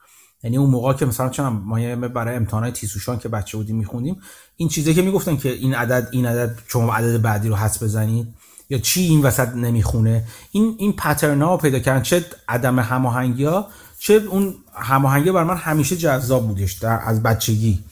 یعنی 0.44 0.58
اون 0.58 0.70
موقع 0.70 0.94
که 0.94 1.06
مثلا 1.06 1.30
چون 1.30 1.48
ما 1.48 1.96
برای 2.08 2.36
امتحانات 2.36 2.74
تیزهوشان 2.74 3.20
که 3.20 3.30
بچه 3.30 3.58
بودیم 3.58 3.76
میخوندیم 3.76 4.22
این 4.58 4.70
چیزی 4.70 4.94
که 4.94 5.02
می‌گفتن 5.02 5.38
که 5.38 5.50
این 5.50 5.74
عدد 5.74 6.08
این 6.12 6.26
عدد 6.26 6.60
شما 6.68 6.94
عدد 6.94 7.22
بعدی 7.22 7.50
رو 7.50 7.56
حدس 7.56 7.84
بزنید 7.84 8.28
یا 8.70 8.78
چی 8.78 9.02
این 9.02 9.22
وسط 9.22 9.50
نمی‌خونه 9.50 10.24
این 10.52 10.76
این 10.78 10.94
pattern 10.94 11.42
ها 11.42 11.58
پیدا 11.58 11.80
کردن 11.80 12.02
چه 12.02 12.26
عدم 12.48 12.80
هماهنگی 12.80 13.46
ها 13.46 13.68
چه 14.00 14.14
اون 14.14 14.56
هماهنگی 14.74 15.32
بر 15.32 15.44
من 15.44 15.58
همیشه 15.58 15.98
جذاب 15.98 16.48
بودش 16.48 16.74
در 16.74 17.00
از 17.06 17.24
بچگی. 17.24 17.84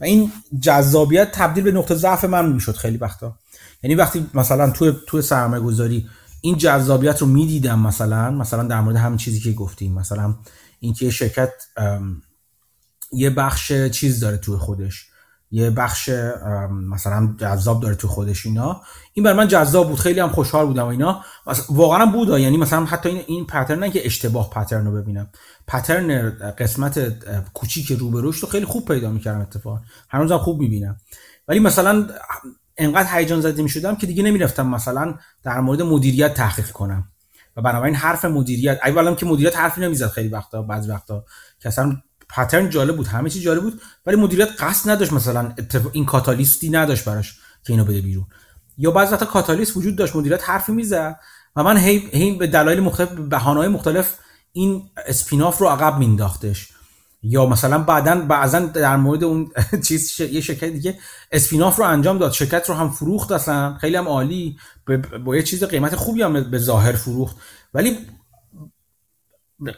و 0.00 0.04
این 0.04 0.32
جذابیت 0.60 1.32
تبدیل 1.32 1.64
به 1.64 1.72
نقطه 1.72 1.94
ضعف 1.94 2.24
من 2.24 2.52
می‌شد 2.52 2.76
خیلی 2.76 2.96
وقتا. 2.96 3.36
یعنی 3.82 3.94
وقتی 3.94 4.26
مثلا 4.34 4.70
تو 4.70 4.92
تو 4.92 5.22
سرمایه 5.22 5.62
گذاری 5.62 6.06
این 6.40 6.56
جذابیت 6.56 7.18
رو 7.18 7.26
می‌دیدم 7.26 7.78
مثلا 7.78 8.30
مثلا 8.30 8.62
در 8.62 8.80
مورد 8.80 8.96
همین 8.96 9.18
چیزی 9.18 9.40
که 9.40 9.52
گفتیم 9.52 9.94
مثلا 9.94 10.34
اینکه 10.80 11.10
شرکت 11.10 11.50
یه 13.12 13.30
بخش 13.30 13.72
چیز 13.72 14.20
داره 14.20 14.36
توی 14.36 14.56
خودش. 14.56 15.06
یه 15.50 15.70
بخش 15.70 16.08
مثلا 16.70 17.34
جذاب 17.38 17.82
داره 17.82 17.94
تو 17.94 18.08
خودش 18.08 18.46
اینا. 18.46 18.82
این 19.12 19.24
بر 19.24 19.32
من 19.32 19.48
جذاب 19.48 19.88
بود. 19.88 19.98
خیلی 19.98 20.20
هم 20.20 20.28
خوشحال 20.28 20.66
بودم 20.66 20.82
و 20.82 20.86
اینا. 20.86 21.24
واقعا 21.70 22.06
بود 22.06 22.28
یعنی 22.28 22.56
مثلا 22.56 22.84
حتی 22.84 23.08
این 23.08 23.22
این 23.26 23.46
پترن 23.46 23.90
که 23.90 24.06
اشتباه 24.06 24.50
پترن 24.50 24.86
رو 24.86 24.92
ببینم. 25.02 25.30
پترن 25.66 26.30
قسمت 26.58 27.24
کوچیک 27.52 27.92
روبروش 27.92 28.38
رو 28.38 28.48
خیلی 28.48 28.64
خوب 28.64 28.88
پیدا 28.88 29.10
می‌کردم 29.10 29.40
اتفاقا. 29.40 29.80
هنوزم 30.10 30.38
خوب 30.38 30.60
می‌بینم. 30.60 30.96
ولی 31.48 31.60
مثلا 31.60 32.08
انقدر 32.76 33.18
هیجان 33.18 33.40
زده 33.40 33.62
می‌شدم 33.62 33.96
که 33.96 34.06
دیگه 34.06 34.22
نمی‌رفتم 34.22 34.66
مثلا 34.66 35.14
در 35.42 35.60
مورد 35.60 35.82
مدیریت 35.82 36.34
تحقیق 36.34 36.70
کنم. 36.70 37.08
و 37.58 37.62
بنابراین 37.62 37.94
حرف 37.94 38.24
مدیریت 38.24 38.78
اولا 38.84 39.14
که 39.14 39.26
مدیریت 39.26 39.56
حرفی 39.56 39.80
نمی‌زد 39.80 40.08
خیلی 40.08 40.28
وقتا 40.28 40.62
بعض 40.62 40.88
وقتا 40.88 41.24
که 41.60 41.68
اصلا 41.68 41.96
پترن 42.28 42.70
جالب 42.70 42.96
بود 42.96 43.06
همه 43.06 43.30
چی 43.30 43.40
جالب 43.40 43.62
بود 43.62 43.80
ولی 44.06 44.16
مدیریت 44.16 44.48
قصد 44.58 44.90
نداشت 44.90 45.12
مثلا 45.12 45.54
این 45.92 46.04
کاتالیستی 46.04 46.70
نداشت 46.70 47.04
براش 47.04 47.38
که 47.64 47.72
اینو 47.72 47.84
بده 47.84 48.00
بیرون. 48.00 48.26
یا 48.78 48.90
بعض 48.90 49.12
وقتا 49.12 49.26
کاتالیست 49.26 49.76
وجود 49.76 49.96
داشت 49.96 50.16
مدیریت 50.16 50.48
حرفی 50.48 50.72
می‌زد 50.72 51.20
و 51.56 51.64
من 51.64 51.76
هی, 51.76 51.98
هی 52.12 52.32
به 52.32 52.46
دلایل 52.46 52.80
مختلف 52.80 53.12
بهانه‌های 53.12 53.68
مختلف 53.68 54.14
این 54.52 54.90
اسپیناف 55.06 55.58
رو 55.58 55.68
عقب 55.68 55.98
مینداختش 55.98 56.68
یا 57.28 57.46
مثلا 57.46 57.78
بعدا 57.78 58.20
بعضا 58.20 58.58
در 58.58 58.96
مورد 58.96 59.24
اون 59.24 59.52
چیز 59.86 60.20
یه 60.20 60.40
شرکت 60.40 60.64
دیگه 60.64 60.98
اسپیناف 61.32 61.76
رو 61.76 61.84
انجام 61.84 62.18
داد. 62.18 62.32
شرکت 62.32 62.68
رو 62.68 62.74
هم 62.74 62.90
فروخت 62.90 63.32
اصلا. 63.32 63.78
خیلی 63.80 63.96
هم 63.96 64.08
عالی. 64.08 64.56
با 65.24 65.36
یه 65.36 65.42
چیز 65.42 65.64
قیمت 65.64 65.96
خوبی 65.96 66.22
هم 66.22 66.50
به 66.50 66.58
ظاهر 66.58 66.92
فروخت. 66.92 67.36
ولی 67.74 67.98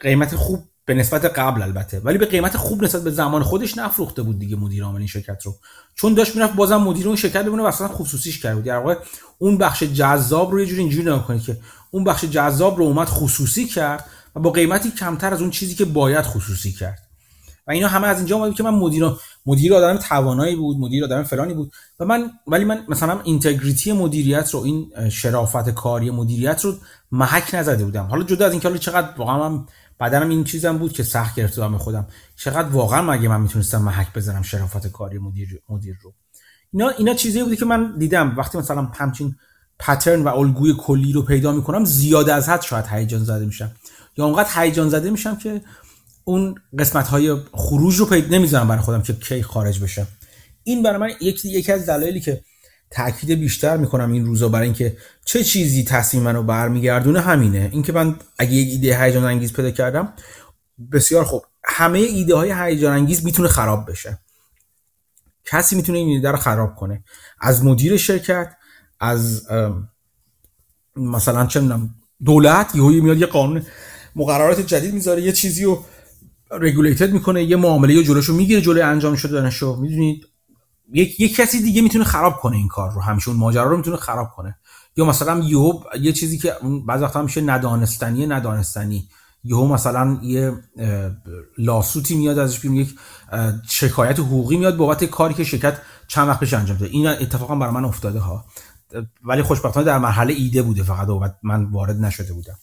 قیمت 0.01 0.37
خوب 0.37 0.65
به 0.85 0.95
نسبت 0.95 1.25
قبل 1.25 1.63
البته. 1.63 2.01
ولی 2.01 2.19
به 2.19 2.27
قیمت 2.27 2.57
خوب 2.57 2.85
نسبت 2.85 3.03
به 3.03 3.11
زمان 3.11 3.43
خودش 3.43 3.79
نفروخته 3.79 4.23
بود 4.23 4.39
دیگه 4.39 4.57
مدیر 4.57 4.85
عامل 4.85 4.99
این 4.99 5.07
شرکت 5.07 5.43
رو. 5.43 5.55
چون 5.95 6.15
داشت 6.15 6.37
می‌رفت 6.37 6.55
بازم 6.55 6.77
مدیر 6.77 7.07
اون 7.07 7.17
شرکت 7.17 7.45
ببینه 7.45 7.67
اصلا 7.67 7.89
خصوصیش 7.89 8.43
کرد 8.43 8.65
در 8.65 8.97
اون 9.39 9.59
بخش 9.59 9.83
جذاب 9.83 10.53
رو 10.53 10.61
یه 10.61 10.67
جوری 10.67 10.81
اینجوری 10.81 11.03
نگاه 11.03 11.39
که 11.39 11.57
اون 11.91 12.05
بخش 12.05 12.25
جذاب 12.25 12.79
رو 12.79 12.85
اومد 12.85 13.09
خصوصی 13.09 13.65
کرد 13.65 14.05
و 14.37 14.41
با 14.41 14.51
قیمتی 14.51 14.91
کمتر 14.91 15.35
از 15.35 15.41
اون 15.41 15.51
چیزی 15.51 15.75
که 15.75 15.85
باید 15.85 16.25
خصوصی 16.25 16.73
کرد. 16.73 17.10
اینا 17.71 17.89
همه 17.89 18.07
از 18.07 18.17
اینجا 18.17 18.37
اومد 18.37 18.55
که 18.55 18.63
من 18.63 18.75
مدیر 18.75 19.05
مدیر 19.47 19.75
آدم 19.75 19.97
توانایی 19.97 20.57
بود 20.57 20.77
مدیر 20.77 21.05
آدم 21.05 21.23
فلانی 21.23 21.55
بود. 21.55 21.73
و 22.01 22.05
من 22.05 22.31
ولی 22.47 22.65
من 22.65 22.85
مثلا 22.89 23.21
اینتگریتی 23.21 23.93
مدیریت 23.93 24.51
رو 24.51 24.61
این 24.61 24.93
شرافت 25.11 25.71
کاری 25.71 26.11
مدیریت 26.11 26.65
رو 26.65 26.75
محک 27.13 27.55
نزده 27.55 27.85
بودم. 27.85 28.05
حالا 28.05 28.23
جدا 28.23 28.47
از 28.47 28.53
اینکه 28.53 28.69
حالا 28.69 28.79
چقدر 28.79 29.09
واقعا 29.17 29.49
من 29.49 29.65
بعدنم 29.99 30.29
این 30.29 30.45
چیزم 30.45 30.79
بود 30.79 30.93
که 30.93 31.03
سخت 31.03 31.35
گرفتم 31.35 31.79
خودم. 31.79 32.07
چقدر 32.37 32.69
واقعا 32.69 33.03
مگه 33.03 33.29
من 33.29 33.41
می‌تونستم 33.41 33.83
محک 33.83 34.15
بزنم 34.15 34.43
شرافت 34.43 34.87
کاری 34.87 35.19
مدیر 35.19 35.61
مدیر 35.69 35.97
رو. 36.03 36.13
اینا 36.73 36.89
اینا 36.89 37.15
چیزی 37.15 37.43
بودی 37.43 37.57
که 37.57 37.65
من 37.65 37.95
دیدم. 37.99 38.35
وقتی 38.37 38.59
مثلا 38.59 38.83
همچین 38.83 39.37
پترن 39.79 40.25
و 40.25 40.29
الگوی 40.29 40.75
کلی 40.79 41.13
رو 41.13 41.23
پیدا 41.23 41.53
می‌کنم 41.53 41.85
زیاد 41.85 42.31
از 42.31 42.49
حد 42.49 42.63
شاید 42.63 42.87
هیجان 42.87 43.25
زده 43.25 43.45
میشم. 43.45 43.71
یا 44.17 44.25
اونقدر 44.25 44.49
هیجان 44.55 44.89
زده 44.89 45.11
میشم 45.11 45.37
که 45.37 45.63
اون 46.25 46.55
قسمت 46.79 47.09
های 47.09 47.37
خروج 47.53 47.97
رو 47.97 48.07
پیدا 48.07 48.37
نمی‌ذارم 48.37 48.69
برای 48.69 48.83
خودم 48.83 49.03
که 49.03 49.13
کی 49.13 49.43
خارج 49.43 49.81
بشم 49.81 50.07
این 50.65 50.83
برای 50.83 50.99
من 50.99 51.11
یکی 51.21 51.49
یکی 51.49 51.73
از 51.73 51.87
دلایلی 51.87 52.21
که 52.21 52.41
تاکید 52.91 53.31
بیشتر 53.31 53.77
می‌کنم 53.77 54.13
این 54.13 54.27
روزا 54.27 54.49
برای 54.49 54.65
اینکه 54.65 54.97
چه 55.25 55.45
چیزی 55.45 55.85
تصمیم 55.85 56.23
منو 56.23 56.43
برمیگردونه 56.43 57.21
همینه. 57.21 57.69
اینکه 57.73 57.93
من 57.93 58.17
اگه 58.39 58.53
یک 58.53 58.69
ایده 58.69 59.03
هیجان 59.03 59.25
انگیز 59.25 59.53
پیدا 59.53 59.71
کردم 59.71 60.13
بسیار 60.93 61.25
خوب. 61.25 61.43
همه 61.65 61.99
ایده 61.99 62.35
های 62.35 62.53
هیجان 62.53 62.93
انگیز 62.93 63.25
می‌تونه 63.25 63.49
خراب 63.49 63.91
بشه. 63.91 64.19
کسی 65.45 65.77
می‌تونه 65.77 65.99
این 65.99 66.09
ایده 66.09 66.31
رو 66.31 66.37
خراب 66.37 66.75
کنه. 66.75 67.05
از 67.41 67.65
مدیر 67.65 67.97
شرکت 67.97 68.57
از 69.01 69.47
مثلا 70.97 71.47
چه 71.47 71.61
می‌دونم 71.61 71.95
دولت 72.25 72.75
یهو 72.75 72.89
میاد 72.89 73.19
یه 73.19 73.27
قانون 73.27 73.67
مقررات 74.17 74.61
جدید 74.61 74.95
می‌ذاره 74.95 75.23
یه 75.23 75.33
چیزی 75.33 75.65
رو 75.65 75.85
رگولیتد 76.51 77.13
می‌کنه 77.13 77.45
یه 77.45 77.57
معامله 77.57 77.95
یا 77.95 78.03
جلوشو 78.03 78.35
می‌گیره 78.35 78.61
جلوی 78.61 78.83
انجام 78.83 79.17
شدنشو 79.17 79.77
می‌دونید؟ 79.77 80.27
یک 80.93 81.21
یک 81.21 81.37
کسی 81.37 81.63
دیگه 81.63 81.83
می‌تونه 81.83 82.05
خراب 82.05 82.37
کنه 82.37 82.57
این 82.57 82.69
کار 82.69 82.91
رو 82.93 83.01
همیشه 83.01 83.29
اون 83.29 83.39
ماجرا 83.39 83.71
رو 83.71 83.77
می‌تونه 83.77 83.97
خراب 83.97 84.31
کنه. 84.31 84.57
یا 84.97 85.05
مثلا 85.05 85.39
یهو 85.45 85.81
یه 86.01 86.13
چیزی 86.13 86.39
که 86.39 86.53
بعضی 86.87 87.05
وقتا 87.05 87.23
میشه 87.23 87.41
ندانستنی 87.41 88.27
ندانستنی. 88.27 89.09
یهو 89.45 89.67
مثلا 89.67 90.19
یه 90.23 90.53
لاسوتی 91.59 92.15
میاد 92.17 92.39
ازش 92.39 92.61
بیرون 92.61 92.77
یک 92.77 92.95
شکایت 93.69 94.19
حقوقی 94.19 94.57
میاد 94.57 94.77
بابت 94.77 95.05
کاری 95.05 95.35
که 95.35 95.45
شرکت 95.45 95.79
چند 96.09 96.29
وقت 96.29 96.41
پیش 96.41 96.55
انجام 96.55 96.77
داده. 96.77 96.93
این 96.93 97.07
اتفاقا 97.07 97.57
برای 97.57 97.75
من 97.75 97.85
افتاده 97.85 98.19
ها. 98.21 98.45
ولی 99.25 99.43
خوشبختانه 99.43 99.87
در 99.87 99.99
مرحله 99.99 100.33
ایده 100.33 100.63
بوده 100.63 100.83
فقط 100.83 101.09
و 101.09 101.29
من 101.43 101.65
وارد 101.65 101.97
نشده 101.97 102.33
بودم. 102.33 102.59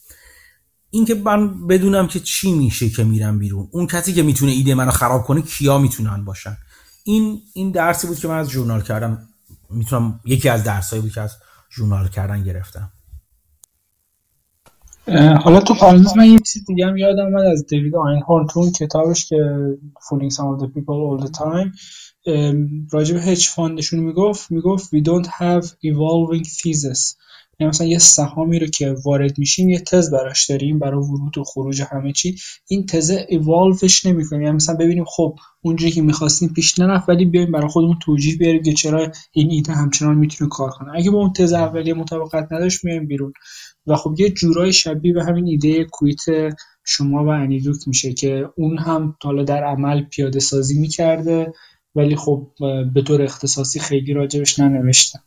اینکه 0.90 1.16
من 1.16 1.68
بدونم 1.68 2.08
که 2.08 2.20
چی 2.20 2.52
میشه 2.52 2.90
که 2.90 3.04
میرم 3.04 3.40
بیرون. 3.40 3.68
اون 3.72 3.88
کسی 3.88 4.14
که 4.14 4.24
می‌تونه 4.24 4.52
ایده 4.52 4.76
منو 4.76 4.92
خراب 4.92 5.24
کنه 5.24 5.42
کیا 5.42 5.78
می‌تونن 5.78 6.26
باشن. 6.26 6.58
این 7.04 7.42
این 7.54 7.72
درسی 7.72 8.08
بود 8.08 8.20
که 8.20 8.28
من 8.28 8.38
از 8.38 8.50
ژورنال 8.50 8.82
کردم. 8.82 9.28
می‌تونم 9.70 10.20
یکی 10.26 10.50
از 10.50 10.64
درسایی 10.64 11.02
بود 11.02 11.12
که 11.12 11.22
از 11.22 11.36
ژورنال 11.76 12.08
کردن 12.08 12.44
گرفتم. 12.44 12.92
حالا 15.44 15.62
تو 15.62 15.74
پارانتز 15.74 16.18
من 16.18 16.26
یه 16.26 16.40
چیز 16.40 16.66
دیگه 16.66 16.86
هم 16.86 16.98
یادم 16.98 17.26
اومد 17.26 17.46
از 17.46 17.66
دیوید 17.66 17.96
آینهورن 17.96 18.48
تو 18.48 18.72
کتابش 18.72 19.26
که 19.26 19.36
Fooling 19.78 20.34
Some 20.34 20.58
of 20.58 20.62
the 20.62 20.68
People 20.68 20.98
All 21.08 21.28
the 21.28 21.32
Time. 21.38 21.80
راجب 22.92 23.16
hedge 23.16 23.48
fund 23.48 23.74
شون 23.74 24.00
می‌گفت 24.00 24.52
می‌گفت 24.52 24.90
we 24.96 25.00
don't 25.00 25.28
have 25.28 25.66
evolving 25.66 26.44
thesis. 26.44 27.16
یعنی 27.60 27.70
مثلا 27.70 27.88
یه 27.88 27.98
سهامی 27.98 28.60
رو 28.60 28.68
که 28.68 28.96
وارد 29.06 29.40
میشیم 29.40 29.70
یه 29.70 29.80
تز 29.80 30.12
براش 30.12 30.50
داریم 30.50 30.80
برای 30.80 31.04
ورود 31.04 31.38
و 31.38 31.44
خروج 31.44 31.82
همه 31.82 32.12
چی. 32.12 32.36
این 32.68 32.86
تزه 32.86 33.26
ایوالوش 33.30 34.06
نمی‌کنیم. 34.06 34.42
یعنی 34.42 34.56
مثلا 34.56 34.76
ببینیم 34.76 35.06
خب 35.08 35.36
اونجوری 35.62 35.92
که 35.92 36.02
می‌خواستیم 36.02 36.50
پیش 36.50 36.80
نرفت 36.80 37.10
ولی 37.10 37.26
بیایم 37.26 37.52
برای 37.52 37.68
خودمون 37.68 38.00
توجیه 38.06 38.38
بیاریم 38.38 38.64
که 38.64 38.74
چرا 38.74 39.12
این 39.32 39.52
ایده 39.52 39.74
همچنان 39.74 40.18
می‌تونه 40.18 40.50
کار 40.50 40.70
کنه. 40.70 40.92
اگه 40.96 41.12
با 41.12 41.18
اون 41.18 41.34
تز 41.34 41.54
اولیه 41.54 41.94
مطابقت 41.94 42.52
نداشت 42.52 42.86
میایم 42.86 43.08
بیرون. 43.08 43.34
و 43.88 43.96
خب 43.96 44.16
یه 44.18 44.30
جورای 44.30 44.74
شبیه 44.74 45.14
به 45.14 45.24
همین 45.24 45.48
ایده 45.48 45.84
کویت 45.84 46.54
شما 46.86 47.26
و 47.26 47.28
انیدوک 47.28 47.88
میشه 47.88 48.14
که 48.14 48.50
اون 48.58 48.78
هم 48.78 49.16
حالا 49.24 49.44
در 49.44 49.64
عمل 49.64 50.02
پیاده 50.04 50.40
سازی 50.40 50.80
می‌کرده 50.80 51.54
ولی 51.96 52.16
خب 52.16 52.48
به 52.94 53.02
طور 53.02 53.22
اختصاصی 53.22 53.80
خیلی 53.80 54.14
راجبش 54.14 54.60
ننوشتم 54.60 55.20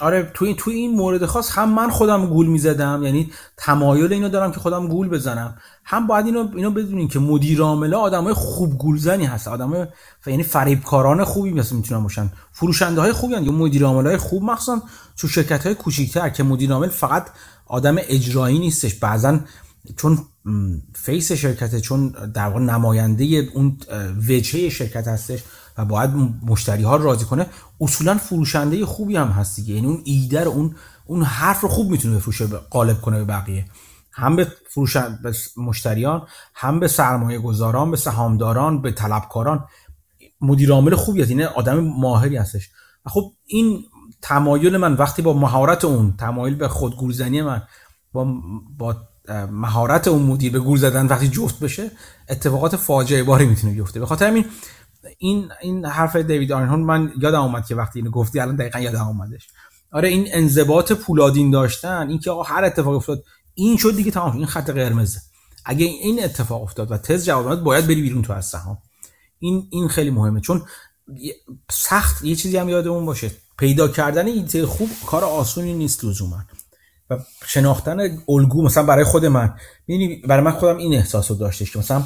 آره 0.00 0.30
تو 0.34 0.44
این 0.44 0.56
تو 0.56 0.70
این 0.70 0.96
مورد 0.96 1.26
خاص 1.26 1.50
هم 1.52 1.74
من 1.74 1.90
خودم 1.90 2.26
گول 2.26 2.46
می‌زدم 2.46 3.02
یعنی 3.04 3.32
تمایل 3.56 4.12
اینو 4.12 4.28
دارم 4.28 4.52
که 4.52 4.60
خودم 4.60 4.88
گول 4.88 5.08
بزنم. 5.08 5.54
هم 5.84 6.06
باید 6.06 6.26
اینو 6.26 6.48
اینو 6.56 6.70
بدونین 6.70 7.08
که 7.08 7.18
مدیر 7.18 7.60
عامل 7.60 7.94
آدمای 7.94 8.34
خوب 8.34 8.78
گولزنی 8.78 9.24
هست 9.24 9.48
آدمای 9.48 9.86
یعنی 10.26 10.42
فریبکاران 10.42 11.24
خوبی 11.24 11.52
مثلا 11.52 11.78
می‌تونن 11.78 12.02
باشن. 12.02 12.32
فروشنده 12.52 13.00
های 13.00 13.12
خوبی 13.12 13.34
یا 13.34 13.52
مدیر 13.52 13.84
عامل 13.84 14.06
های 14.06 14.16
خوب 14.16 14.42
مخصوصا 14.42 14.82
تو 15.16 15.28
شرکت 15.28 15.66
های 15.66 15.74
کوچیک‌تر 15.74 16.28
که 16.28 16.42
مدیر 16.42 16.72
عامل 16.72 16.88
فقط 16.88 17.26
آدم 17.66 17.96
اجرایی 17.98 18.58
نیستش. 18.58 18.94
بعضا 18.94 19.38
چون 19.96 20.18
فیس 20.94 21.32
شرکته 21.32 21.80
چون 21.80 22.08
در 22.34 22.46
واقع 22.46 22.60
نماینده 22.60 23.48
اون 23.54 23.76
وجهه 24.28 24.68
شرکت 24.68 25.08
هستش 25.08 25.40
و 25.78 25.84
باید 25.84 26.10
مشتری 26.42 26.82
ها 26.82 26.96
راضی 26.96 27.24
کنه 27.24 27.46
اصولا 27.80 28.14
فروشنده 28.14 28.86
خوبی 28.86 29.16
هم 29.16 29.28
هست 29.28 29.56
دیگه. 29.56 29.74
یعنی 29.74 29.86
اون 29.86 30.02
ایده 30.04 30.44
رو 30.44 30.50
اون 30.50 30.76
اون 31.06 31.22
حرف 31.22 31.60
رو 31.60 31.68
خوب 31.68 31.90
می‌تونه 31.90 32.16
بفروشه 32.16 32.46
قالب 32.46 33.00
کنه 33.00 33.18
به 33.18 33.24
بقیه. 33.24 33.64
هم 34.12 34.36
به 34.36 34.52
فروشن 34.70 35.18
به 35.22 35.32
مشتریان 35.56 36.26
هم 36.54 36.80
به 36.80 36.88
سرمایه 36.88 37.38
گذاران 37.38 37.90
به 37.90 37.96
سهامداران 37.96 38.82
به 38.82 38.92
طلبکاران. 38.92 39.64
مدیر 40.40 40.72
عامل 40.72 40.94
خوبی 40.94 41.22
هست 41.22 41.30
این 41.30 41.40
یعنی 41.40 41.52
آدم 41.54 41.80
ماهری 41.80 42.36
هستش. 42.36 42.70
و 43.06 43.10
خب 43.10 43.32
این 43.46 43.84
تمایل 44.22 44.76
من 44.76 44.94
وقتی 44.94 45.22
با 45.22 45.32
مهارت 45.32 45.84
اون 45.84 46.14
تمایل 46.16 46.54
به 46.54 46.68
خودگورزنی 46.68 47.42
من 47.42 47.62
با 48.12 48.26
با 48.78 48.96
مهارت 49.50 50.08
اون 50.08 50.22
مدیر 50.22 50.52
به 50.52 50.58
گول 50.58 50.78
زدن 50.78 51.06
وقتی 51.06 51.28
جفت 51.28 51.60
بشه 51.60 51.90
اتفاقات 52.28 52.76
فاجعه 52.76 53.22
باری 53.22 53.46
می‌تونه 53.46 53.72
بیفته. 53.72 54.00
به 54.00 54.06
خاطر 54.06 54.26
همین 54.26 54.44
این 55.18 55.48
این 55.60 55.84
حرف 55.84 56.16
دیوید 56.16 56.52
آرنهون 56.52 56.80
من 56.80 57.12
یادم 57.20 57.42
اومد 57.42 57.66
که 57.66 57.74
وقتی 57.74 57.98
اینو 57.98 58.10
گفتی 58.10 58.40
الان 58.40 58.56
دقیقا 58.56 58.78
یادم 58.78 59.06
اومدش. 59.06 59.48
آره 59.92 60.08
این 60.08 60.28
انضباط 60.32 60.92
پولادین 60.92 61.50
داشتن 61.50 62.08
این 62.08 62.18
که 62.18 62.30
آقا 62.30 62.42
هر 62.42 62.64
اتفاق 62.64 62.94
افتاد 62.94 63.24
این 63.54 63.76
شد 63.76 63.96
دیگه 63.96 64.10
تمام 64.10 64.36
این 64.36 64.46
خط 64.46 64.70
قرمزه. 64.70 65.20
اگه 65.64 65.86
این 65.86 66.24
اتفاق 66.24 66.62
افتاد 66.62 66.92
و 66.92 66.98
تز 66.98 67.24
جواب 67.24 67.62
باید 67.62 67.86
بری 67.86 68.02
بیرون 68.02 68.22
تو 68.22 68.32
از 68.32 68.46
سهام. 68.46 68.78
این 69.38 69.68
این 69.70 69.88
خیلی 69.88 70.10
مهمه. 70.10 70.40
چون 70.40 70.62
سخت 71.70 72.24
یه 72.24 72.36
چیزی 72.36 72.56
هم 72.56 72.68
یادمون 72.68 73.06
باشه. 73.06 73.30
پیدا 73.58 73.88
کردن 73.88 74.26
ایده 74.26 74.66
خوب 74.66 74.90
کار 75.06 75.24
آسونی 75.24 75.74
نیست 75.74 76.04
لزوما. 76.04 76.44
و 77.10 77.18
شناختن 77.46 78.00
الگو 78.28 78.62
مثلا 78.62 78.82
برای 78.82 79.04
خود 79.04 79.24
من 79.24 79.54
یعنی 79.86 80.16
برای 80.16 80.44
من 80.44 80.50
خودم 80.50 80.76
این 80.76 80.94
احساس 80.94 81.30
رو 81.30 81.36
داشتش 81.36 81.72
که 81.72 81.78
مثلا 81.78 82.02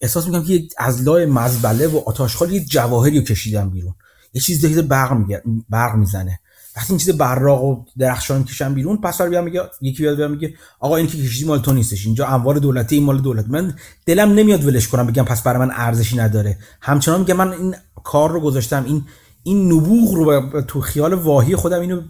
احساس 0.00 0.26
می‌کنم 0.26 0.44
که 0.44 0.68
از 0.78 1.02
لای 1.02 1.26
مزبله 1.26 1.88
و 1.88 2.02
آتاشخال 2.06 2.52
یه 2.52 2.64
جواهری 2.64 3.18
رو 3.18 3.24
کشیدم 3.24 3.70
بیرون. 3.70 3.94
یه 4.34 4.40
چیز 4.40 4.66
دیگه 4.66 4.82
برق 4.82 5.12
میگه 5.12 5.42
برق 5.70 5.94
می‌زنه. 5.94 6.40
وقتی 6.76 6.92
این 6.92 6.98
چیز 6.98 7.10
براق 7.10 7.64
و 7.64 7.84
درخشان 7.98 8.44
کشم 8.44 8.74
بیرون 8.74 8.96
پس 8.96 9.22
بیام 9.22 9.44
میگه 9.44 9.62
یکی 9.80 10.02
بیاد 10.02 10.16
بیام 10.16 10.30
میگه 10.30 10.54
آقا 10.80 10.96
این 10.96 11.06
که 11.06 11.18
کشیدی 11.18 11.44
مال 11.44 11.58
تو 11.58 11.72
نیستش 11.72 12.06
اینجا 12.06 12.26
اموال 12.26 12.58
دولتی 12.58 12.94
این 12.94 13.04
مال 13.04 13.20
دولت. 13.20 13.44
من 13.48 13.74
دلم 14.06 14.32
نمیاد 14.34 14.64
ولش 14.64 14.88
کنم 14.88 15.06
بگم 15.06 15.24
پس 15.24 15.42
برای 15.42 15.58
من 15.58 15.74
ارزشی 15.74 16.16
نداره. 16.16 16.58
همچنان 16.80 17.20
میگه 17.20 17.34
من 17.34 17.52
این 17.52 17.74
کار 18.04 18.30
رو 18.30 18.40
گذاشتم 18.40 18.84
این 18.84 19.04
این 19.42 19.72
نبوغ 19.72 20.14
رو 20.14 20.62
تو 20.62 20.80
خیال 20.80 21.12
واهی 21.14 21.56
خودم 21.56 21.80
اینو 21.80 22.02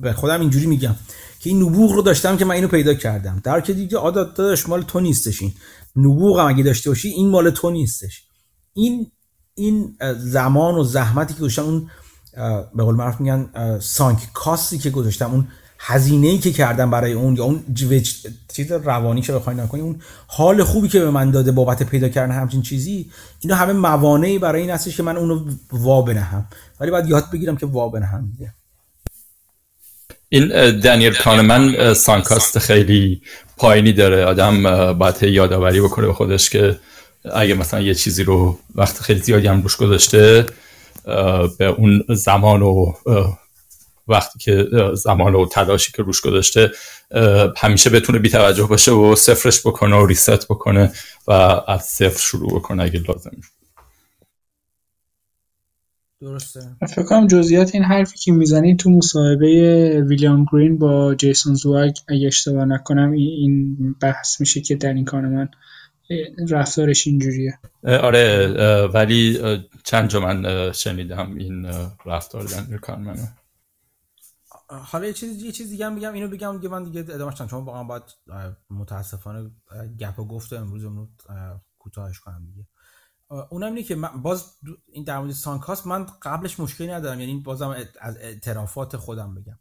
به 0.00 0.12
خودم 0.12 0.40
اینجوری 0.40 0.66
میگم 0.66 0.94
که 1.40 1.50
این 1.50 1.62
نبوغ 1.62 1.92
رو 1.92 2.02
داشتم 2.02 2.36
که 2.36 2.44
من 2.44 2.54
اینو 2.54 2.68
پیدا 2.68 2.94
کردم. 2.94 3.40
در 3.44 3.60
که 3.60 3.72
دیگه 3.72 3.98
عادت 3.98 4.34
داداش 4.34 4.68
مال 4.68 4.82
تو 4.82 5.00
نیستش 5.00 5.42
نبوغ 5.96 6.38
هم 6.40 6.46
اگه 6.46 6.62
داشته 6.62 6.90
باشی 6.90 7.08
این 7.08 7.28
مال 7.28 7.50
تو 7.50 7.70
نیستش. 7.70 8.22
این 8.74 9.06
این 9.54 9.96
زمان 10.16 10.74
و 10.74 10.84
زحمتی 10.84 11.34
که 11.34 11.40
گذاشتم 11.40 11.62
اون 11.62 11.90
به 12.74 12.82
قول 12.82 12.94
معروف 12.94 13.20
میگن 13.20 13.78
سانک 13.80 14.32
کاستی 14.32 14.78
که 14.78 14.90
گذاشتم 14.90 15.30
اون 15.30 15.48
هزینه 15.78 16.26
ای 16.26 16.38
که 16.38 16.52
کردم 16.52 16.90
برای 16.90 17.12
اون 17.12 17.36
یا 17.36 17.44
اون 17.44 17.64
چیز 18.52 18.72
روانی 18.72 19.20
که 19.20 19.32
بخواید 19.32 19.60
نکنی 19.60 19.80
اون 19.80 20.00
حال 20.26 20.64
خوبی 20.64 20.88
که 20.88 21.00
به 21.00 21.10
من 21.10 21.30
داده 21.30 21.52
بابت 21.52 21.82
پیدا 21.82 22.08
کردن 22.08 22.34
همچین 22.34 22.62
چیزی 22.62 23.10
اینا 23.40 23.56
همه 23.56 23.72
موانعی 23.72 24.38
برای 24.38 24.60
این 24.60 24.70
هستش 24.70 24.96
که 24.96 25.02
من 25.02 25.16
اونو 25.16 25.44
وا 25.72 26.02
بنهم. 26.02 26.46
ولی 26.80 26.90
باید 26.90 27.08
یاد 27.08 27.30
بگیرم 27.32 27.56
که 27.56 27.66
وا 27.66 27.88
بنهم 27.88 28.30
دیگه. 28.32 28.54
این 30.32 30.48
دنیل 30.80 31.14
کانمن 31.14 31.94
سانکاست 31.94 32.58
خیلی 32.58 33.22
پایینی 33.56 33.92
داره. 33.92 34.24
آدم 34.24 34.62
باید 34.92 35.22
یادآوری 35.22 35.80
بکنه 35.80 36.06
به 36.06 36.12
خودش 36.12 36.50
که 36.50 36.78
اگه 37.34 37.54
مثلا 37.54 37.80
یه 37.80 37.94
چیزی 37.94 38.24
رو 38.24 38.58
وقت 38.74 39.00
خیلی 39.00 39.20
زیادی 39.20 39.46
هم 39.46 39.62
روش 39.62 39.76
گذاشته 39.76 40.46
به 41.58 41.66
اون 41.78 42.04
زمان 42.08 42.62
و 42.62 42.92
وقتی 44.08 44.38
که 44.38 44.68
زمان 44.94 45.34
و 45.34 45.46
تلاشی 45.46 45.92
که 45.92 46.02
روش 46.02 46.20
گذاشته 46.20 46.70
همیشه 47.56 47.90
بتونه 47.90 48.18
بیتوجه 48.18 48.64
باشه 48.64 48.92
و 48.92 49.16
صفرش 49.16 49.60
بکنه 49.60 49.96
و 49.96 50.06
ریست 50.06 50.48
بکنه 50.48 50.92
و 51.28 51.32
از 51.66 51.82
صفر 51.82 52.20
شروع 52.20 52.54
بکنه 52.54 52.82
اگه 52.82 53.00
لازم. 53.08 53.30
درسته. 56.22 56.76
فکر 56.88 57.02
کنم 57.02 57.26
جزئیات 57.26 57.74
این 57.74 57.84
حرفی 57.84 58.18
که 58.18 58.32
می‌زنی 58.32 58.76
تو 58.76 58.90
مصاحبه 58.90 60.04
ویلیام 60.08 60.46
گرین 60.52 60.78
با 60.78 61.14
جیسون 61.14 61.54
زواگ 61.54 61.96
اگه 62.08 62.26
اشتباه 62.26 62.64
نکنم 62.64 63.12
این 63.12 63.76
بحث 64.00 64.40
میشه 64.40 64.60
که 64.60 64.76
در 64.76 64.92
این 64.92 65.04
کار 65.04 65.20
من 65.20 65.48
رفتارش 66.50 67.06
اینجوریه. 67.06 67.58
آره 67.84 68.48
ولی 68.94 69.38
چند 69.84 70.08
جا 70.08 70.20
من 70.20 70.72
شنیدم 70.72 71.34
این 71.36 71.66
رفتار 72.06 72.44
در 72.44 72.76
کار 72.76 72.96
منو. 72.96 73.26
حالا 74.68 75.06
یه 75.06 75.12
چیز 75.12 75.42
یه 75.42 75.52
چیز 75.52 75.70
دیگه 75.70 75.86
هم 75.86 75.96
بگم 75.96 76.12
اینو 76.12 76.28
بگم 76.28 76.56
دیگه 76.56 76.68
من 76.68 76.84
دیگه 76.84 77.00
ادامهش 77.00 77.34
چون 77.34 77.64
واقعا 77.64 77.84
باید 77.84 78.02
متاسفانه 78.70 79.50
گپ 80.00 80.18
و 80.18 80.24
گفت 80.24 80.52
امروز 80.52 80.84
رو 80.84 81.08
کوتاهش 81.78 82.20
کنم 82.20 82.46
دیگه. 82.46 82.66
اونم 83.50 83.66
اینه 83.66 83.82
که 83.82 83.94
من 83.94 84.22
باز 84.22 84.44
این 84.92 85.04
در 85.04 85.18
مورد 85.18 85.32
سانکاست 85.32 85.86
من 85.86 86.06
قبلش 86.22 86.60
مشکلی 86.60 86.88
ندارم 86.88 87.20
یعنی 87.20 87.40
بازم 87.40 87.76
از 88.00 88.16
اعترافات 88.16 88.96
خودم 88.96 89.34
بگم. 89.34 89.58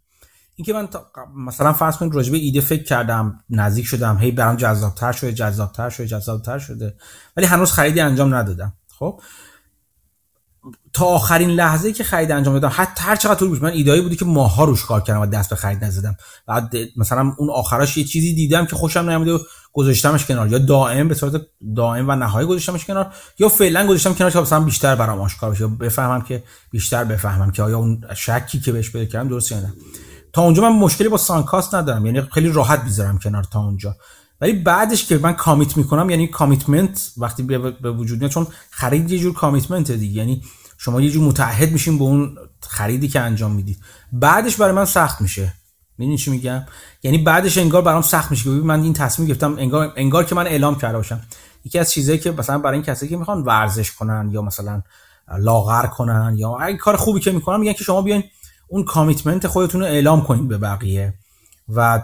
اینکه 0.55 0.73
من 0.73 0.89
مثلا 1.35 1.73
فرض 1.73 1.97
کنید 1.97 2.15
راجبه 2.15 2.37
ایده 2.37 2.61
فکر 2.61 2.83
کردم 2.83 3.43
نزدیک 3.49 3.85
شدم 3.85 4.17
هی 4.17 4.31
برام 4.31 4.55
جذابتر 4.55 5.11
شده 5.11 5.33
جذابتر 5.33 5.89
شده 5.89 6.07
جذابتر 6.07 6.59
شده 6.59 6.95
ولی 7.37 7.45
هنوز 7.45 7.71
خریدی 7.71 7.99
انجام 7.99 8.35
ندادم 8.35 8.73
خب؟ 8.99 9.21
تا 10.93 11.05
آخرین 11.05 11.49
لحظه 11.49 11.93
که 11.93 12.03
خرید 12.03 12.31
انجام 12.31 12.53
دادم 12.53 12.73
حتی 12.77 13.03
هر 13.03 13.15
چقدر 13.15 13.35
طول 13.35 13.59
من 13.61 13.69
ایدایی 13.69 14.01
بودی 14.01 14.15
که 14.15 14.25
ماها 14.25 14.63
روش 14.63 14.85
کار 14.85 15.01
کردم 15.01 15.21
و 15.21 15.25
دست 15.25 15.49
به 15.49 15.55
خرید 15.55 15.83
نزدم. 15.83 16.15
بعد 16.47 16.73
مثلا 16.97 17.33
اون 17.37 17.49
آخرش 17.49 17.97
یه 17.97 18.03
چیزی 18.03 18.33
دیدم 18.33 18.65
که 18.65 18.75
خوشم 18.75 18.99
نمیاد 18.99 19.27
و 19.27 19.39
گذاشتمش 19.73 20.25
کنار. 20.25 20.47
یا 20.47 20.57
دائم 20.57 21.07
به 21.07 21.15
صورت 21.15 21.41
دائم 21.75 22.09
و 22.09 22.15
نهایی 22.15 22.47
گذاشتمش 22.47 22.85
کنار 22.85 23.13
یا 23.39 23.49
فعلا 23.49 23.87
گذاشتم 23.87 24.13
کنار 24.13 24.31
تا 24.31 24.41
مثلا 24.41 24.59
بیشتر 24.59 24.95
برام 24.95 25.21
آشکار 25.21 25.51
بشه 25.51 25.67
بفهمم 25.67 26.21
که 26.21 26.43
بیشتر 26.71 27.03
بفهمم 27.03 27.51
که 27.51 27.63
آیا 27.63 27.77
اون 27.77 28.01
شکی 28.15 28.59
که 28.59 28.71
بهش 28.71 28.91
پیدا 28.91 29.05
کردم 29.05 29.29
درست 29.29 29.51
یا 29.51 29.59
نه. 29.59 29.73
تا 30.33 30.41
اونجا 30.41 30.69
من 30.69 30.79
مشکلی 30.79 31.09
با 31.09 31.17
سانکاست 31.17 31.75
ندارم. 31.75 32.05
یعنی 32.05 32.21
خیلی 32.21 32.51
راحت 32.51 32.83
می‌ذارم 32.83 33.19
کنار 33.19 33.43
تا 33.43 33.59
اونجا. 33.59 33.95
ولی 34.41 34.53
بعدش 34.53 35.05
که 35.05 35.17
من 35.17 35.33
commit 35.33 35.77
می‌کنم 35.77 36.09
یعنی 36.09 36.27
commitment 36.27 37.11
وقتی 37.17 37.43
به 37.43 37.91
وجود 37.91 38.19
میاد 38.19 38.31
چون 38.31 38.47
خرید 38.69 39.11
یه 39.11 39.19
جور 39.19 39.33
commitment 39.33 39.91
دیگه. 39.91 40.17
یعنی 40.17 40.43
شما 40.77 41.01
یه 41.01 41.09
جور 41.09 41.23
متعهد 41.23 41.71
میشین 41.71 41.97
به 41.97 42.03
اون 42.03 42.37
خریدی 42.61 43.07
که 43.07 43.19
انجام 43.19 43.51
می‌دید. 43.51 43.77
بعدش 44.11 44.55
برای 44.55 44.73
من 44.73 44.85
سخت 44.85 45.21
میشه. 45.21 45.53
می‌دونی 45.97 46.17
چی 46.17 46.31
میگم؟ 46.31 46.63
یعنی 47.03 47.17
بعدش 47.17 47.57
انگار 47.57 47.81
برام 47.81 48.01
سخت 48.01 48.31
میشه 48.31 48.49
من 48.49 48.83
این 48.83 48.93
تصمیم 48.93 49.27
گرفتم 49.27 49.55
انگار 49.57 49.93
انگار 49.95 50.23
که 50.23 50.35
من 50.35 50.47
اعلام 50.47 50.75
کرده 50.75 50.97
باشم. 50.97 51.21
یکی 51.65 51.79
از 51.79 51.91
چیزایی 51.91 52.19
که 52.19 52.31
مثلا 52.31 52.59
برای 52.59 52.73
این 52.73 52.83
کسایی 52.83 53.09
که 53.09 53.17
می‌خوان 53.17 53.43
ورزش 53.43 53.91
کنن 53.91 54.29
یا 54.31 54.41
مثلا 54.41 54.81
لاغر 55.39 55.87
کنن 55.87 56.33
یا 56.37 56.57
اگه 56.61 56.77
کار 56.77 56.95
خوبی 56.95 57.19
که 57.19 57.31
می‌کنن 57.31 57.59
میگن 57.59 57.73
که 57.73 57.83
شما 57.83 58.01
بیاین 58.01 58.23
اون 58.67 58.83
commitment 58.83 59.47
خودتون 59.47 59.81
رو 59.81 59.87
اعلام 59.87 60.23
کنید 60.23 60.47
به 60.47 60.57
بقیه. 60.57 61.13
و 61.75 62.01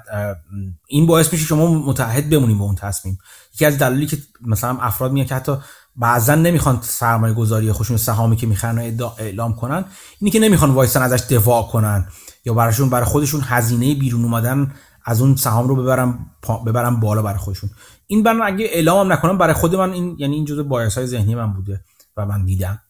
این 0.87 1.07
باعث 1.07 1.33
میشه 1.33 1.45
شما 1.45 1.67
متحد 1.67 2.29
بمونید 2.29 2.57
به 2.57 2.63
اون 2.63 2.75
تصمیم. 2.75 3.17
یکی 3.53 3.65
از 3.65 3.77
دلایلی 3.77 4.05
که 4.05 4.17
مثلا 4.41 4.77
افراد 4.81 5.11
میگن 5.11 5.27
که 5.27 5.35
حتی 5.35 5.57
بعضا 5.95 6.35
نمی‌خوان 6.35 6.79
سرمایه 6.81 7.33
گذاری 7.33 7.71
خودشون 7.71 7.97
سهامی 7.97 8.35
که 8.35 8.47
می‌خوان 8.47 8.79
اعلام 9.17 9.55
کنن 9.55 9.85
اینی 10.19 10.31
که 10.31 10.39
نمی‌خوان 10.39 10.71
وایسن 10.71 11.01
ازش 11.01 11.23
دفاع 11.29 11.63
کنن 11.63 12.07
یا 12.45 12.53
براشون 12.53 12.89
برای 12.89 13.05
خودشون 13.05 13.41
هزینه 13.43 13.95
بیرون 13.95 14.23
اومدن 14.23 14.73
از 15.05 15.21
اون 15.21 15.35
سهام 15.35 15.67
رو 15.67 15.75
ببرم 15.75 16.31
ببرم 16.65 16.99
بالا 16.99 17.21
برای 17.21 17.37
خودشون. 17.37 17.69
این 18.07 18.23
برن 18.23 18.41
اگه 18.41 18.65
اعلام 18.65 19.11
نکنم 19.11 19.37
برای 19.37 19.53
خود 19.53 19.75
من 19.75 19.91
این 19.91 20.15
یعنی 20.19 20.35
این 20.35 20.45
جزء 20.45 20.63
بایاس 20.63 20.97
های 20.97 21.07
ذهنی 21.07 21.35
من 21.35 21.53
بوده 21.53 21.83
و 22.17 22.25
من 22.25 22.45
دیدم 22.45 22.81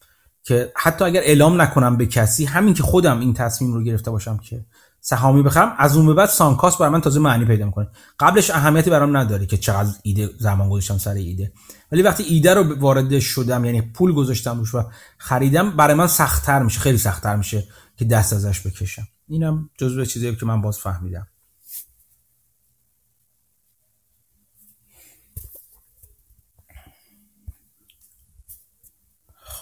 که 0.44 0.72
حتی 0.76 1.06
اگر 1.06 1.22
اعلام 1.24 1.62
نکنم 1.62 1.98
به 1.98 2.06
کسی 2.06 2.46
همین 2.46 2.74
که 2.74 2.84
خودم 2.84 3.20
این 3.20 3.34
تصمیم 3.34 3.74
رو 3.74 3.84
گرفته 3.84 4.12
باشم 4.12 4.38
که 4.38 4.66
سهامی 5.02 5.44
بخرم 5.44 5.76
از 5.78 5.98
اون 5.98 6.06
به 6.06 6.14
بعد 6.14 6.30
سانکاس 6.30 6.78
برای 6.78 6.92
من 6.92 7.02
تازه 7.02 7.20
معنی 7.20 7.46
پیدا 7.46 7.66
می‌کنه. 7.66 7.88
قبلش 8.20 8.50
اهمیتی 8.50 8.90
برام 8.90 9.18
نداره 9.18 9.46
که 9.46 9.58
چقدر 9.58 9.90
ایده 10.04 10.30
زمان 10.40 10.70
گذاشتم 10.70 10.98
سر 10.98 11.14
ایده. 11.14 11.52
ولی 11.92 12.02
وقتی 12.02 12.24
ایده 12.24 12.54
رو 12.54 12.80
وارد 12.80 13.20
شدم 13.20 13.66
یعنی 13.66 13.82
پول 13.82 14.14
گذاشتم 14.14 14.58
روش 14.58 14.76
و 14.76 14.84
خریدم 15.18 15.72
برای 15.72 15.94
من 15.96 16.08
سختتر 16.08 16.64
میشه 16.64 16.80
خیلی 16.80 16.98
سختتر 16.98 17.36
میشه 17.36 17.68
که 17.98 18.06
دست 18.06 18.34
ازش 18.34 18.68
بکشم. 18.68 19.08
اینم 19.28 19.70
جزو 19.78 20.06
چیزی 20.06 20.36
که 20.36 20.46
من 20.46 20.62
باز 20.62 20.80
فهمیدم. 20.80 21.28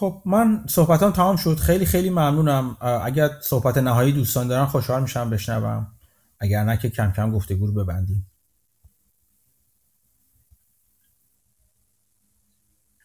خب 0.06 0.22
من 0.26 0.66
صحبتام 0.70 1.12
تمام 1.12 1.36
شد. 1.36 1.56
خیلی 1.56 1.86
خیلی 1.86 2.10
ممنونم. 2.10 2.78
اگر 3.04 3.30
صحبت 3.42 3.78
نهایی 3.78 4.12
دوستان 4.12 4.48
دارن 4.48 4.66
خوشحال 4.66 5.02
میشم 5.02 5.30
بشنوم. 5.30 5.88
اگر 6.40 6.64
نه 6.64 6.78
که 6.78 6.90
کم 6.90 7.12
کم 7.12 7.32
گفتگو 7.32 7.68
رو 7.68 7.74
ببندیم. 7.74 8.28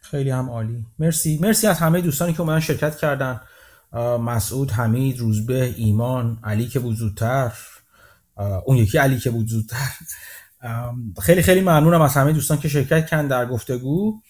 خیلی 0.00 0.30
هم 0.30 0.50
عالی. 0.50 0.86
مرسی. 0.98 1.38
مرسی 1.42 1.66
از 1.66 1.78
همه 1.78 2.00
دوستانی 2.00 2.32
که 2.32 2.40
اومدن 2.40 2.60
شرکت 2.60 2.96
کردن. 2.96 3.40
مسعود 4.20 4.70
حمید 4.70 5.18
روزبه 5.18 5.74
ایمان 5.76 6.38
علی 6.44 6.68
که 6.68 6.78
بود 6.78 6.96
زودتر. 6.96 7.52
اون 8.64 8.76
یکی 8.76 8.98
علی 8.98 9.18
که 9.18 9.30
بود 9.30 9.46
زودتر. 9.46 9.90
خیلی 11.22 11.42
خیلی 11.42 11.60
ممنونم 11.60 12.02
از 12.02 12.14
همه 12.14 12.32
دوستان 12.32 12.58
که 12.58 12.68
شرکت 12.68 13.06
کردن 13.06 13.28
در 13.28 13.46
گفتگو. 13.46 14.20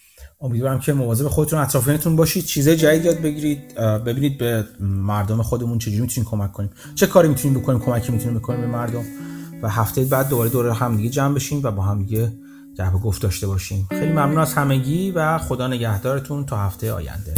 امیدوارم 0.42 0.80
که 0.80 0.92
مواظب 0.92 1.28
خودتون 1.28 1.58
اطرافیانتون 1.58 2.16
باشید. 2.16 2.44
چیزای 2.44 2.76
جدید 2.76 3.04
یاد 3.04 3.20
بگیرید. 3.20 3.74
ببینید 3.74 4.38
به 4.38 4.64
مردم 4.80 5.42
خودمون 5.42 5.78
چجوری 5.78 6.00
می‌تونیم 6.00 6.30
کمک 6.30 6.52
کنیم. 6.52 6.70
چه 6.94 7.06
کاری 7.06 7.28
می‌تونیم 7.28 7.60
بکنیم 7.60 7.80
کمکی 7.80 8.12
می‌تونیم 8.12 8.38
بکنیم 8.38 8.60
به 8.60 8.66
مردم. 8.66 9.04
و 9.62 9.68
هفته 9.68 10.04
بعد 10.04 10.28
دوباره 10.28 10.50
دوره 10.50 10.74
هم 10.74 10.96
دیگه 10.96 11.08
جمع 11.08 11.34
بشیم 11.34 11.60
و 11.62 11.70
با 11.70 11.82
هم 11.82 11.98
دیگه 11.98 12.32
گفت 13.04 13.22
داشته 13.22 13.46
باشیم. 13.46 13.86
خیلی 13.90 14.12
ممنون 14.12 14.38
از 14.38 14.54
همگی 14.54 15.10
و 15.10 15.38
خدا 15.38 15.68
نگهدارتون 15.68 16.46
تا 16.46 16.56
هفته 16.56 16.92
آینده. 16.92 17.34